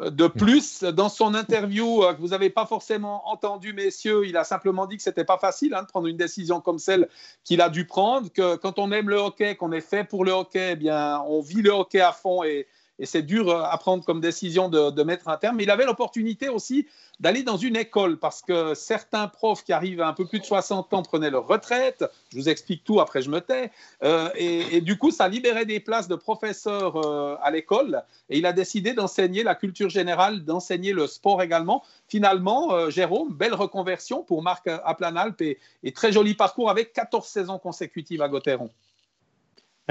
euh, 0.00 0.10
de 0.10 0.26
plus. 0.26 0.82
Dans 0.82 1.08
son 1.08 1.34
interview 1.34 2.00
que 2.00 2.20
vous 2.20 2.28
n'avez 2.28 2.50
pas 2.50 2.66
forcément 2.66 3.28
entendu, 3.28 3.72
messieurs, 3.72 4.26
il 4.26 4.36
a 4.36 4.44
simplement 4.44 4.86
dit 4.86 4.96
que 4.96 5.02
c'était 5.02 5.24
pas 5.24 5.38
facile 5.38 5.74
hein, 5.74 5.82
de 5.82 5.88
prendre 5.88 6.06
une 6.06 6.16
décision 6.16 6.60
comme 6.60 6.78
celle 6.78 7.08
qu'il 7.44 7.60
a 7.60 7.68
dû 7.68 7.86
prendre, 7.86 8.32
que 8.32 8.56
quand 8.56 8.78
on 8.78 8.92
aime 8.92 9.10
le 9.10 9.16
hockey, 9.16 9.56
qu'on 9.56 9.72
est 9.72 9.80
fait 9.80 10.04
pour 10.04 10.24
le 10.24 10.32
hockey, 10.32 10.72
eh 10.72 10.76
bien, 10.76 11.20
on 11.26 11.40
vit 11.40 11.62
le 11.62 11.70
hockey 11.70 12.00
à 12.00 12.12
fond 12.12 12.42
et, 12.42 12.66
et 12.98 13.06
c'est 13.06 13.22
dur 13.22 13.50
à 13.50 13.76
prendre 13.78 14.04
comme 14.04 14.20
décision 14.20 14.68
de, 14.68 15.02
mettre 15.02 15.28
un 15.28 15.36
terme. 15.36 15.56
Mais 15.56 15.64
il 15.64 15.70
avait 15.70 15.84
l'opportunité 15.84 16.48
aussi 16.48 16.86
d'aller 17.20 17.42
dans 17.42 17.56
une 17.56 17.76
école 17.76 18.18
parce 18.18 18.42
que 18.42 18.74
certains 18.74 19.28
profs 19.28 19.64
qui 19.64 19.72
arrivent 19.72 20.00
à 20.00 20.08
un 20.08 20.12
peu 20.12 20.26
plus 20.26 20.40
de 20.40 20.44
60 20.44 20.92
ans 20.92 21.02
prenaient 21.02 21.30
leur 21.30 21.46
retraite. 21.46 22.04
Je 22.30 22.36
vous 22.36 22.48
explique 22.48 22.84
tout, 22.84 23.00
après 23.00 23.22
je 23.22 23.30
me 23.30 23.40
tais. 23.40 23.70
Euh, 24.02 24.28
et, 24.34 24.80
du 24.80 24.98
coup, 24.98 25.10
ça 25.10 25.28
libérait 25.28 25.66
des 25.66 25.80
places 25.80 26.08
de 26.08 26.14
professeurs 26.14 26.96
euh, 26.96 27.36
à 27.42 27.50
l'école. 27.50 28.02
Et 28.28 28.38
il 28.38 28.46
a 28.46 28.52
décidé 28.52 28.92
d'enseigner 28.92 29.42
la 29.42 29.54
culture 29.54 29.88
générale, 29.88 30.44
d'enseigner 30.44 30.92
le 30.92 31.06
sport 31.06 31.42
également. 31.42 31.82
Finalement, 32.08 32.72
euh, 32.72 32.90
Jérôme, 32.90 33.32
belle 33.32 33.54
reconversion 33.54 34.22
pour 34.22 34.42
Marc 34.42 34.68
Aplanalp 34.68 35.40
et, 35.40 35.58
et, 35.82 35.92
très 35.92 36.12
joli 36.12 36.34
parcours 36.34 36.70
avec 36.70 36.92
14 36.92 37.26
saisons 37.26 37.58
consécutives 37.58 38.22
à 38.22 38.28
Gauthieron. 38.28 38.70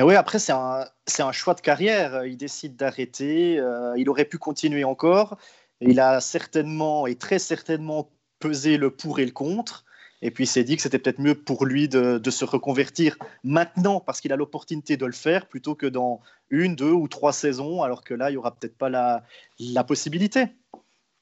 Oui, 0.01 0.15
après, 0.15 0.39
c'est 0.39 0.51
un, 0.51 0.85
un, 1.19 1.31
choix 1.31 1.53
de 1.53 1.61
carrière. 1.61 2.25
Il 2.25 2.37
décide 2.37 2.75
d'arrêter. 2.75 3.61
il 3.97 4.09
aurait 4.09 4.25
pu 4.25 4.37
continuer 4.37 4.83
encore 4.83 5.37
il 5.81 5.99
a 5.99 6.21
certainement 6.21 7.07
et 7.07 7.15
très 7.15 7.39
certainement 7.39 8.09
pesé 8.39 8.77
le 8.77 8.91
pour 8.91 9.19
et 9.19 9.25
le 9.25 9.31
contre. 9.31 9.83
Et 10.21 10.29
puis 10.29 10.43
il 10.43 10.47
s'est 10.47 10.63
dit 10.63 10.75
que 10.75 10.83
c'était 10.83 10.99
peut-être 10.99 11.19
mieux 11.19 11.33
pour 11.33 11.65
lui 11.65 11.89
de, 11.89 12.21
se 12.29 12.45
reconvertir 12.45 13.17
maintenant 13.43 13.99
parce 13.99 14.21
qu'il 14.21 14.31
a 14.31 14.35
l'opportunité 14.35 14.95
de 14.95 15.05
le 15.07 15.11
faire 15.11 15.47
plutôt 15.47 15.73
que 15.73 15.87
dans 15.87 16.21
une, 16.51 16.75
deux 16.75 16.91
ou 16.91 17.07
trois 17.07 17.33
saisons, 17.33 17.81
alors 17.81 18.03
que 18.03 18.13
là, 18.13 18.29
il 18.29 18.33
n'y 18.33 18.37
aura 18.37 18.55
peut-être 18.55 18.77
pas 18.77 18.89
la, 18.89 19.83
possibilité. 19.83 20.45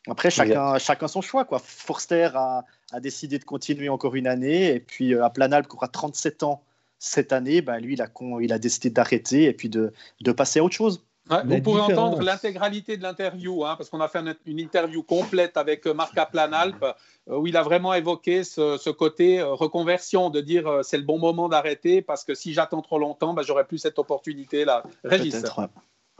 Après, 0.07 0.29
chacun, 0.29 0.77
chacun 0.79 1.07
son 1.07 1.21
choix. 1.21 1.45
Quoi. 1.45 1.59
Forster 1.59 2.31
a, 2.33 2.65
décidé 2.99 3.39
de 3.39 3.45
continuer 3.45 3.87
encore 3.87 4.15
une 4.15 4.27
année, 4.27 4.73
et 4.73 4.79
puis 4.81 5.13
à 5.13 5.27
euh, 5.27 5.29
Planalp, 5.29 5.67
qui 5.67 5.75
aura 5.75 5.87
37 5.87 6.43
ans 6.43 6.63
cette 6.99 7.33
année, 7.33 7.61
ben, 7.61 7.79
lui, 7.79 7.93
il 7.93 8.01
a, 8.01 8.07
il 8.41 8.53
a 8.53 8.59
décidé 8.59 8.89
d'arrêter 8.89 9.45
et 9.45 9.53
puis 9.53 9.69
de, 9.69 9.91
de 10.21 10.31
passer 10.31 10.59
à 10.59 10.63
autre 10.63 10.75
chose 10.75 11.03
vous 11.45 11.61
pourrez 11.61 11.81
entendre 11.81 12.21
l'intégralité 12.21 12.97
de 12.97 13.03
l'interview, 13.03 13.65
hein, 13.65 13.75
parce 13.77 13.89
qu'on 13.89 14.01
a 14.01 14.07
fait 14.07 14.19
une, 14.45 14.59
interview 14.59 15.03
complète 15.03 15.57
avec 15.57 15.85
euh, 15.85 15.93
Marc 15.93 16.17
Aplanalp, 16.17 16.83
euh, 16.83 17.37
où 17.37 17.47
il 17.47 17.55
a 17.55 17.63
vraiment 17.63 17.93
évoqué 17.93 18.43
ce, 18.43 18.89
côté 18.89 19.39
euh, 19.39 19.53
reconversion, 19.53 20.29
de 20.29 20.41
dire 20.41 20.79
c'est 20.83 20.97
le 20.97 21.03
bon 21.03 21.19
moment 21.19 21.49
d'arrêter, 21.49 22.01
parce 22.01 22.23
que 22.23 22.33
si 22.33 22.53
j'attends 22.53 22.81
trop 22.81 22.99
longtemps, 22.99 23.33
ben, 23.33 23.43
j'aurai 23.43 23.65
plus 23.65 23.77
cette 23.77 23.99
opportunité-là. 23.99 24.83
Régis. 25.03 25.43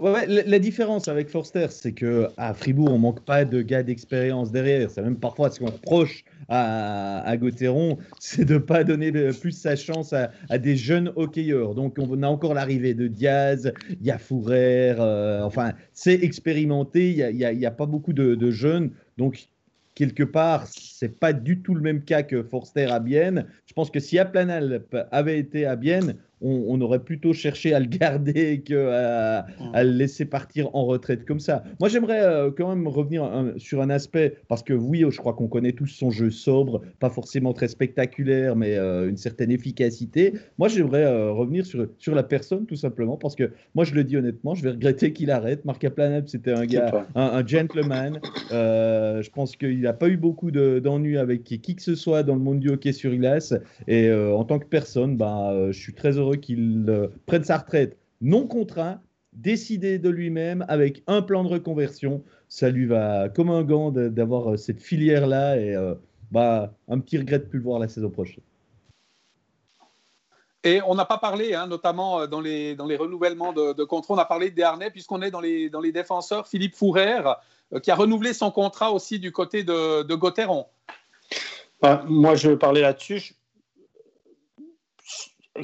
La, 0.02 0.60
différence 0.60 1.08
avec 1.08 1.30
Forster, 1.30 1.68
c'est 1.70 1.92
que 1.92 2.28
à 2.38 2.54
Fribourg, 2.54 2.92
on 2.92 2.98
manque 2.98 3.22
pas 3.26 3.46
de 3.46 3.62
gars 3.62 3.84
d'expérience 3.84 4.52
derrière. 4.52 4.90
C'est 4.90 5.02
même 5.02 5.18
parfois 5.18 5.50
ce 5.50 5.60
qu'on 5.60 5.68
reproche 5.68 6.24
à, 6.48 7.22
à 7.28 7.38
Gauthieron, 7.38 7.98
c'est 8.20 8.46
de 8.46 8.58
pas 8.58 8.84
donner 8.84 9.12
plus 9.12 9.52
sa 9.52 9.76
chance 9.76 10.14
à, 10.14 10.58
des 10.58 10.76
jeunes 10.76 11.12
hockeyeurs. 11.16 11.76
Donc, 11.76 11.98
on 12.00 12.24
a 12.24 12.28
encore 12.28 12.54
l'arrivée 12.54 12.94
de 12.94 13.08
Diaz, 13.08 13.72
il 13.90 14.06
y 14.06 14.12
a 14.12 14.18
Fourer, 14.18 14.96
euh, 15.00 15.44
enfin, 15.44 15.74
c'est 15.94 16.24
expérimenté. 16.24 17.12
Il 17.12 17.36
n'y 17.36 17.66
a, 17.66 17.72
pas 17.72 17.86
beaucoup 17.86 18.14
de, 18.14 18.52
jeunes. 18.52 18.92
Donc, 19.18 19.48
quelque 19.96 20.24
part, 20.24 20.66
c'est 20.68 21.20
pas 21.20 21.34
du 21.34 21.62
tout 21.62 21.76
le 21.76 21.82
même 21.82 22.04
cas 22.04 22.24
que 22.24 22.44
Forster 22.44 22.86
à 22.86 23.00
Bienne. 23.00 23.46
Je 23.66 23.74
pense 23.74 23.92
que 23.92 24.00
si 24.00 24.18
Aplanalp 24.18 24.96
avait 25.12 25.40
été 25.40 25.66
à 25.66 25.76
Bienne, 25.76 26.16
on, 26.42 26.80
aurait 26.82 27.04
plutôt 27.04 27.34
cherché 27.34 27.74
à 27.74 27.80
le 27.80 27.86
garder 27.86 28.62
qu'à 28.66 29.46
à 29.74 29.84
le 29.84 29.92
laisser 29.92 30.26
partir 30.26 30.74
en 30.74 30.86
retraite 30.86 31.26
comme 31.26 31.40
ça. 31.40 31.64
Moi, 31.80 31.90
j'aimerais 31.90 32.22
euh, 32.22 32.52
quand 32.56 32.70
même 32.70 32.88
revenir 32.88 33.30
sur 33.58 33.82
un 33.82 33.90
aspect, 33.90 34.38
parce 34.48 34.64
que 34.64 34.74
oui, 34.74 35.06
je 35.10 35.18
crois 35.18 35.34
qu'on 35.34 35.48
connaît 35.48 35.74
tous 35.74 35.88
son 35.88 36.12
jeu 36.12 36.30
sobre, 36.30 36.82
pas 37.00 37.10
forcément 37.10 37.54
très 37.54 37.68
spectaculaire, 37.68 38.56
mais 38.56 38.76
euh, 38.76 39.10
une 39.10 39.18
certaine 39.18 39.52
efficacité. 39.52 40.34
Moi, 40.58 40.68
j'aimerais 40.68 41.04
euh, 41.04 41.32
revenir 41.32 41.66
sur, 41.66 41.88
sur 41.98 42.16
la 42.16 42.24
personne, 42.24 42.66
tout 42.66 42.76
simplement, 42.76 43.18
parce 43.18 43.36
que 43.36 43.52
moi, 43.76 43.84
je 43.84 43.94
le 43.94 44.04
dis 44.04 44.18
honnêtement, 44.18 44.56
je 44.56 44.64
vais 44.64 44.72
regretter 44.72 45.14
qu'il 45.14 45.32
arrête. 45.32 45.66
Marc 45.66 45.84
Aplanep, 45.84 46.30
c'était 46.30 46.54
un 46.54 46.66
gars, 46.66 47.06
un, 47.16 47.46
gentleman. 47.46 48.20
je 48.52 49.30
pense 49.30 49.56
qu'il 49.56 49.82
n'a 49.82 49.94
pas 49.94 50.08
eu 50.08 50.18
beaucoup 50.18 50.52
d'ennuis 50.52 51.18
avec 51.18 51.44
qui 51.44 51.76
que 51.76 51.82
ce 51.82 51.96
soit 51.96 52.24
dans 52.24 52.36
le 52.36 52.42
monde 52.42 52.60
du 52.60 52.70
hockey 52.70 52.92
sur 52.92 53.16
glace. 53.16 53.54
Et 53.88 54.12
en 54.12 54.44
tant 54.44 54.60
que 54.60 54.66
personne, 54.66 55.18
bah, 55.18 55.54
je 55.72 55.78
suis 55.80 55.94
très 55.94 56.18
heureux 56.18 56.29
qu'il 56.36 56.86
euh, 56.90 57.08
prenne 57.26 57.44
sa 57.44 57.58
retraite 57.58 57.98
non 58.22 58.48
contraint, 58.48 59.02
décidé 59.34 60.00
de 60.00 60.10
lui-même, 60.10 60.66
avec 60.68 61.04
un 61.08 61.22
plan 61.22 61.44
de 61.44 61.50
reconversion. 61.50 62.24
Ça 62.48 62.70
lui 62.70 62.86
va 62.86 63.30
comme 63.30 63.50
un 63.50 63.64
gant 63.64 63.92
d'avoir 63.92 64.54
euh, 64.54 64.58
cette 64.58 64.82
filière-là 64.82 65.58
et 65.58 65.76
euh, 65.76 65.96
bah, 66.32 66.74
un 66.88 67.00
petit 67.00 67.18
regret 67.18 67.40
de 67.40 67.44
ne 67.46 67.50
plus 67.50 67.60
le 67.60 67.64
voir 67.64 67.80
la 67.80 67.88
saison 67.88 68.10
prochaine. 68.10 68.44
Et 70.64 70.82
on 70.86 70.96
n'a 70.96 71.06
pas 71.06 71.18
parlé, 71.18 71.54
hein, 71.54 71.68
notamment 71.68 72.28
dans 72.28 72.42
les, 72.42 72.76
dans 72.76 72.86
les 72.86 72.98
renouvellements 72.98 73.54
de, 73.54 73.72
de 73.72 73.84
contrat, 73.86 74.16
on 74.16 74.18
a 74.18 74.26
parlé 74.26 74.52
de 74.52 74.56
Darnay, 74.56 74.92
puisqu'on 74.92 75.22
est 75.22 75.32
dans 75.32 75.40
les, 75.40 75.70
dans 75.70 75.80
les 75.80 75.94
défenseurs. 75.94 76.48
Philippe 76.50 76.76
Fourer, 76.76 77.22
qui 77.82 77.92
a 77.92 77.96
renouvelé 77.96 78.34
son 78.34 78.52
contrat 78.52 78.92
aussi 78.92 79.20
du 79.20 79.32
côté 79.32 79.64
de, 79.64 80.04
de 80.04 80.16
Gauthieron. 80.16 80.66
Bah, 81.82 82.04
moi, 82.08 82.36
je 82.36 82.50
veux 82.50 82.58
parler 82.58 82.82
là-dessus 82.82 83.36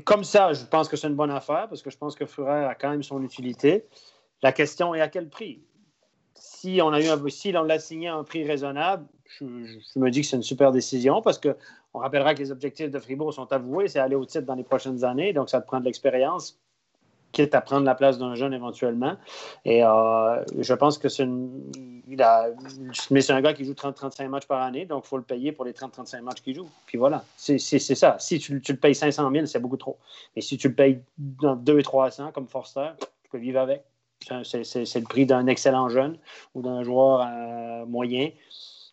comme 0.01 0.23
ça, 0.23 0.53
je 0.53 0.65
pense 0.65 0.87
que 0.87 0.97
c'est 0.97 1.07
une 1.07 1.15
bonne 1.15 1.31
affaire 1.31 1.67
parce 1.69 1.81
que 1.81 1.89
je 1.89 1.97
pense 1.97 2.15
que 2.15 2.25
Fureur 2.25 2.69
a 2.69 2.75
quand 2.75 2.89
même 2.89 3.03
son 3.03 3.23
utilité. 3.23 3.85
La 4.41 4.51
question 4.51 4.93
est 4.93 5.01
à 5.01 5.07
quel 5.07 5.29
prix? 5.29 5.61
Si 6.33 6.79
on 6.81 6.91
a 6.91 6.99
eu 6.99 7.29
si 7.29 7.53
on 7.55 7.63
l'a 7.63 7.79
signé 7.79 8.09
à 8.09 8.15
un 8.15 8.23
prix 8.23 8.45
raisonnable, 8.45 9.05
je, 9.39 9.45
me 9.45 10.09
dis 10.09 10.21
que 10.21 10.27
c'est 10.27 10.35
une 10.35 10.43
super 10.43 10.71
décision 10.71 11.21
parce 11.21 11.39
qu'on 11.39 11.99
rappellera 11.99 12.33
que 12.35 12.39
les 12.39 12.51
objectifs 12.51 12.91
de 12.91 12.99
Fribourg 12.99 13.33
sont 13.33 13.51
avoués, 13.51 13.87
c'est 13.87 13.99
aller 13.99 14.15
au 14.15 14.25
titre 14.25 14.45
dans 14.45 14.55
les 14.55 14.63
prochaines 14.63 15.03
années, 15.03 15.33
donc 15.33 15.49
ça 15.49 15.61
te 15.61 15.67
prend 15.67 15.79
de 15.79 15.85
l'expérience 15.85 16.59
quitte 17.35 17.53
à 17.53 17.61
prendre 17.61 17.85
la 17.85 17.95
place 17.95 18.17
d'un 18.17 18.33
jeune 18.33 18.53
éventuellement. 18.53 19.17
Et 19.65 19.83
euh, 19.83 20.41
je 20.57 20.73
pense 20.73 20.97
que 20.97 21.09
c'est 21.09 21.23
un 21.23 23.41
gars 23.41 23.53
qui 23.53 23.65
joue 23.65 23.73
30-35 23.73 24.29
matchs 24.29 24.47
par 24.47 24.61
année, 24.61 24.85
donc 24.85 25.03
il 25.05 25.09
faut 25.09 25.17
le 25.17 25.23
payer 25.23 25.51
pour 25.51 25.65
les 25.65 25.73
30-35 25.73 26.21
matchs 26.21 26.41
qu'il 26.41 26.55
joue. 26.55 26.69
Puis 26.85 26.97
voilà, 26.97 27.25
c'est 27.35 27.59
ça. 27.59 28.15
Si 28.19 28.39
tu, 28.39 28.53
le 28.53 28.77
payes 28.77 28.95
500 28.95 29.29
000, 29.31 29.45
c'est 29.47 29.59
beaucoup 29.59 29.77
trop. 29.77 29.97
Mais 30.35 30.41
si 30.41 30.57
tu 30.57 30.69
le 30.69 30.75
payes 30.75 31.01
dans 31.17 31.57
2 31.57 31.79
et 31.79 31.83
300 31.83 32.31
comme 32.31 32.47
Forster, 32.47 32.91
tu 32.99 33.29
peux 33.29 33.37
vivre 33.37 33.59
avec. 33.59 33.83
C'est 34.43 34.95
le 34.95 35.07
prix 35.07 35.25
d'un 35.25 35.45
excellent 35.47 35.89
jeune 35.89 36.17
ou 36.55 36.61
d'un 36.61 36.83
joueur 36.83 37.27
euh, 37.27 37.85
moyen. 37.85 38.29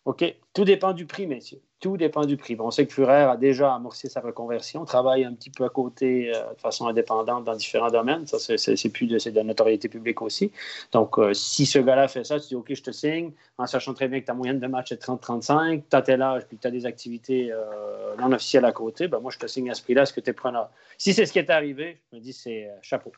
OK, 0.03 0.35
tout 0.53 0.65
dépend 0.65 0.91
du 0.91 1.05
prix, 1.05 1.27
messieurs. 1.27 1.61
Tout 1.83 1.97
dépend 1.97 2.23
du 2.23 2.37
prix. 2.37 2.55
on 2.59 2.71
sait 2.71 2.87
que 2.87 2.93
Furer 2.93 3.23
a 3.23 3.35
déjà 3.35 3.75
amorcé 3.75 4.07
sa 4.07 4.21
reconversion, 4.21 4.85
travaille 4.85 5.25
un 5.25 5.33
petit 5.33 5.49
peu 5.49 5.65
à 5.65 5.69
côté 5.69 6.33
euh, 6.33 6.53
de 6.53 6.61
façon 6.61 6.87
indépendante 6.87 7.43
dans 7.43 7.57
différents 7.57 7.91
domaines. 7.91 8.25
Ça, 8.25 8.39
c'est 8.39 8.89
plus 8.89 9.05
de, 9.05 9.17
de, 9.17 9.41
notoriété 9.41 9.89
publique 9.89 10.21
aussi. 10.21 10.53
Donc, 10.93 11.19
euh, 11.19 11.33
si 11.33 11.65
ce 11.65 11.79
gars-là 11.79 12.07
fait 12.07 12.23
ça, 12.23 12.39
tu 12.39 12.47
dis 12.47 12.55
OK, 12.55 12.73
je 12.73 12.81
te 12.81 12.91
signe, 12.91 13.33
en 13.57 13.67
sachant 13.67 13.93
très 13.93 14.07
bien 14.07 14.21
que 14.21 14.25
ta 14.25 14.33
moyenne 14.33 14.61
de 14.61 14.67
match 14.67 14.93
est 14.93 15.05
30-35, 15.05 15.83
tu 15.89 15.95
as 15.97 16.01
tel 16.01 16.21
âge, 16.21 16.43
puis 16.47 16.57
tu 16.57 16.65
as 16.65 16.71
des 16.71 16.85
activités 16.85 17.51
euh, 17.51 18.15
non 18.17 18.31
officielles 18.31 18.63
à 18.63 18.71
côté, 18.71 19.09
ben 19.09 19.19
moi, 19.19 19.29
je 19.29 19.39
te 19.39 19.47
signe 19.47 19.69
à 19.69 19.73
ce 19.73 19.83
prix-là. 19.83 20.03
Est-ce 20.03 20.13
que 20.13 20.21
tu 20.21 20.29
es 20.29 20.33
preneur? 20.33 20.69
Si 20.97 21.13
c'est 21.13 21.25
ce 21.25 21.33
qui 21.33 21.39
est 21.39 21.49
arrivé, 21.49 22.01
je 22.13 22.15
me 22.15 22.21
dis 22.21 22.31
c'est 22.31 22.71
chapeau. 22.81 23.11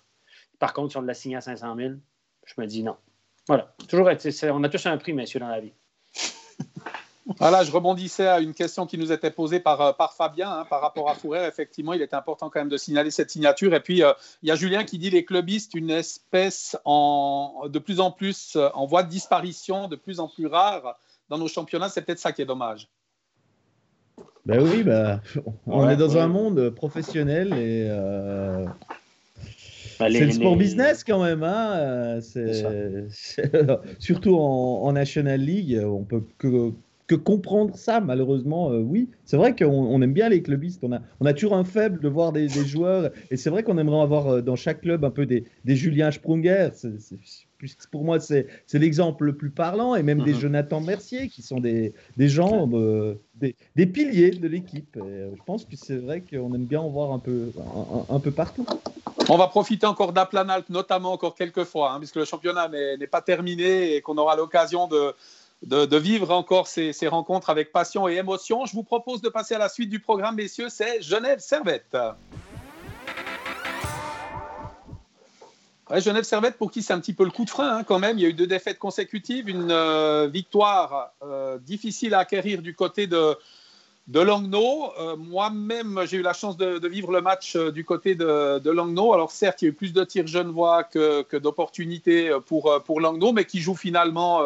Par 0.58 0.74
contre, 0.74 0.90
si 0.90 0.98
on 0.98 1.02
l'a 1.02 1.14
signé 1.14 1.36
à 1.36 1.42
500 1.42 1.76
000, 1.76 1.94
je 2.48 2.54
me 2.60 2.66
dis 2.66 2.82
non. 2.82 2.98
Voilà. 3.48 3.76
Toujours, 3.88 4.08
on 4.08 4.64
a 4.64 4.70
tous 4.70 4.86
un 4.88 4.98
prix, 4.98 5.14
messieurs, 5.14 5.40
dans 5.40 5.50
la 5.50 5.60
vie. 5.60 5.74
Voilà, 7.40 7.64
je 7.64 7.72
rebondissais 7.72 8.28
à 8.28 8.40
une 8.40 8.54
question 8.54 8.86
qui 8.86 9.00
nous 9.00 9.12
était 9.12 9.32
posée 9.32 9.60
par, 9.60 9.82
euh, 9.82 9.94
par 9.94 10.14
Fabien 10.14 10.60
hein, 10.60 10.66
par 10.70 10.80
rapport 10.80 11.10
à 11.10 11.16
Fourer. 11.16 11.48
Effectivement, 11.48 11.94
il 11.94 12.02
est 12.02 12.14
important 12.14 12.52
quand 12.52 12.60
même 12.60 12.70
de 12.70 12.78
signaler 12.78 13.10
cette 13.10 13.32
signature. 13.32 13.74
Et 13.74 13.80
puis, 13.80 14.04
euh, 14.04 14.14
il 14.44 14.50
y 14.50 14.52
a 14.52 14.56
Julien 14.56 14.84
qui 14.84 15.00
dit 15.00 15.10
les 15.10 15.26
clubistes, 15.26 15.74
une 15.74 15.90
espèce 15.90 16.78
en, 16.86 17.64
de 17.68 17.80
plus 17.80 18.00
en 18.00 18.12
plus 18.12 18.56
euh, 18.56 18.70
en 18.76 18.86
voie 18.86 19.02
de 19.02 19.10
disparition, 19.10 19.88
de 19.88 19.96
plus 19.96 20.20
en 20.20 20.28
plus 20.28 20.46
rare 20.46 21.00
dans 21.30 21.40
nos 21.40 21.48
championnats. 21.48 21.90
C'est 21.90 22.04
peut-être 22.04 22.20
ça 22.20 22.32
qui 22.32 22.44
est 22.44 22.46
dommage. 22.46 22.90
Ben 24.46 24.62
oui, 24.62 24.84
ben, 24.84 25.20
on 25.66 25.90
est 25.90 25.98
dans 25.98 26.18
un 26.18 26.28
monde 26.28 26.70
professionnel 26.70 27.52
et 27.54 27.90
bah, 30.00 30.08
c'est 30.12 30.26
le 30.26 30.32
sport 30.32 30.56
business 30.56 31.04
quand 31.04 31.24
même. 31.24 31.42
Hein 31.42 32.20
surtout 34.00 34.36
en, 34.36 34.84
en, 34.84 34.92
National 34.94 35.40
League, 35.40 35.82
on 35.84 36.04
peut 36.04 36.22
que 36.38 36.74
que 37.08 37.16
comprendre 37.16 37.76
ça, 37.76 38.00
malheureusement, 38.00 38.72
euh, 38.72 38.80
oui. 38.80 39.10
C'est 39.26 39.38
vrai 39.38 39.56
qu'on 39.56 40.02
aime 40.02 40.14
bien 40.14 40.30
les 40.30 40.42
clubistes. 40.42 40.84
On 40.84 40.92
a, 40.92 41.02
on 41.20 41.26
a 41.26 41.34
toujours 41.34 41.56
un 41.56 41.64
faible 41.64 42.00
de 42.00 42.10
voir 42.10 42.32
des, 42.32 42.50
joueurs. 42.50 43.12
Et 43.30 43.38
c'est 43.38 43.50
vrai 43.50 43.64
qu'on 43.64 43.78
aimerait 43.78 44.02
avoir 44.02 44.28
euh, 44.28 44.42
dans 44.42 44.56
chaque 44.56 44.82
club 44.82 45.06
un 45.06 45.12
peu 45.12 45.26
des, 45.26 45.46
des 45.66 45.76
Julien 45.76 46.10
Sprunger. 46.10 46.70
pour 47.92 48.04
moi, 48.04 48.20
c'est 48.20 48.48
l'exemple 48.74 49.26
le 49.26 49.36
plus 49.36 49.52
parlant. 49.52 49.96
Et 49.96 50.02
même 50.02 50.24
des 50.24 50.34
mhm. 50.34 50.40
Jonathan 50.40 50.82
Mercier, 50.82 51.28
qui 51.28 51.44
sont 51.44 51.60
des, 51.60 51.94
des 52.18 52.28
gens, 52.28 52.68
euh, 52.74 53.16
des, 53.36 53.56
des, 53.76 53.86
piliers 53.86 54.32
de 54.32 54.48
l'équipe. 54.48 54.98
je 54.98 55.44
pense 55.46 55.66
que 55.66 55.76
c'est 55.76 55.98
vrai 55.98 56.22
qu'on 56.22 56.54
aime 56.56 56.66
bien 56.66 56.82
en 56.82 56.90
voir 56.90 57.12
un 57.12 57.20
peu, 57.20 57.52
un, 58.10 58.20
peu 58.20 58.32
partout. 58.32 58.66
On 59.30 59.38
va 59.38 59.48
profiter 59.48 59.86
encore 59.86 60.12
d'Aplanalp, 60.12 60.70
notamment 60.70 61.14
encore 61.14 61.36
quelques 61.36 61.64
fois, 61.66 61.94
hein, 61.94 62.00
puisque 62.00 62.16
le 62.16 62.26
championnat 62.26 62.68
n'est 62.70 63.08
pas 63.08 63.22
terminé 63.22 63.96
et 63.96 64.02
qu'on 64.02 64.18
aura 64.18 64.36
l'occasion 64.36 64.88
de 64.88 65.14
de, 65.66 65.98
vivre 65.98 66.32
encore 66.32 66.68
ces, 66.68 66.94
rencontres 67.08 67.50
avec 67.50 67.72
passion 67.72 68.08
et 68.08 68.16
émotion. 68.16 68.66
Je 68.66 68.74
vous 68.74 68.84
propose 68.84 69.22
de 69.22 69.30
passer 69.30 69.56
à 69.56 69.58
la 69.58 69.70
suite 69.70 69.90
du 69.90 70.00
programme, 70.00 70.36
messieurs, 70.36 70.70
c'est 70.70 71.02
Genève 71.02 71.40
Servette. 71.40 71.98
Genève 75.98 76.24
Servette, 76.24 76.58
pour 76.58 76.72
qui 76.72 76.82
c'est 76.82 76.94
un 76.94 77.00
petit 77.00 77.14
peu 77.14 77.24
le 77.24 77.32
coup 77.32 77.46
de 77.46 77.50
frein 77.50 77.78
hein, 77.78 77.84
quand 77.84 78.00
même. 78.00 78.18
Il 78.18 78.22
y 78.22 78.26
a 78.26 78.30
eu 78.30 78.34
deux 78.34 78.48
défaites 78.48 78.80
consécutives, 78.80 79.50
une 79.50 79.72
euh, 79.72 80.28
victoire 80.28 81.14
euh, 81.24 81.60
difficile 81.60 82.16
à 82.16 82.20
acquérir 82.20 82.64
du 82.64 82.76
côté 82.76 83.06
de, 83.06 83.38
de. 84.08 84.20
Euh, 84.20 85.16
moi-même, 85.16 86.02
j'ai 86.06 86.18
eu 86.18 86.22
la 86.24 86.34
chance 86.34 86.58
de, 86.58 86.88
vivre 86.88 87.12
le 87.12 87.22
match 87.22 87.56
du 87.56 87.86
côté 87.86 88.16
de, 88.16 88.60
de. 88.60 89.14
Alors 89.14 89.32
certes, 89.32 89.62
il 89.62 89.66
y 89.66 89.68
a 89.68 89.72
eu 89.72 89.74
plus 89.74 89.94
de 89.94 90.04
tirs 90.04 90.26
genevois 90.26 90.84
que, 90.84 91.22
que 91.22 91.38
d'opportunités 91.38 92.36
pour, 92.48 92.84
pour 92.84 93.00
mais 93.34 93.46
qui 93.46 93.60
joue 93.60 93.76
finalement 93.76 94.42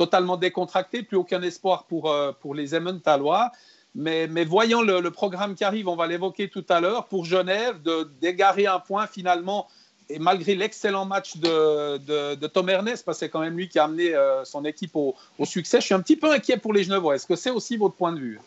totalement 0.00 0.38
décontracté, 0.38 1.02
plus 1.02 1.18
aucun 1.18 1.42
espoir 1.42 1.84
pour, 1.84 2.10
euh, 2.10 2.32
pour 2.40 2.54
les 2.54 2.74
Emmentalois. 2.74 3.52
Mais, 3.94 4.28
mais 4.28 4.44
voyant 4.44 4.80
le, 4.80 5.10
programme 5.10 5.54
qui 5.54 5.62
arrive, 5.62 5.88
on 5.88 5.96
va 5.96 6.06
l'évoquer 6.06 6.48
tout 6.48 6.64
à 6.70 6.80
l'heure, 6.80 7.06
pour 7.06 7.26
Genève, 7.26 7.82
de 7.82 8.08
d'égarer 8.22 8.66
un 8.66 8.78
point 8.78 9.06
finalement, 9.06 9.66
et 10.08 10.18
malgré 10.18 10.54
l'excellent 10.54 11.04
match 11.04 11.36
de, 11.36 11.98
de, 12.34 12.46
Tom 12.46 12.70
Ernest, 12.70 13.04
parce 13.04 13.18
que 13.18 13.26
c'est 13.26 13.28
quand 13.28 13.40
même 13.40 13.56
lui 13.56 13.68
qui 13.68 13.78
a 13.78 13.84
amené 13.84 14.14
euh, 14.14 14.44
son 14.44 14.64
équipe 14.64 14.94
au, 14.94 15.16
au, 15.38 15.44
succès, 15.44 15.80
je 15.80 15.86
suis 15.86 15.94
un 15.94 16.00
petit 16.00 16.16
peu 16.16 16.30
inquiet 16.32 16.56
pour 16.56 16.72
les 16.72 16.84
Genevois. 16.84 17.16
Est-ce 17.16 17.26
que 17.26 17.36
c'est 17.36 17.50
aussi 17.50 17.76
votre 17.76 17.96
point 17.96 18.12
de 18.12 18.20
vue? 18.20 18.40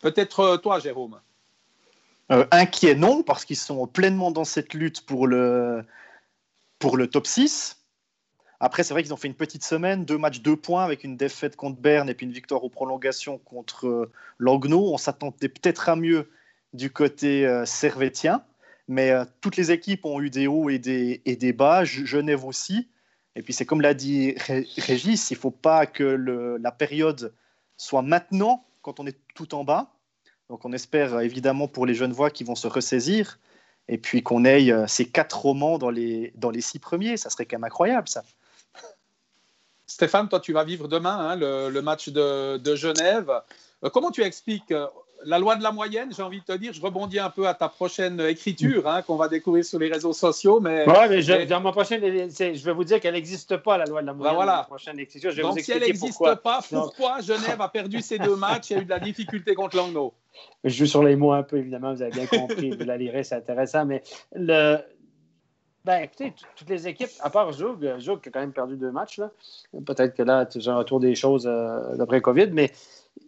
Peut-être 0.00 0.40
euh, 0.40 0.56
toi, 0.56 0.78
Jérôme 0.78 1.18
Inquiet, 2.52 2.94
non, 2.94 3.24
parce 3.24 3.44
qu'ils 3.44 3.56
sont 3.56 3.88
pleinement 3.88 4.30
dans 4.30 4.44
cette 4.44 4.72
lutte 4.72 5.04
pour 5.04 5.26
le, 5.26 5.84
pour 6.78 6.96
le 6.96 7.08
top 7.08 7.26
6. 7.26 7.79
Après, 8.62 8.82
c'est 8.82 8.92
vrai 8.92 9.02
qu'ils 9.02 9.14
ont 9.14 9.16
fait 9.16 9.28
une 9.28 9.34
petite 9.34 9.64
semaine, 9.64 10.04
deux 10.04 10.18
matchs, 10.18 10.42
deux 10.42 10.56
points, 10.56 10.84
avec 10.84 11.02
une 11.02 11.16
défaite 11.16 11.56
contre 11.56 11.80
Berne 11.80 12.10
et 12.10 12.14
puis 12.14 12.26
une 12.26 12.32
victoire 12.32 12.62
aux 12.62 12.68
prolongations 12.68 13.38
contre 13.38 13.86
euh, 13.86 14.12
Langnau. 14.38 14.92
On 14.92 14.98
s'attendait 14.98 15.48
peut-être 15.48 15.88
à 15.88 15.96
mieux 15.96 16.30
du 16.74 16.90
côté 16.90 17.46
euh, 17.46 17.64
servétien, 17.64 18.44
mais 18.86 19.12
euh, 19.12 19.24
toutes 19.40 19.56
les 19.56 19.72
équipes 19.72 20.04
ont 20.04 20.20
eu 20.20 20.28
des 20.28 20.46
hauts 20.46 20.68
et 20.68 20.78
des, 20.78 21.22
et 21.24 21.36
des 21.36 21.54
bas, 21.54 21.84
Genève 21.84 22.44
aussi. 22.44 22.90
Et 23.34 23.42
puis 23.42 23.54
c'est 23.54 23.64
comme 23.64 23.80
l'a 23.80 23.94
dit 23.94 24.34
Régis, 24.76 25.30
il 25.30 25.34
ne 25.34 25.38
faut 25.38 25.50
pas 25.50 25.86
que 25.86 26.02
la 26.60 26.72
période 26.72 27.32
soit 27.78 28.02
maintenant, 28.02 28.66
quand 28.82 29.00
on 29.00 29.06
est 29.06 29.16
tout 29.34 29.54
en 29.54 29.64
bas. 29.64 29.94
Donc 30.50 30.66
on 30.66 30.72
espère 30.72 31.20
évidemment 31.20 31.68
pour 31.68 31.86
les 31.86 31.94
jeunes 31.94 32.12
voix 32.12 32.30
qui 32.30 32.44
vont 32.44 32.56
se 32.56 32.66
ressaisir, 32.66 33.38
et 33.88 33.98
puis 33.98 34.22
qu'on 34.22 34.44
ait 34.44 34.70
ces 34.88 35.06
quatre 35.06 35.38
romans 35.38 35.78
dans 35.78 35.90
les, 35.90 36.32
dans 36.34 36.50
les 36.50 36.60
six 36.60 36.80
premiers. 36.80 37.16
Ça 37.16 37.30
serait 37.30 37.46
quand 37.46 37.56
même 37.56 37.64
incroyable, 37.64 38.08
ça. 38.08 38.24
Stéphane, 39.90 40.28
toi, 40.28 40.38
tu 40.38 40.52
vas 40.52 40.62
vivre 40.62 40.86
demain 40.86 41.18
hein, 41.18 41.36
le, 41.36 41.80
match 41.80 42.10
de, 42.10 42.74
Genève. 42.76 43.30
Euh, 43.82 43.90
comment 43.90 44.12
tu 44.12 44.22
expliques 44.22 44.70
euh, 44.70 44.86
la 45.24 45.40
loi 45.40 45.56
de 45.56 45.64
la 45.64 45.72
moyenne, 45.72 46.12
j'ai 46.16 46.22
envie 46.22 46.38
de 46.38 46.44
te 46.44 46.52
dire, 46.52 46.72
je 46.72 46.80
rebondis 46.80 47.18
un 47.18 47.28
peu 47.28 47.48
à 47.48 47.54
ta 47.54 47.68
prochaine 47.68 48.20
écriture 48.20 48.86
hein, 48.86 49.02
qu'on 49.02 49.16
va 49.16 49.26
découvrir 49.26 49.64
sur 49.64 49.80
les 49.80 49.88
réseaux 49.88 50.12
sociaux. 50.12 50.60
Mais, 50.60 50.86
mais, 50.86 51.46
dans 51.46 51.60
ma 51.60 51.72
prochaine, 51.72 52.00
je 52.00 52.64
vais 52.64 52.72
vous 52.72 52.84
dire 52.84 53.00
qu'elle 53.00 53.14
n'existe 53.14 53.56
pas, 53.56 53.78
la 53.78 53.84
loi 53.84 54.00
de 54.00 54.06
la 54.06 54.14
moyenne. 54.14 54.32
Ben 54.32 54.44
voilà. 54.44 54.62
prochaine 54.62 54.98
écriture. 55.00 55.32
Je 55.32 55.36
vais 55.36 55.42
Donc, 55.42 55.58
vous 55.58 55.64
si 55.64 55.72
elle 55.72 55.80
n'existe 55.80 56.20
pas, 56.40 56.60
pourquoi 56.70 57.20
Genève 57.20 57.60
a 57.60 57.68
perdu 57.68 58.00
ces 58.00 58.18
deux 58.18 58.36
matchs? 58.36 58.70
Et 58.70 58.76
a 58.76 58.78
eu 58.78 58.84
de 58.84 58.90
la 58.90 59.00
difficulté 59.00 59.54
contre 59.56 59.76
Langnau 59.76 60.14
Je 60.64 60.70
joue 60.70 60.86
sur 60.86 61.02
les 61.02 61.16
mots 61.16 61.32
un 61.32 61.42
peu, 61.42 61.56
évidemment, 61.56 61.92
vous 61.92 62.02
avez 62.02 62.12
bien 62.12 62.26
compris. 62.26 62.70
vous 62.70 62.84
la 62.84 62.96
lirez, 62.96 63.24
c'est 63.24 63.34
intéressant. 63.34 63.84
Mais 63.86 64.04
le, 64.34 64.78
ben, 65.84 66.02
écoutez, 66.02 66.34
toutes 66.56 66.68
les 66.68 66.86
équipes, 66.88 67.10
à 67.20 67.30
part 67.30 67.52
Zoug, 67.52 67.98
Zoug 67.98 68.20
qui 68.20 68.28
a 68.28 68.32
quand 68.32 68.40
même 68.40 68.52
perdu 68.52 68.76
deux 68.76 68.90
matchs, 68.90 69.20
peut-être 69.86 70.14
que 70.14 70.22
là, 70.22 70.44
tu 70.44 70.60
un 70.68 70.76
retour 70.76 71.00
des 71.00 71.14
choses 71.14 71.46
euh, 71.46 71.96
d'après 71.96 72.20
Covid, 72.20 72.48
mais 72.52 72.70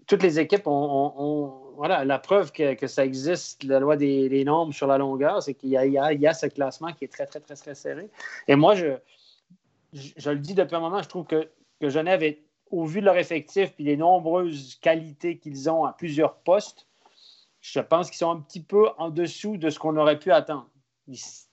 toutes 0.06 0.22
les 0.22 0.38
équipes 0.38 0.66
ont, 0.66 1.52
voilà, 1.76 2.04
la 2.04 2.18
preuve 2.18 2.52
que, 2.52 2.86
ça 2.86 3.04
existe, 3.04 3.64
la 3.64 3.80
loi 3.80 3.96
des, 3.96 4.44
nombres 4.44 4.74
sur 4.74 4.86
la 4.86 4.98
longueur, 4.98 5.42
c'est 5.42 5.54
qu'il 5.54 5.70
y, 5.70 5.72
y, 5.72 6.26
a 6.26 6.34
ce 6.34 6.46
classement 6.46 6.92
qui 6.92 7.04
est 7.04 7.12
très, 7.12 7.26
très, 7.26 7.40
très, 7.40 7.54
très 7.54 7.74
serré. 7.74 8.10
Et 8.48 8.54
moi, 8.54 8.74
je, 8.74 8.98
je, 9.92 10.30
le 10.30 10.38
dis 10.38 10.54
depuis 10.54 10.76
un 10.76 10.80
moment, 10.80 11.02
je 11.02 11.08
trouve 11.08 11.24
que, 11.24 11.48
que 11.80 11.88
Genève 11.88 12.22
est, 12.22 12.42
au 12.70 12.84
vu 12.84 13.00
de 13.00 13.06
leur 13.06 13.16
effectif 13.16 13.72
et 13.78 13.84
des 13.84 13.96
nombreuses 13.96 14.78
qualités 14.80 15.38
qu'ils 15.38 15.70
ont 15.70 15.84
à 15.84 15.92
plusieurs 15.92 16.34
postes, 16.36 16.86
je 17.60 17.80
pense 17.80 18.10
qu'ils 18.10 18.18
sont 18.18 18.30
un 18.30 18.40
petit 18.40 18.62
peu 18.62 18.88
en 18.98 19.10
dessous 19.10 19.56
de 19.56 19.70
ce 19.70 19.78
qu'on 19.78 19.96
aurait 19.96 20.18
pu 20.18 20.32
attendre 20.32 20.68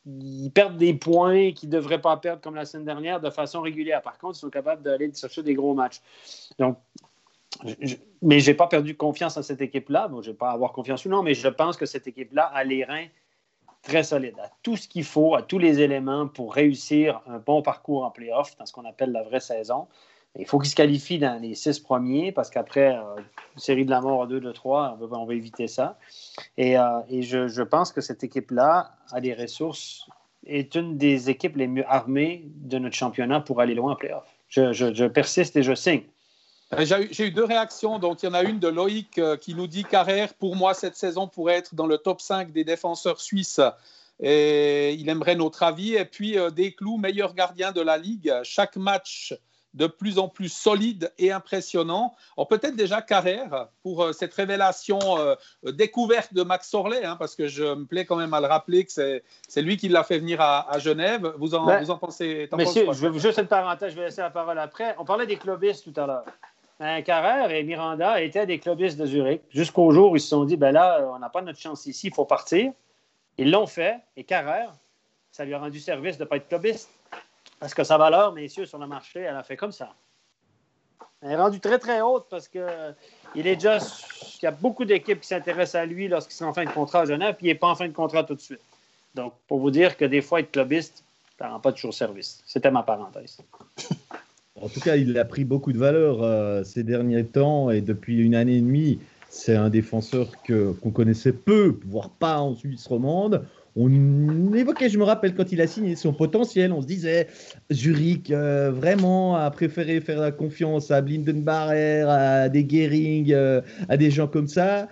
ils, 0.06 0.52
perdent 0.52 0.78
des 0.78 0.94
points 0.94 1.52
qu'ils 1.52 1.70
ne 1.70 1.76
devraient 1.76 2.02
pas 2.02 2.18
perdre 2.18 2.42
comme 2.42 2.56
la 2.56 2.66
semaine 2.66 2.86
dernière 2.86 3.20
de 3.20 3.30
façon 3.30 3.62
régulière. 3.62 4.02
Par 4.02 4.18
contre, 4.18 4.38
ils 4.38 4.42
sont 4.42 4.50
capables 4.50 4.82
d'aller 4.82 5.12
chercher 5.14 5.44
des 5.44 5.54
gros 5.54 5.74
matchs. 5.74 6.02
Donc, 6.58 6.78
mais 8.22 8.40
je 8.40 8.52
n'ai 8.52 8.56
pas 8.56 8.68
perdu 8.68 8.96
confiance 8.96 9.38
en 9.38 9.44
cette 9.44 9.62
équipe-là. 9.62 10.08
Bon, 10.08 10.22
je 10.22 10.30
ne 10.30 10.34
vais 10.34 10.38
pas 10.38 10.52
avoir 10.52 10.72
confiance 10.72 11.06
ou 11.06 11.10
non, 11.10 11.24
mais 11.24 11.34
je 11.34 11.48
pense 11.48 11.78
que 11.78 11.86
cette 11.86 12.08
équipe-là 12.08 12.44
a 12.44 12.64
les 12.64 12.84
reins 12.84 13.08
très 13.82 14.04
solides, 14.04 14.38
a 14.40 14.52
tout 14.62 14.76
ce 14.76 14.88
qu'il 14.88 15.04
faut, 15.06 15.36
a 15.36 15.42
tous 15.42 15.58
les 15.58 15.80
éléments 15.80 16.28
pour 16.28 16.54
réussir 16.54 17.22
un 17.28 17.40
bon 17.40 17.62
parcours 17.62 18.04
en 18.04 18.12
playoff 18.12 18.58
dans 18.58 18.66
ce 18.66 18.74
qu'on 18.74 18.86
appelle 18.86 19.12
la 19.12 19.24
vraie 19.24 19.40
saison. 19.40 19.88
Il 20.38 20.46
faut 20.46 20.60
qu'ils 20.60 20.70
se 20.70 20.76
qualifient 20.76 21.20
dans 21.20 21.42
les 21.42 21.56
six 21.56 21.80
premiers 21.80 22.32
parce 22.32 22.50
qu'après, 22.50 22.96
euh, 22.96 23.22
série 23.58 23.86
de 23.86 23.90
la 23.90 24.00
mort 24.00 24.24
à 24.24 24.28
2 24.28 24.40
de 24.40 24.52
3, 24.52 24.98
on 25.02 25.26
va, 25.26 25.34
éviter 25.34 25.68
ça. 25.68 25.98
Et, 26.58 26.78
euh, 26.78 27.02
je, 27.10 27.62
pense 27.64 27.92
que 27.92 28.02
cette 28.02 28.24
équipe-là 28.24 28.92
a 29.12 29.22
des 29.22 29.34
ressources, 29.34 30.08
est 30.46 30.76
une 30.76 30.98
des 30.98 31.30
équipes 31.30 31.58
les 31.58 31.68
mieux 31.68 31.86
armées 31.88 32.44
de 32.46 32.78
notre 32.78 32.96
championnat 32.96 33.42
pour 33.42 33.60
aller 33.60 33.74
loin 33.74 33.94
en 33.94 33.96
playoff. 33.96 34.26
Je, 34.50 35.08
persiste 35.08 35.56
et 35.56 35.64
je 35.64 35.74
signe. 35.74 36.04
Euh, 36.74 36.86
j'ai 36.86 37.28
eu 37.28 37.32
deux 37.32 37.44
réactions. 37.44 37.98
Donc, 37.98 38.22
il 38.22 38.28
y 38.28 38.30
en 38.30 38.36
a 38.36 38.44
une 38.44 38.60
de 38.60 38.68
Loïc 38.68 39.20
qui 39.42 39.56
nous 39.56 39.68
dit 39.68 39.84
Carrère, 39.84 40.34
pour 40.36 40.56
moi, 40.56 40.76
cette 40.76 40.96
saison 40.96 41.28
pourrait 41.28 41.56
être 41.56 41.74
dans 41.74 41.88
le 41.88 41.98
top 41.98 42.22
5 42.22 42.52
des 42.52 42.64
défenseurs 42.64 43.20
suisses. 43.20 43.60
Et 44.20 44.94
il 44.94 45.08
aimerait 45.10 45.36
notre 45.36 45.64
avis. 45.64 45.96
Et 45.96 46.06
puis, 46.06 46.38
euh, 46.38 46.50
meilleur 46.98 47.34
gardien 47.34 47.72
de 47.72 47.82
la 47.82 47.98
Ligue. 47.98 48.34
Chaque 48.44 48.76
match 48.76 49.34
de 49.74 49.88
plus 49.88 50.18
en 50.18 50.28
plus 50.28 50.50
solide 50.50 51.12
et 51.18 51.32
impressionnant. 51.32 52.16
peut-être 52.50 52.76
déjà 52.76 53.02
Carrère 53.02 53.68
pour 53.84 54.04
euh, 54.04 54.12
cette 54.14 54.34
révélation 54.34 55.00
euh, 55.18 55.36
découverte 55.64 56.34
de 56.34 56.44
Max 56.44 56.70
Sorlet, 56.70 57.04
hein, 57.06 57.16
parce 57.18 57.36
que 57.36 57.48
je 57.48 57.64
me 57.64 57.86
plais 57.86 58.06
quand 58.06 58.16
même 58.16 58.34
à 58.34 58.42
le 58.42 58.48
rappeler 58.48 58.86
que 58.86 58.92
c'est 58.92 59.62
lui 59.62 59.78
qui 59.78 59.90
l'a 59.90 60.04
fait 60.04 60.20
venir 60.20 60.42
à, 60.42 60.72
à 60.72 60.80
Genève. 60.80 61.34
Vous 61.38 61.54
en, 61.54 61.66
Ben, 61.66 61.80
vous 61.82 61.92
en 61.92 61.98
pensez 61.98 62.50
en 62.52 62.58
Monsieur, 62.58 62.86
pensez 62.86 63.00
je 63.00 63.08
veux 63.08 63.20
juste 63.20 63.38
une 63.38 63.48
parenthèse, 63.48 63.92
je 63.92 63.98
vais 63.98 64.06
laisser 64.06 64.22
la 64.22 64.32
parole 64.32 64.58
après. 64.58 64.96
On 64.98 65.06
parlait 65.06 65.28
des 65.28 65.38
clubistes 65.38 65.92
tout 65.92 66.00
à 66.00 66.08
l'heure. 66.08 66.26
Ben, 66.80 67.04
Carrère 67.04 67.52
et 67.52 67.64
Miranda 67.64 68.22
étaient 68.22 68.46
des 68.46 68.58
clubistes 68.58 68.98
de 68.98 69.06
Zurich 69.06 69.42
jusqu'au 69.50 69.92
jour 69.92 70.12
où 70.12 70.16
ils 70.16 70.22
se 70.22 70.30
sont 70.30 70.46
dit 70.46 70.58
ben 70.58 70.72
là, 70.72 71.06
on 71.14 71.20
n'a 71.20 71.30
pas 71.30 71.42
notre 71.42 71.60
chance 71.60 71.86
ici, 71.86 72.08
il 72.08 72.14
faut 72.14 72.26
partir. 72.26 72.72
Ils 73.38 73.52
l'ont 73.52 73.68
fait 73.68 74.00
et 74.18 74.24
Carrère, 74.24 74.72
ça 75.32 75.46
lui 75.46 75.54
a 75.54 75.60
rendu 75.60 75.80
service 75.80 76.18
de 76.18 76.24
ne 76.24 76.30
pas 76.30 76.38
être 76.38 76.48
clubiste. 76.48 76.90
Parce 77.60 77.74
que 77.74 77.84
sa 77.84 77.98
valeur, 77.98 78.34
messieurs, 78.34 78.66
sur 78.66 78.78
le 78.78 78.88
marché, 78.88 79.22
elle 79.22 79.36
a 79.36 79.44
fait 79.44 79.58
comme 79.58 79.72
ça. 79.72 79.94
Elle 81.22 81.32
est 81.32 81.36
rendue 81.36 81.60
très, 81.60 81.80
très 81.80 82.02
haute 82.02 82.28
parce 82.30 82.48
que 82.48 82.94
il 83.36 83.46
est 83.46 83.56
déjà. 83.56 83.80
Il 84.42 84.46
y 84.46 84.48
a 84.48 84.52
beaucoup 84.52 84.86
d'équipes 84.86 85.20
qui 85.20 85.28
s'intéressent 85.28 85.82
à 85.82 85.86
lui 85.86 86.08
lorsqu'il 86.08 86.36
sera 86.36 86.50
en 86.50 86.54
fin 86.54 86.64
de 86.64 86.70
contrat 86.70 87.02
à 87.02 87.06
Genève, 87.06 87.36
puis 87.36 87.48
il 87.48 87.50
n'est 87.50 87.60
pas 87.60 87.68
en 87.68 87.76
fin 87.76 87.88
de 87.88 87.94
contrat 87.94 88.24
tout 88.24 88.36
de 88.36 88.40
suite. 88.40 88.62
Donc, 89.16 89.34
pour 89.48 89.60
vous 89.60 89.72
dire 89.72 89.98
que 89.98 90.06
des 90.06 90.22
fois, 90.22 90.40
être 90.40 90.52
clubiste, 90.52 91.04
ça 91.38 91.48
ne 91.48 91.52
rend 91.52 91.60
pas 91.60 91.74
toujours 91.74 91.94
service. 91.94 92.42
C'était 92.46 92.72
ma 92.72 92.84
parenthèse. 92.84 93.40
En 94.56 94.68
tout 94.70 94.80
cas, 94.80 94.96
il 94.96 95.18
a 95.18 95.26
pris 95.26 95.46
beaucoup 95.46 95.72
de 95.72 95.78
valeur 95.78 96.22
euh, 96.22 96.64
ces 96.64 96.84
derniers 96.84 97.26
temps 97.26 97.70
et 97.70 97.82
depuis 97.82 98.22
une 98.22 98.36
année 98.36 98.58
et 98.58 98.62
demie, 98.62 99.00
c'est 99.30 99.56
un 99.56 99.70
défenseur 99.70 100.32
qu'on 100.46 100.92
connaissait 100.92 101.34
peu, 101.34 101.78
voire 101.86 102.10
pas 102.10 102.40
en 102.40 102.56
Suisse 102.56 102.88
romande. 102.88 103.46
On 103.82 104.54
évoquait, 104.54 104.90
je 104.90 104.98
me 104.98 105.06
rappelle, 105.06 105.34
quand 105.34 105.54
il 105.54 105.62
a 105.62 105.68
signé 105.68 105.96
son 105.96 106.12
potentiel, 106.12 106.74
on 106.74 106.82
se 106.82 106.88
disait 106.88 107.28
Zurich 107.72 108.30
euh, 108.30 108.72
vraiment 108.72 109.38
a 109.38 109.50
préféré 109.52 110.02
faire 110.02 110.20
la 110.20 110.34
confiance 110.34 110.92
à 110.92 111.02
Blindenbarrer, 111.02 112.02
à 112.02 112.50
des 112.50 112.68
Gehring, 112.68 113.32
euh, 113.32 113.62
à 113.88 113.96
des 113.96 114.12
gens 114.12 114.28
comme 114.28 114.50
ça. 114.50 114.90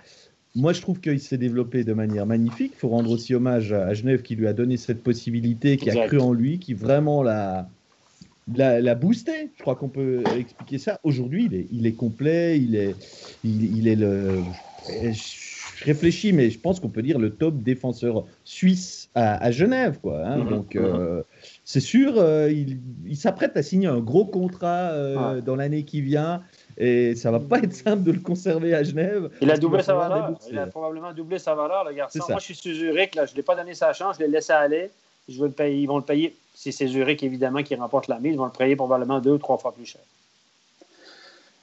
Moi, 0.54 0.72
je 0.72 0.80
trouve 0.80 1.00
qu'il 1.00 1.20
s'est 1.20 1.36
développé 1.36 1.84
de 1.84 1.92
manière 1.92 2.24
magnifique. 2.24 2.72
Il 2.76 2.78
faut 2.78 2.88
rendre 2.88 3.10
aussi 3.10 3.34
hommage 3.34 3.74
à 3.74 3.92
Genève 3.92 4.22
qui 4.22 4.36
lui 4.36 4.46
a 4.48 4.54
donné 4.54 4.78
cette 4.78 5.02
possibilité, 5.02 5.76
qui 5.76 5.90
Exact. 5.90 6.04
a 6.04 6.06
cru 6.06 6.18
en 6.18 6.32
lui, 6.32 6.58
qui 6.58 6.72
vraiment 6.72 7.22
l'a, 7.22 7.68
l'a, 8.56 8.80
l'a 8.80 8.94
boosté. 8.94 9.50
Je 9.54 9.60
crois 9.60 9.76
qu'on 9.76 9.90
peut 9.90 10.22
expliquer 10.38 10.78
ça. 10.78 10.98
Aujourd'hui, 11.02 11.44
il 11.44 11.54
est, 11.54 11.66
il 11.72 11.86
est 11.86 11.92
complet, 11.92 12.58
il 12.58 12.74
est, 12.74 12.96
il, 13.44 13.76
il 13.76 13.86
est 13.86 13.96
le. 13.96 14.38
Je 14.88 15.47
réfléchis, 15.84 16.32
mais 16.32 16.50
je 16.50 16.58
pense 16.58 16.80
qu'on 16.80 16.88
peut 16.88 17.02
dire 17.02 17.18
le 17.18 17.30
top 17.30 17.56
défenseur 17.62 18.24
suisse 18.44 19.08
à, 19.14 19.42
à 19.44 19.50
Genève, 19.50 19.98
quoi. 20.00 20.24
hein. 20.26 20.38
Mhm, 20.38 20.48
Donc, 20.48 20.76
euh, 20.76 21.22
c'est 21.64 21.80
sûr, 21.80 22.14
euh, 22.16 22.50
il, 22.50 22.78
il 23.06 23.16
s'apprête 23.16 23.56
à 23.56 23.62
signer 23.62 23.86
un 23.88 23.98
gros 24.00 24.24
contrat 24.24 24.90
euh, 24.92 25.40
dans 25.40 25.56
l'année 25.56 25.84
qui 25.84 26.00
vient, 26.00 26.42
et 26.76 27.14
ça 27.16 27.30
va 27.30 27.40
pas 27.40 27.58
être 27.58 27.72
simple 27.74 28.02
de 28.04 28.12
le 28.12 28.20
conserver 28.20 28.74
à 28.74 28.82
Genève. 28.82 29.30
Il 29.40 29.50
a 29.50 29.56
doublé 29.58 29.78
va 29.78 29.82
sa 29.82 29.92
falloir 29.92 30.08
valeur. 30.10 30.26
débourser. 30.28 30.48
Il 30.52 30.58
a 30.58 30.66
probablement 30.66 31.12
doublé 31.12 31.38
sa 31.38 31.54
valeur, 31.54 31.84
le 31.84 31.92
garçon. 31.94 32.20
Moi, 32.28 32.38
je 32.38 32.44
suis 32.44 32.54
sur 32.54 32.74
Zurich. 32.74 33.14
Là. 33.14 33.26
Je 33.26 33.32
ne 33.32 33.36
l'ai 33.36 33.42
pas 33.42 33.56
donné 33.56 33.74
sa 33.74 33.92
chance. 33.92 34.16
Je 34.18 34.24
l'ai 34.24 34.30
laissé 34.30 34.52
aller. 34.52 34.90
Je 35.28 35.38
veux 35.40 35.46
le 35.48 35.52
payer. 35.52 35.80
Ils 35.82 35.86
vont 35.86 35.98
le 35.98 36.04
payer. 36.04 36.34
Si 36.54 36.72
c'est 36.72 36.86
Zurich, 36.86 37.22
évidemment, 37.22 37.62
qui 37.62 37.74
remporte 37.74 38.08
la 38.08 38.18
mise, 38.18 38.32
ils 38.34 38.38
vont 38.38 38.44
le 38.46 38.50
payer 38.50 38.76
probablement 38.76 39.18
deux 39.20 39.32
ou 39.32 39.38
trois 39.38 39.58
fois 39.58 39.72
plus 39.72 39.86
cher. 39.86 40.00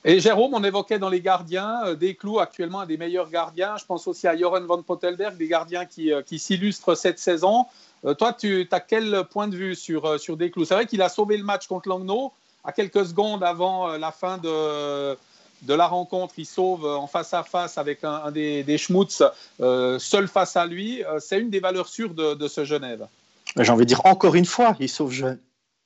Et 0.07 0.19
Jérôme, 0.19 0.53
on 0.53 0.63
évoquait 0.63 0.99
dans 0.99 1.09
les 1.09 1.19
gardiens, 1.19 1.81
euh, 1.85 1.95
des 1.95 2.13
clous 2.13 2.39
actuellement 2.39 2.81
un 2.81 2.85
des 2.85 2.95
meilleurs 2.95 3.27
gardiens. 3.27 3.75
Je 3.77 3.85
pense 3.85 4.07
aussi 4.07 4.27
à 4.27 4.37
Joran 4.37 4.61
van 4.61 4.83
Pottelberg, 4.83 5.35
des 5.35 5.47
gardiens 5.47 5.85
qui, 5.85 6.13
euh, 6.13 6.21
qui 6.21 6.37
s'illustrent 6.37 6.95
cette 6.95 7.17
saison. 7.17 7.65
Euh, 8.05 8.13
toi, 8.13 8.31
tu 8.31 8.67
as 8.71 8.79
quel 8.79 9.23
point 9.31 9.47
de 9.47 9.55
vue 9.55 9.73
sur, 9.73 10.19
sur 10.19 10.37
des 10.37 10.51
clous? 10.51 10.65
C'est 10.65 10.75
vrai 10.75 10.85
qu'il 10.85 11.01
a 11.01 11.09
sauvé 11.09 11.37
le 11.37 11.43
match 11.43 11.65
contre 11.65 11.89
Langnau 11.89 12.31
à 12.63 12.71
quelques 12.71 13.03
secondes 13.07 13.43
avant 13.43 13.97
la 13.97 14.11
fin 14.11 14.37
de, 14.37 15.17
de 15.63 15.73
la 15.73 15.87
rencontre. 15.87 16.35
Il 16.37 16.45
sauve 16.45 16.85
en 16.85 17.07
face 17.07 17.33
à 17.33 17.41
face 17.41 17.79
avec 17.79 18.03
un, 18.03 18.31
des, 18.31 18.63
des 18.63 18.77
Schmutz, 18.77 19.23
seul 19.59 20.27
face 20.27 20.55
à 20.55 20.65
lui. 20.65 21.03
C'est 21.19 21.39
une 21.39 21.51
des 21.51 21.59
valeurs 21.59 21.87
sûres 21.87 22.15
de, 22.15 22.33
de 22.33 22.47
ce 22.47 22.65
Genève. 22.65 23.07
J'ai 23.55 23.71
envie 23.71 23.85
de 23.85 23.89
dire 23.89 24.03
encore 24.05 24.33
une 24.33 24.45
fois, 24.45 24.75
il 24.79 24.89
sauve 24.89 25.37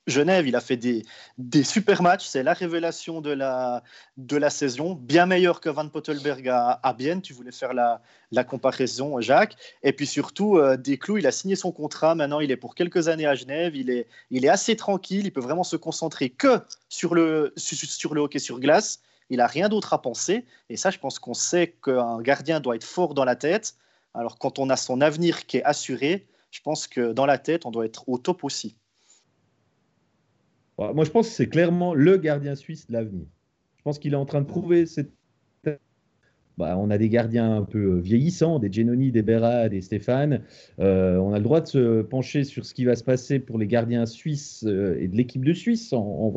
Genève, 0.09 0.47
il 0.47 0.55
a 0.55 0.61
fait 0.61 0.77
des, 0.77 1.05
des 1.37 1.63
super 1.63 2.01
matchs, 2.01 2.25
c'est 2.25 2.43
la 2.43 2.53
révélation 2.53 3.21
de 3.21 3.31
la, 3.31 3.83
de 4.17 4.37
la 4.37 4.49
saison, 4.49 4.93
bien 4.93 5.25
meilleur 5.25 5.61
que 5.61 5.69
Van 5.69 5.87
Pottelberg 5.87 6.47
à, 6.47 6.79
à 6.83 6.93
Bienne, 6.93 7.21
tu 7.21 7.33
voulais 7.33 7.51
faire 7.51 7.73
la, 7.73 8.01
la 8.31 8.43
comparaison 8.43 9.19
Jacques, 9.21 9.55
et 9.83 9.93
puis 9.93 10.07
surtout 10.07 10.57
euh, 10.57 10.77
Desclous, 10.77 11.17
il 11.17 11.27
a 11.27 11.31
signé 11.31 11.55
son 11.55 11.71
contrat, 11.71 12.15
maintenant 12.15 12.39
il 12.39 12.51
est 12.51 12.57
pour 12.57 12.75
quelques 12.75 13.07
années 13.07 13.27
à 13.27 13.35
Genève, 13.35 13.75
il 13.75 13.89
est, 13.89 14.07
il 14.31 14.45
est 14.45 14.49
assez 14.49 14.75
tranquille, 14.75 15.25
il 15.25 15.31
peut 15.31 15.41
vraiment 15.41 15.63
se 15.63 15.75
concentrer 15.75 16.29
que 16.29 16.59
sur 16.89 17.15
le, 17.15 17.53
sur, 17.55 17.77
sur 17.77 18.13
le 18.13 18.21
hockey 18.21 18.39
sur 18.39 18.59
glace, 18.59 19.01
il 19.29 19.37
n'a 19.37 19.47
rien 19.47 19.69
d'autre 19.69 19.93
à 19.93 20.01
penser, 20.01 20.45
et 20.69 20.77
ça 20.77 20.89
je 20.91 20.97
pense 20.97 21.19
qu'on 21.19 21.33
sait 21.33 21.75
qu'un 21.83 22.21
gardien 22.21 22.59
doit 22.59 22.75
être 22.75 22.83
fort 22.83 23.13
dans 23.13 23.25
la 23.25 23.35
tête, 23.35 23.75
alors 24.13 24.37
quand 24.37 24.59
on 24.59 24.69
a 24.69 24.75
son 24.75 25.01
avenir 25.01 25.45
qui 25.45 25.57
est 25.57 25.63
assuré, 25.63 26.27
je 26.51 26.61
pense 26.61 26.87
que 26.87 27.13
dans 27.13 27.25
la 27.25 27.37
tête, 27.37 27.65
on 27.65 27.71
doit 27.71 27.85
être 27.85 28.07
au 28.07 28.17
top 28.17 28.43
aussi. 28.43 28.75
Moi, 30.79 31.03
je 31.03 31.11
pense 31.11 31.27
que 31.27 31.33
c'est 31.33 31.49
clairement 31.49 31.93
le 31.93 32.17
gardien 32.17 32.55
suisse 32.55 32.87
de 32.87 32.93
l'avenir. 32.93 33.25
Je 33.77 33.83
pense 33.83 33.99
qu'il 33.99 34.13
est 34.13 34.17
en 34.17 34.25
train 34.25 34.41
de 34.41 34.47
prouver 34.47 34.85
cette. 34.85 35.11
Bah, 36.57 36.77
on 36.77 36.89
a 36.89 36.97
des 36.97 37.07
gardiens 37.07 37.55
un 37.55 37.63
peu 37.63 37.99
vieillissants, 37.99 38.59
des 38.59 38.69
Genoni, 38.69 39.13
des 39.13 39.21
Berra, 39.21 39.69
des 39.69 39.79
Stéphane. 39.79 40.41
Euh, 40.79 41.15
on 41.15 41.31
a 41.31 41.37
le 41.37 41.43
droit 41.43 41.61
de 41.61 41.67
se 41.67 42.01
pencher 42.01 42.43
sur 42.43 42.65
ce 42.65 42.73
qui 42.73 42.83
va 42.83 42.97
se 42.97 43.03
passer 43.05 43.39
pour 43.39 43.57
les 43.57 43.65
gardiens 43.65 44.05
suisses 44.05 44.65
euh, 44.67 44.99
et 44.99 45.07
de 45.07 45.15
l'équipe 45.15 45.45
de 45.45 45.53
Suisse 45.53 45.93
en, 45.93 46.29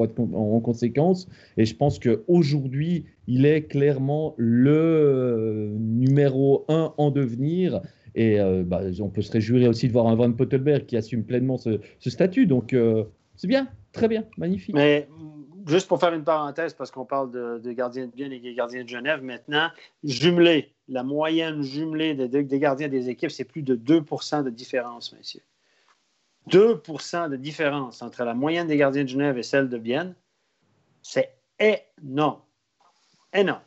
conséquence. 0.62 1.27
Et 1.56 1.64
je 1.64 1.74
pense 1.74 1.98
qu'aujourd'hui, 1.98 3.06
il 3.27 3.47
est 3.47 3.64
clairement 3.64 4.35
le 4.36 4.70
euh, 4.70 5.77
numéro 5.77 6.66
un 6.69 6.94
en 6.98 7.10
devenir. 7.10 7.81
Et 8.14 8.40
euh, 8.40 8.62
bah, 8.64 8.82
on 9.01 9.09
peut 9.09 9.23
se 9.23 9.32
réjouir 9.32 9.70
aussi 9.70 9.89
de 9.89 9.93
voir 9.93 10.06
un 10.06 10.14
Van 10.14 10.32
Pottelberg 10.32 10.86
qui 10.86 10.97
assume 10.97 11.24
pleinement 11.24 11.56
ce, 11.56 11.81
ce 11.98 12.10
statut. 12.10 12.47
Donc, 12.47 12.74
euh, 12.74 13.05
c'est 13.36 13.46
bien, 13.46 13.68
très 13.92 14.09
bien, 14.09 14.24
magnifique. 14.36 14.74
Mais 14.74 15.09
juste 15.66 15.88
pour 15.88 16.00
faire 16.00 16.12
une 16.14 16.24
parenthèse, 16.24 16.74
parce 16.74 16.90
qu'on 16.90 17.04
parle 17.04 17.30
de, 17.30 17.72
gardiens 17.72 18.06
de 18.06 18.12
Bienne 18.12 18.32
et 18.32 18.54
gardiens 18.54 18.84
de 18.84 18.88
Genève 18.88 19.22
maintenant, 19.22 19.68
jumelé, 20.04 20.72
la 20.88 21.02
moyenne 21.02 21.62
jumelée 21.62 22.14
des, 22.14 22.59
gardiens 22.59 22.88
des 22.88 23.09
équipes, 23.09 23.30
c'est 23.30 23.44
plus 23.44 23.62
de 23.62 23.76
2% 23.76 24.44
de 24.44 24.50
différence, 24.50 25.12
messieurs. 25.12 25.42
2% 26.50 27.30
de 27.30 27.36
différence 27.36 28.02
entre 28.02 28.24
la 28.24 28.34
moyenne 28.34 28.66
des 28.66 28.76
gardiens 28.76 29.04
de 29.04 29.09
Genève 29.09 29.38
et 29.38 29.44
celle 29.44 29.68
de 29.68 29.78
Bienne, 29.78 30.14
c'est 31.00 31.36
énorme. 31.59 32.40
Énorme. 33.32 33.62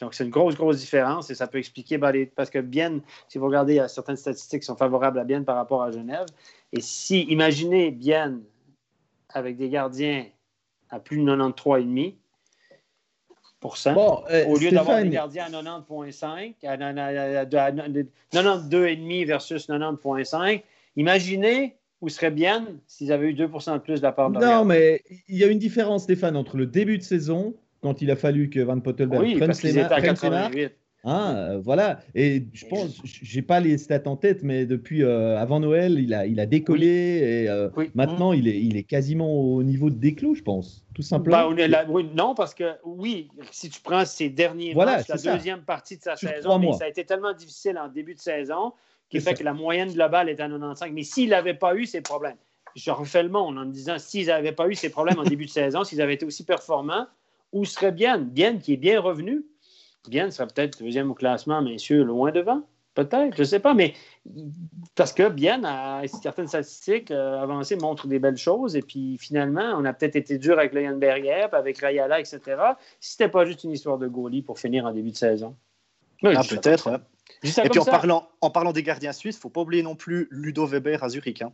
Donc, 0.00 0.14
c'est 0.14 0.24
une 0.24 0.30
grosse, 0.30 0.54
grosse 0.54 0.78
différence 0.78 1.28
et 1.30 1.34
ça 1.34 1.48
peut 1.48 1.58
expliquer, 1.58 1.98
ben, 1.98 2.26
parce 2.36 2.50
que 2.50 2.60
Bienne, 2.60 3.00
si 3.26 3.38
vous 3.38 3.46
regardez, 3.46 3.74
il 3.74 3.76
y 3.76 3.80
a 3.80 3.88
certaines 3.88 4.16
statistiques 4.16 4.60
qui 4.60 4.66
sont 4.66 4.76
favorables 4.76 5.18
à 5.18 5.24
Bienne 5.24 5.44
par 5.44 5.56
rapport 5.56 5.82
à 5.82 5.90
Genève. 5.90 6.26
Et 6.72 6.80
si, 6.80 7.22
imaginez 7.22 7.90
Bienne 7.90 8.42
avec 9.38 9.56
des 9.56 9.70
gardiens 9.70 10.26
à 10.90 11.00
plus 11.00 11.16
de 11.18 11.24
93,5 11.24 12.14
Bon, 13.94 14.22
euh, 14.30 14.44
au 14.46 14.56
lieu 14.58 14.70
d'avoir 14.70 15.02
des 15.02 15.08
gardiens 15.08 15.46
à 15.46 15.50
90,5, 15.50 16.54
à, 16.64 16.72
à- 16.72 16.74
à- 16.74 16.76
à- 16.76 17.40
à- 17.40 17.42
à- 17.42 17.72
92,5 18.30 19.26
versus 19.26 19.66
90,5, 19.68 20.62
imaginez 20.96 21.74
où 22.00 22.08
serait 22.08 22.30
bien 22.30 22.68
s'ils 22.86 23.10
avaient 23.10 23.30
eu 23.30 23.34
2% 23.34 23.72
de 23.74 23.78
plus 23.78 23.96
de 23.98 24.02
la 24.02 24.12
part 24.12 24.30
de 24.30 24.38
Non, 24.38 24.64
mais 24.64 25.02
il 25.28 25.36
y 25.36 25.42
a 25.42 25.48
une 25.48 25.58
différence, 25.58 26.04
Stéphane, 26.04 26.36
entre 26.36 26.56
le 26.56 26.66
début 26.66 26.98
de 26.98 27.02
saison, 27.02 27.54
quand 27.80 28.00
il 28.02 28.10
a 28.12 28.16
fallu 28.16 28.48
que 28.50 28.60
Van 28.60 28.78
Pottelberg 28.78 29.20
Oui, 29.22 29.36
prenne 29.36 29.52
ses 29.54 29.70
qu'ils 29.70 29.78
ma- 29.80 29.86
étaient 29.86 29.94
à 29.94 29.98
prenne 29.98 30.14
ses 30.16 30.30
marques. 30.30 30.70
88. 31.04 31.04
Hein, 31.04 31.36
euh, 31.36 31.58
voilà. 31.58 32.00
Et 32.14 32.44
je 32.52 32.66
pense, 32.66 33.00
j'ai 33.04 33.42
pas 33.42 33.60
les 33.60 33.78
stats 33.78 34.02
en 34.06 34.16
tête, 34.16 34.42
mais 34.42 34.66
depuis 34.66 35.02
euh, 35.02 35.38
avant 35.38 35.60
Noël, 35.60 35.98
il 35.98 36.12
a, 36.14 36.26
il 36.26 36.40
a 36.40 36.46
décollé 36.46 36.86
et 36.86 37.48
euh, 37.48 37.68
Oui. 37.76 37.90
maintenant 37.94 38.32
il 38.32 38.48
est, 38.48 38.58
il 38.60 38.76
est 38.76 38.82
quasiment 38.82 39.32
au 39.32 39.62
niveau 39.62 39.90
de 39.90 39.96
Desclous, 39.96 40.34
je 40.34 40.42
pense, 40.42 40.84
tout 40.94 41.02
simplement. 41.02 41.50
là- 41.50 41.84
oui, 41.88 42.06
non, 42.14 42.34
parce 42.34 42.54
que 42.54 42.72
oui, 42.84 43.28
si 43.50 43.70
tu 43.70 43.80
prends 43.80 44.04
ses 44.04 44.28
derniers 44.28 44.74
Voilà, 44.74 44.96
matchs, 44.98 45.08
la 45.08 45.16
ça. 45.18 45.34
deuxième 45.34 45.62
partie 45.62 45.96
de 45.96 46.02
sa 46.02 46.16
Sur 46.16 46.28
saison, 46.30 46.58
mais 46.58 46.72
ça 46.72 46.84
a 46.84 46.88
été 46.88 47.04
tellement 47.04 47.32
difficile 47.32 47.78
en 47.78 47.88
début 47.88 48.14
de 48.14 48.20
saison 48.20 48.72
qui 49.10 49.18
fait 49.20 49.30
ça. 49.30 49.34
que 49.34 49.44
la 49.44 49.54
moyenne 49.54 49.92
globale 49.92 50.28
est 50.28 50.40
à 50.40 50.48
95. 50.48 50.90
Mais 50.92 51.02
s'il 51.02 51.30
n'avait 51.30 51.54
pas 51.54 51.74
eu 51.74 51.86
ces 51.86 52.00
problèmes, 52.02 52.36
je 52.76 52.90
refais 52.90 53.22
le 53.22 53.30
monde 53.30 53.56
en 53.56 53.64
me 53.64 53.72
disant 53.72 53.98
s'ils 53.98 54.26
n'avaient 54.26 54.52
pas 54.52 54.68
eu 54.68 54.74
ces 54.74 54.90
problèmes 54.90 55.18
en 55.18 55.24
début 55.24 55.46
de 55.46 55.50
saison, 55.50 55.82
s'ils 55.84 56.02
avaient 56.02 56.14
été 56.14 56.26
aussi 56.26 56.44
performants, 56.44 57.06
où 57.52 57.64
serait 57.64 57.92
bien 57.92 58.18
Bien 58.18 58.58
qui 58.58 58.74
est 58.74 58.76
bien 58.76 59.00
revenu. 59.00 59.44
Bien 60.06 60.30
sera 60.30 60.46
peut-être 60.46 60.82
deuxième 60.82 61.10
au 61.10 61.14
classement, 61.14 61.60
messieurs, 61.62 62.04
loin 62.04 62.30
devant. 62.30 62.62
Peut-être, 62.94 63.36
je 63.36 63.42
ne 63.42 63.46
sais 63.46 63.60
pas, 63.60 63.74
mais 63.74 63.94
parce 64.96 65.12
que 65.12 65.28
bien, 65.28 65.62
à 65.62 66.02
certaines 66.08 66.48
statistiques 66.48 67.12
euh, 67.12 67.40
avancées 67.40 67.76
montrent 67.76 68.08
des 68.08 68.18
belles 68.18 68.36
choses, 68.36 68.74
et 68.74 68.82
puis 68.82 69.16
finalement, 69.18 69.74
on 69.76 69.84
a 69.84 69.92
peut-être 69.92 70.16
été 70.16 70.36
dur 70.36 70.58
avec 70.58 70.72
Leon 70.72 70.96
Berger, 70.96 71.46
avec 71.52 71.78
Rayala, 71.78 72.18
etc. 72.18 72.40
Si 72.98 73.12
c'était 73.12 73.28
pas 73.28 73.44
juste 73.44 73.62
une 73.62 73.70
histoire 73.70 73.98
de 73.98 74.08
goalie 74.08 74.42
pour 74.42 74.58
finir 74.58 74.84
en 74.84 74.92
début 74.92 75.12
de 75.12 75.16
saison. 75.16 75.54
ah, 76.24 76.42
peut-être. 76.48 77.00
Et 77.44 77.68
puis 77.68 77.78
en 77.78 77.84
parlant, 77.84 78.28
en 78.40 78.50
parlant 78.50 78.72
des 78.72 78.82
gardiens 78.82 79.12
suisses, 79.12 79.36
il 79.36 79.38
ne 79.38 79.42
faut 79.42 79.50
pas 79.50 79.60
oublier 79.60 79.84
non 79.84 79.94
plus 79.94 80.26
Ludo 80.32 80.66
Weber 80.66 81.04
à 81.04 81.08
Zurich, 81.08 81.42
hein, 81.42 81.52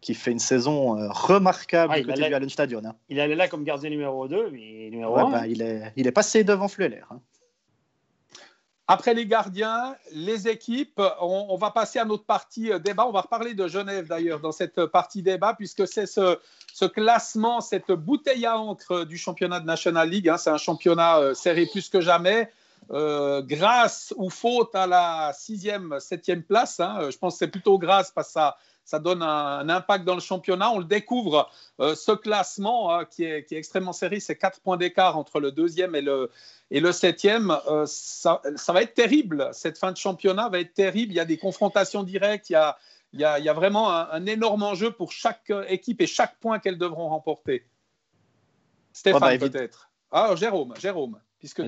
qui 0.00 0.14
fait 0.14 0.32
une 0.32 0.40
saison 0.40 0.98
euh, 0.98 1.08
remarquable 1.10 1.92
ah, 1.94 2.02
côté 2.02 2.26
du 2.26 2.34
Hallenstadion. 2.34 2.82
Hein. 2.84 2.96
Il 3.08 3.20
allait 3.20 3.36
là 3.36 3.46
comme 3.46 3.62
gardien 3.62 3.90
numéro 3.90 4.26
2, 4.26 4.50
mais 4.50 4.88
numéro 4.90 5.16
1. 5.16 5.30
Bah, 5.30 5.46
il, 5.46 5.62
est, 5.62 5.92
il 5.94 6.08
est 6.08 6.12
passé 6.12 6.42
devant 6.42 6.66
Flueller. 6.66 7.02
Hein. 7.10 7.20
Après 8.88 9.14
les 9.14 9.26
gardiens, 9.26 9.94
les 10.12 10.48
équipes, 10.48 11.00
on, 11.20 11.56
va 11.56 11.70
passer 11.70 12.00
à 12.00 12.04
notre 12.04 12.24
partie 12.24 12.72
euh, 12.72 12.78
débat. 12.78 13.06
On 13.06 13.12
va 13.12 13.20
reparler 13.20 13.54
de 13.54 13.68
Genève 13.68 14.08
d'ailleurs 14.08 14.40
dans 14.40 14.50
cette 14.50 14.86
partie 14.86 15.22
débat, 15.22 15.54
puisque 15.54 15.86
c'est 15.86 16.06
ce, 16.06 16.84
classement, 16.86 17.60
cette 17.60 17.92
bouteille 17.92 18.44
à 18.44 18.58
encre 18.58 19.04
du 19.04 19.18
championnat 19.18 19.60
de 19.60 19.66
National 19.66 20.08
League. 20.08 20.28
Hein. 20.28 20.36
c'est 20.36 20.50
un 20.50 20.58
championnat 20.58 21.18
euh, 21.18 21.34
serré 21.34 21.66
plus 21.66 21.88
que 21.88 22.00
jamais. 22.00 22.50
Euh, 22.90 23.40
grâce 23.42 24.12
ou 24.16 24.28
faute 24.28 24.74
à 24.74 24.88
la 24.88 25.32
sixième, 25.32 26.00
septième 26.00 26.42
place, 26.42 26.80
hein. 26.80 27.08
je 27.10 27.16
pense 27.16 27.34
que 27.34 27.38
c'est 27.38 27.48
plutôt 27.48 27.78
grâce 27.78 28.10
parce 28.10 28.26
que 28.26 28.32
ça, 28.32 28.56
ça 28.84 28.98
donne 28.98 29.22
un, 29.22 29.68
impact 29.68 30.04
dans 30.04 30.14
le 30.14 30.20
championnat. 30.20 30.70
On 30.70 30.78
le 30.78 30.84
découvre, 30.84 31.50
euh, 31.80 31.94
ce 31.94 32.12
classement 32.12 32.94
hein, 32.94 33.04
qui, 33.04 33.24
est, 33.24 33.50
extrêmement 33.52 33.92
serré, 33.92 34.20
c'est 34.20 34.36
quatre 34.36 34.60
points 34.60 34.76
d'écart 34.76 35.16
entre 35.16 35.40
le 35.40 35.52
deuxième 35.52 35.94
et 35.94 36.02
le, 36.02 36.30
et 36.70 36.80
le 36.80 36.92
septième. 36.92 37.56
Euh, 37.68 37.84
ça, 37.86 38.40
va 38.68 38.82
être 38.82 38.94
terrible, 38.94 39.48
cette 39.52 39.78
fin 39.78 39.92
de 39.92 39.96
championnat 39.96 40.48
va 40.48 40.60
être 40.60 40.74
terrible. 40.74 41.12
Il 41.12 41.16
y 41.16 41.20
a 41.20 41.24
des 41.24 41.38
confrontations 41.38 42.02
directes, 42.02 42.50
il 42.50 42.54
y 42.54 42.56
a, 42.56 42.76
il 43.12 43.20
y 43.20 43.24
a, 43.24 43.52
vraiment 43.52 43.90
un, 43.90 44.26
énorme 44.26 44.62
enjeu 44.62 44.90
pour 44.90 45.12
chaque 45.12 45.52
équipe 45.68 46.00
et 46.00 46.06
chaque 46.06 46.38
point 46.40 46.58
qu'elles 46.58 46.78
devront 46.78 47.08
remporter. 47.08 47.66
Stéphane, 48.92 49.20
bah, 49.20 49.38
peut-être. 49.38 49.90
Ah, 50.10 50.34
Jérôme, 50.36 50.74
Jérôme. 50.78 51.18
Puisque 51.38 51.64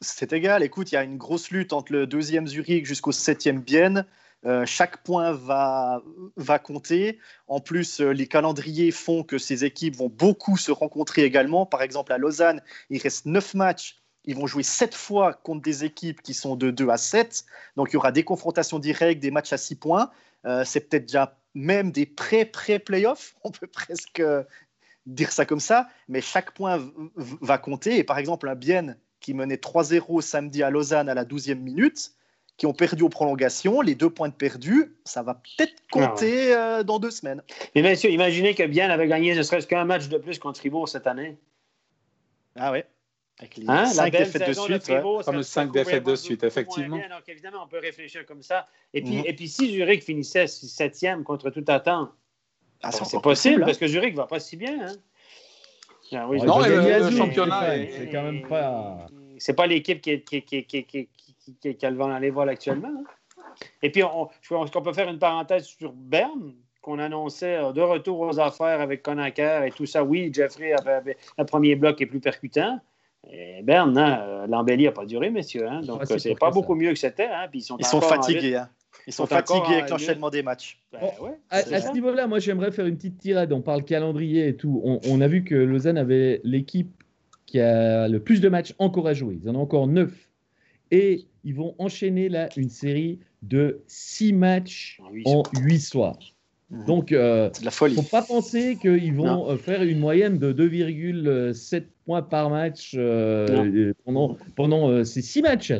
c'est 0.00 0.32
égal. 0.32 0.62
Écoute, 0.62 0.90
il 0.90 0.94
y 0.94 0.98
a 0.98 1.02
une 1.02 1.18
grosse 1.18 1.50
lutte 1.50 1.74
entre 1.74 1.92
le 1.92 2.06
deuxième 2.06 2.46
Zurich 2.46 2.86
jusqu'au 2.86 3.12
septième 3.12 3.60
Bienne. 3.60 4.06
Euh, 4.44 4.64
chaque 4.66 5.02
point 5.02 5.32
va, 5.32 6.02
compter. 6.62 7.18
En 7.48 7.60
plus, 7.60 8.00
euh, 8.00 8.10
les 8.10 8.26
calendriers 8.26 8.90
font 8.90 9.22
que 9.22 9.38
ces 9.38 9.64
équipes 9.64 9.96
vont 9.96 10.08
beaucoup 10.08 10.56
se 10.56 10.70
rencontrer 10.70 11.24
également. 11.24 11.66
Par 11.66 11.82
exemple, 11.82 12.12
à 12.12 12.18
Lausanne, 12.18 12.62
il 12.90 13.00
reste 13.00 13.26
9 13.26 13.54
matchs. 13.54 13.96
Ils 14.24 14.36
vont 14.36 14.46
jouer 14.46 14.62
7 14.62 14.94
fois 14.94 15.32
contre 15.32 15.62
des 15.62 15.84
équipes 15.84 16.22
qui 16.22 16.34
sont 16.34 16.56
de 16.56 16.70
2 16.70 16.88
à 16.90 16.96
7. 16.96 17.44
Donc, 17.76 17.90
il 17.90 17.94
y 17.94 17.96
aura 17.96 18.12
des 18.12 18.24
confrontations 18.24 18.78
directes, 18.78 19.20
des 19.20 19.30
matchs 19.30 19.52
à 19.52 19.58
6 19.58 19.76
points. 19.76 20.10
Euh, 20.44 20.64
c'est 20.64 20.80
peut-être 20.80 21.06
déjà 21.06 21.38
même 21.54 21.90
des 21.90 22.06
pré-pré-playoffs. 22.06 23.34
On 23.44 23.50
peut 23.50 23.66
presque 23.66 24.22
dire 25.06 25.32
ça 25.32 25.46
comme 25.46 25.60
ça. 25.60 25.88
Mais 26.08 26.20
chaque 26.20 26.52
point 26.52 26.92
va 27.16 27.58
compter. 27.58 27.98
Et 27.98 28.04
par 28.04 28.18
exemple, 28.18 28.48
un 28.48 28.54
Bienne 28.54 28.98
qui 29.20 29.34
menait 29.34 29.56
3-0 29.56 30.20
samedi 30.20 30.62
à 30.62 30.70
Lausanne 30.70 31.08
à 31.08 31.14
la 31.14 31.24
12e 31.24 31.58
minute, 31.58 32.12
qui 32.56 32.66
ont 32.66 32.72
perdu 32.72 33.02
aux 33.02 33.08
prolongations. 33.08 33.80
Les 33.80 33.94
deux 33.94 34.10
points 34.10 34.28
de 34.28 34.34
perdus, 34.34 34.96
ça 35.04 35.22
va 35.22 35.34
peut-être 35.34 35.74
compter 35.90 36.54
euh, 36.54 36.82
dans 36.82 36.98
deux 36.98 37.10
semaines. 37.10 37.42
Mais 37.74 37.82
messieurs, 37.82 38.10
imaginez 38.10 38.54
que 38.54 38.62
Bien 38.62 38.90
avait 38.90 39.08
gagné 39.08 39.34
ne 39.34 39.42
serait-ce 39.42 39.66
qu'un 39.66 39.84
match 39.84 40.08
de 40.08 40.18
plus 40.18 40.38
contre 40.38 40.58
Fribourg 40.58 40.88
cette 40.88 41.06
année. 41.06 41.36
Ah 42.56 42.72
ouais. 42.72 42.86
Avec 43.38 43.58
les 43.58 43.68
hein? 43.68 43.84
cinq 43.86 44.12
défaites 44.12 44.48
de 44.48 44.52
suite. 44.54 44.90
Comme 45.24 45.42
cinq 45.42 45.72
défaites 45.72 46.04
de 46.04 46.16
suite, 46.16 46.42
effectivement. 46.42 46.96
donc 46.96 47.28
évidemment, 47.28 47.64
on 47.64 47.68
peut 47.68 47.78
réfléchir 47.78 48.24
comme 48.24 48.42
ça. 48.42 48.64
Et 48.94 49.02
puis, 49.02 49.18
mhm. 49.18 49.24
et 49.26 49.34
puis 49.34 49.48
si 49.48 49.70
Zurich 49.70 50.02
finissait 50.02 50.46
septième 50.46 51.22
contre 51.22 51.50
tout 51.50 51.64
attente, 51.68 52.10
ah, 52.82 52.92
c'est 52.92 53.20
possible, 53.20 53.62
hein. 53.62 53.66
parce 53.66 53.78
que 53.78 53.86
Zurich 53.86 54.12
ne 54.12 54.18
va 54.18 54.26
pas 54.26 54.40
si 54.40 54.56
bien. 54.56 54.88
Hein? 54.88 54.96
Ah 56.12 56.28
oui, 56.28 56.40
non, 56.40 56.60
le, 56.60 57.10
championnat, 57.10 57.74
c'est 57.90 58.08
quand 58.10 58.22
même 58.22 58.46
pas. 58.46 59.06
C'est 59.38 59.54
pas 59.54 59.66
l'équipe 59.66 60.00
qui, 60.00 60.22
qui, 60.22 60.42
qui, 60.42 60.64
qui, 60.64 61.08
qui, 61.60 61.86
a 61.86 61.90
le 61.90 61.96
vent 61.96 62.08
dans 62.08 62.18
les 62.18 62.30
voiles 62.30 62.48
actuellement. 62.48 62.88
Hein. 62.88 63.04
Et 63.82 63.90
puis, 63.90 64.02
on, 64.02 64.28
pense 64.48 64.70
qu'on 64.70 64.82
peut 64.82 64.92
faire 64.92 65.08
une 65.08 65.18
parenthèse 65.18 65.64
sur 65.64 65.92
Berne, 65.92 66.54
qu'on 66.82 66.98
annonçait 66.98 67.56
euh, 67.56 67.72
de 67.72 67.80
retour 67.80 68.20
aux 68.20 68.38
affaires 68.38 68.80
avec 68.80 69.02
Conacher 69.02 69.62
et 69.66 69.70
tout 69.70 69.86
ça. 69.86 70.04
Oui, 70.04 70.30
Jeffrey 70.32 70.72
avait, 70.72 71.16
le 71.38 71.44
premier 71.44 71.74
bloc 71.74 72.00
est 72.00 72.06
plus 72.06 72.20
percutant. 72.20 72.80
Et 73.28 73.62
Berne, 73.62 73.98
hein, 73.98 74.20
euh, 74.22 74.46
l'embellie 74.46 74.84
n'a 74.84 74.92
pas 74.92 75.04
duré, 75.04 75.30
messieurs. 75.30 75.66
Hein, 75.68 75.80
donc, 75.82 76.02
c'est 76.18 76.38
pas 76.38 76.50
beaucoup 76.50 76.74
mieux 76.74 76.92
que 76.92 76.98
c'était. 76.98 77.26
Hein, 77.26 77.48
ils 77.52 77.62
sont, 77.62 77.76
ils 77.78 77.86
sont 77.86 78.00
fatigués. 78.00 78.56
Hein. 78.56 78.68
Ils 79.06 79.12
sont, 79.12 79.26
fatigués 79.26 79.74
avec 79.74 79.90
l'enchaînement 79.90 80.30
des 80.30 80.42
matchs. 80.42 80.80
Ben 80.92 81.00
à, 81.50 81.62
ce 81.62 81.92
niveau-là, 81.92 82.26
moi, 82.26 82.38
j'aimerais 82.38 82.72
faire 82.72 82.86
une 82.86 82.96
petite 82.96 83.18
tirade. 83.18 83.52
On 83.52 83.60
parle 83.60 83.84
calendrier 83.84 84.48
et 84.48 84.56
tout. 84.56 84.80
On, 84.84 85.00
on 85.08 85.20
a 85.20 85.28
vu 85.28 85.44
que 85.44 85.54
Lausanne 85.54 85.98
avait 85.98 86.40
l'équipe 86.44 86.90
qui 87.46 87.60
a 87.60 88.08
le 88.08 88.20
plus 88.20 88.40
de 88.40 88.48
matchs 88.48 88.74
encore 88.78 89.06
à 89.06 89.14
jouer. 89.14 89.38
Ils 89.40 89.48
en 89.48 89.54
ont 89.54 89.62
encore 89.62 89.86
neuf. 89.86 90.25
Et 90.90 91.26
ils 91.44 91.54
vont 91.54 91.74
enchaîner 91.78 92.28
là 92.28 92.48
une 92.56 92.70
série 92.70 93.20
de 93.42 93.82
six 93.86 94.32
matchs 94.32 95.00
en 95.24 95.42
huit 95.60 95.80
soirs. 95.80 96.18
Mhm. 96.70 96.84
Donc, 96.84 97.12
euh, 97.12 97.50
il 97.60 97.64
ne 97.64 97.70
faut 97.70 98.02
pas 98.02 98.22
penser 98.22 98.76
qu'ils 98.80 99.14
vont 99.14 99.50
euh, 99.50 99.56
faire 99.56 99.82
une 99.82 100.00
moyenne 100.00 100.38
de 100.38 100.52
2,7 100.52 101.84
points 102.04 102.22
par 102.22 102.50
match 102.50 102.94
euh, 102.96 103.92
pendant, 104.04 104.36
pendant 104.56 105.04
ces 105.04 105.22
six 105.22 105.42
matchs. 105.42 105.72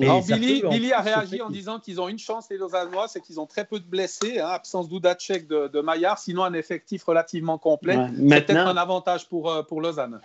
Alors, 0.00 0.24
Billy, 0.24 0.92
a 0.92 1.02
réagi 1.02 1.42
en 1.42 1.50
disant 1.50 1.78
qu'ils 1.78 2.00
ont 2.00 2.08
une 2.08 2.18
chance, 2.18 2.46
les 2.50 2.56
Lausannois, 2.56 3.08
c'est 3.08 3.20
qu'ils 3.20 3.38
ont 3.38 3.46
très 3.46 3.66
peu 3.66 3.78
de 3.78 3.84
blessés, 3.84 4.40
hein, 4.40 4.48
absence 4.48 4.88
d'Oudacek 4.88 5.46
de, 5.46 5.68
de 5.68 5.80
Maillard, 5.80 6.18
sinon 6.18 6.44
un 6.44 6.54
effectif 6.54 7.04
relativement 7.04 7.58
complet. 7.58 7.98
c'est 8.16 8.46
peut-être 8.46 8.66
un 8.66 8.76
avantage 8.78 9.28
pour, 9.28 9.52
pour 9.68 9.82
Lausanne. 9.82 10.18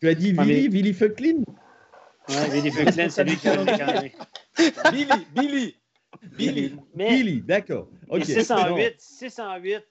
Tu 0.00 0.08
as 0.08 0.14
dit 0.14 0.32
Billy, 0.32 0.68
Billy 0.70 0.94
Fucklin 0.94 1.42
Ouais, 2.28 2.50
Billy 2.50 2.70
Fuchsland, 2.70 3.10
c'est 3.10 3.24
lui 3.24 3.36
qui 3.36 3.48
a 3.48 3.56
Billy, 4.90 5.06
Billy, 5.34 5.76
Billy. 6.36 6.74
Billy, 6.94 7.40
d'accord. 7.42 7.88
Okay. 8.08 8.24
608, 8.24 8.94
608, 8.98 9.84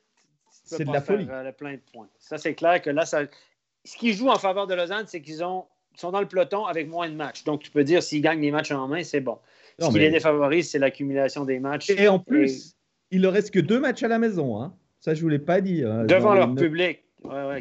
c'est 0.49 0.86
de 0.86 0.91
la 0.91 1.02
folie. 1.02 1.26
Faire, 1.26 1.56
plein 1.56 1.74
de 1.74 1.82
points. 1.94 2.10
Ça, 2.20 2.38
c'est 2.38 2.56
clair 2.56 2.82
que 2.82 2.90
là, 2.90 3.06
ça... 3.06 3.22
ce 3.84 3.98
qui 3.98 4.14
joue 4.14 4.30
en 4.30 4.40
faveur 4.40 4.68
de 4.68 4.74
Lausanne, 4.74 5.06
c'est 5.07 5.22
qu'ils 5.22 5.44
ont... 5.44 5.66
sont 5.95 6.12
dans 6.12 6.22
le 6.22 6.28
peloton 6.28 6.66
avec 6.66 6.90
moins 6.90 7.10
de 7.10 7.16
matchs. 7.16 7.44
Donc, 7.44 7.64
tu 7.64 7.72
peux 7.72 7.84
dire 7.84 8.03
s'ils 8.03 8.22
gagnent 8.22 8.41
les 8.41 8.52
matchs 8.52 8.72
en 8.72 8.88
main, 8.88 9.03
c'est 9.03 9.22
bon. 9.22 9.40
ce 9.80 9.90
qui 9.90 9.99
les 9.99 10.10
défavorise, 10.10 10.70
c'est 10.70 10.80
l'accumulation 10.80 11.45
des 11.45 11.60
matchs. 11.60 11.91
Et 11.91 12.07
en 12.07 12.20
plus, 12.20 12.76
il 13.12 13.22
ne 13.22 13.28
reste 13.28 13.52
que 13.52 13.60
deux 13.60 13.80
matchs 13.80 14.03
à 14.03 14.07
la 14.07 14.20
maison. 14.20 14.62
Hein. 14.62 14.76
Ça, 14.99 15.14
je 15.14 15.20
ne 15.20 15.24
vous 15.24 15.30
l'ai 15.30 15.40
pas 15.40 15.62
dit. 15.62 15.84
Hein, 15.84 16.06
Devant 16.06 16.34
leur 16.34 16.53
public 16.56 17.05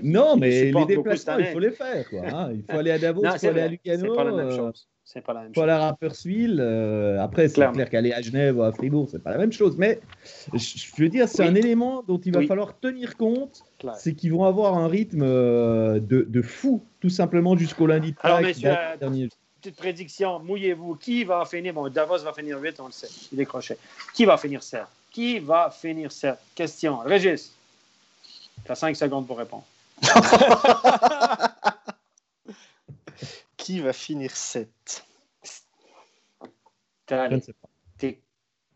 non, 0.02 0.36
mais 0.36 0.72
les 0.72 0.84
déplacements, 0.86 1.38
il 1.38 1.46
faut 1.46 1.58
les 1.58 1.70
faire. 1.70 2.08
Quoi, 2.08 2.22
hein. 2.26 2.52
Il 2.52 2.62
faut 2.62 2.78
aller 2.78 2.90
à 2.90 2.98
Davos, 2.98 3.22
il 3.24 3.38
faut 3.38 3.46
aller 3.46 3.60
à 3.60 3.68
Lugano. 3.68 4.10
C'est 4.10 4.16
pas 4.16 4.24
la 4.24 4.32
même 4.32 4.46
euh, 4.46 4.56
chose. 4.56 4.88
C'est 5.04 5.20
pas 5.20 5.32
la 5.34 5.40
même 5.42 5.50
il 5.50 5.54
faut 5.54 5.62
aller 5.62 5.72
à 5.72 5.78
Rapperswil. 5.78 6.58
Euh, 6.60 7.22
après, 7.22 7.48
c'est 7.48 7.70
clair 7.72 7.90
qu'aller 7.90 8.12
à 8.12 8.22
Genève 8.22 8.56
ou 8.56 8.62
à 8.62 8.72
Fribourg, 8.72 9.08
c'est 9.10 9.22
pas 9.22 9.32
la 9.32 9.38
même 9.38 9.52
chose. 9.52 9.76
Mais 9.76 10.00
je 10.54 11.02
veux 11.02 11.08
dire, 11.08 11.28
c'est 11.28 11.44
un 11.44 11.54
élément 11.54 12.02
dont 12.06 12.18
il 12.18 12.32
va 12.32 12.46
falloir 12.46 12.78
tenir 12.78 13.16
compte. 13.16 13.64
C'est 13.98 14.14
qu'ils 14.14 14.32
vont 14.32 14.44
avoir 14.44 14.78
un 14.78 14.88
rythme 14.88 15.22
euh, 15.22 16.00
de, 16.00 16.22
de, 16.22 16.42
fou, 16.42 16.82
tout 17.00 17.10
simplement 17.10 17.54
jusqu'au 17.56 17.86
lundi 17.86 18.12
de 18.12 18.16
Alors, 18.22 18.40
messieurs, 18.40 18.72
petite 19.60 19.76
prédiction, 19.76 20.40
mouillez-vous. 20.40 20.96
Qui 20.96 21.24
va 21.24 21.44
finir 21.44 21.74
Bon, 21.74 21.88
Davos 21.88 22.18
va 22.18 22.32
finir 22.32 22.60
8, 22.60 22.80
on 22.80 22.86
le 22.86 22.92
sait. 22.92 23.08
Il 23.32 23.36
décrochait. 23.36 23.78
Qui 24.14 24.24
va 24.24 24.36
finir 24.36 24.62
7 24.62 24.82
Qui 25.10 25.38
va 25.38 25.70
finir 25.70 26.12
7 26.12 26.34
Question. 26.54 26.98
Régis 26.98 27.54
tu 28.64 28.72
as 28.72 28.74
5 28.74 28.96
secondes 28.96 29.26
pour 29.26 29.38
répondre. 29.38 29.64
Qui 33.56 33.80
va 33.80 33.92
finir 33.92 34.30
7 34.30 35.04
Je 37.08 37.14
ne 37.14 37.40
sais 37.40 37.52
pas. 37.52 37.68
Tic, 37.98 38.22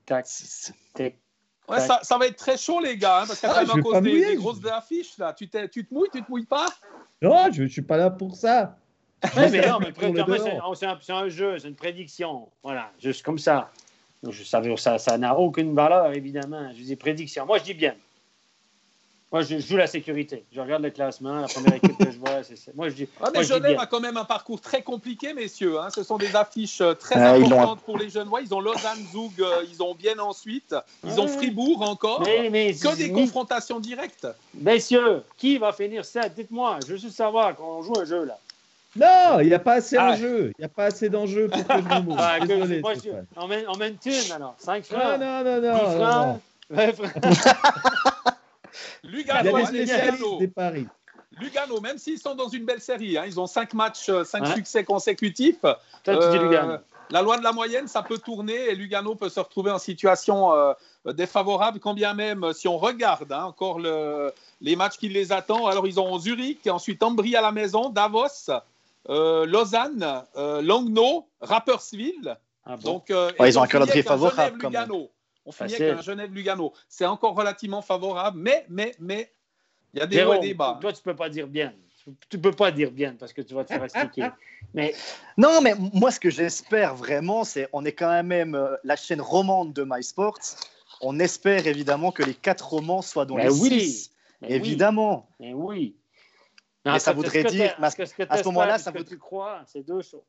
tac, 0.07 0.27
tic. 0.95 1.17
Ouais, 1.69 1.81
ça, 1.81 2.01
ça, 2.03 2.17
va 2.17 2.27
être 2.27 2.37
très 2.37 2.57
chaud, 2.57 2.81
les 2.81 2.97
gars, 2.97 3.21
hein, 3.21 3.25
parce 3.27 3.41
qu'à 3.41 3.53
ah, 3.55 3.65
cause 3.83 4.01
des, 4.01 4.25
des, 4.25 4.37
grosses 4.37 4.65
affiches, 4.65 5.19
là, 5.19 5.35
tu, 5.35 5.51
tu 5.71 5.87
te 5.87 5.93
mouilles, 5.93 6.09
tu 6.11 6.23
te 6.23 6.31
mouilles 6.31 6.47
pas? 6.47 6.69
Non, 7.21 7.53
je 7.53 7.65
ne 7.65 7.69
suis 7.69 7.83
pas 7.83 7.99
là 7.99 8.09
pour 8.09 8.35
ça. 8.35 8.79
Ouais, 9.37 9.51
mais 9.51 9.67
non, 9.67 9.79
mais 9.81 9.93
c'est 10.75 10.87
un, 10.87 10.99
un, 11.17 11.29
jeu, 11.29 11.59
c'est 11.59 11.69
une 11.69 11.75
prédiction. 11.75 12.49
Voilà, 12.63 12.91
juste 12.99 13.23
comme 13.23 13.39
ça. 13.39 13.71
Je 14.27 14.43
savais, 14.45 14.75
ça 14.77 15.19
n'a 15.19 15.37
aucune 15.37 15.75
valeur, 15.75 16.13
évidemment. 16.13 16.73
Je 16.73 16.83
dis 16.83 16.97
prédiction. 16.97 17.45
Moi, 17.45 17.59
je 17.59 17.65
dis 17.65 17.75
bien. 17.75 17.95
Moi, 19.31 19.43
je 19.43 19.59
joue 19.59 19.77
la 19.77 19.87
sécurité. 19.87 20.45
Je 20.53 20.61
regarde 20.61 20.83
le 20.83 20.89
classement, 20.91 21.35
la 21.41 21.49
première 21.49 21.75
équipe 21.75 21.99
que 21.99 22.11
je 22.11 22.19
vois, 22.19 22.43
c'est 22.43 22.57
ça. 22.57 22.71
Moi, 22.75 22.89
je 22.89 22.95
dis. 22.95 23.09
mais 23.35 23.45
Genève 23.45 23.79
a 23.79 23.85
quand 23.85 24.01
même 24.01 24.17
un 24.17 24.25
parcours 24.25 24.59
très 24.59 24.81
compliqué, 24.81 25.35
messieurs. 25.35 25.79
Hein. 25.79 25.89
Ce 25.95 26.03
sont 26.03 26.17
des 26.17 26.35
affiches 26.35 26.81
euh, 26.81 26.95
très 26.95 27.17
ah, 27.21 27.35
importantes 27.35 27.81
pour 27.81 27.99
les 27.99 28.09
Genevois. 28.09 28.41
Ils 28.41 28.55
ont 28.55 28.61
Lausanne, 28.61 29.05
Zug, 29.13 29.33
euh, 29.41 29.65
ils 29.71 29.83
ont 29.83 29.95
Bienne 29.95 30.21
ensuite. 30.21 30.75
Ils 31.05 31.21
ont 31.21 31.29
Fribourg 31.29 31.83
encore. 31.83 32.23
Mais, 32.23 32.73
que 32.73 32.97
des 32.97 33.13
confrontations 33.13 33.81
directes. 33.81 34.27
Messieurs, 34.55 35.23
qui 35.37 35.59
va 35.59 35.73
finir 35.73 36.07
ça 36.07 36.29
Dites-moi. 36.31 36.79
Je 36.87 36.93
veux 36.93 36.99
juste 36.99 37.17
savoir 37.17 37.55
qu'on 37.55 37.83
joue 37.83 37.99
un 37.99 38.07
jeu 38.07 38.25
là. 38.25 38.39
Non, 38.97 39.41
il 39.41 39.49
n'y 39.49 39.55
a 39.55 39.59
pas 39.59 39.75
assez 39.75 39.99
Ah. 39.99 40.13
en 40.13 40.17
jeu. 40.17 40.53
Il 40.59 40.61
n'y 40.61 40.65
a 40.65 40.71
pas 40.71 40.87
assez 40.87 41.11
d'enjeux 41.11 41.49
pour 41.49 41.67
que 41.67 41.73
je 41.75 41.83
me 41.83 42.01
mouille. 42.01 42.17
Ah, 42.19 42.41
Désolé, 42.41 42.81
moi, 42.81 42.95
je- 42.95 43.11
on, 43.37 43.47
met, 43.47 43.65
on 43.69 43.75
une 43.83 43.99
thune 43.99 44.33
alors. 44.35 44.55
5 44.59 44.91
Non, 44.91 44.99
francs. 44.99 45.21
non, 45.21 45.45
non, 45.45 45.61
10 45.61 45.67
non. 45.67 45.73
non, 45.73 45.79
francs. 45.79 46.27
non. 46.27 46.41
20 46.71 46.93
francs. 46.95 48.15
Il 49.05 49.11
y 49.11 49.13
Lugano, 49.15 49.39
a 49.39 49.43
des 49.43 49.49
allez, 49.51 49.87
spécialistes 49.87 50.19
Lugano. 50.21 50.39
des 50.39 50.49
paris. 50.49 50.87
Lugano, 51.41 51.81
même 51.81 51.99
s'ils 51.99 52.19
sont 52.19 52.35
dans 52.35 52.49
une 52.49 52.65
belle 52.65 52.81
série, 52.81 53.17
hein, 53.19 53.25
ils 53.27 53.39
ont 53.39 53.47
5 53.47 53.75
matchs, 53.75 54.11
5 54.25 54.45
Ouais. 54.45 54.55
succès 54.55 54.85
consécutifs. 54.85 55.61
Toi, 55.61 55.77
tu 56.05 56.13
dis 56.31 56.37
Euh, 56.37 56.43
Lugano. 56.43 56.75
La 57.11 57.23
loi 57.23 57.39
de 57.39 57.43
la 57.45 57.53
moyenne, 57.53 57.87
ça 57.89 58.03
peut 58.03 58.19
tourner 58.19 58.55
et 58.55 58.75
Lugano 58.75 59.15
peut 59.15 59.31
se 59.31 59.41
retrouver 59.41 59.71
en 59.71 59.79
situation 59.79 60.53
euh, 60.53 60.75
défavorable, 61.07 61.81
quand 61.81 61.95
bien 61.95 62.13
même, 62.13 62.45
euh, 62.45 62.53
si 62.53 62.69
on 62.69 62.77
regarde 62.77 63.33
hein, 63.33 63.45
encore 63.45 63.79
le- 63.79 64.31
les 64.61 64.77
matchs 64.77 64.99
qui 64.99 65.09
les 65.09 65.33
attendent. 65.33 65.71
Alors, 65.71 65.87
ils 65.87 65.99
ont 65.99 66.19
Zurich, 66.19 66.67
ensuite 66.67 67.03
Ambry 67.03 67.35
à 67.35 67.41
la 67.41 67.51
maison, 67.53 67.89
Davos, 67.89 68.51
euh, 69.09 69.47
Lausanne, 69.47 70.23
euh, 70.37 70.61
Langnau, 70.61 71.27
Rapperswil. 71.41 72.37
Ah 72.67 72.77
bon? 72.77 72.93
Donc, 72.93 73.11
euh, 73.11 73.31
Ouais, 73.39 73.49
ils 73.49 73.59
ont 73.59 73.63
on 73.63 73.65
un 73.65 73.69
calendrier 73.69 74.03
favorable. 74.03 74.59
On 75.49 75.51
finit 75.53 75.71
Facile. 75.71 75.87
avec 75.87 75.99
un 76.01 76.03
Genève-Lugano. 76.03 76.75
C'est 76.91 77.07
encore 77.07 77.35
relativement 77.35 77.81
favorable, 77.81 78.39
mais, 78.39 78.67
mais, 78.69 78.95
mais, 79.01 79.33
il 79.95 80.01
y 80.01 80.03
a 80.03 80.07
des 80.07 80.23
hauts 80.23 80.35
et 80.35 80.41
des 80.41 80.53
bas. 80.53 80.77
toi, 80.79 80.93
tu 80.93 81.03
peux 81.03 81.17
pas 81.17 81.31
dire 81.31 81.47
bien. 81.49 81.73
Tu- 82.29 82.39
peux 82.39 82.53
pas 82.53 82.71
dire 82.71 82.91
bien 82.91 83.15
parce 83.19 83.33
que 83.33 83.41
tu 83.41 83.55
vas 83.55 83.65
te 83.65 83.73
faire 83.73 83.83
expliquer. 83.85 84.29
Mais 84.75 84.95
Non, 85.39 85.61
mais 85.63 85.75
moi, 85.95 86.11
ce 86.11 86.21
que 86.21 86.29
j'espère 86.29 86.95
vraiment, 86.95 87.45
c'est 87.45 87.67
on 87.73 87.85
est 87.87 87.93
quand 87.93 88.23
même 88.23 88.55
euh, 88.55 88.77
la 88.85 88.97
chaîne 88.97 89.21
romande 89.23 89.73
de 89.73 89.85
MySports. 89.89 90.39
On 91.01 91.19
espère 91.19 91.67
évidemment 91.67 92.13
que 92.13 92.23
les 92.23 92.35
quatre 92.35 92.69
romans 92.69 93.01
soient 93.01 93.25
dans 93.25 93.37
Ben 93.37 93.45
les 93.49 93.61
oui. 93.61 93.81
six. 93.81 94.11
mais 94.43 94.49
oui, 94.49 94.55
Évidemment. 94.55 95.29
mais 95.41 95.55
oui. 95.55 95.97
Mais 96.85 96.91
En 96.93 96.99
ça 96.99 97.13
voudrait 97.15 97.45
dire- 97.45 97.75
mais 97.79 97.89
que- 97.91 98.23
à 98.29 98.39
ce 98.39 98.45
moment-là, 98.45 98.79
ça 98.79 98.93
que 98.93 98.99
voudrait- 98.99 99.15
tu 99.15 99.19
crois, 99.19 99.63
c'est 99.67 99.83
deux 99.83 100.03
choses. 100.03 100.21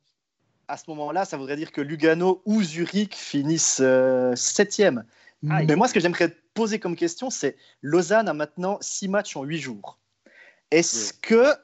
À 0.70 0.78
ce 0.78 0.84
moment-là, 0.90 1.26
ça 1.26 1.36
voudrait 1.36 1.56
dire 1.56 1.72
que 1.72 1.82
Lugano 1.82 2.44
ou 2.46 2.62
Zurich 2.62 3.16
finissent 3.16 3.80
euh, 3.82 4.36
septième. 4.36 5.04
Aïe. 5.50 5.66
Mais 5.68 5.76
moi, 5.76 5.88
ce 5.88 5.96
que 5.96 6.00
j'aimerais 6.00 6.38
poser 6.54 6.80
comme 6.80 6.96
question, 6.96 7.32
c'est 7.32 7.58
Lausanne 7.82 8.30
a 8.30 8.34
maintenant 8.34 8.78
six 8.80 9.08
matchs 9.08 9.36
en 9.36 9.44
huit 9.44 9.58
jours. 9.58 9.98
Est-ce 10.70 11.12
que 11.14 11.56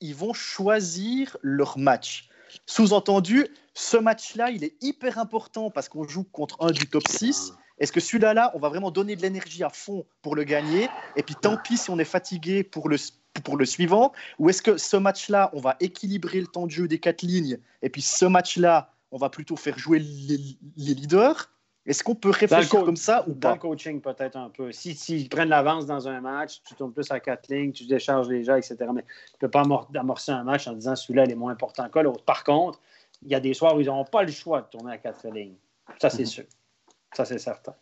ils 0.00 0.14
vont 0.14 0.34
choisir 0.34 1.38
leur 1.40 1.78
match? 1.78 2.28
Sous-entendu, 2.66 3.46
ce 3.72 3.96
match-là, 3.96 4.50
il 4.50 4.64
est 4.64 4.76
hyper 4.82 5.16
important 5.16 5.70
parce 5.70 5.88
qu'on 5.88 6.06
joue 6.06 6.24
contre 6.24 6.58
un 6.60 6.72
du 6.72 6.86
top 6.86 7.08
6. 7.08 7.54
Est-ce 7.78 7.90
que 7.90 8.00
celui-là, 8.00 8.34
là, 8.34 8.52
on 8.54 8.58
va 8.58 8.68
vraiment 8.68 8.90
donner 8.90 9.16
de 9.16 9.22
l'énergie 9.22 9.64
à 9.64 9.70
fond 9.70 10.04
pour 10.20 10.36
le 10.36 10.44
gagner? 10.44 10.90
Et 11.16 11.22
puis 11.22 11.34
tant 11.40 11.56
pis 11.56 11.78
si 11.78 11.88
on 11.88 11.98
est 11.98 12.04
fatigué 12.04 12.64
pour 12.64 12.90
le, 12.90 12.98
pour 13.44 13.56
le 13.56 13.64
suivant 13.64 14.12
Ou 14.38 14.50
est-ce 14.50 14.62
que 14.62 14.76
ce 14.76 14.96
match-là, 14.96 15.50
on 15.54 15.60
va 15.60 15.76
équilibrer 15.80 16.40
le 16.40 16.46
temps 16.46 16.66
de 16.66 16.70
jeu 16.70 16.86
des 16.88 16.98
quatre 16.98 17.22
lignes 17.22 17.58
Et 17.82 17.88
puis 17.88 18.02
ce 18.02 18.24
match-là, 18.26 18.92
on 19.10 19.16
va 19.16 19.30
plutôt 19.30 19.56
faire 19.56 19.78
jouer 19.78 19.98
les, 19.98 20.38
les 20.76 20.94
leaders? 20.94 21.50
Est-ce 21.84 22.04
qu'on 22.04 22.14
peut 22.14 22.30
réfléchir 22.30 22.68
co- 22.68 22.84
comme 22.84 22.96
ça 22.96 23.24
ou 23.26 23.32
Dans 23.32 23.50
le 23.50 23.54
pas? 23.56 23.58
coaching, 23.58 24.00
peut-être 24.00 24.36
un 24.36 24.50
peu. 24.50 24.70
Si 24.70 24.94
s'ils 24.94 25.28
prennent 25.28 25.48
l'avance 25.48 25.84
dans 25.84 26.06
un 26.06 26.20
match, 26.20 26.62
tu 26.64 26.74
tournes 26.76 26.92
plus 26.92 27.10
à 27.10 27.18
quatre 27.18 27.48
lignes, 27.52 27.72
tu 27.72 27.86
décharges 27.86 28.28
les 28.28 28.44
gens, 28.44 28.54
etc. 28.54 28.76
Mais 28.94 29.02
tu 29.02 29.08
ne 29.34 29.38
peux 29.40 29.50
pas 29.50 29.62
amor- 29.62 29.90
amorcer 29.96 30.30
un 30.30 30.44
match 30.44 30.68
en 30.68 30.74
disant 30.74 30.94
celui-là 30.94 31.24
il 31.24 31.32
est 31.32 31.36
moins 31.36 31.50
important 31.52 31.88
que 31.88 31.98
l'autre. 31.98 32.24
Par 32.24 32.44
contre, 32.44 32.78
il 33.22 33.32
y 33.32 33.34
a 33.34 33.40
des 33.40 33.52
soirs 33.52 33.74
où 33.74 33.80
ils 33.80 33.86
n'auront 33.86 34.04
pas 34.04 34.22
le 34.22 34.30
choix 34.30 34.60
de 34.62 34.66
tourner 34.68 34.92
à 34.92 34.98
quatre 34.98 35.26
lignes. 35.28 35.56
Ça, 36.00 36.08
c'est 36.08 36.20
Mhm. 36.22 36.26
sûr. 36.26 36.44
Ça, 37.16 37.24
c'est 37.24 37.38
certain. 37.38 37.74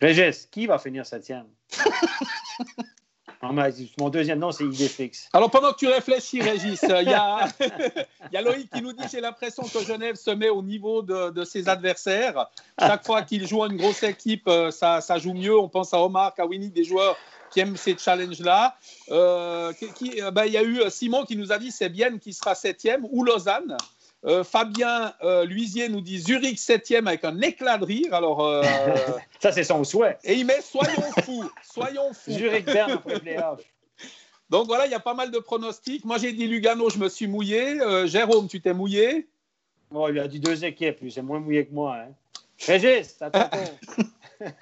Régis, 0.00 0.46
qui 0.46 0.66
va 0.66 0.78
finir 0.78 1.04
septième? 1.04 1.46
Mais 3.42 3.72
mon 3.98 4.08
deuxième 4.08 4.38
nom, 4.38 4.52
c'est 4.52 4.64
Idéfix. 4.64 5.28
Alors, 5.32 5.50
pendant 5.50 5.72
que 5.72 5.78
tu 5.78 5.88
réfléchis, 5.88 6.40
Régis, 6.40 6.82
euh, 6.84 7.02
il 7.02 7.08
y, 7.08 7.14
a, 7.14 7.48
y 8.32 8.36
a 8.36 8.42
Loïc 8.42 8.70
qui 8.70 8.82
nous 8.82 8.92
dit 8.92 9.04
J'ai 9.10 9.20
l'impression 9.20 9.64
que 9.64 9.84
Genève 9.84 10.14
se 10.14 10.30
met 10.30 10.48
au 10.48 10.62
niveau 10.62 11.02
de, 11.02 11.30
de 11.30 11.44
ses 11.44 11.68
adversaires. 11.68 12.48
Chaque 12.78 13.04
fois 13.04 13.22
qu'il 13.22 13.46
joue 13.46 13.62
à 13.64 13.66
une 13.66 13.76
grosse 13.76 14.02
équipe, 14.04 14.46
euh, 14.46 14.70
ça, 14.70 15.00
ça 15.00 15.18
joue 15.18 15.34
mieux. 15.34 15.58
On 15.58 15.68
pense 15.68 15.92
à 15.92 16.00
Omar, 16.00 16.34
à 16.38 16.46
Winnie, 16.46 16.70
des 16.70 16.84
joueurs 16.84 17.16
qui 17.50 17.60
aiment 17.60 17.76
ces 17.76 17.96
challenges-là. 17.96 18.76
Euh, 19.10 19.72
euh, 20.18 20.30
ben, 20.30 20.44
il 20.46 20.52
y 20.52 20.56
a 20.56 20.62
eu 20.62 20.80
Simon 20.90 21.24
qui 21.24 21.36
nous 21.36 21.52
a 21.52 21.58
dit 21.58 21.70
C'est 21.70 21.88
Bienne 21.88 22.18
qui 22.18 22.32
sera 22.32 22.54
septième 22.54 23.06
ou 23.10 23.24
Lausanne. 23.24 23.76
Euh, 24.24 24.44
Fabien 24.44 25.12
euh, 25.24 25.44
Luisier 25.44 25.88
nous 25.88 26.00
dit 26.00 26.20
Zurich 26.20 26.58
septième 26.58 27.08
avec 27.08 27.24
un 27.24 27.40
éclat 27.40 27.76
de 27.78 27.84
rire. 27.84 28.14
Alors, 28.14 28.46
euh, 28.46 28.62
Ça, 29.40 29.50
c'est 29.50 29.64
son 29.64 29.82
souhait. 29.82 30.16
et 30.22 30.34
il 30.34 30.46
met 30.46 30.60
Soyons 30.60 31.02
fous, 31.24 31.50
soyons 31.62 32.12
fous. 32.12 32.30
Zurich 32.32 32.66
Berne 32.66 32.92
après 32.92 33.18
playoff. 33.20 33.60
Donc 34.48 34.66
voilà, 34.66 34.86
il 34.86 34.92
y 34.92 34.94
a 34.94 35.00
pas 35.00 35.14
mal 35.14 35.30
de 35.30 35.38
pronostics. 35.38 36.04
Moi, 36.04 36.18
j'ai 36.18 36.32
dit 36.32 36.46
Lugano, 36.46 36.88
je 36.90 36.98
me 36.98 37.08
suis 37.08 37.26
mouillé. 37.26 37.80
Euh, 37.80 38.06
Jérôme, 38.06 38.46
tu 38.48 38.60
t'es 38.60 38.72
mouillé? 38.74 39.28
Bon, 39.90 40.06
il 40.08 40.18
a 40.18 40.28
dit 40.28 40.38
deux 40.40 40.64
équipes, 40.64 41.00
lui. 41.00 41.10
C'est 41.10 41.22
moins 41.22 41.40
mouillé 41.40 41.66
que 41.66 41.72
moi. 41.74 41.96
Hein. 41.96 42.12
Régis, 42.64 43.18
tour. 43.18 43.30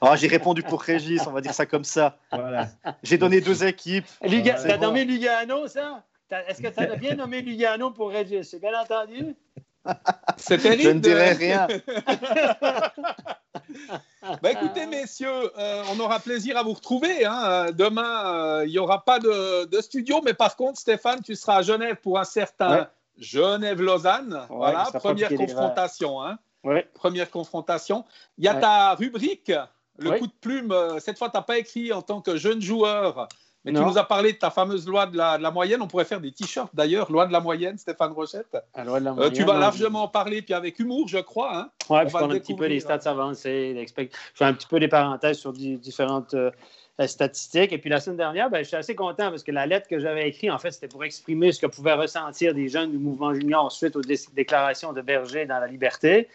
Ah, 0.00 0.16
J'ai 0.16 0.28
répondu 0.28 0.62
pour 0.62 0.80
Régis, 0.82 1.26
on 1.26 1.30
va 1.30 1.40
dire 1.42 1.52
ça 1.54 1.66
comme 1.66 1.84
ça. 1.84 2.18
Voilà. 2.32 2.68
J'ai 3.02 3.18
donné 3.18 3.40
deux 3.42 3.64
équipes. 3.64 4.06
Luga- 4.22 4.54
T'as 4.54 4.76
bon. 4.78 4.86
nommé 4.86 5.04
Lugano, 5.04 5.68
ça? 5.68 6.02
Est-ce 6.30 6.60
que 6.62 6.68
tu 6.68 6.80
as 6.80 6.96
bien 6.96 7.14
nommé 7.14 7.40
Lugano 7.42 7.90
pour 7.90 8.10
Régis? 8.10 8.48
C'est 8.50 8.60
bien 8.60 8.78
entendu? 8.80 9.34
C'est 10.36 10.58
terrible. 10.58 10.82
Je 10.82 10.88
ne 10.90 10.98
dirai 11.00 11.34
de- 11.34 11.38
rien. 11.38 11.68
Bah, 14.42 14.50
écoutez, 14.50 14.86
messieurs, 14.86 15.50
euh, 15.58 15.82
on 15.92 16.00
aura 16.00 16.18
plaisir 16.18 16.56
à 16.56 16.62
vous 16.62 16.72
retrouver. 16.72 17.24
hein. 17.24 17.42
Euh, 17.44 17.72
Demain, 17.72 18.34
euh, 18.34 18.64
il 18.66 18.70
n'y 18.72 18.78
aura 18.78 19.04
pas 19.04 19.18
de, 19.20 19.64
de 19.66 19.80
studio, 19.80 20.20
mais 20.24 20.34
par 20.34 20.56
contre, 20.56 20.78
Stéphane, 20.80 21.20
tu 21.22 21.34
seras 21.36 21.58
à 21.58 21.62
Genève 21.62 21.96
pour 21.96 22.18
un 22.18 22.24
certain 22.24 22.70
Ouais. 22.78 22.84
Genève-Lausanne. 23.18 24.46
voilà, 24.50 24.88
première 24.94 25.28
confrontation. 25.32 26.22
hein. 26.22 26.38
Première 26.94 27.30
confrontation. 27.30 28.04
Il 28.38 28.44
y 28.44 28.48
a 28.48 28.54
Ouais. 28.54 28.60
ta 28.60 28.94
rubrique, 28.94 29.52
le 29.98 30.18
coup 30.18 30.26
de 30.26 30.32
plume. 30.40 30.74
Cette 30.98 31.18
fois, 31.18 31.30
tu 31.30 31.36
n'as 31.36 31.42
pas 31.42 31.58
écrit 31.58 31.92
en 31.92 32.02
tant 32.02 32.20
que 32.20 32.36
jeune 32.36 32.60
joueur, 32.60 33.28
mais 33.66 33.72
tu 33.72 33.78
Non. 33.80 33.88
nous 33.88 33.98
as 33.98 34.04
parlé 34.04 34.32
de 34.32 34.38
ta 34.38 34.50
fameuse 34.50 34.86
loi 34.86 35.04
de 35.06 35.16
la, 35.16 35.36
de 35.36 35.42
la 35.42 35.50
moyenne. 35.50 35.82
On 35.82 35.86
pourrait 35.86 36.04
faire 36.06 36.20
des 36.20 36.32
t-shirts 36.32 36.70
d'ailleurs, 36.72 37.12
loi 37.12 37.26
de 37.26 37.32
la 37.32 37.40
moyenne, 37.40 37.76
Stéphane 37.76 38.12
Rochette. 38.12 38.56
La 38.74 38.84
Euh, 38.84 39.30
tu 39.30 39.42
vas 39.44 39.58
largement 39.58 40.04
en 40.04 40.08
parler, 40.08 40.40
puis 40.40 40.54
avec 40.54 40.78
humour, 40.78 41.08
je 41.08 41.18
crois. 41.18 41.54
hein. 41.58 41.70
Ouais, 41.90 42.04
On 42.06 42.10
parle 42.10 42.30
le 42.30 42.36
un 42.36 42.38
petit 42.40 42.54
peu 42.54 42.68
découvrir. 42.68 42.98
stats 43.00 43.10
avancées, 43.10 43.86
je 43.96 44.02
fais 44.34 44.44
un 44.44 44.54
petit 44.54 44.66
peu 44.66 44.80
des 44.80 44.88
parenthèses 44.88 45.38
sur 45.38 45.52
di- 45.52 45.76
différentes 45.76 46.34
euh, 46.34 46.50
euh, 47.00 47.06
statistiques. 47.06 47.72
Et 47.72 47.78
puis 47.78 47.90
la 47.90 48.00
semaine 48.00 48.16
dernière, 48.16 48.48
ben, 48.48 48.58
je 48.62 48.68
suis 48.68 48.76
assez 48.76 48.94
content 48.94 49.30
parce 49.30 49.42
que 49.42 49.52
la 49.52 49.66
lettre 49.66 49.86
que 49.88 49.98
j'avais 50.00 50.28
écrite, 50.28 50.50
en 50.50 50.58
fait, 50.58 50.70
c'était 50.70 50.88
pour 50.88 51.04
exprimer 51.04 51.52
ce 51.52 51.60
que 51.60 51.66
pouvaient 51.66 51.92
ressentir 51.92 52.54
des 52.54 52.68
jeunes 52.68 52.90
du 52.90 52.98
mouvement 52.98 53.34
junior 53.34 53.70
suite 53.70 53.96
aux 53.96 54.00
dé- 54.00 54.18
déclarations 54.34 54.92
de 54.92 55.02
Berger 55.02 55.44
dans 55.44 55.58
la 55.58 55.66
liberté. 55.66 56.28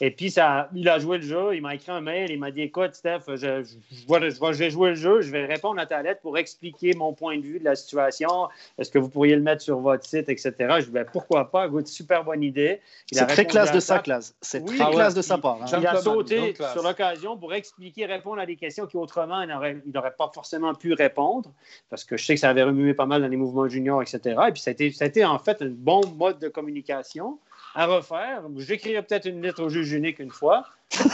Et 0.00 0.10
puis, 0.12 0.30
ça, 0.30 0.68
il 0.74 0.88
a 0.88 0.98
joué 0.98 1.18
le 1.18 1.24
jeu, 1.24 1.54
il 1.56 1.62
m'a 1.62 1.74
écrit 1.74 1.90
un 1.90 2.00
mail, 2.00 2.30
il 2.30 2.38
m'a 2.38 2.50
dit 2.50 2.62
Écoute, 2.62 2.94
Steph, 2.94 3.22
je, 3.28 3.36
je, 3.36 3.64
je 3.90 4.06
vais, 4.08 4.52
je 4.52 4.70
jouer 4.70 4.90
le 4.90 4.94
jeu, 4.94 5.20
je 5.22 5.30
vais 5.32 5.44
répondre 5.44 5.80
à 5.80 5.86
ta 5.86 6.02
lettre 6.02 6.20
pour 6.20 6.38
expliquer 6.38 6.92
mon 6.94 7.12
point 7.12 7.36
de 7.36 7.42
vue 7.42 7.58
de 7.58 7.64
la 7.64 7.74
situation. 7.74 8.48
Est-ce 8.78 8.90
que 8.90 8.98
vous 8.98 9.08
pourriez 9.08 9.34
le 9.34 9.42
mettre 9.42 9.62
sur 9.62 9.78
votre 9.80 10.04
site, 10.06 10.28
etc. 10.28 10.52
Je 10.78 10.84
dis 10.84 10.90
ben, 10.90 11.04
Pourquoi 11.12 11.50
pas? 11.50 11.66
Écoute, 11.66 11.88
super 11.88 12.22
bonne 12.24 12.42
idée. 12.42 12.80
Il 13.10 13.18
a 13.18 13.22
C'est 13.22 13.34
très 13.34 13.44
classe 13.46 13.72
de 13.72 13.80
ça. 13.80 13.96
sa 13.96 13.98
classe. 14.00 14.34
C'est 14.40 14.60
Oui. 14.62 14.76
très 14.76 14.84
Ah 14.84 14.88
ouais. 14.90 14.94
classe 14.96 15.14
de 15.14 15.22
sa 15.22 15.38
part. 15.38 15.58
hein. 15.62 15.78
Il 15.80 15.86
a 15.86 15.96
sauté 15.96 16.54
sur 16.72 16.82
l'occasion 16.82 17.36
pour 17.36 17.52
expliquer, 17.54 18.06
répondre 18.06 18.40
à 18.40 18.46
des 18.46 18.56
questions 18.56 18.86
qu'autrement, 18.86 19.42
il 19.42 19.48
n'aurait 19.48 19.82
il 19.84 19.92
n'aurait 19.92 20.14
pas 20.16 20.30
forcément 20.32 20.74
pu 20.74 20.92
répondre, 20.92 21.50
parce 21.90 22.04
que 22.04 22.16
je 22.16 22.24
sais 22.24 22.34
que 22.34 22.40
ça 22.40 22.50
avait 22.50 22.62
remué 22.62 22.94
pas 22.94 23.06
mal 23.06 23.22
dans 23.22 23.28
les 23.28 23.36
mouvements 23.36 23.68
juniors, 23.68 24.00
etc. 24.02 24.20
Et 24.48 24.52
puis, 24.52 24.60
ça 24.60 24.70
a 24.70 24.72
été, 24.72 24.90
ça 24.92 25.04
a 25.04 25.08
été 25.08 25.24
en 25.24 25.38
fait 25.38 25.60
un 25.62 25.68
bon 25.70 26.00
mode 26.16 26.38
de 26.38 26.48
communication 26.48 27.38
à 27.78 27.86
refaire. 27.86 28.42
J'écrirai 28.56 29.02
peut-être 29.02 29.26
une 29.26 29.40
lettre 29.40 29.62
au 29.62 29.68
juge 29.68 29.92
unique 29.92 30.18
une 30.18 30.32
fois. 30.32 30.66
Je 30.90 31.02
ne 31.02 31.08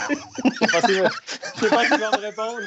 sais 0.55 1.69
pas 1.69 1.85
s'il 1.85 1.99
va, 1.99 2.11
me 2.11 2.21
répondre. 2.21 2.61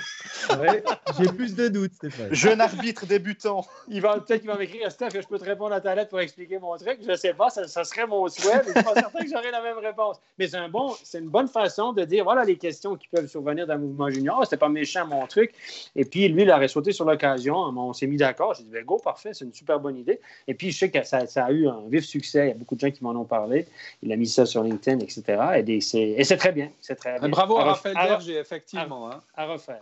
Ouais, 0.60 0.82
J'ai 1.18 1.26
plus 1.32 1.54
de 1.54 1.68
doutes, 1.68 1.94
Stéphane. 1.94 2.34
Jeune 2.34 2.60
arbitre 2.60 3.06
débutant. 3.06 3.64
Il 3.88 4.02
va 4.02 4.20
peut-être 4.20 4.40
qu'il 4.40 4.50
va 4.50 4.58
m'écrire 4.58 4.90
Steph, 4.92 5.08
que 5.08 5.22
je 5.22 5.26
peux 5.26 5.38
te 5.38 5.44
répondre 5.44 5.74
à 5.74 5.80
ta 5.80 5.94
lettre 5.94 6.10
pour 6.10 6.20
expliquer 6.20 6.58
mon 6.58 6.76
truc. 6.76 6.98
Je 7.02 7.10
ne 7.10 7.16
sais 7.16 7.32
pas, 7.32 7.48
ça, 7.48 7.66
ça 7.66 7.84
serait 7.84 8.06
mon 8.06 8.28
souhait, 8.28 8.56
mais 8.56 8.62
je 8.62 8.68
ne 8.68 8.74
suis 8.74 8.82
pas 8.82 8.94
certain 8.94 9.18
que 9.20 9.28
j'aurai 9.28 9.50
la 9.50 9.62
même 9.62 9.78
réponse. 9.78 10.18
Mais 10.38 10.48
c'est 10.48 10.56
un 10.56 10.68
bon, 10.68 10.94
c'est 11.02 11.18
une 11.18 11.28
bonne 11.28 11.48
façon 11.48 11.92
de 11.92 12.04
dire 12.04 12.24
voilà 12.24 12.44
les 12.44 12.56
questions 12.56 12.96
qui 12.96 13.08
peuvent 13.08 13.26
survenir 13.26 13.66
d'un 13.66 13.78
mouvement 13.78 14.10
junior. 14.10 14.40
C'était 14.44 14.58
pas 14.58 14.68
méchant 14.68 15.06
mon 15.06 15.26
truc. 15.26 15.54
Et 15.96 16.04
puis 16.04 16.28
lui, 16.28 16.42
il 16.42 16.50
aurait 16.50 16.68
sauté 16.68 16.92
sur 16.92 17.06
l'occasion. 17.06 17.56
On 17.56 17.92
s'est 17.94 18.06
mis 18.06 18.18
d'accord. 18.18 18.54
J'ai 18.54 18.64
dit 18.64 18.70
ben, 18.70 18.84
go, 18.84 18.98
parfait, 19.02 19.30
c'est 19.32 19.44
une 19.46 19.54
super 19.54 19.80
bonne 19.80 19.96
idée. 19.96 20.20
Et 20.46 20.54
puis 20.54 20.70
je 20.72 20.78
sais 20.78 20.90
que 20.90 21.02
ça, 21.04 21.26
ça 21.26 21.46
a 21.46 21.52
eu 21.52 21.68
un 21.68 21.82
vif 21.88 22.04
succès. 22.04 22.46
Il 22.46 22.48
y 22.48 22.52
a 22.52 22.54
beaucoup 22.54 22.74
de 22.74 22.80
gens 22.80 22.90
qui 22.90 23.02
m'en 23.02 23.12
ont 23.12 23.24
parlé. 23.24 23.66
Il 24.02 24.12
a 24.12 24.16
mis 24.16 24.26
ça 24.26 24.44
sur 24.44 24.62
LinkedIn, 24.62 25.00
etc. 25.00 25.22
Et, 25.66 25.80
c'est, 25.80 26.00
et 26.00 26.24
c'est 26.24 26.36
très 26.36 26.52
bien. 26.52 26.70
C'est 26.80 26.97
très 27.00 27.18
bien. 27.18 27.28
Bravo 27.28 27.58
à 27.58 27.64
Raphaël 27.64 27.96
à, 27.98 28.06
Berger, 28.06 28.36
effectivement. 28.38 29.10
hein. 29.10 29.22
à 29.34 29.46
refaire. 29.46 29.80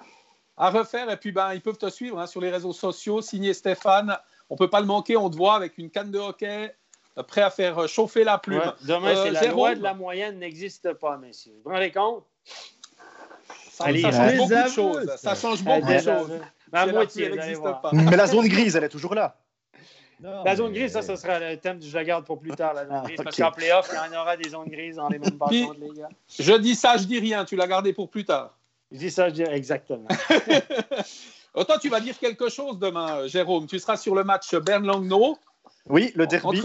À 0.56 0.70
refaire, 0.70 1.10
et 1.10 1.16
puis 1.16 1.32
ben, 1.32 1.52
ils 1.54 1.60
peuvent 1.60 1.76
te 1.76 1.90
suivre 1.90 2.18
hein, 2.18 2.26
sur 2.26 2.40
les 2.40 2.50
réseaux 2.50 2.72
sociaux, 2.72 3.20
signé 3.20 3.52
Stéphane. 3.52 4.16
On 4.48 4.54
ne 4.54 4.58
peut 4.58 4.70
pas 4.70 4.80
le 4.80 4.86
manquer, 4.86 5.16
on 5.16 5.28
te 5.28 5.36
voit 5.36 5.54
avec 5.54 5.76
une 5.76 5.90
canne 5.90 6.10
de 6.10 6.18
hockey, 6.18 6.74
euh, 7.18 7.22
prêt 7.22 7.42
à 7.42 7.50
faire 7.50 7.78
euh, 7.78 7.86
chauffer 7.86 8.24
la 8.24 8.38
plume. 8.38 8.60
Ouais, 8.60 8.72
demain, 8.82 9.08
Euh, 9.08 9.24
c'est 9.24 9.30
la 9.32 9.46
loi 9.48 9.74
de 9.74 9.82
la 9.82 9.92
moyenne 9.92 10.38
n'existe 10.38 10.92
pas, 10.94 11.18
messieurs. 11.18 11.52
Vous 11.56 11.70
vous 11.70 11.74
rendez 11.76 11.90
compte? 11.90 12.24
Ça, 13.70 13.84
Allez, 13.86 14.00
ça 14.00 14.10
change 14.12 14.36
beaucoup 14.36 14.54
de 14.54 14.68
choses. 14.68 15.16
ça. 15.16 15.34
Change 15.34 15.62
beaucoup 15.62 15.92
de 15.92 15.98
choses. 15.98 16.32
La 16.72 16.86
moitié, 16.86 17.28
n'existe 17.28 17.62
pas. 17.62 17.90
Mais 17.92 18.16
la 18.16 18.26
zone 18.26 18.48
grise, 18.48 18.76
elle 18.76 18.84
est 18.84 18.88
toujours 18.88 19.14
là. 19.14 19.36
La 20.20 20.56
zone 20.56 20.72
grise, 20.72 20.92
ça, 20.92 21.02
ce 21.02 21.16
sera 21.16 21.38
le 21.38 21.56
thème 21.56 21.78
du 21.78 21.88
je 21.88 21.94
la 21.94 22.04
garde 22.04 22.24
pour 22.24 22.38
plus 22.38 22.52
tard. 22.52 22.74
La 22.74 22.86
zone 22.86 23.02
grise, 23.04 23.20
Parce 23.22 23.36
qu'en 23.36 23.52
playoff, 23.52 23.88
il 23.92 23.96
y 23.96 24.16
en 24.16 24.20
aura 24.20 24.36
des 24.36 24.48
zones 24.48 24.68
grises 24.68 24.96
dans 24.96 25.08
les 25.08 25.18
mêmes 25.18 25.38
par 25.38 25.50
les 25.50 25.66
gars. 25.96 26.08
Je 26.38 26.52
dis 26.54 26.74
ça, 26.74 26.96
je 26.96 27.04
dis 27.04 27.18
rien. 27.18 27.44
Tu 27.44 27.56
l'as 27.56 27.66
gardé 27.66 27.92
pour 27.92 28.08
plus 28.08 28.24
tard. 28.24 28.56
Je 28.92 28.98
dis 28.98 29.10
ça, 29.10 29.28
je 29.28 29.34
dis 29.34 29.42
exactement. 29.42 30.08
Autant 31.54 31.78
tu 31.78 31.88
vas 31.88 32.00
dire 32.00 32.18
quelque 32.18 32.48
chose 32.48 32.78
demain, 32.78 33.26
Jérôme. 33.26 33.66
Tu 33.66 33.78
seras 33.78 33.96
sur 33.96 34.14
le 34.14 34.24
match 34.24 34.54
Berne-Langno. 34.54 35.38
Oui, 35.88 36.12
le 36.14 36.26
derby. 36.26 36.62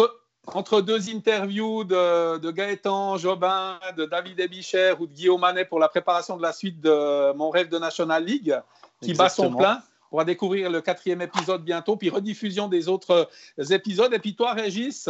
Entre, 0.48 0.82
deux 0.82 1.10
interviews 1.10 1.84
de, 1.84 2.40
de, 2.40 2.49
Gaëtan 2.49 3.18
Jobin, 3.18 3.80
de 3.95 4.06
David 4.06 4.40
Ebicher 4.40 4.95
ou 4.99 5.06
de 5.06 5.14
Guillaume 5.14 5.40
Manet 5.40 5.65
pour 5.65 5.80
la 5.80 5.88
préparation 5.88 6.36
de 6.36 6.41
la 6.41 6.52
suite 6.52 6.82
de 6.82 7.32
Mon 7.34 7.52
rêve 7.52 7.69
de 7.69 7.78
National 7.78 8.26
League, 8.26 8.60
qui 9.02 9.14
bat 9.14 9.30
son 9.30 9.53
plein. 9.53 9.84
On 10.11 10.17
va 10.17 10.25
découvrir 10.25 10.69
le 10.69 10.81
quatrième 10.81 11.21
épisode 11.21 11.63
bientôt, 11.63 11.95
puis 11.95 12.09
rediffusion 12.09 12.67
des 12.67 12.89
autres 12.89 13.29
épisodes. 13.69 14.13
Et 14.13 14.19
puis 14.19 14.35
toi, 14.35 14.53
Régis, 14.53 15.09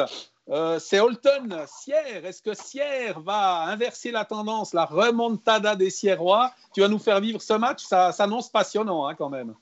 euh, 0.50 0.80
c'est 0.80 1.00
Holton, 1.00 1.66
Sierre. 1.66 2.26
Est-ce 2.26 2.42
que 2.42 2.54
Sierre 2.54 3.20
va 3.20 3.64
inverser 3.64 4.12
la 4.12 4.26
tendance, 4.26 4.74
la 4.74 4.86
remontada 4.86 5.76
des 5.76 5.90
Sierrois? 5.90 6.52
Tu 6.74 6.82
vas 6.82 6.88
nous 6.88 7.00
faire 7.00 7.20
vivre 7.20 7.42
ce 7.42 7.54
match? 7.54 7.84
Ça 7.84 8.12
s'annonce 8.12 8.50
passionnant 8.50 9.08
hein, 9.08 9.16
quand 9.16 9.30
même. 9.30 9.56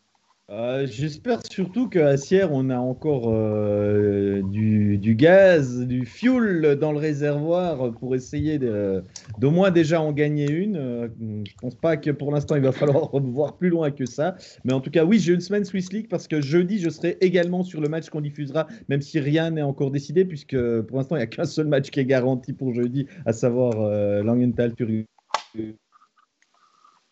Euh, 0.52 0.88
j'espère 0.88 1.42
surtout 1.48 1.90
qu'à 1.90 2.18
Sierre, 2.18 2.52
on 2.52 2.72
a 2.72 2.78
encore 2.80 3.26
euh, 3.28 4.42
du, 4.42 5.14
gaz, 5.16 5.86
du 5.86 6.08
fuel 6.08 6.76
dans 6.76 6.92
le 6.92 6.98
réservoir 6.98 7.94
pour 7.94 8.16
essayer 8.16 8.58
d'au 8.58 9.52
moins 9.52 9.70
déjà 9.70 10.02
en 10.02 10.12
gagner 10.12 10.50
une. 10.50 10.76
Euh, 10.76 11.08
je 11.46 11.54
pense 11.62 11.76
pas 11.76 11.98
que 11.98 12.10
pour 12.10 12.32
l'instant, 12.32 12.56
il 12.56 12.64
va 12.64 12.72
falloir 12.72 13.12
voir 13.22 13.58
plus 13.58 13.70
loin 13.70 13.92
que 13.92 14.08
ça. 14.08 14.38
Mais 14.64 14.74
en 14.74 14.82
tout 14.82 14.90
cas, 14.90 15.06
oui, 15.06 15.20
j'ai 15.20 15.34
une 15.34 15.42
semaine 15.42 15.66
Swiss 15.66 15.94
League 15.94 16.08
parce 16.10 16.28
que 16.28 16.42
jeudi, 16.42 16.80
je 16.80 16.90
serai 16.90 17.18
également 17.22 17.64
sur 17.64 17.80
le 17.80 17.88
match 17.88 18.10
qu'on 18.10 18.22
diffusera, 18.22 18.66
même 18.88 19.02
si 19.02 19.20
rien 19.20 19.52
n'est 19.52 19.62
encore 19.62 19.92
décidé, 19.92 20.26
puisque 20.26 20.58
pour 20.82 20.98
l'instant, 20.98 21.16
il 21.16 21.20
n'y 21.20 21.24
a 21.24 21.28
qu'un 21.28 21.46
seul 21.46 21.68
match 21.68 21.92
qui 21.92 22.00
est 22.00 22.06
garanti 22.06 22.54
pour 22.54 22.74
jeudi, 22.74 23.06
à 23.28 23.34
savoir 23.34 23.74
Langenthal-Turin. 24.24 25.04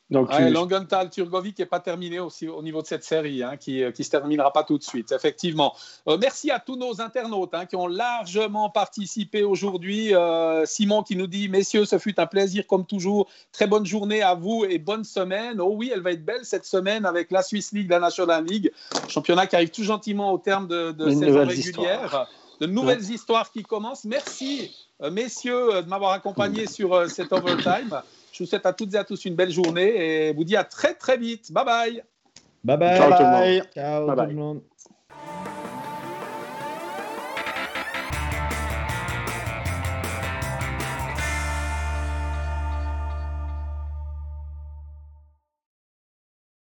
Donc, 0.10 0.30
Langenthal 0.32 1.10
Turgovic 1.10 1.60
n'est 1.60 1.66
pas 1.66 1.82
terminé 1.82 2.20
aussi 2.20 2.48
au 2.48 2.64
niveau 2.64 2.82
de 2.82 2.88
cette 2.88 3.04
série, 3.04 3.44
hein, 3.44 3.58
qui 3.58 3.82
ne 3.82 3.92
se 3.92 4.10
terminera 4.10 4.54
pas 4.54 4.64
tout 4.64 4.78
de 4.78 4.84
suite, 4.84 5.12
effectivement. 5.12 5.76
Euh, 6.08 6.18
merci 6.20 6.50
à 6.50 6.60
tous 6.60 6.78
nos 6.78 7.02
internautes 7.02 7.54
hein, 7.54 7.66
qui 7.66 7.76
ont 7.76 7.88
largement 7.88 8.70
participé 8.70 9.44
aujourd'hui. 9.44 10.16
Euh, 10.16 10.66
Simon 10.66 11.04
qui 11.04 11.18
nous 11.18 11.28
dit 11.28 11.50
Messieurs, 11.50 11.84
ce 11.84 11.98
fut 12.00 12.18
un 12.22 12.26
plaisir 12.26 12.66
comme 12.68 12.86
toujours. 12.86 13.28
Très 13.52 13.68
bonne 13.68 13.86
journée 13.86 14.22
à 14.22 14.34
vous 14.34 14.64
et 14.64 14.78
bonne 14.78 15.04
semaine. 15.04 15.60
Oh 15.60 15.74
oui, 15.76 15.92
elle 15.94 16.02
va 16.02 16.12
être 16.12 16.24
belle 16.24 16.46
cette 16.46 16.66
semaine 16.66 17.06
avec 17.06 17.30
la 17.30 17.42
Swiss 17.44 17.74
League, 17.74 17.90
la 17.90 18.00
National 18.00 18.46
League, 18.46 18.72
championnat 19.10 19.46
qui 19.46 19.58
arrive 19.58 19.72
tout 19.72 19.84
gentiment 19.84 20.32
au 20.32 20.38
terme 20.38 20.70
de, 20.70 20.92
de 20.94 21.10
saison 21.10 21.46
régulière. 21.46 22.30
De 22.62 22.66
nouvelles 22.66 23.04
histoires 23.12 23.52
qui 23.52 23.62
commencent. 23.62 24.06
Merci, 24.06 24.74
euh, 25.04 25.12
messieurs, 25.12 25.84
de 25.84 25.90
m'avoir 25.90 26.12
accompagné 26.12 26.66
sur 26.66 27.08
cet 27.10 27.34
overtime. 27.34 28.02
Je 28.38 28.44
vous 28.44 28.50
souhaite 28.50 28.68
à 28.68 28.74
toutes 28.74 28.94
et 28.94 28.98
à 28.98 29.04
tous 29.04 29.26
une 29.26 29.34
belle 29.34 29.50
journée 29.50 30.28
et 30.28 30.34
vous 30.34 30.44
dis 30.44 30.56
à 30.56 30.64
très 30.64 30.94
très 30.94 31.18
vite. 31.18 31.52
Bye 31.52 31.66
bye. 31.66 32.04
Bye 32.64 32.78
bye. 32.78 32.98
Ciao 32.98 33.12
tout 33.12 33.24
le 33.24 33.30
monde. 33.32 33.64
Ciao 33.74 34.16
tout 34.16 34.22
le 34.22 34.36
monde. 34.36 34.62